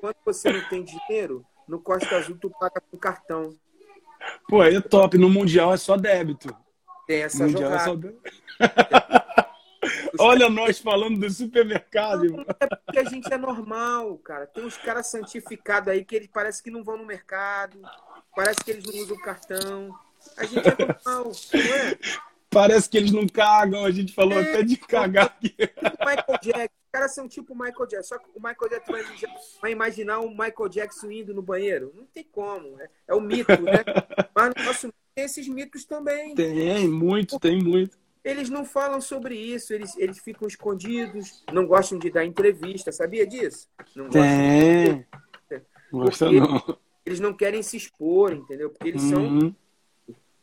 quando 0.01 0.16
você 0.24 0.53
não 0.53 0.68
tem 0.68 0.85
dinheiro, 0.85 1.47
no 1.68 1.81
Costa 1.81 2.16
Azul 2.16 2.37
tu 2.37 2.51
paga 2.51 2.81
com 2.91 2.99
cartão. 2.99 3.55
Pô, 4.49 4.61
aí 4.61 4.77
é 4.77 4.81
top. 4.81 5.16
No 5.16 5.31
Mundial 5.31 5.72
é 5.72 5.77
só 5.77 5.97
débito. 5.97 6.55
Tem 7.07 7.22
essa 7.22 7.45
Mundial 7.45 7.70
jogada. 7.70 7.83
É 7.83 7.85
só 7.85 7.95
débito. 7.95 9.47
Olha 10.18 10.49
nós 10.49 10.79
falando 10.79 11.20
do 11.20 11.31
supermercado. 11.31 12.24
Não, 12.24 12.45
é 12.59 12.66
porque 12.66 12.99
a 12.99 13.05
gente 13.05 13.33
é 13.33 13.39
normal, 13.39 14.16
cara. 14.18 14.47
Tem 14.47 14.64
uns 14.64 14.77
caras 14.77 15.07
santificados 15.09 15.89
aí 15.89 16.05
que 16.05 16.16
eles 16.16 16.29
parece 16.33 16.62
que 16.62 16.70
não 16.70 16.83
vão 16.83 16.97
no 16.97 17.07
mercado. 17.07 17.81
Parece 18.37 18.62
que 18.62 18.70
eles 18.70 18.84
não 18.84 19.03
usam 19.03 19.16
cartão. 19.16 19.99
A 20.37 20.45
gente 20.45 20.68
é 20.68 20.76
normal, 20.78 21.32
não 21.53 21.61
é? 21.61 21.99
Parece 22.51 22.89
que 22.89 22.97
eles 22.97 23.11
não 23.11 23.26
cagam. 23.26 23.84
A 23.84 23.91
gente 23.91 24.14
falou 24.14 24.39
é, 24.39 24.41
até 24.41 24.62
de 24.62 24.76
cagar 24.76 25.26
aqui. 25.26 25.49
Tipo 25.49 25.99
Michael 26.01 26.39
Jackson. 26.43 26.64
Os 26.64 26.91
caras 26.93 27.14
são 27.14 27.28
tipo 27.28 27.53
o 27.53 27.59
Michael 27.59 27.87
Jackson. 27.87 28.14
Só 28.14 28.18
que 28.18 28.28
o 28.34 28.41
Michael 28.41 28.70
Jackson 28.70 28.93
vai, 28.93 29.05
vai 29.61 29.72
imaginar 29.72 30.20
o 30.20 30.30
Michael 30.30 30.68
Jackson 30.68 31.11
indo 31.11 31.34
no 31.34 31.43
banheiro? 31.43 31.93
Não 31.95 32.05
tem 32.07 32.24
como. 32.24 32.80
É, 32.80 32.89
é 33.09 33.14
o 33.14 33.20
mito, 33.20 33.51
né? 33.61 33.84
Mas 34.34 34.53
no 34.55 34.64
nosso 34.64 34.93
tem 35.16 35.24
esses 35.24 35.49
mitos 35.49 35.87
também. 35.87 36.34
Tem, 36.34 36.87
muito, 36.87 37.41
tem 37.41 37.59
muito. 37.62 37.99
Eles 38.22 38.51
não 38.51 38.66
falam 38.66 39.01
sobre 39.01 39.34
isso, 39.34 39.72
eles, 39.72 39.97
eles 39.97 40.18
ficam 40.18 40.47
escondidos, 40.47 41.43
não 41.51 41.66
gostam 41.66 41.99
de 41.99 42.11
dar 42.11 42.24
entrevista, 42.24 42.93
sabia 42.93 43.26
disso? 43.26 43.66
Não 43.95 44.07
gostam 44.07 44.20
tem. 44.20 45.06
De... 45.48 45.62
Gosta 45.90 46.31
não. 46.31 46.78
Eles 47.07 47.20
não 47.20 47.33
querem 47.33 47.62
se 47.62 47.77
expor, 47.77 48.33
entendeu? 48.33 48.69
Porque 48.69 48.89
eles 48.89 49.03
uhum. 49.05 49.41
são. 49.41 49.57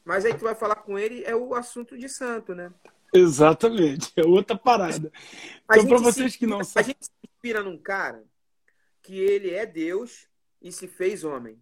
Mas 0.06 0.24
aí 0.24 0.34
tu 0.34 0.46
vai 0.46 0.56
falar 0.56 0.78
com 0.78 0.98
ele, 0.98 1.24
é 1.26 1.36
o 1.36 1.54
assunto 1.54 1.98
de 1.98 2.08
santo, 2.08 2.56
né? 2.56 2.72
Exatamente, 3.14 4.12
é 4.16 4.26
outra 4.26 4.58
parada. 4.58 5.12
Então, 5.70 5.86
para 5.86 5.98
vocês 6.00 6.34
se, 6.34 6.40
que 6.40 6.48
não 6.48 6.64
sabem. 6.64 6.84
A 6.84 6.88
gente 6.88 7.06
se 7.06 7.12
inspira 7.24 7.62
num 7.62 7.78
cara 7.78 8.24
que 9.02 9.20
ele 9.20 9.52
é 9.52 9.66
Deus 9.66 10.28
e 10.62 10.72
se 10.72 10.88
fez 10.88 11.24
homem. 11.24 11.62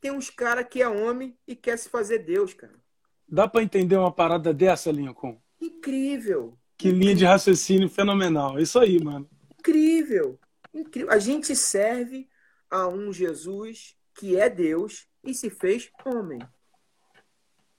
Tem 0.00 0.10
uns 0.10 0.30
cara 0.30 0.64
que 0.64 0.82
é 0.82 0.88
homem 0.88 1.36
e 1.46 1.54
quer 1.54 1.78
se 1.78 1.88
fazer 1.88 2.20
Deus, 2.20 2.54
cara. 2.54 2.74
Dá 3.28 3.46
para 3.46 3.62
entender 3.62 3.96
uma 3.96 4.12
parada 4.12 4.52
dessa, 4.52 4.90
Lincoln? 4.90 5.40
Incrível. 5.60 6.58
Que 6.76 6.90
linha 6.90 7.14
de 7.14 7.24
raciocínio 7.24 7.88
fenomenal. 7.88 8.58
Isso 8.58 8.78
aí, 8.78 9.02
mano. 9.02 9.28
Incrível. 9.58 10.38
Incrível. 10.72 11.10
A 11.10 11.18
gente 11.18 11.54
serve 11.56 12.28
a 12.70 12.86
um 12.88 13.12
Jesus 13.12 13.95
que 14.16 14.38
é 14.38 14.48
Deus 14.48 15.06
e 15.22 15.34
se 15.34 15.50
fez 15.50 15.90
homem. 16.04 16.38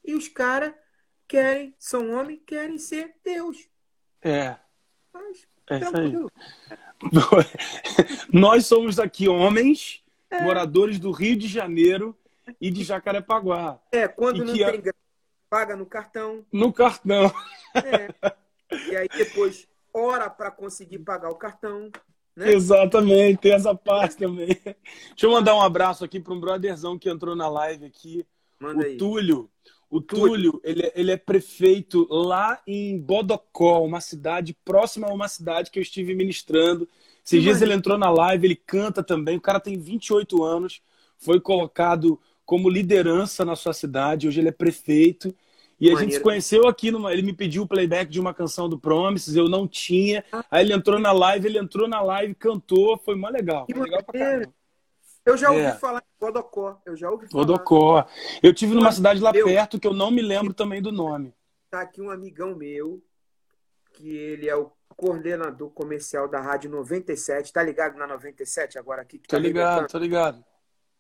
E 0.03 0.13
os 0.13 0.27
caras 0.27 0.73
querem, 1.27 1.75
são 1.77 2.11
homens, 2.11 2.41
querem 2.45 2.77
ser 2.77 3.15
Deus. 3.23 3.67
É. 4.21 4.55
Mas, 5.13 5.47
é 5.69 5.77
isso 5.79 5.97
aí. 5.97 6.13
Nós 8.31 8.65
somos 8.65 8.99
aqui 8.99 9.27
homens, 9.27 10.03
é. 10.29 10.41
moradores 10.41 10.99
do 10.99 11.11
Rio 11.11 11.37
de 11.37 11.47
Janeiro 11.47 12.17
e 12.61 12.71
de 12.71 12.83
Jacarepaguá. 12.83 13.79
É, 13.91 14.07
quando 14.07 14.45
não 14.45 14.53
tem 14.53 14.81
paga 15.49 15.75
no 15.75 15.85
cartão. 15.85 16.45
No 16.51 16.73
cartão. 16.73 17.31
É. 17.75 18.35
E 18.89 18.95
aí 18.95 19.07
depois 19.07 19.67
ora 19.93 20.29
para 20.29 20.51
conseguir 20.51 20.99
pagar 20.99 21.29
o 21.29 21.35
cartão. 21.35 21.89
Né? 22.37 22.53
Exatamente, 22.53 23.39
tem 23.39 23.53
essa 23.53 23.73
parte 23.73 24.15
também. 24.15 24.47
Deixa 24.47 25.25
eu 25.25 25.31
mandar 25.31 25.55
um 25.55 25.61
abraço 25.61 26.05
aqui 26.05 26.19
para 26.19 26.35
um 26.35 26.39
brotherzão 26.39 26.95
que 26.95 27.09
entrou 27.09 27.35
na 27.35 27.49
live 27.49 27.85
aqui. 27.85 28.23
Manda 28.59 28.83
o 28.83 28.85
aí. 28.85 28.95
Túlio. 28.95 29.49
O 29.89 29.99
Túlio, 29.99 30.61
ele, 30.63 30.83
é, 30.83 30.93
ele 30.95 31.11
é 31.11 31.17
prefeito 31.17 32.07
lá 32.11 32.61
em 32.67 32.99
Bodocó, 32.99 33.83
uma 33.83 34.01
cidade 34.01 34.55
próxima 34.63 35.07
a 35.07 35.13
uma 35.13 35.27
cidade 35.27 35.71
que 35.71 35.79
eu 35.79 35.81
estive 35.81 36.13
ministrando. 36.13 36.87
Esses 37.25 37.41
dias 37.41 37.61
ele 37.61 37.73
entrou 37.73 37.97
na 37.97 38.09
live, 38.11 38.45
ele 38.45 38.55
canta 38.55 39.01
também. 39.01 39.37
O 39.37 39.41
cara 39.41 39.59
tem 39.59 39.79
28 39.79 40.43
anos, 40.43 40.81
foi 41.17 41.39
colocado 41.41 42.19
como 42.45 42.69
liderança 42.69 43.43
na 43.43 43.55
sua 43.55 43.73
cidade. 43.73 44.27
Hoje 44.27 44.41
ele 44.41 44.49
é 44.49 44.51
prefeito. 44.51 45.33
E 45.79 45.91
a 45.91 45.95
gente 45.95 46.15
se 46.15 46.19
conheceu 46.19 46.67
aqui, 46.67 46.89
numa, 46.89 47.13
ele 47.13 47.21
me 47.21 47.33
pediu 47.33 47.63
o 47.63 47.67
playback 47.67 48.09
de 48.09 48.19
uma 48.19 48.33
canção 48.33 48.67
do 48.67 48.79
Promises, 48.79 49.35
eu 49.35 49.47
não 49.47 49.67
tinha. 49.67 50.23
Aí 50.49 50.65
ele 50.65 50.73
entrou 50.73 50.99
na 50.99 51.11
live, 51.11 51.47
ele 51.47 51.59
entrou 51.59 51.87
na 51.87 52.01
live, 52.01 52.33
cantou, 52.33 52.97
foi 52.97 53.15
mó 53.15 53.29
legal. 53.29 53.67
Foi 53.71 53.83
legal 53.83 54.03
pra 54.03 54.19
caramba. 54.19 54.53
Eu 55.23 55.37
já 55.37 55.51
ouvi 55.51 55.61
é. 55.61 55.73
falar 55.73 55.99
em 55.99 56.25
Bodocó. 56.25 56.81
Eu 56.85 56.95
já 56.95 57.11
ouvi 57.11 57.27
falar. 57.29 57.45
Bodocó. 57.45 58.07
Eu 58.41 58.53
tive 58.53 58.73
numa 58.73 58.91
cidade 58.91 59.19
lá 59.19 59.31
perto 59.33 59.79
que 59.79 59.85
eu 59.85 59.93
não 59.93 60.09
me 60.09 60.21
lembro 60.21 60.53
também 60.53 60.81
do 60.81 60.91
nome. 60.91 61.33
Tá 61.69 61.81
aqui 61.81 62.01
um 62.01 62.09
amigão 62.09 62.55
meu, 62.55 63.03
que 63.93 64.09
ele 64.09 64.47
é 64.47 64.55
o 64.55 64.71
coordenador 64.95 65.69
comercial 65.71 66.29
da 66.29 66.39
Rádio 66.39 66.71
97. 66.71 67.51
Tá 67.51 67.61
ligado 67.61 67.97
na 67.97 68.07
97 68.07 68.79
agora 68.79 69.01
aqui? 69.01 69.19
Que 69.19 69.27
tá 69.27 69.35
tô 69.35 69.43
ligado, 69.43 69.87
tô 69.87 69.97
ligado. 69.97 70.43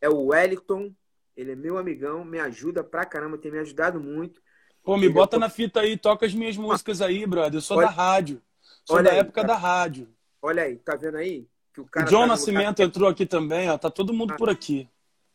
É 0.01 0.09
o 0.09 0.27
Wellington. 0.27 0.93
Ele 1.35 1.51
é 1.51 1.55
meu 1.55 1.77
amigão, 1.77 2.25
me 2.25 2.39
ajuda 2.39 2.83
pra 2.83 3.05
caramba, 3.05 3.37
tem 3.37 3.51
me 3.51 3.59
ajudado 3.59 3.99
muito. 3.99 4.41
Pô, 4.87 4.95
me 4.95 5.09
bota 5.09 5.37
na 5.37 5.49
fita 5.49 5.81
aí, 5.81 5.97
toca 5.97 6.25
as 6.25 6.33
minhas 6.33 6.55
músicas 6.55 7.01
aí, 7.01 7.27
brother. 7.27 7.55
Eu 7.55 7.61
sou 7.61 7.75
olha... 7.75 7.87
da 7.87 7.93
rádio. 7.93 8.41
Sou 8.85 9.03
da 9.03 9.11
aí, 9.11 9.17
época 9.17 9.41
tá... 9.41 9.47
da 9.47 9.55
rádio. 9.57 10.07
Olha 10.41 10.63
aí, 10.63 10.77
tá 10.77 10.95
vendo 10.95 11.17
aí? 11.17 11.45
Que 11.73 11.81
o 11.81 11.85
cara 11.85 12.05
John 12.05 12.21
tá 12.21 12.27
Nascimento 12.27 12.79
entrou 12.81 13.09
aqui 13.09 13.25
também, 13.25 13.69
ó. 13.69 13.77
Tá 13.77 13.89
todo 13.89 14.13
mundo 14.13 14.31
ah, 14.31 14.37
por 14.37 14.49
aqui. 14.49 14.87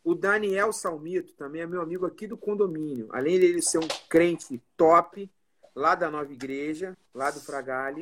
O 0.03 0.15
Daniel 0.15 0.73
Salmito 0.73 1.33
também 1.33 1.61
é 1.61 1.67
meu 1.67 1.83
amigo 1.83 2.03
aqui 2.03 2.25
do 2.25 2.35
condomínio. 2.35 3.09
Além 3.11 3.39
dele 3.39 3.61
ser 3.61 3.77
um 3.77 3.87
crente 4.09 4.59
top, 4.75 5.29
lá 5.75 5.93
da 5.93 6.09
nova 6.09 6.33
igreja, 6.33 6.97
lá 7.13 7.29
do 7.29 7.39
Fragale, 7.39 8.01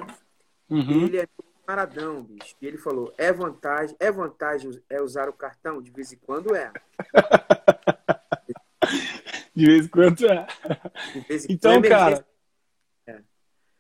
uhum. 0.69 1.03
ele 1.03 1.17
é 1.17 1.27
maradão, 1.67 2.23
bicho. 2.23 2.55
E 2.61 2.65
ele 2.65 2.77
falou: 2.77 3.13
é 3.17 3.33
vantagem, 3.33 3.93
é 3.99 4.09
vantagem 4.09 4.81
é 4.89 5.01
usar 5.01 5.27
o 5.27 5.33
cartão? 5.33 5.81
De 5.81 5.91
vez 5.91 6.13
em 6.13 6.17
quando 6.17 6.55
é. 6.55 6.71
De 9.53 9.65
vez 9.65 9.85
em 9.85 9.89
quando 9.89 10.27
é. 10.27 10.47
Vez 11.27 11.45
em 11.45 11.53
então, 11.53 11.81
cara. 11.81 12.25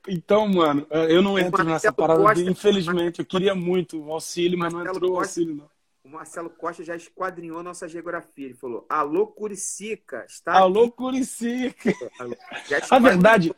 Então, 0.07 0.47
mano, 0.47 0.87
eu 0.89 1.21
não 1.21 1.37
entro 1.37 1.63
nessa 1.63 1.93
parada. 1.93 2.21
Costa, 2.21 2.41
infelizmente, 2.41 3.19
eu 3.19 3.25
queria 3.25 3.53
muito 3.53 4.01
o 4.03 4.11
auxílio, 4.11 4.57
mas 4.57 4.73
não 4.73 4.85
entrou 4.85 5.13
o 5.13 5.17
auxílio, 5.17 5.55
não. 5.55 5.69
O 6.03 6.09
Marcelo 6.09 6.49
Costa 6.49 6.83
já 6.83 6.95
esquadrinhou 6.95 7.61
nossa 7.61 7.87
geografia. 7.87 8.45
Ele 8.45 8.55
falou: 8.55 8.85
Alô, 8.89 9.27
Curicica. 9.27 10.25
Está 10.27 10.53
Alô, 10.53 10.85
aqui. 10.85 10.91
Curicica. 10.93 11.93
A 12.89 12.97
verdade, 12.97 13.53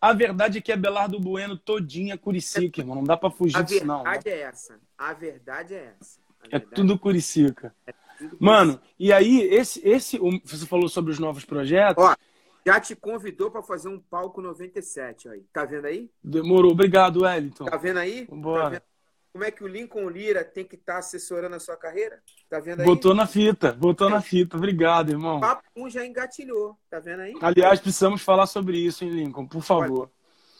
a 0.00 0.12
verdade 0.12 0.58
é 0.58 0.60
que 0.60 0.72
é 0.72 0.76
Belardo 0.76 1.20
Bueno 1.20 1.56
todinha 1.56 2.18
Curicica, 2.18 2.80
irmão. 2.80 2.96
Não 2.96 3.04
dá 3.04 3.16
pra 3.16 3.30
fugir 3.30 3.62
disso, 3.62 3.86
não. 3.86 4.00
A 4.00 4.12
verdade 4.12 4.28
é 4.28 4.40
essa. 4.40 4.80
A 4.98 5.12
verdade 5.12 5.74
é 5.74 5.94
essa. 5.98 6.20
É 6.50 6.58
tudo 6.58 6.98
Curicica. 6.98 7.74
É 7.86 7.94
Mano, 8.38 8.80
e 8.98 9.12
aí, 9.12 9.42
esse, 9.42 9.86
esse, 9.86 10.18
você 10.18 10.66
falou 10.66 10.88
sobre 10.88 11.12
os 11.12 11.18
novos 11.18 11.44
projetos. 11.44 12.02
Ó, 12.02 12.14
já 12.66 12.80
te 12.80 12.96
convidou 12.96 13.50
para 13.50 13.62
fazer 13.62 13.88
um 13.88 13.98
palco 13.98 14.40
97 14.40 15.28
aí. 15.28 15.40
Tá 15.52 15.64
vendo 15.64 15.86
aí? 15.86 16.10
Demorou. 16.22 16.72
Obrigado, 16.72 17.22
Wellington. 17.22 17.66
Tá 17.66 17.76
vendo 17.76 17.98
aí? 17.98 18.26
Vambora. 18.30 18.62
Tá 18.62 18.68
vendo? 18.70 18.82
Como 19.34 19.44
é 19.44 19.50
que 19.50 19.64
o 19.64 19.66
Lincoln 19.66 20.08
Lira 20.08 20.44
tem 20.44 20.64
que 20.64 20.76
estar 20.76 20.92
tá 20.92 20.98
assessorando 21.00 21.56
a 21.56 21.58
sua 21.58 21.76
carreira? 21.76 22.22
Tá 22.48 22.60
vendo 22.60 22.80
aí? 22.80 22.86
Botou 22.86 23.12
na 23.12 23.26
fita, 23.26 23.72
botou 23.72 24.08
é. 24.08 24.12
na 24.12 24.20
fita. 24.20 24.56
Obrigado, 24.56 25.10
irmão. 25.10 25.38
O 25.38 25.40
papo 25.40 25.64
1 25.76 25.90
já 25.90 26.06
engatilhou, 26.06 26.78
tá 26.88 27.00
vendo 27.00 27.20
aí? 27.20 27.34
Aliás, 27.42 27.80
precisamos 27.80 28.22
falar 28.22 28.46
sobre 28.46 28.78
isso, 28.78 29.04
hein, 29.04 29.10
Lincoln? 29.10 29.48
Por 29.48 29.60
favor. 29.60 30.08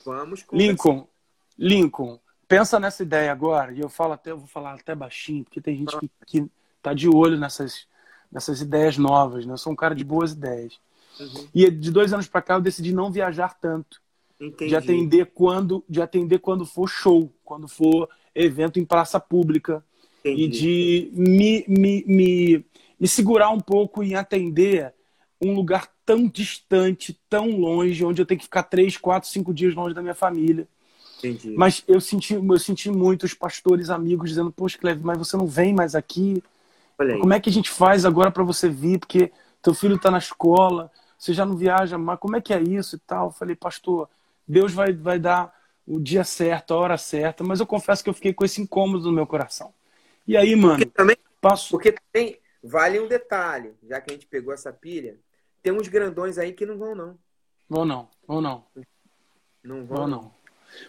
Vamos 0.04 0.42
conversar. 0.42 0.72
Lincoln, 0.72 1.08
Lincoln, 1.56 2.20
pensa 2.48 2.80
nessa 2.80 3.04
ideia 3.04 3.30
agora, 3.30 3.72
e 3.72 3.78
eu 3.78 3.88
falo 3.88 4.14
até, 4.14 4.32
eu 4.32 4.38
vou 4.38 4.48
falar 4.48 4.74
até 4.74 4.92
baixinho, 4.92 5.44
porque 5.44 5.60
tem 5.60 5.76
gente 5.76 5.96
que, 5.96 6.10
que 6.26 6.50
tá 6.84 6.92
de 6.92 7.08
olho 7.08 7.38
nessas, 7.38 7.86
nessas 8.30 8.60
ideias 8.60 8.98
novas, 8.98 9.46
né? 9.46 9.54
Eu 9.54 9.58
sou 9.58 9.72
um 9.72 9.76
cara 9.76 9.94
de 9.94 10.04
boas 10.04 10.32
ideias. 10.32 10.78
Uhum. 11.18 11.48
E 11.54 11.70
de 11.70 11.90
dois 11.90 12.12
anos 12.12 12.28
para 12.28 12.42
cá 12.42 12.54
eu 12.54 12.60
decidi 12.60 12.92
não 12.92 13.10
viajar 13.10 13.58
tanto. 13.58 14.02
Entendi. 14.38 14.68
De 14.68 14.76
atender 14.76 15.30
quando 15.32 15.82
de 15.88 16.02
atender 16.02 16.40
quando 16.40 16.66
for 16.66 16.86
show, 16.86 17.32
quando 17.42 17.66
for 17.66 18.08
evento 18.34 18.78
em 18.78 18.84
praça 18.84 19.18
pública. 19.18 19.82
Entendi. 20.20 20.42
E 20.42 20.48
de 20.48 21.10
me, 21.14 21.64
me, 21.66 22.04
me, 22.06 22.66
me 23.00 23.08
segurar 23.08 23.50
um 23.50 23.60
pouco 23.60 24.02
em 24.02 24.14
atender 24.14 24.92
um 25.40 25.54
lugar 25.54 25.88
tão 26.04 26.28
distante, 26.28 27.18
tão 27.30 27.58
longe, 27.58 28.04
onde 28.04 28.20
eu 28.20 28.26
tenho 28.26 28.38
que 28.38 28.44
ficar 28.44 28.64
três, 28.64 28.96
quatro, 28.96 29.28
cinco 29.28 29.54
dias 29.54 29.74
longe 29.74 29.94
da 29.94 30.02
minha 30.02 30.14
família. 30.14 30.68
Entendi. 31.18 31.54
Mas 31.56 31.82
eu 31.88 32.00
senti, 32.00 32.34
eu 32.34 32.58
senti 32.58 32.90
muito 32.90 33.24
os 33.24 33.32
pastores 33.32 33.88
amigos 33.88 34.30
dizendo: 34.30 34.52
Poxa, 34.52 34.76
Cleve, 34.76 35.02
mas 35.02 35.16
você 35.16 35.36
não 35.36 35.46
vem 35.46 35.72
mais 35.72 35.94
aqui? 35.94 36.42
Como 36.96 37.32
é 37.32 37.40
que 37.40 37.50
a 37.50 37.52
gente 37.52 37.70
faz 37.70 38.04
agora 38.04 38.30
para 38.30 38.44
você 38.44 38.68
vir? 38.68 38.98
Porque 38.98 39.32
teu 39.60 39.74
filho 39.74 39.96
está 39.96 40.10
na 40.10 40.18
escola, 40.18 40.90
você 41.18 41.32
já 41.32 41.44
não 41.44 41.56
viaja, 41.56 41.96
mas 41.98 42.18
como 42.18 42.36
é 42.36 42.40
que 42.40 42.52
é 42.52 42.60
isso 42.60 42.96
e 42.96 42.98
tal? 42.98 43.28
Eu 43.28 43.32
falei, 43.32 43.56
pastor, 43.56 44.08
Deus 44.46 44.72
vai, 44.72 44.92
vai 44.92 45.18
dar 45.18 45.54
o 45.86 45.98
dia 45.98 46.24
certo, 46.24 46.72
a 46.72 46.76
hora 46.76 46.96
certa, 46.96 47.42
mas 47.42 47.60
eu 47.60 47.66
confesso 47.66 48.02
que 48.02 48.10
eu 48.10 48.14
fiquei 48.14 48.32
com 48.32 48.44
esse 48.44 48.60
incômodo 48.60 49.06
no 49.06 49.12
meu 49.12 49.26
coração. 49.26 49.72
E 50.26 50.36
aí, 50.36 50.56
mano, 50.56 50.78
porque 50.78 50.86
também, 50.86 51.16
passo... 51.40 51.70
porque 51.70 51.92
também 51.92 52.38
vale 52.62 52.98
um 53.00 53.08
detalhe, 53.08 53.74
já 53.82 54.00
que 54.00 54.10
a 54.10 54.14
gente 54.14 54.26
pegou 54.26 54.52
essa 54.54 54.72
pilha, 54.72 55.18
tem 55.62 55.72
uns 55.72 55.88
grandões 55.88 56.38
aí 56.38 56.52
que 56.52 56.64
não 56.64 56.78
vão 56.78 56.94
não. 56.94 57.18
Vão 57.68 57.84
não, 57.84 58.08
vão 58.26 58.40
não. 58.40 58.64
Não 59.62 59.84
vão, 59.84 59.96
vão 59.96 60.06
não. 60.06 60.32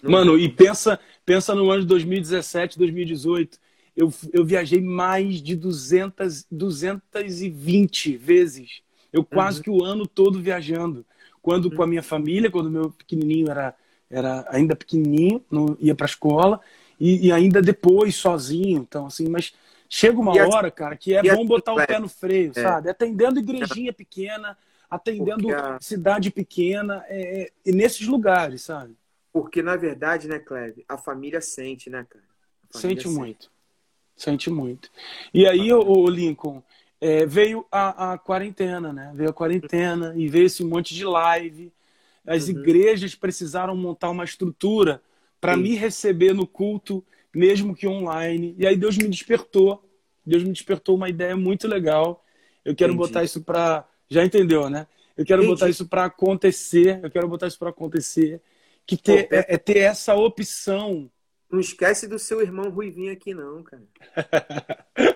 não. 0.02 0.12
Mano, 0.12 0.38
e 0.38 0.50
pensa, 0.50 1.00
pensa 1.26 1.54
no 1.54 1.70
ano 1.70 1.82
de 1.82 1.88
2017, 1.88 2.78
2018, 2.78 3.60
eu, 3.96 4.14
eu 4.34 4.46
viajei 4.46 4.82
mais 4.82 5.42
de 5.42 5.56
200, 5.56 6.46
220 6.52 8.18
vezes 8.18 8.84
eu 9.16 9.24
quase 9.24 9.60
uhum. 9.60 9.64
que 9.64 9.70
o 9.70 9.84
ano 9.84 10.06
todo 10.06 10.42
viajando. 10.42 11.06
Quando 11.42 11.74
com 11.74 11.82
a 11.82 11.88
minha 11.88 12.04
família, 12.04 12.52
quando 12.52 12.70
meu 12.70 12.92
pequenininho 12.92 13.50
era, 13.50 13.74
era 14.10 14.46
ainda 14.50 14.76
pequenininho, 14.76 15.42
não 15.50 15.78
ia 15.80 15.96
para 15.96 16.06
a 16.06 16.10
escola, 16.10 16.60
e, 17.00 17.28
e, 17.28 17.32
ainda 17.32 17.62
depois 17.62 18.16
sozinho. 18.16 18.80
Então, 18.80 19.06
assim, 19.06 19.30
mas 19.30 19.54
chega 19.88 20.20
uma 20.20 20.34
hora, 20.34 20.70
cara, 20.70 20.98
que 20.98 21.16
é 21.16 21.22
bom 21.34 21.46
botar 21.46 21.74
o 21.74 21.88
pé 21.88 21.98
no 21.98 22.10
freio, 22.10 22.52
é. 22.56 22.62
sabe? 22.62 22.90
Atendendo 22.90 23.40
igrejinha 23.40 23.94
pequena, 23.94 24.58
atendendo 24.90 25.56
a... 25.56 25.78
cidade 25.80 26.30
pequena, 26.30 27.06
é, 27.08 27.52
é, 27.66 27.72
nesses 27.72 28.06
lugares, 28.08 28.64
sabe? 28.64 28.98
Porque, 29.32 29.62
na 29.62 29.78
verdade, 29.78 30.28
né, 30.28 30.40
Cleve, 30.40 30.84
a 30.90 30.98
família 30.98 31.40
sente, 31.40 31.90
né, 31.90 32.06
cara? 32.10 32.26
Sente, 32.72 33.04
sente 33.04 33.08
muito. 33.08 33.50
Sente 34.16 34.50
muito. 34.50 34.90
E 35.34 35.46
aí, 35.46 35.74
o 35.74 36.08
Lincoln, 36.08 36.64
é, 37.02 37.26
veio 37.26 37.66
a, 37.72 38.14
a, 38.14 38.18
quarentena, 38.18 38.94
né? 38.94 39.12
Veio 39.14 39.30
a 39.30 39.34
quarentena 39.34 40.14
e 40.16 40.28
veio 40.28 40.46
esse 40.46 40.64
monte 40.64 40.96
de 40.96 41.06
live. 41.06 41.72
As 42.26 42.48
uhum. 42.48 42.60
igrejas 42.60 43.14
precisaram 43.14 43.76
montar 43.76 44.10
uma 44.10 44.24
estrutura 44.24 45.02
para 45.40 45.58
me 45.58 45.76
receber 45.76 46.34
no 46.34 46.48
culto, 46.48 47.04
mesmo 47.34 47.76
que 47.76 47.88
online. 47.88 48.56
E 48.58 48.66
aí 48.66 48.76
Deus 48.76 48.98
me 48.98 49.08
despertou. 49.08 49.84
Deus 50.26 50.44
me 50.44 50.52
despertou 50.52 50.96
uma 50.96 51.10
ideia 51.10 51.36
muito 51.36 51.68
legal. 51.68 52.26
Eu 52.64 52.74
quero 52.74 52.94
Entendi. 52.94 53.08
botar 53.08 53.24
isso 53.24 53.44
para. 53.44 53.88
Já 54.10 54.24
entendeu, 54.24 54.70
né? 54.70 54.88
Eu 55.18 55.26
quero 55.26 55.44
Entendi. 55.44 55.54
botar 55.54 55.70
isso 55.70 55.88
para 55.88 56.06
acontecer. 56.06 57.00
Eu 57.04 57.12
quero 57.12 57.28
botar 57.28 57.48
isso 57.48 57.60
para 57.60 57.70
acontecer. 57.70 58.42
Que 58.88 58.98
ter, 58.98 59.28
é, 59.32 59.56
é 59.56 59.58
ter 59.58 59.78
essa 59.78 60.16
opção 60.16 61.10
não 61.50 61.60
esquece 61.60 62.08
do 62.08 62.20
seu 62.20 62.42
irmão 62.42 62.70
Ruivinho 62.70 63.12
aqui, 63.12 63.34
não, 63.34 63.64
cara. 63.64 63.84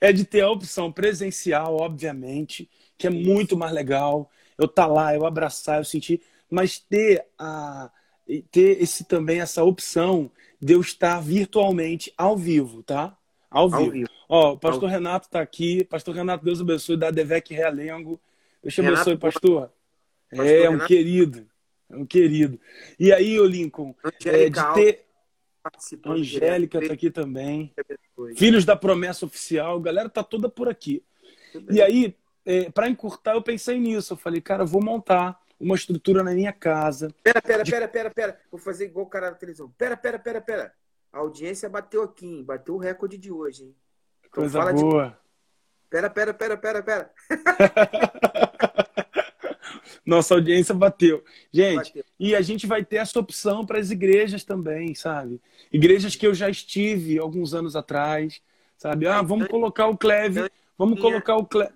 é 0.00 0.12
de 0.12 0.24
ter 0.24 0.42
a 0.42 0.50
opção 0.50 0.92
presencial, 0.92 1.76
obviamente, 1.76 2.68
que 2.96 3.06
é 3.06 3.10
muito 3.10 3.56
mais 3.56 3.72
legal. 3.72 4.30
Eu 4.58 4.66
estar 4.66 4.86
tá 4.86 4.92
lá, 4.92 5.14
eu 5.14 5.26
abraçar, 5.26 5.78
eu 5.78 5.84
sentir, 5.84 6.20
mas 6.50 6.78
ter 6.78 7.24
a 7.38 7.90
ter 8.52 8.80
esse 8.80 9.04
também 9.04 9.40
essa 9.40 9.64
opção 9.64 10.30
de 10.60 10.74
eu 10.74 10.80
estar 10.80 11.20
virtualmente 11.20 12.12
ao 12.16 12.36
vivo, 12.36 12.82
tá? 12.82 13.16
Ao 13.50 13.68
vivo. 13.68 13.82
Ao 13.82 13.90
vivo. 13.90 14.10
Ó, 14.28 14.52
o 14.52 14.58
pastor 14.58 14.84
ao... 14.84 14.90
Renato 14.90 15.26
está 15.26 15.40
aqui. 15.40 15.84
Pastor 15.84 16.14
Renato, 16.14 16.44
Deus 16.44 16.60
abençoe, 16.60 16.96
da 16.96 17.10
Devec 17.10 17.52
Realengo. 17.52 18.20
Deus 18.62 18.74
te 18.74 18.80
abençoe, 18.80 19.16
pastor. 19.16 19.70
pastor. 20.30 20.46
É, 20.46 20.64
é 20.64 20.70
um 20.70 20.78
querido. 20.78 21.46
É 21.88 21.96
um 21.96 22.06
querido. 22.06 22.60
E 22.98 23.12
aí, 23.12 23.40
o 23.40 23.46
Lincoln, 23.46 23.94
é, 24.24 24.48
de 24.48 24.74
ter 24.74 25.04
participando. 25.62 26.18
Angélica 26.18 26.78
está 26.78 26.94
aqui 26.94 27.10
também. 27.10 27.72
Filhos 28.36 28.64
da 28.64 28.76
Promessa 28.76 29.26
Oficial, 29.26 29.76
a 29.76 29.80
galera 29.80 30.08
tá 30.08 30.22
toda 30.22 30.48
por 30.48 30.68
aqui. 30.68 31.04
E 31.70 31.80
aí, 31.80 32.16
é, 32.44 32.70
para 32.70 32.88
encurtar, 32.88 33.34
eu 33.34 33.42
pensei 33.42 33.78
nisso. 33.78 34.12
Eu 34.12 34.16
falei, 34.16 34.40
cara, 34.40 34.62
eu 34.62 34.66
vou 34.66 34.82
montar 34.82 35.40
uma 35.58 35.74
estrutura 35.74 36.22
na 36.22 36.32
minha 36.32 36.52
casa. 36.52 37.14
Pera, 37.22 37.42
pera, 37.42 37.62
de... 37.62 37.70
pera, 37.70 37.88
pera, 37.88 38.10
pera. 38.10 38.40
Vou 38.50 38.60
fazer 38.60 38.86
igual 38.86 39.06
o 39.06 39.08
cara 39.08 39.30
da 39.30 39.36
televisão. 39.36 39.70
Pera, 39.76 39.96
pera, 39.96 40.18
pera, 40.18 40.40
pera. 40.40 40.72
A 41.12 41.18
audiência 41.18 41.68
bateu 41.68 42.02
aqui, 42.02 42.26
hein? 42.26 42.44
bateu 42.44 42.74
o 42.76 42.78
recorde 42.78 43.18
de 43.18 43.30
hoje, 43.30 43.64
hein? 43.64 43.76
Então 44.20 44.42
Coisa 44.42 44.72
boa. 44.72 45.08
De... 45.08 45.16
Pera, 45.90 46.08
pera, 46.08 46.32
pera, 46.32 46.56
pera, 46.56 46.82
pera. 46.82 47.10
Nossa 50.10 50.34
audiência 50.34 50.74
bateu. 50.74 51.22
Gente, 51.52 51.90
bateu. 51.90 52.04
e 52.18 52.34
a 52.34 52.40
gente 52.40 52.66
vai 52.66 52.84
ter 52.84 52.96
essa 52.96 53.20
opção 53.20 53.64
para 53.64 53.78
as 53.78 53.92
igrejas 53.92 54.42
também, 54.42 54.92
sabe? 54.92 55.40
Igrejas 55.72 56.16
que 56.16 56.26
eu 56.26 56.34
já 56.34 56.50
estive 56.50 57.16
alguns 57.16 57.54
anos 57.54 57.76
atrás, 57.76 58.42
sabe? 58.76 59.06
Ah, 59.06 59.22
vamos 59.22 59.46
colocar 59.46 59.86
o 59.86 59.96
Cleve, 59.96 60.50
vamos 60.76 61.00
colocar 61.00 61.36
o 61.36 61.46
Cleve. 61.46 61.72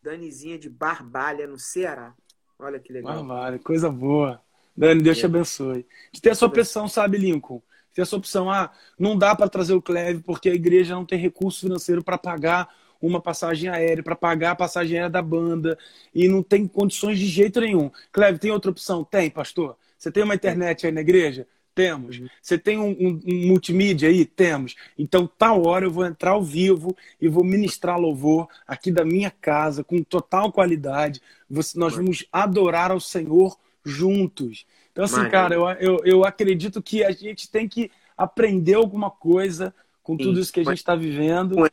Danizinha 0.00 0.56
de 0.56 0.70
Barbalha, 0.70 1.48
no 1.48 1.58
Ceará. 1.58 2.14
Olha 2.60 2.78
que 2.78 2.92
legal. 2.92 3.26
Vale, 3.26 3.58
coisa 3.58 3.90
boa. 3.90 4.40
Dani, 4.76 5.02
Deus 5.02 5.18
te 5.18 5.26
abençoe. 5.26 5.84
De 6.12 6.20
ter 6.20 6.28
essa 6.30 6.46
opção, 6.46 6.86
sabe, 6.86 7.18
Lincoln? 7.18 7.60
Ter 7.92 8.02
essa 8.02 8.16
opção, 8.16 8.48
ah, 8.48 8.70
não 8.96 9.18
dá 9.18 9.34
para 9.34 9.48
trazer 9.48 9.74
o 9.74 9.82
Cleve 9.82 10.22
porque 10.22 10.48
a 10.48 10.54
igreja 10.54 10.94
não 10.94 11.04
tem 11.04 11.18
recurso 11.18 11.58
financeiro 11.58 12.04
para 12.04 12.16
pagar 12.16 12.72
uma 13.00 13.20
passagem 13.20 13.70
aérea, 13.70 14.02
para 14.02 14.16
pagar 14.16 14.52
a 14.52 14.56
passagem 14.56 14.96
aérea 14.96 15.10
da 15.10 15.22
banda, 15.22 15.78
e 16.14 16.26
não 16.28 16.42
tem 16.42 16.66
condições 16.66 17.18
de 17.18 17.26
jeito 17.26 17.60
nenhum. 17.60 17.90
Cleve, 18.12 18.38
tem 18.38 18.50
outra 18.50 18.70
opção? 18.70 19.04
Tem, 19.04 19.30
pastor. 19.30 19.76
Você 19.96 20.10
tem 20.10 20.22
uma 20.22 20.34
internet 20.34 20.86
aí 20.86 20.92
na 20.92 21.00
igreja? 21.00 21.46
Temos. 21.74 22.18
Uhum. 22.18 22.26
Você 22.42 22.58
tem 22.58 22.76
um, 22.76 22.90
um, 22.90 23.20
um, 23.24 23.46
multimídia 23.46 24.08
aí? 24.08 24.24
Temos. 24.24 24.74
Então, 24.98 25.30
tal 25.38 25.64
hora 25.64 25.84
eu 25.84 25.90
vou 25.90 26.04
entrar 26.04 26.32
ao 26.32 26.42
vivo 26.42 26.96
e 27.20 27.28
vou 27.28 27.44
ministrar 27.44 27.98
louvor 27.98 28.48
aqui 28.66 28.90
da 28.90 29.04
minha 29.04 29.30
casa, 29.30 29.84
com 29.84 30.02
total 30.02 30.50
qualidade. 30.50 31.20
nós 31.48 31.94
vamos 31.94 32.26
adorar 32.32 32.90
ao 32.90 32.98
Senhor 32.98 33.56
juntos. 33.84 34.66
Então, 34.90 35.04
assim, 35.04 35.28
cara, 35.30 35.54
eu, 35.54 35.68
eu, 35.78 36.00
eu 36.04 36.24
acredito 36.24 36.82
que 36.82 37.04
a 37.04 37.12
gente 37.12 37.48
tem 37.48 37.68
que 37.68 37.90
aprender 38.16 38.74
alguma 38.74 39.08
coisa 39.08 39.72
com 40.02 40.16
tudo 40.16 40.40
isso 40.40 40.52
que 40.52 40.58
a 40.60 40.64
gente 40.64 40.78
está 40.78 40.96
vivendo. 40.96 41.64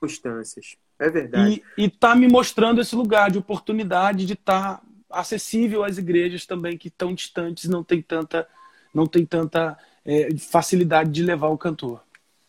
Circunstâncias. 0.00 0.76
É 0.98 1.10
verdade. 1.10 1.62
E 1.76 1.84
está 1.84 2.14
me 2.14 2.26
mostrando 2.26 2.80
esse 2.80 2.94
lugar 2.96 3.30
de 3.30 3.38
oportunidade 3.38 4.26
de 4.26 4.32
estar 4.32 4.78
tá 4.78 4.82
acessível 5.10 5.84
às 5.84 5.98
igrejas 5.98 6.46
também 6.46 6.78
que 6.78 6.88
estão 6.88 7.14
distantes 7.14 7.64
e 7.64 7.70
não 7.70 7.84
tem 7.84 8.00
tanta 8.00 8.46
não 8.92 9.06
tem 9.06 9.24
tanta 9.24 9.78
é, 10.04 10.36
facilidade 10.36 11.10
de 11.10 11.22
levar 11.22 11.48
o 11.48 11.58
cantor. 11.58 12.02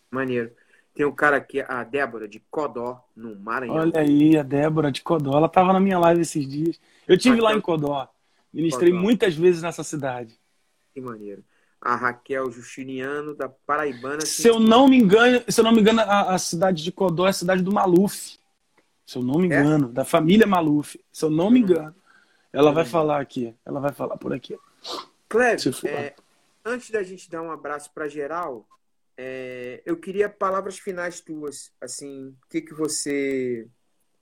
Maneiro. 0.10 0.52
Tem 0.94 1.06
um 1.06 1.12
cara 1.12 1.38
aqui, 1.38 1.62
a 1.62 1.84
Débora 1.84 2.28
de 2.28 2.40
Codó, 2.52 3.02
no 3.16 3.36
Maranhão. 3.40 3.76
Olha 3.76 4.02
aí, 4.02 4.38
a 4.38 4.44
Débora 4.44 4.92
de 4.92 5.02
Codó. 5.02 5.38
Ela 5.38 5.48
estava 5.48 5.72
na 5.72 5.80
minha 5.80 5.98
live 5.98 6.22
esses 6.22 6.48
dias. 6.48 6.80
Eu 7.08 7.18
tive 7.18 7.36
Raquel... 7.36 7.52
lá 7.52 7.58
em 7.58 7.62
Codó. 7.62 8.10
Ministrei 8.54 8.92
Codó. 8.92 9.02
muitas 9.02 9.36
vezes 9.36 9.62
nessa 9.62 9.84
cidade. 9.84 10.38
Que 10.94 11.00
maneiro. 11.00 11.44
A 11.82 11.96
Raquel 11.96 12.52
Justiniano, 12.52 13.34
da 13.34 13.50
Paraibana. 13.50 14.22
Se 14.22 14.48
eu 14.48 14.60
não 14.60 14.88
me 14.88 14.98
engano, 14.98 15.44
se 15.48 15.60
eu 15.60 15.64
não 15.64 15.72
me 15.72 15.82
engano, 15.82 16.02
a, 16.02 16.36
a 16.36 16.38
cidade 16.38 16.84
de 16.84 16.92
Codó 16.92 17.26
é 17.26 17.32
a 17.32 17.34
cidade 17.34 17.64
do 17.64 17.72
Maluf. 17.72 18.38
Se 19.06 19.18
eu 19.18 19.24
não 19.24 19.40
me 19.40 19.52
é? 19.52 19.60
engano, 19.60 19.90
é? 19.90 19.92
da 19.92 20.06
família 20.06 20.46
Maluf. 20.46 20.98
Se 21.12 21.26
eu 21.26 21.30
não 21.30 21.50
me 21.50 21.60
engano. 21.60 21.96
Ela 22.54 22.72
vai 22.72 22.86
falar 22.86 23.20
aqui. 23.20 23.56
Ela 23.66 23.80
vai 23.80 23.92
falar 23.92 24.18
por 24.18 24.32
aqui. 24.32 24.58
Cleber, 25.28 25.60
é, 25.86 26.14
antes 26.66 26.90
da 26.92 27.02
gente 27.02 27.30
dar 27.30 27.42
um 27.42 27.52
abraço 27.52 27.92
para 27.94 28.08
geral, 28.08 28.68
é, 29.18 29.82
eu 29.86 29.98
queria 29.98 30.30
palavras 30.30 30.78
finais 30.78 31.20
tuas. 31.20 31.72
Assim, 31.80 32.30
o 32.30 32.50
que, 32.50 32.62
que 32.62 32.74
você 32.74 33.68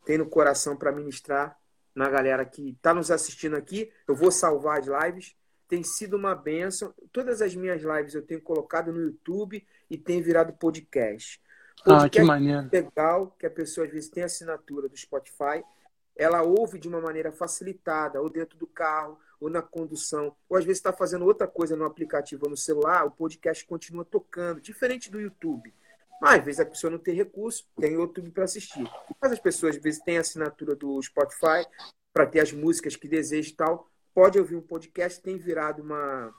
tem 0.06 0.18
no 0.18 0.27
coração 0.27 0.76
para 0.76 0.91
ministrar 0.91 1.57
na 1.95 2.10
galera 2.10 2.45
que 2.45 2.69
está 2.69 2.94
nos 2.94 3.10
assistindo 3.11 3.56
aqui? 3.56 3.91
Eu 4.07 4.15
vou 4.15 4.31
salvar 4.31 4.80
as 4.80 4.88
lives. 4.88 5.36
Tem 5.70 5.84
sido 5.84 6.18
uma 6.18 6.36
benção. 6.36 6.94
Todas 7.14 7.41
as 7.41 7.56
minhas 7.56 7.82
lives 7.82 8.16
eu 8.16 8.22
tenho 8.22 8.41
colocado 8.41 8.91
no 8.91 9.00
YouTube 9.00 9.66
e 9.90 9.98
tem 9.98 10.22
virado 10.22 10.52
podcast. 10.52 11.41
podcast 11.86 12.06
ah, 12.06 12.10
que 12.10 12.22
maneiro. 12.22 12.68
legal, 12.70 13.34
que 13.40 13.46
a 13.46 13.50
pessoa 13.50 13.88
às 13.88 13.94
vezes 13.94 14.10
tem 14.10 14.24
assinatura 14.24 14.90
do 14.90 14.98
Spotify, 14.98 15.64
ela 16.18 16.41
ouve 16.41 16.78
de 16.78 16.90
uma 16.90 17.00
maneira 17.00 17.32
facilitada, 17.32 18.22
ou 18.22 18.30
dentro 18.30 18.58
do 18.58 18.68
carro, 18.68 19.18
ou 19.40 19.50
na 19.50 19.62
condução, 19.62 20.36
ou 20.50 20.58
às 20.58 20.66
vezes 20.66 20.80
está 20.80 20.91
fazendo 20.91 21.24
outra 21.24 21.48
coisa 21.48 21.78
no 21.78 21.86
aplicativo 21.86 22.44
ou 22.44 22.50
no 22.50 22.58
celular, 22.58 23.06
o 23.06 23.12
podcast 23.12 23.66
continua 23.66 24.04
tocando, 24.04 24.60
diferente 24.60 25.10
do 25.10 25.22
YouTube. 25.22 25.74
Mas 26.22 26.40
às 26.40 26.46
vezes 26.46 26.60
a 26.60 26.66
pessoa 26.66 26.91
não 26.91 27.00
tem 27.00 27.16
recurso, 27.16 27.66
tem 27.80 27.96
o 27.96 28.02
YouTube 28.02 28.32
para 28.32 28.44
assistir. 28.44 28.84
Mas 29.22 29.32
as 29.32 29.40
pessoas 29.40 29.78
às 29.78 29.82
vezes 29.82 30.04
têm 30.04 30.18
assinatura 30.18 30.76
do 30.76 31.02
Spotify 31.02 31.66
para 32.12 32.26
ter 32.26 32.41
as 32.41 32.52
músicas 32.52 32.98
que 32.98 33.08
desejam 33.08 33.54
e 33.54 33.56
tal. 33.56 33.90
Pode 34.14 34.40
ouvir 34.40 34.56
um 34.56 34.61
podcast, 34.61 35.22
tem 35.22 35.38
virado 35.38 35.81
uma, 35.81 36.34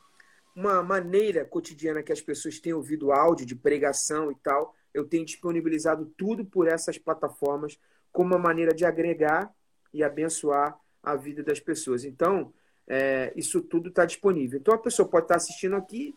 uma 0.55 0.83
maneira 0.83 1.45
cotidiana 1.45 2.03
que 2.03 2.13
as 2.13 2.21
pessoas 2.21 2.59
têm 2.59 2.73
ouvido 2.73 3.13
áudio 3.13 3.47
de 3.47 3.55
pregação 3.55 4.31
e 4.31 4.35
tal. 4.37 4.75
Eu 4.93 5.05
tenho 5.05 5.25
disponibilizado 5.25 6.07
tudo 6.17 6.45
por 6.45 6.67
essas 6.67 6.99
plataformas 6.99 7.79
como 8.13 8.35
uma 8.35 8.39
maneira 8.39 8.75
de 8.75 8.85
agregar 8.85 9.53
e 9.93 10.03
abençoar 10.03 10.79
a 11.03 11.17
vida 11.17 11.43
das 11.43 11.61
pessoas. 11.61 12.05
Então, 12.05 12.53
é, 12.93 13.33
isso 13.37 13.63
tudo 13.63 13.89
está 13.89 14.05
disponível. 14.05 14.59
Então 14.59 14.75
a 14.75 14.79
pessoa 14.79 15.09
pode 15.09 15.27
estar 15.27 15.35
tá 15.35 15.37
assistindo 15.37 15.77
aqui 15.77 16.13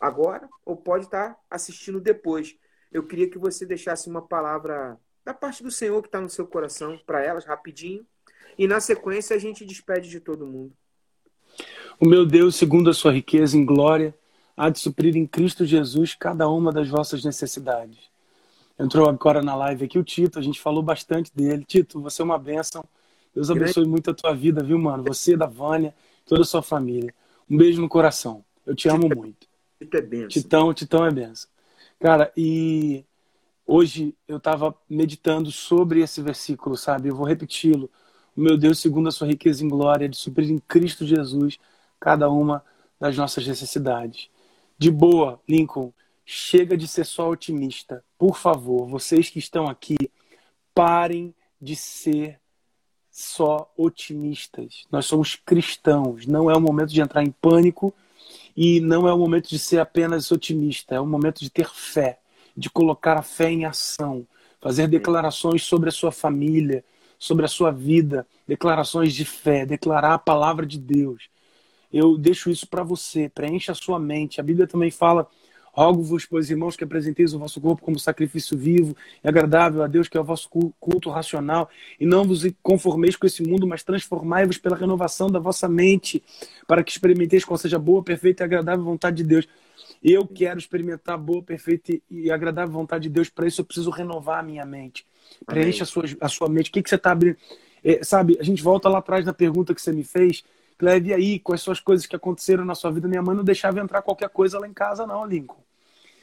agora 0.00 0.48
ou 0.64 0.76
pode 0.76 1.06
estar 1.06 1.30
tá 1.30 1.40
assistindo 1.50 2.00
depois. 2.00 2.56
Eu 2.92 3.04
queria 3.04 3.28
que 3.28 3.38
você 3.38 3.66
deixasse 3.66 4.08
uma 4.08 4.22
palavra 4.22 4.96
da 5.24 5.34
parte 5.34 5.64
do 5.64 5.70
Senhor 5.70 6.00
que 6.00 6.06
está 6.06 6.20
no 6.20 6.30
seu 6.30 6.46
coração 6.46 6.96
para 7.04 7.24
elas, 7.24 7.44
rapidinho. 7.44 8.06
E 8.56 8.68
na 8.68 8.78
sequência 8.78 9.34
a 9.34 9.38
gente 9.38 9.64
despede 9.64 10.08
de 10.08 10.20
todo 10.20 10.46
mundo. 10.46 10.72
O 12.00 12.08
meu 12.08 12.26
Deus, 12.26 12.56
segundo 12.56 12.90
a 12.90 12.94
sua 12.94 13.12
riqueza 13.12 13.56
em 13.56 13.64
glória, 13.64 14.14
há 14.56 14.68
de 14.68 14.78
suprir 14.78 15.16
em 15.16 15.26
Cristo 15.26 15.64
Jesus 15.64 16.14
cada 16.14 16.48
uma 16.48 16.72
das 16.72 16.88
vossas 16.88 17.24
necessidades. 17.24 17.98
Entrou 18.78 19.08
agora 19.08 19.42
na 19.42 19.54
live 19.54 19.84
aqui 19.84 19.98
o 19.98 20.04
Tito, 20.04 20.38
a 20.38 20.42
gente 20.42 20.60
falou 20.60 20.82
bastante 20.82 21.30
dele. 21.34 21.64
Tito, 21.64 22.00
você 22.00 22.22
é 22.22 22.24
uma 22.24 22.38
bênção. 22.38 22.84
Deus 23.34 23.50
abençoe 23.50 23.86
muito 23.86 24.10
a 24.10 24.14
tua 24.14 24.34
vida, 24.34 24.62
viu, 24.62 24.78
mano? 24.78 25.04
Você, 25.04 25.36
da 25.36 25.46
Vânia, 25.46 25.94
toda 26.26 26.42
a 26.42 26.44
sua 26.44 26.62
família. 26.62 27.14
Um 27.48 27.56
beijo 27.56 27.80
no 27.80 27.88
coração. 27.88 28.44
Eu 28.66 28.74
te 28.74 28.88
amo 28.88 29.08
muito. 29.14 29.46
Tito 29.78 29.96
é 29.96 30.00
benção. 30.00 30.28
Titão, 30.28 30.74
Titão 30.74 31.06
é 31.06 31.10
benção. 31.10 31.48
Cara, 32.00 32.32
e 32.36 33.04
hoje 33.66 34.14
eu 34.26 34.38
estava 34.38 34.74
meditando 34.88 35.52
sobre 35.52 36.00
esse 36.00 36.20
versículo, 36.20 36.76
sabe? 36.76 37.08
Eu 37.08 37.16
vou 37.16 37.26
repeti-lo. 37.26 37.88
O 38.36 38.40
meu 38.40 38.56
Deus, 38.56 38.78
segundo 38.80 39.08
a 39.08 39.12
sua 39.12 39.28
riqueza 39.28 39.64
em 39.64 39.68
glória, 39.68 40.08
de 40.08 40.16
suprir 40.16 40.50
em 40.50 40.58
Cristo 40.58 41.06
Jesus 41.06 41.58
cada 42.02 42.28
uma 42.28 42.64
das 43.00 43.16
nossas 43.16 43.46
necessidades. 43.46 44.28
De 44.76 44.90
boa, 44.90 45.40
Lincoln, 45.48 45.92
chega 46.26 46.76
de 46.76 46.88
ser 46.88 47.06
só 47.06 47.30
otimista. 47.30 48.04
Por 48.18 48.36
favor, 48.36 48.88
vocês 48.88 49.30
que 49.30 49.38
estão 49.38 49.68
aqui, 49.68 49.96
parem 50.74 51.32
de 51.60 51.76
ser 51.76 52.40
só 53.08 53.72
otimistas. 53.76 54.84
Nós 54.90 55.06
somos 55.06 55.36
cristãos. 55.36 56.26
Não 56.26 56.50
é 56.50 56.56
o 56.56 56.60
momento 56.60 56.90
de 56.90 57.00
entrar 57.00 57.22
em 57.22 57.30
pânico 57.30 57.94
e 58.56 58.80
não 58.80 59.06
é 59.06 59.14
o 59.14 59.18
momento 59.18 59.48
de 59.48 59.60
ser 59.60 59.78
apenas 59.78 60.32
otimista. 60.32 60.96
É 60.96 61.00
o 61.00 61.06
momento 61.06 61.38
de 61.38 61.50
ter 61.50 61.68
fé, 61.68 62.18
de 62.56 62.68
colocar 62.68 63.16
a 63.16 63.22
fé 63.22 63.48
em 63.48 63.64
ação, 63.64 64.26
fazer 64.60 64.88
declarações 64.88 65.62
sobre 65.62 65.88
a 65.88 65.92
sua 65.92 66.10
família, 66.10 66.84
sobre 67.16 67.44
a 67.44 67.48
sua 67.48 67.70
vida, 67.70 68.26
declarações 68.48 69.14
de 69.14 69.24
fé, 69.24 69.64
declarar 69.64 70.14
a 70.14 70.18
palavra 70.18 70.66
de 70.66 70.78
Deus. 70.80 71.30
Eu 71.92 72.16
deixo 72.16 72.50
isso 72.50 72.66
para 72.66 72.82
você, 72.82 73.28
preencha 73.28 73.72
a 73.72 73.74
sua 73.74 73.98
mente. 73.98 74.40
A 74.40 74.44
Bíblia 74.44 74.66
também 74.66 74.90
fala 74.90 75.28
Rogo-vos, 75.72 76.26
pois, 76.26 76.50
irmãos, 76.50 76.76
que 76.76 76.84
apresenteis 76.84 77.32
o 77.32 77.38
vosso 77.38 77.58
corpo 77.58 77.82
como 77.82 77.98
sacrifício 77.98 78.56
vivo 78.58 78.94
e 79.24 79.28
agradável 79.28 79.82
a 79.82 79.86
Deus, 79.86 80.06
que 80.06 80.18
é 80.18 80.20
o 80.20 80.24
vosso 80.24 80.48
culto 80.78 81.08
racional, 81.08 81.70
e 81.98 82.04
não 82.04 82.24
vos 82.24 82.44
conformeis 82.62 83.16
com 83.16 83.26
esse 83.26 83.42
mundo, 83.42 83.66
mas 83.66 83.82
transformai-vos 83.82 84.58
pela 84.58 84.76
renovação 84.76 85.30
da 85.30 85.38
vossa 85.38 85.66
mente, 85.66 86.22
para 86.66 86.84
que 86.84 86.92
experimenteis 86.92 87.42
qual 87.42 87.56
seja 87.56 87.76
a 87.76 87.78
boa, 87.78 88.02
perfeita 88.02 88.42
e 88.42 88.44
agradável 88.44 88.84
vontade 88.84 89.16
de 89.16 89.24
Deus. 89.24 89.48
Eu 90.04 90.26
quero 90.26 90.58
experimentar 90.58 91.14
a 91.14 91.18
boa, 91.18 91.42
perfeita 91.42 91.98
e 92.10 92.30
agradável 92.30 92.74
vontade 92.74 93.04
de 93.04 93.08
Deus. 93.08 93.30
Para 93.30 93.46
isso, 93.46 93.62
eu 93.62 93.64
preciso 93.64 93.88
renovar 93.88 94.40
a 94.40 94.42
minha 94.42 94.66
mente. 94.66 95.06
Preencha 95.46 95.84
a 95.84 95.86
sua, 95.86 96.04
a 96.20 96.28
sua 96.28 96.50
mente. 96.50 96.68
O 96.68 96.72
que, 96.72 96.82
que 96.82 96.88
você 96.90 96.96
está 96.96 97.12
abrindo? 97.12 97.36
É, 97.82 98.04
sabe, 98.04 98.36
a 98.38 98.42
gente 98.42 98.62
volta 98.62 98.90
lá 98.90 98.98
atrás 98.98 99.24
na 99.24 99.32
pergunta 99.32 99.74
que 99.74 99.80
você 99.80 99.92
me 99.92 100.04
fez. 100.04 100.44
Leve 100.80 101.12
aí, 101.12 101.38
quais 101.38 101.62
são 101.62 101.72
as 101.72 101.80
coisas 101.80 102.06
que 102.06 102.16
aconteceram 102.16 102.64
na 102.64 102.74
sua 102.74 102.90
vida? 102.90 103.08
Minha 103.08 103.22
mãe 103.22 103.36
não 103.36 103.44
deixava 103.44 103.80
entrar 103.80 104.02
qualquer 104.02 104.28
coisa 104.28 104.58
lá 104.58 104.66
em 104.66 104.72
casa, 104.72 105.06
não, 105.06 105.26
Lincoln. 105.26 105.62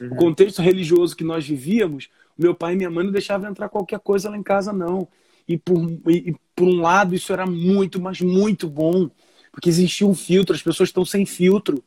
Uhum. 0.00 0.12
O 0.12 0.16
contexto 0.16 0.62
religioso 0.62 1.14
que 1.14 1.24
nós 1.24 1.46
vivíamos, 1.46 2.08
meu 2.36 2.54
pai 2.54 2.72
e 2.72 2.76
minha 2.76 2.90
mãe 2.90 3.04
não 3.04 3.12
deixavam 3.12 3.50
entrar 3.50 3.68
qualquer 3.68 4.00
coisa 4.00 4.30
lá 4.30 4.36
em 4.36 4.42
casa, 4.42 4.72
não. 4.72 5.06
E 5.46 5.58
por, 5.58 5.78
e, 6.08 6.30
e 6.30 6.36
por 6.54 6.68
um 6.68 6.80
lado, 6.80 7.14
isso 7.14 7.32
era 7.32 7.44
muito, 7.44 8.00
mas 8.00 8.20
muito 8.20 8.68
bom, 8.68 9.10
porque 9.52 9.68
existia 9.68 10.06
um 10.06 10.14
filtro, 10.14 10.54
as 10.54 10.62
pessoas 10.62 10.88
estão 10.88 11.04
sem 11.04 11.26
filtro. 11.26 11.82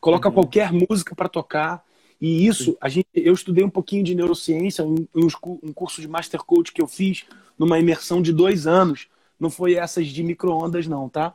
Coloca 0.00 0.28
uhum. 0.28 0.34
qualquer 0.34 0.72
música 0.72 1.14
para 1.14 1.28
tocar. 1.28 1.84
E 2.20 2.46
isso, 2.46 2.76
a 2.80 2.88
gente, 2.88 3.08
eu 3.14 3.34
estudei 3.34 3.64
um 3.64 3.70
pouquinho 3.70 4.04
de 4.04 4.14
neurociência, 4.14 4.84
um, 4.84 5.06
um 5.14 5.72
curso 5.72 6.00
de 6.00 6.08
Master 6.08 6.40
Coach 6.42 6.72
que 6.72 6.80
eu 6.80 6.86
fiz 6.86 7.24
numa 7.58 7.78
imersão 7.78 8.22
de 8.22 8.32
dois 8.32 8.66
anos. 8.66 9.08
Não 9.38 9.50
foi 9.50 9.74
essas 9.74 10.06
de 10.06 10.22
micro-ondas, 10.22 10.86
não, 10.86 11.08
tá? 11.08 11.34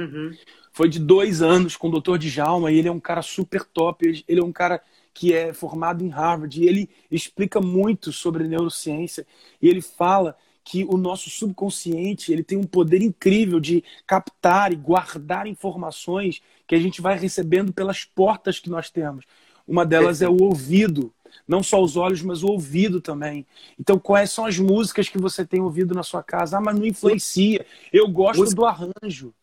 Uhum. 0.00 0.32
Foi 0.72 0.88
de 0.88 0.98
dois 0.98 1.42
anos 1.42 1.76
com 1.76 1.88
o 1.88 2.00
Dr. 2.00 2.16
Djalma, 2.16 2.72
e 2.72 2.78
ele 2.78 2.88
é 2.88 2.92
um 2.92 3.00
cara 3.00 3.22
super 3.22 3.64
top. 3.64 4.24
Ele 4.26 4.40
é 4.40 4.44
um 4.44 4.52
cara 4.52 4.82
que 5.12 5.34
é 5.34 5.52
formado 5.52 6.04
em 6.04 6.08
Harvard, 6.08 6.60
e 6.60 6.66
ele 6.66 6.88
explica 7.10 7.60
muito 7.60 8.12
sobre 8.12 8.48
neurociência, 8.48 9.26
e 9.60 9.68
ele 9.68 9.82
fala 9.82 10.36
que 10.64 10.84
o 10.84 10.96
nosso 10.96 11.28
subconsciente 11.28 12.32
ele 12.32 12.44
tem 12.44 12.56
um 12.56 12.64
poder 12.64 13.02
incrível 13.02 13.58
de 13.58 13.82
captar 14.06 14.72
e 14.72 14.76
guardar 14.76 15.46
informações 15.46 16.40
que 16.66 16.74
a 16.74 16.78
gente 16.78 17.00
vai 17.00 17.18
recebendo 17.18 17.72
pelas 17.72 18.04
portas 18.04 18.58
que 18.58 18.70
nós 18.70 18.88
temos. 18.88 19.24
Uma 19.66 19.84
delas 19.84 20.22
é 20.22 20.28
o 20.28 20.42
ouvido, 20.42 21.12
não 21.46 21.62
só 21.62 21.82
os 21.82 21.96
olhos, 21.96 22.22
mas 22.22 22.42
o 22.42 22.48
ouvido 22.48 23.00
também. 23.00 23.46
Então, 23.78 23.98
quais 23.98 24.30
são 24.30 24.46
as 24.46 24.58
músicas 24.58 25.08
que 25.08 25.18
você 25.18 25.44
tem 25.44 25.60
ouvido 25.60 25.94
na 25.94 26.02
sua 26.02 26.22
casa? 26.22 26.58
Ah, 26.58 26.60
mas 26.60 26.78
não 26.78 26.86
influencia. 26.86 27.66
Eu 27.92 28.08
gosto 28.08 28.40
Música... 28.40 28.56
do 28.56 28.64
arranjo. 28.64 29.34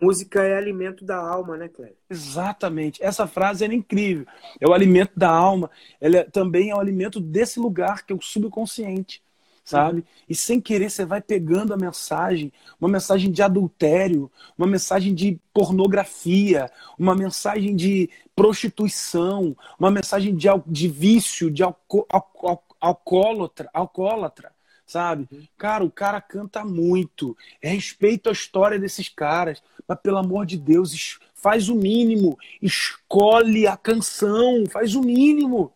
Música 0.00 0.42
é 0.42 0.56
alimento 0.56 1.04
da 1.04 1.16
alma, 1.16 1.56
né, 1.56 1.68
Cléber? 1.68 1.96
Exatamente. 2.08 3.02
Essa 3.02 3.26
frase 3.26 3.64
é 3.64 3.72
incrível. 3.72 4.26
É 4.60 4.66
o 4.66 4.72
alimento 4.72 5.12
da 5.16 5.30
alma. 5.30 5.70
Ela 6.00 6.18
é, 6.18 6.24
também 6.24 6.70
é 6.70 6.74
o 6.74 6.80
alimento 6.80 7.20
desse 7.20 7.60
lugar 7.60 8.04
que 8.04 8.12
é 8.12 8.16
o 8.16 8.20
subconsciente, 8.20 9.22
sabe? 9.62 10.00
Uhum. 10.00 10.06
E 10.28 10.34
sem 10.34 10.60
querer 10.60 10.90
você 10.90 11.04
vai 11.04 11.20
pegando 11.20 11.74
a 11.74 11.76
mensagem, 11.76 12.52
uma 12.80 12.88
mensagem 12.88 13.30
de 13.30 13.42
adultério, 13.42 14.30
uma 14.56 14.66
mensagem 14.66 15.14
de 15.14 15.38
pornografia, 15.52 16.70
uma 16.98 17.14
mensagem 17.14 17.76
de 17.76 18.08
prostituição, 18.34 19.56
uma 19.78 19.90
mensagem 19.90 20.34
de, 20.34 20.48
de 20.66 20.88
vício, 20.88 21.50
de 21.50 21.62
alco, 21.62 22.06
alcoólatra, 22.80 23.68
alcoólatra 23.72 24.53
sabe? 24.86 25.28
Uhum. 25.30 25.42
Cara, 25.56 25.84
o 25.84 25.90
cara 25.90 26.20
canta 26.20 26.64
muito. 26.64 27.36
Respeito 27.62 28.28
a 28.28 28.32
história 28.32 28.78
desses 28.78 29.08
caras, 29.08 29.62
mas 29.86 29.98
pelo 30.00 30.18
amor 30.18 30.46
de 30.46 30.56
Deus, 30.56 31.18
faz 31.34 31.68
o 31.68 31.74
mínimo. 31.74 32.38
Escolhe 32.60 33.66
a 33.66 33.76
canção, 33.76 34.64
faz 34.70 34.94
o 34.94 35.02
mínimo. 35.02 35.72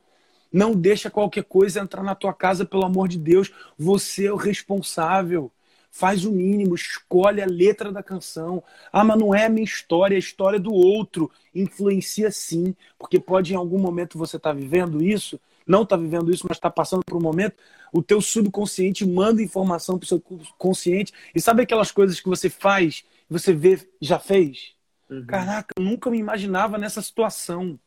Não 0.52 0.72
deixa 0.72 1.10
qualquer 1.10 1.44
coisa 1.44 1.80
entrar 1.80 2.02
na 2.02 2.14
tua 2.14 2.32
casa, 2.32 2.64
pelo 2.64 2.84
amor 2.84 3.08
de 3.08 3.18
Deus. 3.18 3.52
Você 3.78 4.26
é 4.26 4.32
o 4.32 4.36
responsável. 4.36 5.52
Faz 5.90 6.24
o 6.24 6.30
mínimo, 6.30 6.74
escolhe 6.74 7.42
a 7.42 7.46
letra 7.46 7.90
da 7.90 8.02
canção. 8.02 8.62
Ah, 8.92 9.02
mas 9.02 9.18
não 9.18 9.34
é 9.34 9.46
a 9.46 9.48
minha 9.48 9.64
história, 9.64 10.14
é 10.14 10.16
a 10.16 10.20
história 10.20 10.60
do 10.60 10.72
outro. 10.72 11.30
Influencia 11.54 12.30
sim, 12.30 12.74
porque 12.98 13.18
pode 13.18 13.52
em 13.52 13.56
algum 13.56 13.78
momento 13.78 14.18
você 14.18 14.36
estar 14.36 14.50
tá 14.50 14.54
vivendo 14.54 15.02
isso, 15.02 15.40
não 15.68 15.82
está 15.82 15.96
vivendo 15.96 16.32
isso, 16.32 16.46
mas 16.48 16.56
está 16.56 16.70
passando 16.70 17.02
por 17.04 17.16
um 17.16 17.22
momento, 17.22 17.56
o 17.92 18.02
teu 18.02 18.20
subconsciente 18.20 19.06
manda 19.06 19.42
informação 19.42 19.98
para 19.98 20.04
o 20.04 20.08
seu 20.08 20.20
consciente. 20.56 21.12
E 21.34 21.40
sabe 21.40 21.62
aquelas 21.62 21.90
coisas 21.90 22.18
que 22.18 22.28
você 22.28 22.48
faz, 22.48 23.04
você 23.28 23.52
vê, 23.52 23.78
já 24.00 24.18
fez? 24.18 24.74
Uhum. 25.10 25.26
Caraca, 25.26 25.68
eu 25.76 25.84
nunca 25.84 26.10
me 26.10 26.18
imaginava 26.18 26.78
nessa 26.78 27.02
situação. 27.02 27.78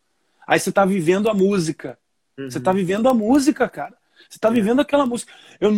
Aí 0.47 0.59
você 0.59 0.69
está 0.69 0.85
vivendo 0.85 1.29
a 1.29 1.33
música. 1.33 1.97
Uhum. 2.37 2.49
Você 2.49 2.59
está 2.59 2.71
vivendo 2.71 3.09
a 3.09 3.13
música, 3.13 3.67
cara. 3.67 3.97
Você 4.29 4.37
está 4.37 4.49
é. 4.49 4.51
vivendo 4.51 4.79
aquela 4.79 5.05
música. 5.05 5.33
Eu, 5.59 5.71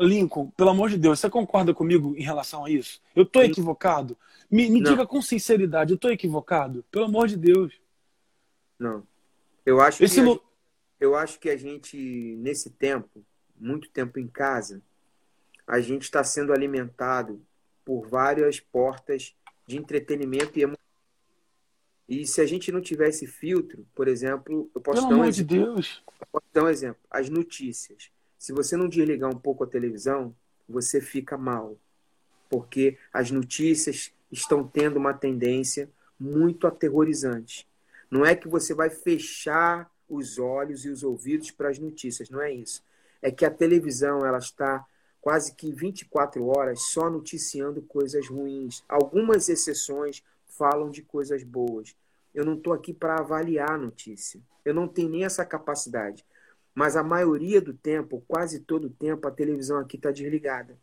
Lincoln, 0.00 0.50
pelo 0.56 0.70
amor 0.70 0.90
de 0.90 0.96
Deus, 0.96 1.18
você 1.18 1.28
concorda 1.28 1.74
comigo 1.74 2.14
em 2.16 2.22
relação 2.22 2.64
a 2.64 2.70
isso? 2.70 3.00
Eu 3.14 3.24
estou 3.24 3.42
equivocado? 3.42 4.16
Me, 4.50 4.70
me 4.70 4.82
diga 4.82 5.06
com 5.06 5.20
sinceridade, 5.20 5.92
eu 5.92 5.96
estou 5.96 6.10
equivocado? 6.10 6.84
Pelo 6.90 7.04
amor 7.04 7.28
de 7.28 7.36
Deus. 7.36 7.74
Não. 8.78 9.02
Eu 9.66 9.80
acho 9.80 10.02
Esse 10.02 10.22
que 10.22 10.40
eu 11.00 11.14
acho 11.14 11.38
que 11.38 11.48
a 11.48 11.56
gente, 11.56 12.36
nesse 12.38 12.70
tempo, 12.70 13.24
muito 13.56 13.88
tempo 13.90 14.18
em 14.18 14.26
casa, 14.26 14.82
a 15.66 15.80
gente 15.80 16.02
está 16.02 16.24
sendo 16.24 16.52
alimentado 16.52 17.40
por 17.84 18.06
várias 18.08 18.60
portas 18.60 19.34
de 19.66 19.76
entretenimento 19.76 20.58
e 20.58 20.62
emoção. 20.62 20.78
E 22.08 22.26
se 22.26 22.40
a 22.40 22.46
gente 22.46 22.72
não 22.72 22.80
tivesse 22.80 23.26
filtro, 23.26 23.86
por 23.94 24.08
exemplo, 24.08 24.70
eu 24.74 24.80
posso 24.80 25.02
Pelo 25.02 25.10
dar 25.10 25.22
um 25.22 25.24
exemplo. 25.24 25.56
De 25.56 25.64
Deus. 25.64 26.02
posso 26.32 26.46
dar 26.52 26.64
um 26.64 26.68
exemplo. 26.68 27.00
As 27.10 27.28
notícias. 27.28 28.10
Se 28.38 28.52
você 28.52 28.76
não 28.76 28.88
desligar 28.88 29.30
um 29.30 29.38
pouco 29.38 29.64
a 29.64 29.66
televisão, 29.66 30.34
você 30.66 31.00
fica 31.00 31.36
mal. 31.36 31.76
Porque 32.48 32.96
as 33.12 33.30
notícias 33.30 34.10
estão 34.32 34.66
tendo 34.66 34.96
uma 34.96 35.12
tendência 35.12 35.90
muito 36.18 36.66
aterrorizante. 36.66 37.68
Não 38.10 38.24
é 38.24 38.34
que 38.34 38.48
você 38.48 38.72
vai 38.72 38.88
fechar 38.88 39.90
os 40.08 40.38
olhos 40.38 40.84
e 40.84 40.88
os 40.88 41.02
ouvidos 41.02 41.50
para 41.50 41.68
as 41.68 41.78
notícias, 41.78 42.30
não 42.30 42.40
é 42.40 42.52
isso. 42.52 42.82
É 43.20 43.30
que 43.30 43.44
a 43.44 43.50
televisão 43.50 44.24
ela 44.24 44.38
está 44.38 44.84
quase 45.20 45.54
que 45.54 45.72
24 45.72 46.46
horas 46.46 46.82
só 46.90 47.10
noticiando 47.10 47.82
coisas 47.82 48.28
ruins. 48.28 48.82
Algumas 48.88 49.48
exceções 49.48 50.22
falam 50.46 50.90
de 50.90 51.02
coisas 51.02 51.42
boas. 51.42 51.94
Eu 52.34 52.44
não 52.44 52.54
estou 52.54 52.72
aqui 52.72 52.92
para 52.92 53.18
avaliar 53.18 53.72
a 53.72 53.78
notícia. 53.78 54.40
Eu 54.64 54.74
não 54.74 54.86
tenho 54.86 55.08
nem 55.08 55.24
essa 55.24 55.44
capacidade. 55.44 56.24
Mas 56.74 56.96
a 56.96 57.02
maioria 57.02 57.60
do 57.60 57.74
tempo, 57.74 58.22
quase 58.28 58.60
todo 58.60 58.86
o 58.86 58.90
tempo, 58.90 59.26
a 59.26 59.32
televisão 59.32 59.78
aqui 59.78 59.96
está 59.96 60.10
desligada. 60.10 60.78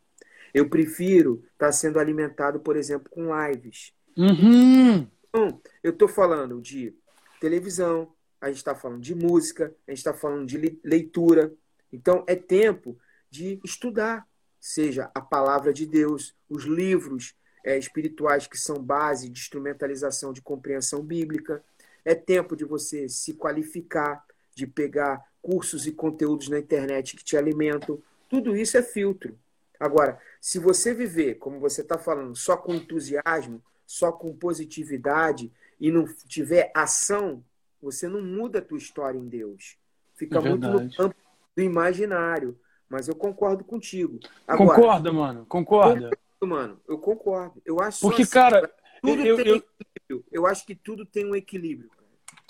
Eu 0.52 0.68
prefiro 0.68 1.42
estar 1.52 1.66
tá 1.66 1.72
sendo 1.72 1.98
alimentado, 1.98 2.60
por 2.60 2.76
exemplo, 2.76 3.10
com 3.10 3.28
lives. 3.34 3.94
Uhum. 4.16 5.06
Então, 5.28 5.60
eu 5.82 5.90
estou 5.90 6.08
falando 6.08 6.60
de 6.60 6.94
televisão, 7.40 8.12
a 8.40 8.48
gente 8.48 8.58
está 8.58 8.74
falando 8.74 9.00
de 9.00 9.14
música, 9.14 9.74
a 9.86 9.90
gente 9.90 9.98
está 9.98 10.12
falando 10.14 10.46
de 10.46 10.78
leitura. 10.84 11.52
Então, 11.92 12.24
é 12.26 12.34
tempo 12.34 12.98
de 13.30 13.60
estudar, 13.64 14.26
seja 14.60 15.10
a 15.14 15.20
palavra 15.20 15.72
de 15.72 15.86
Deus, 15.86 16.34
os 16.48 16.64
livros 16.64 17.34
é, 17.64 17.76
espirituais 17.78 18.46
que 18.46 18.58
são 18.58 18.82
base 18.82 19.28
de 19.28 19.40
instrumentalização 19.40 20.32
de 20.32 20.42
compreensão 20.42 21.02
bíblica. 21.02 21.62
É 22.04 22.14
tempo 22.14 22.54
de 22.54 22.64
você 22.64 23.08
se 23.08 23.34
qualificar, 23.34 24.24
de 24.54 24.66
pegar 24.66 25.24
cursos 25.42 25.86
e 25.86 25.92
conteúdos 25.92 26.48
na 26.48 26.58
internet 26.58 27.16
que 27.16 27.24
te 27.24 27.36
alimentam. 27.36 28.00
Tudo 28.28 28.56
isso 28.56 28.76
é 28.76 28.82
filtro. 28.82 29.38
Agora, 29.78 30.18
se 30.40 30.58
você 30.58 30.94
viver, 30.94 31.34
como 31.34 31.60
você 31.60 31.82
está 31.82 31.98
falando, 31.98 32.34
só 32.34 32.56
com 32.56 32.74
entusiasmo, 32.74 33.62
só 33.86 34.10
com 34.10 34.34
positividade 34.34 35.52
e 35.80 35.90
não 35.90 36.04
tiver 36.26 36.70
ação 36.74 37.44
você 37.80 38.08
não 38.08 38.22
muda 38.22 38.58
a 38.58 38.62
tua 38.62 38.78
história 38.78 39.18
em 39.18 39.28
Deus. 39.28 39.76
Fica 40.14 40.38
é 40.38 40.40
muito 40.40 40.68
no 40.68 40.94
campo 40.94 41.16
do 41.56 41.62
imaginário. 41.62 42.58
Mas 42.88 43.08
eu 43.08 43.16
concordo 43.16 43.64
contigo. 43.64 44.20
Agora, 44.46 44.76
concorda, 44.76 45.12
mano. 45.12 45.46
Concorda. 45.46 46.10
Concordo, 46.10 46.46
mano. 46.46 46.80
Eu 46.86 46.98
concordo. 46.98 47.62
Eu 47.64 47.80
acho 47.80 48.00
Porque, 48.00 48.22
assim, 48.22 48.30
cara, 48.30 48.72
tudo 49.02 49.22
eu, 49.22 49.36
tem 49.36 49.48
eu... 49.48 49.56
equilíbrio. 49.56 50.24
Eu 50.30 50.46
acho 50.46 50.64
que 50.64 50.74
tudo 50.74 51.04
tem 51.04 51.26
um 51.26 51.34
equilíbrio. 51.34 51.90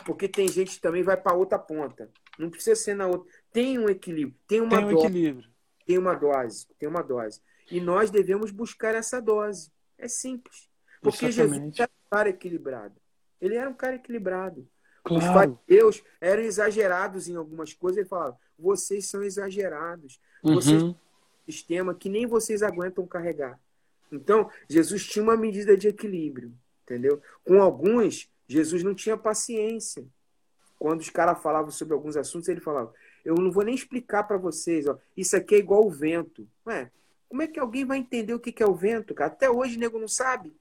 Porque 0.05 0.29
tem 0.29 0.47
gente 0.47 0.77
que 0.77 0.81
também 0.81 1.03
vai 1.03 1.17
para 1.17 1.35
outra 1.35 1.59
ponta. 1.59 2.11
Não 2.39 2.51
precisa 2.51 2.77
ser 2.77 2.95
na 2.95 3.07
outra. 3.07 3.33
Tem 3.51 3.79
um 3.79 3.89
equilíbrio. 3.89 4.39
Tem 4.47 4.61
uma 4.61 4.77
tem 4.77 4.85
um 4.85 4.91
dose. 4.91 5.07
Equilíbrio. 5.07 5.51
Tem 5.87 5.99
uma 5.99 6.15
dose. 6.15 6.67
Tem 6.79 6.89
uma 6.89 7.03
dose. 7.03 7.41
E 7.71 7.81
nós 7.81 8.11
devemos 8.11 8.51
buscar 8.51 8.95
essa 8.95 9.21
dose. 9.21 9.73
É 9.99 10.07
simples. 10.07 10.69
Porque 11.01 11.27
Exatamente. 11.27 11.61
Jesus 11.61 11.81
era 11.81 11.91
um 11.91 12.11
cara 12.11 12.29
equilibrado. 12.29 12.95
Ele 13.41 13.57
era 13.57 13.71
um 13.71 13.75
cara 13.75 13.97
equilibrado. 13.97 14.69
Claro. 15.07 15.53
Os 15.53 15.59
Deus 15.67 16.03
eram 16.21 16.43
exagerados 16.43 17.29
em 17.29 17.37
algumas 17.37 17.73
coisas. 17.73 17.99
Ele 17.99 18.09
falava: 18.09 18.37
vocês 18.59 19.07
são 19.07 19.23
exagerados. 19.23 20.21
Uhum. 20.43 20.55
Vocês 20.55 20.83
têm 20.83 20.91
um 20.91 20.97
sistema 21.47 21.95
que 21.95 22.09
nem 22.09 22.27
vocês 22.27 22.63
aguentam 22.63 23.07
carregar. 23.07 23.59
Então, 24.11 24.51
Jesus 24.69 25.07
tinha 25.07 25.23
uma 25.23 25.37
medida 25.37 25.77
de 25.77 25.89
equilíbrio, 25.89 26.53
entendeu? 26.85 27.21
Com 27.45 27.61
alguns, 27.63 28.29
Jesus 28.49 28.83
não 28.83 28.95
tinha 28.95 29.17
paciência. 29.17 30.05
Quando 30.79 31.01
os 31.01 31.11
caras 31.11 31.41
falavam 31.41 31.71
sobre 31.71 31.95
alguns 31.95 32.17
assuntos, 32.17 32.49
ele 32.49 32.61
falava: 32.61 32.93
Eu 33.25 33.37
não 33.37 33.51
vou 33.51 33.65
nem 33.65 33.75
explicar 33.75 34.25
para 34.25 34.37
vocês, 34.37 34.87
ó, 34.87 34.99
isso 35.17 35.37
aqui 35.37 35.55
é 35.55 35.59
igual 35.59 35.87
o 35.87 35.91
vento. 35.91 36.49
Ué, 36.67 36.91
como 37.29 37.43
é 37.43 37.47
que 37.47 37.61
alguém 37.61 37.85
vai 37.85 37.99
entender 37.99 38.35
o 38.35 38.41
que 38.41 38.63
é 38.63 38.67
o 38.67 38.75
vento, 38.75 39.15
cara? 39.15 39.33
Até 39.33 39.49
hoje 39.49 39.77
o 39.77 39.81
nego 39.81 39.99
não 39.99 40.09
sabe. 40.09 40.55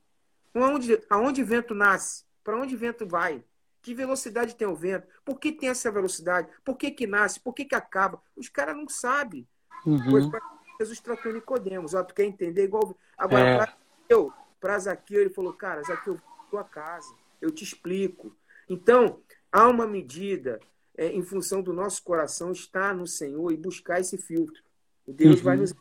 Aonde, 0.54 1.02
aonde 1.10 1.44
vento 1.44 1.76
nasce? 1.76 2.24
Para 2.44 2.58
onde 2.58 2.76
vento 2.76 3.06
vai? 3.06 3.44
Que 3.86 3.94
velocidade 3.94 4.56
tem 4.56 4.68
o 4.68 4.76
vento? 4.76 5.06
Por 5.24 5.40
que 5.40 5.52
tem 5.52 5.70
essa 5.70 5.92
velocidade? 5.92 6.50
Por 6.64 6.76
que, 6.76 6.90
que 6.90 7.06
nasce? 7.06 7.40
Por 7.40 7.54
que, 7.54 7.64
que 7.64 7.76
acaba? 7.76 8.20
Os 8.36 8.50
caras 8.50 8.76
não 8.76 8.90
sabem. 8.90 9.48
Uhum. 9.86 10.32
Jesus 10.80 11.00
tratou 11.00 11.32
Nicodemos. 11.32 11.94
Ó, 11.94 12.04
tu 12.04 12.16
quer 12.16 12.24
entender 12.24 12.64
igual. 12.64 12.98
Agora, 13.16 13.48
é. 13.48 13.58
para 13.58 13.78
eu, 14.10 14.34
para 14.60 14.80
Zaqueu, 14.80 15.22
ele 15.22 15.30
falou, 15.30 15.54
cara, 15.54 15.84
Zaqueu, 15.84 16.20
tua 16.50 16.64
casa, 16.64 17.14
eu 17.40 17.52
te 17.52 17.64
explico. 17.64 18.36
Então, 18.68 19.20
há 19.52 19.68
uma 19.68 19.86
medida 19.86 20.60
é, 20.98 21.10
em 21.10 21.22
função 21.22 21.62
do 21.62 21.72
nosso 21.72 22.02
coração 22.02 22.52
estar 22.52 22.92
no 22.96 23.06
Senhor 23.06 23.52
e 23.52 23.56
buscar 23.56 24.00
esse 24.00 24.18
filtro. 24.18 24.64
O 25.06 25.14
Deus 25.14 25.38
uhum. 25.38 25.44
vai 25.44 25.58
nos. 25.58 25.76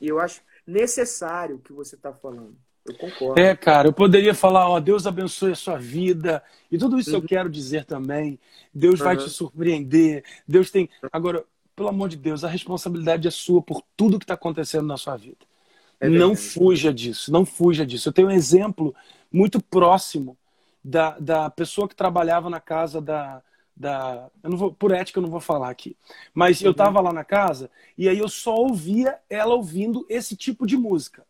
E 0.00 0.08
eu 0.08 0.18
acho 0.18 0.42
necessário 0.66 1.54
o 1.54 1.60
que 1.60 1.72
você 1.72 1.94
está 1.94 2.12
falando. 2.12 2.56
Eu 2.84 2.94
concordo. 2.94 3.40
É, 3.40 3.54
cara, 3.54 3.88
eu 3.88 3.92
poderia 3.92 4.34
falar, 4.34 4.68
ó, 4.68 4.80
Deus 4.80 5.06
abençoe 5.06 5.52
a 5.52 5.56
sua 5.56 5.78
vida. 5.78 6.42
E 6.70 6.76
tudo 6.76 6.98
isso 6.98 7.10
uhum. 7.10 7.16
eu 7.16 7.22
quero 7.22 7.48
dizer 7.48 7.84
também. 7.84 8.38
Deus 8.74 8.98
uhum. 9.00 9.06
vai 9.06 9.16
te 9.16 9.30
surpreender. 9.30 10.24
Deus 10.46 10.70
tem. 10.70 10.88
Agora, 11.12 11.44
pelo 11.76 11.88
amor 11.88 12.08
de 12.08 12.16
Deus, 12.16 12.44
a 12.44 12.48
responsabilidade 12.48 13.28
é 13.28 13.30
sua 13.30 13.62
por 13.62 13.82
tudo 13.96 14.18
que 14.18 14.24
está 14.24 14.34
acontecendo 14.34 14.86
na 14.86 14.96
sua 14.96 15.16
vida. 15.16 15.46
É 16.00 16.08
não 16.08 16.34
fuja 16.34 16.92
disso, 16.92 17.30
não 17.30 17.44
fuja 17.44 17.86
disso. 17.86 18.08
Eu 18.08 18.12
tenho 18.12 18.28
um 18.28 18.32
exemplo 18.32 18.92
muito 19.30 19.62
próximo 19.62 20.36
da, 20.82 21.16
da 21.18 21.48
pessoa 21.48 21.88
que 21.88 21.94
trabalhava 21.94 22.50
na 22.50 22.60
casa 22.60 23.00
da. 23.00 23.40
da 23.76 24.28
eu 24.42 24.50
não 24.50 24.56
vou, 24.56 24.72
por 24.72 24.90
ética, 24.90 25.20
eu 25.20 25.22
não 25.22 25.30
vou 25.30 25.40
falar 25.40 25.70
aqui. 25.70 25.96
Mas 26.34 26.60
uhum. 26.60 26.66
eu 26.66 26.70
estava 26.72 27.00
lá 27.00 27.12
na 27.12 27.22
casa 27.22 27.70
e 27.96 28.08
aí 28.08 28.18
eu 28.18 28.28
só 28.28 28.56
ouvia 28.56 29.18
ela 29.30 29.54
ouvindo 29.54 30.04
esse 30.08 30.34
tipo 30.34 30.66
de 30.66 30.76
música. 30.76 31.24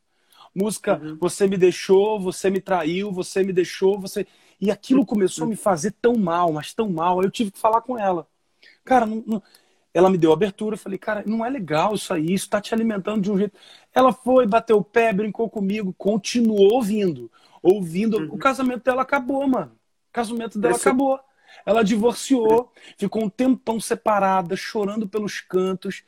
Música, 0.54 1.00
uhum. 1.02 1.16
você 1.18 1.46
me 1.46 1.56
deixou, 1.56 2.20
você 2.20 2.50
me 2.50 2.60
traiu, 2.60 3.10
você 3.10 3.42
me 3.42 3.52
deixou, 3.52 3.98
você. 3.98 4.26
E 4.60 4.70
aquilo 4.70 5.06
começou 5.06 5.44
a 5.44 5.48
me 5.48 5.56
fazer 5.56 5.92
tão 5.92 6.14
mal, 6.14 6.52
mas 6.52 6.74
tão 6.74 6.90
mal. 6.90 7.20
Aí 7.20 7.26
eu 7.26 7.30
tive 7.30 7.50
que 7.50 7.58
falar 7.58 7.80
com 7.80 7.98
ela. 7.98 8.26
Cara, 8.84 9.06
não, 9.06 9.22
não... 9.26 9.42
ela 9.94 10.10
me 10.10 10.18
deu 10.18 10.32
abertura. 10.32 10.74
Eu 10.74 10.78
falei, 10.78 10.98
cara, 10.98 11.24
não 11.26 11.44
é 11.44 11.48
legal 11.48 11.94
isso 11.94 12.12
aí, 12.12 12.32
isso 12.32 12.50
tá 12.50 12.60
te 12.60 12.74
alimentando 12.74 13.22
de 13.22 13.32
um 13.32 13.38
jeito. 13.38 13.56
Ela 13.94 14.12
foi, 14.12 14.46
bateu 14.46 14.76
o 14.76 14.84
pé, 14.84 15.12
brincou 15.12 15.48
comigo, 15.48 15.94
continuou 15.96 16.74
ouvindo. 16.74 17.30
ouvindo. 17.62 18.18
Uhum. 18.18 18.34
O 18.34 18.38
casamento 18.38 18.84
dela 18.84 19.02
acabou, 19.02 19.46
mano. 19.48 19.72
O 20.10 20.12
casamento 20.12 20.58
dela 20.58 20.76
acabou. 20.76 21.18
Ela 21.64 21.82
divorciou, 21.82 22.72
ficou 22.96 23.24
um 23.24 23.28
tempão 23.28 23.80
separada, 23.80 24.56
chorando 24.56 25.08
pelos 25.08 25.40
cantos. 25.40 26.02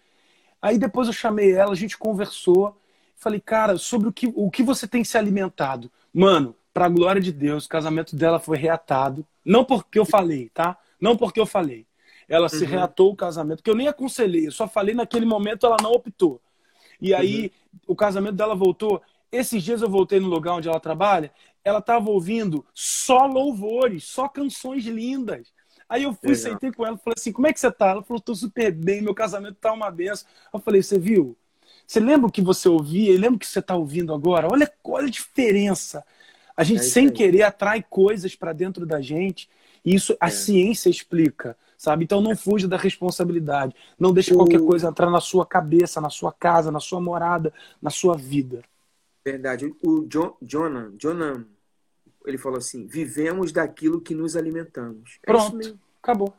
Aí 0.61 0.79
depois 0.79 1.07
eu 1.07 1.13
chamei 1.13 1.53
ela, 1.53 1.73
a 1.73 1.77
gente 1.77 1.97
conversou. 1.97 2.79
Falei, 3.17 3.41
cara, 3.41 3.79
sobre 3.79 4.09
o 4.09 4.13
que, 4.13 4.33
o 4.35 4.51
que 4.51 4.63
você 4.63 4.87
tem 4.87 5.03
se 5.05 5.17
alimentado? 5.17 5.91
Mano, 6.13 6.55
pra 6.73 6.89
glória 6.89 7.21
de 7.21 7.33
Deus, 7.33 7.67
o 7.67 7.69
casamento 7.69 8.17
dela 8.17 8.39
foi 8.39 8.59
reatado. 8.59 9.27
Não 9.45 9.65
porque 9.65 9.99
eu 9.99 10.05
falei, 10.05 10.51
tá? 10.53 10.77
Não 11.01 11.17
porque 11.17 11.41
eu 11.41 11.47
falei. 11.47 11.87
Ela 12.29 12.45
uhum. 12.45 12.49
se 12.49 12.65
reatou 12.65 13.13
o 13.13 13.17
casamento, 13.17 13.63
que 13.63 13.71
eu 13.71 13.77
nem 13.77 13.89
aconselhei, 13.89 14.47
eu 14.47 14.53
só 14.53 14.67
falei 14.67 14.95
naquele 14.95 15.27
momento, 15.27 15.67
ela 15.67 15.77
não 15.83 15.93
optou. 15.93 16.41
E 17.01 17.13
aí 17.13 17.45
uhum. 17.45 17.79
o 17.89 17.97
casamento 17.97 18.35
dela 18.35 18.55
voltou. 18.55 19.03
Esses 19.31 19.63
dias 19.63 19.83
eu 19.83 19.91
voltei 19.91 20.21
no 20.21 20.29
lugar 20.29 20.55
onde 20.55 20.69
ela 20.69 20.81
trabalha, 20.81 21.31
ela 21.63 21.81
estava 21.81 22.09
ouvindo 22.11 22.65
só 22.73 23.27
louvores, 23.27 24.05
só 24.05 24.29
canções 24.29 24.85
lindas. 24.85 25.53
Aí 25.89 26.05
eu 26.05 26.13
fui, 26.13 26.31
Legal. 26.31 26.43
sentei 26.43 26.73
com 26.73 26.87
ela, 26.87 26.97
falei 26.97 27.15
assim: 27.17 27.33
como 27.33 27.47
é 27.47 27.53
que 27.53 27.61
você 27.61 27.71
tá? 27.71 27.91
Ela 27.91 28.03
falou: 28.03 28.21
tô 28.21 28.35
super 28.35 28.73
bem, 28.73 29.03
meu 29.03 29.15
casamento 29.15 29.57
tá 29.61 29.73
uma 29.73 29.91
benção. 29.91 30.27
Eu 30.53 30.61
falei: 30.61 30.83
você 30.83 30.99
viu? 30.99 31.37
Você 31.87 32.01
lembra 32.01 32.29
o 32.29 32.33
que 32.33 32.43
você 32.43 32.69
ouvia 32.69 33.13
e 33.13 33.17
lembra 33.17 33.37
o 33.37 33.39
que 33.39 33.47
você 33.47 33.59
está 33.59 33.77
ouvindo 33.77 34.15
agora? 34.15 34.49
Olha, 34.51 34.71
olha 34.85 35.07
a 35.07 35.11
diferença. 35.11 36.05
A 36.57 36.65
gente, 36.65 36.81
é 36.81 36.85
sem 36.85 37.09
querer, 37.09 37.43
atrai 37.43 37.85
coisas 37.89 38.35
para 38.35 38.53
dentro 38.53 38.87
da 38.87 39.01
gente. 39.01 39.49
E 39.85 39.95
isso 39.95 40.17
a 40.21 40.29
é. 40.29 40.31
ciência 40.31 40.89
explica 40.89 41.57
sabe? 41.85 42.05
Então 42.05 42.21
não 42.21 42.35
fuja 42.35 42.67
da 42.67 42.77
responsabilidade. 42.77 43.75
Não 43.99 44.13
deixe 44.13 44.33
o... 44.33 44.37
qualquer 44.37 44.61
coisa 44.61 44.89
entrar 44.89 45.11
na 45.11 45.21
sua 45.21 45.45
cabeça, 45.45 46.01
na 46.01 46.09
sua 46.09 46.33
casa, 46.33 46.73
na 46.73 46.81
sua 46.81 47.01
morada, 47.01 47.53
na 47.81 47.91
sua 47.91 48.17
vida. 48.17 48.63
Verdade. 49.25 49.75
O 49.83 50.07
John, 50.07 50.35
Jonah, 50.41 50.91
Jonah, 50.99 51.45
ele 52.25 52.39
falou 52.39 52.59
assim: 52.59 52.87
vivemos 52.87 53.53
daquilo 53.53 54.01
que 54.01 54.15
nos 54.15 54.37
alimentamos. 54.37 55.19
É 55.23 55.27
Pronto, 55.27 55.79
acabou. 56.03 56.35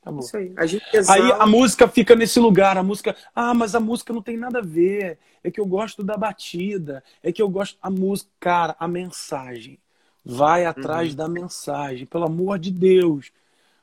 Acabou. 0.00 0.20
Isso 0.20 0.36
aí. 0.36 0.52
A 0.56 0.66
gente 0.66 0.84
exala... 0.92 1.24
Aí 1.24 1.32
a 1.40 1.46
música 1.46 1.86
fica 1.86 2.16
nesse 2.16 2.40
lugar, 2.40 2.76
a 2.76 2.82
música, 2.82 3.14
ah, 3.34 3.52
mas 3.52 3.74
a 3.74 3.80
música 3.80 4.12
não 4.12 4.22
tem 4.22 4.36
nada 4.36 4.60
a 4.60 4.62
ver. 4.62 5.18
É 5.44 5.50
que 5.50 5.60
eu 5.60 5.66
gosto 5.66 6.02
da 6.02 6.16
batida, 6.16 7.02
é 7.22 7.32
que 7.32 7.40
eu 7.40 7.48
gosto 7.48 7.78
a 7.82 7.90
música, 7.90 8.30
cara, 8.38 8.76
a 8.78 8.88
mensagem. 8.88 9.78
Vai 10.24 10.66
atrás 10.66 11.10
uhum. 11.10 11.16
da 11.16 11.28
mensagem, 11.28 12.06
pelo 12.06 12.24
amor 12.24 12.58
de 12.58 12.70
Deus. 12.70 13.32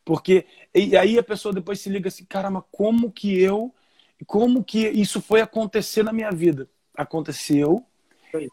Porque 0.06 0.46
e 0.74 0.96
aí 0.96 1.18
a 1.18 1.24
pessoa 1.24 1.54
depois 1.54 1.80
se 1.82 1.90
liga 1.90 2.08
assim, 2.08 2.26
caramba, 2.26 2.64
como 2.72 3.12
que 3.12 3.40
eu, 3.40 3.74
como 4.26 4.64
que 4.64 4.88
isso 4.88 5.22
foi 5.22 5.42
acontecer 5.42 6.04
na 6.04 6.14
minha 6.14 6.32
vida? 6.32 6.70
Aconteceu. 6.96 7.84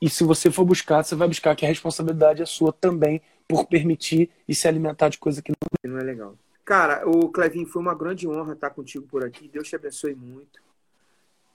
E 0.00 0.08
se 0.08 0.24
você 0.24 0.50
for 0.50 0.64
buscar, 0.64 1.04
você 1.04 1.14
vai 1.14 1.28
buscar 1.28 1.54
que 1.54 1.64
a 1.64 1.68
responsabilidade 1.68 2.42
é 2.42 2.46
sua 2.46 2.72
também 2.72 3.20
por 3.46 3.66
permitir 3.66 4.30
e 4.48 4.54
se 4.54 4.66
alimentar 4.66 5.08
de 5.08 5.18
coisa 5.18 5.42
que 5.42 5.52
não, 5.52 5.92
não 5.92 6.00
é 6.00 6.02
legal. 6.02 6.34
Cara, 6.64 7.06
o 7.08 7.28
Clevin, 7.28 7.66
foi 7.66 7.82
uma 7.82 7.94
grande 7.94 8.26
honra 8.26 8.54
estar 8.54 8.70
contigo 8.70 9.06
por 9.06 9.24
aqui. 9.24 9.48
Deus 9.48 9.68
te 9.68 9.76
abençoe 9.76 10.14
muito. 10.14 10.62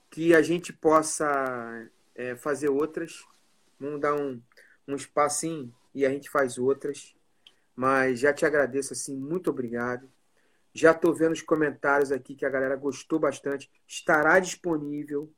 Que 0.09 0.35
a 0.35 0.41
gente 0.41 0.71
possa 0.71 1.87
é, 2.15 2.35
fazer 2.35 2.69
outras. 2.69 3.25
Vamos 3.79 3.99
dar 3.99 4.13
um, 4.13 4.39
um 4.87 4.95
espacinho 4.95 5.73
e 5.95 6.05
a 6.05 6.09
gente 6.09 6.29
faz 6.29 6.57
outras. 6.57 7.15
Mas 7.75 8.19
já 8.19 8.33
te 8.33 8.45
agradeço 8.45 8.93
assim, 8.93 9.15
muito 9.15 9.49
obrigado. 9.49 10.07
Já 10.73 10.91
estou 10.91 11.13
vendo 11.13 11.31
os 11.31 11.41
comentários 11.41 12.11
aqui 12.11 12.35
que 12.35 12.45
a 12.45 12.49
galera 12.49 12.75
gostou 12.75 13.17
bastante. 13.19 13.69
Estará 13.87 14.39
disponível. 14.39 15.31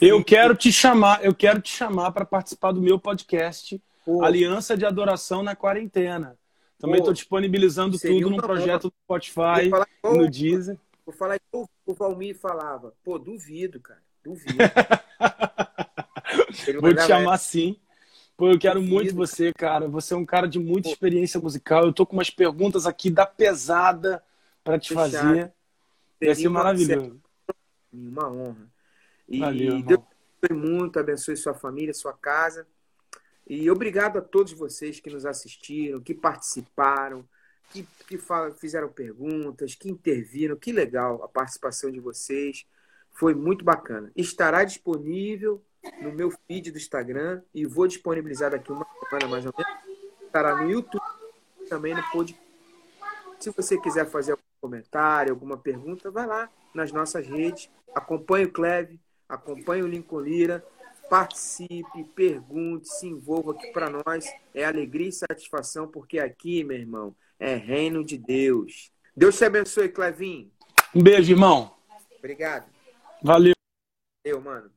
Eu 0.00 0.24
quero 0.24 0.54
te 0.54 0.72
chamar, 0.72 1.24
eu 1.24 1.34
quero 1.34 1.60
te 1.60 1.70
chamar 1.70 2.12
para 2.12 2.24
participar 2.24 2.72
do 2.72 2.80
meu 2.80 2.98
podcast 2.98 3.82
Pô. 4.06 4.24
Aliança 4.24 4.76
de 4.76 4.86
Adoração 4.86 5.42
na 5.42 5.56
Quarentena. 5.56 6.38
Também 6.78 6.98
estou 6.98 7.14
disponibilizando 7.14 7.98
tudo 7.98 8.30
num 8.30 8.36
projeto 8.36 8.88
do 8.88 8.94
Spotify, 9.04 9.70
no 10.04 10.30
Deezer. 10.30 10.78
Vou 11.04 11.14
falar 11.14 11.36
igual 11.36 11.68
o 11.86 11.94
Valmir 11.94 12.36
falava. 12.36 12.92
Pô, 13.02 13.18
duvido, 13.18 13.80
cara. 13.80 14.02
Duvido. 14.22 14.56
Vou 16.80 16.94
te 16.94 17.02
chamar 17.02 17.38
sim. 17.38 17.76
Pô, 18.36 18.50
eu 18.50 18.58
quero 18.58 18.82
muito 18.82 19.14
você, 19.14 19.52
cara. 19.52 19.88
Você 19.88 20.12
é 20.12 20.16
um 20.16 20.26
cara 20.26 20.46
de 20.46 20.58
muita 20.58 20.88
experiência 20.88 21.40
musical. 21.40 21.84
Eu 21.84 21.92
tô 21.92 22.04
com 22.04 22.16
umas 22.16 22.28
perguntas 22.28 22.86
aqui 22.86 23.08
da 23.08 23.24
pesada 23.24 24.22
para 24.62 24.78
te 24.78 24.88
Fechado. 24.88 25.10
fazer. 25.10 25.52
Vai 26.22 26.34
ser 26.34 26.48
maravilhoso. 26.48 27.20
Uma 27.92 28.30
honra. 28.30 28.68
E 29.28 29.40
Valeu, 29.40 29.82
Deus 29.82 30.00
abençoe 30.46 30.56
muito, 30.56 30.98
abençoe 30.98 31.36
sua 31.36 31.54
família, 31.54 31.94
sua 31.94 32.12
casa. 32.12 32.66
E 33.46 33.70
obrigado 33.70 34.18
a 34.18 34.22
todos 34.22 34.52
vocês 34.52 34.98
que 34.98 35.10
nos 35.10 35.24
assistiram, 35.24 36.00
que 36.00 36.12
participaram, 36.12 37.24
que, 37.70 37.86
que 38.08 38.18
fizeram 38.58 38.88
perguntas, 38.88 39.74
que 39.74 39.88
interviram. 39.88 40.56
Que 40.56 40.72
legal 40.72 41.22
a 41.22 41.28
participação 41.28 41.90
de 41.90 42.00
vocês. 42.00 42.66
Foi 43.12 43.34
muito 43.34 43.64
bacana. 43.64 44.10
Estará 44.16 44.64
disponível 44.64 45.62
no 46.02 46.12
meu 46.12 46.30
feed 46.30 46.72
do 46.72 46.78
Instagram 46.78 47.42
e 47.54 47.64
vou 47.64 47.86
disponibilizar 47.86 48.50
daqui 48.50 48.72
uma 48.72 48.86
semana 49.08 49.28
mais 49.28 49.46
ou 49.46 49.54
menos. 49.56 49.72
Estará 50.22 50.56
no 50.56 50.70
YouTube 50.70 51.02
também 51.68 51.94
no 51.94 52.02
podcast. 52.10 52.46
Se 53.38 53.50
você 53.50 53.78
quiser 53.78 54.06
fazer 54.06 54.32
algum 54.32 54.42
comentário, 54.60 55.32
alguma 55.32 55.56
pergunta, 55.56 56.10
vai 56.10 56.26
lá 56.26 56.50
nas 56.74 56.90
nossas 56.90 57.26
redes, 57.26 57.70
acompanhe 57.94 58.46
o 58.46 58.52
Cleve, 58.52 59.00
acompanhe 59.28 59.82
o 59.82 59.86
Lincoln 59.86 60.20
Lira, 60.20 60.64
participe, 61.08 62.04
pergunte, 62.14 62.88
se 62.88 63.06
envolva 63.06 63.52
aqui 63.52 63.72
para 63.72 63.90
nós. 63.90 64.26
É 64.54 64.64
alegria 64.64 65.08
e 65.08 65.12
satisfação, 65.12 65.88
porque 65.88 66.18
aqui, 66.18 66.64
meu 66.64 66.76
irmão, 66.76 67.14
é 67.38 67.54
reino 67.56 68.04
de 68.04 68.18
Deus. 68.18 68.90
Deus 69.16 69.36
te 69.36 69.44
abençoe, 69.44 69.88
Clevinho. 69.88 70.50
Um 70.94 71.02
beijo, 71.02 71.32
irmão. 71.32 71.72
Obrigado. 72.18 72.66
Valeu. 73.22 73.54
Eu, 74.24 74.40
mano. 74.40 74.70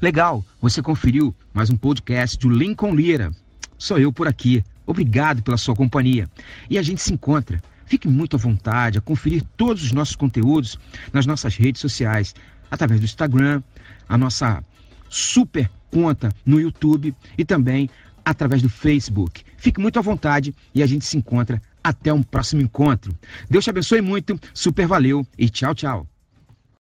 Legal, 0.00 0.44
você 0.60 0.82
conferiu 0.82 1.34
mais 1.54 1.70
um 1.70 1.76
podcast 1.76 2.38
do 2.38 2.50
Lincoln 2.50 2.94
Lira. 2.94 3.30
Sou 3.78 3.98
eu 3.98 4.12
por 4.12 4.28
aqui. 4.28 4.62
Obrigado 4.86 5.42
pela 5.42 5.56
sua 5.56 5.74
companhia. 5.74 6.28
E 6.68 6.78
a 6.78 6.82
gente 6.82 7.00
se 7.00 7.12
encontra. 7.12 7.62
Fique 7.86 8.08
muito 8.08 8.36
à 8.36 8.38
vontade 8.38 8.98
a 8.98 9.00
conferir 9.00 9.42
todos 9.56 9.82
os 9.82 9.92
nossos 9.92 10.16
conteúdos 10.16 10.78
nas 11.12 11.24
nossas 11.24 11.56
redes 11.56 11.80
sociais, 11.80 12.34
através 12.70 13.00
do 13.00 13.04
Instagram, 13.04 13.62
a 14.08 14.16
nossa 14.16 14.62
super 15.08 15.70
conta 15.90 16.30
no 16.44 16.60
YouTube 16.60 17.14
e 17.38 17.44
também 17.44 17.88
através 18.24 18.60
do 18.60 18.68
Facebook. 18.68 19.44
Fique 19.56 19.80
muito 19.80 19.98
à 19.98 20.02
vontade 20.02 20.54
e 20.74 20.82
a 20.82 20.86
gente 20.86 21.04
se 21.04 21.16
encontra 21.16 21.62
até 21.82 22.12
um 22.12 22.22
próximo 22.22 22.62
encontro. 22.62 23.16
Deus 23.48 23.64
te 23.64 23.70
abençoe 23.70 24.00
muito, 24.00 24.38
super 24.52 24.86
valeu 24.86 25.24
e 25.38 25.48
tchau, 25.48 25.74
tchau. 25.74 26.15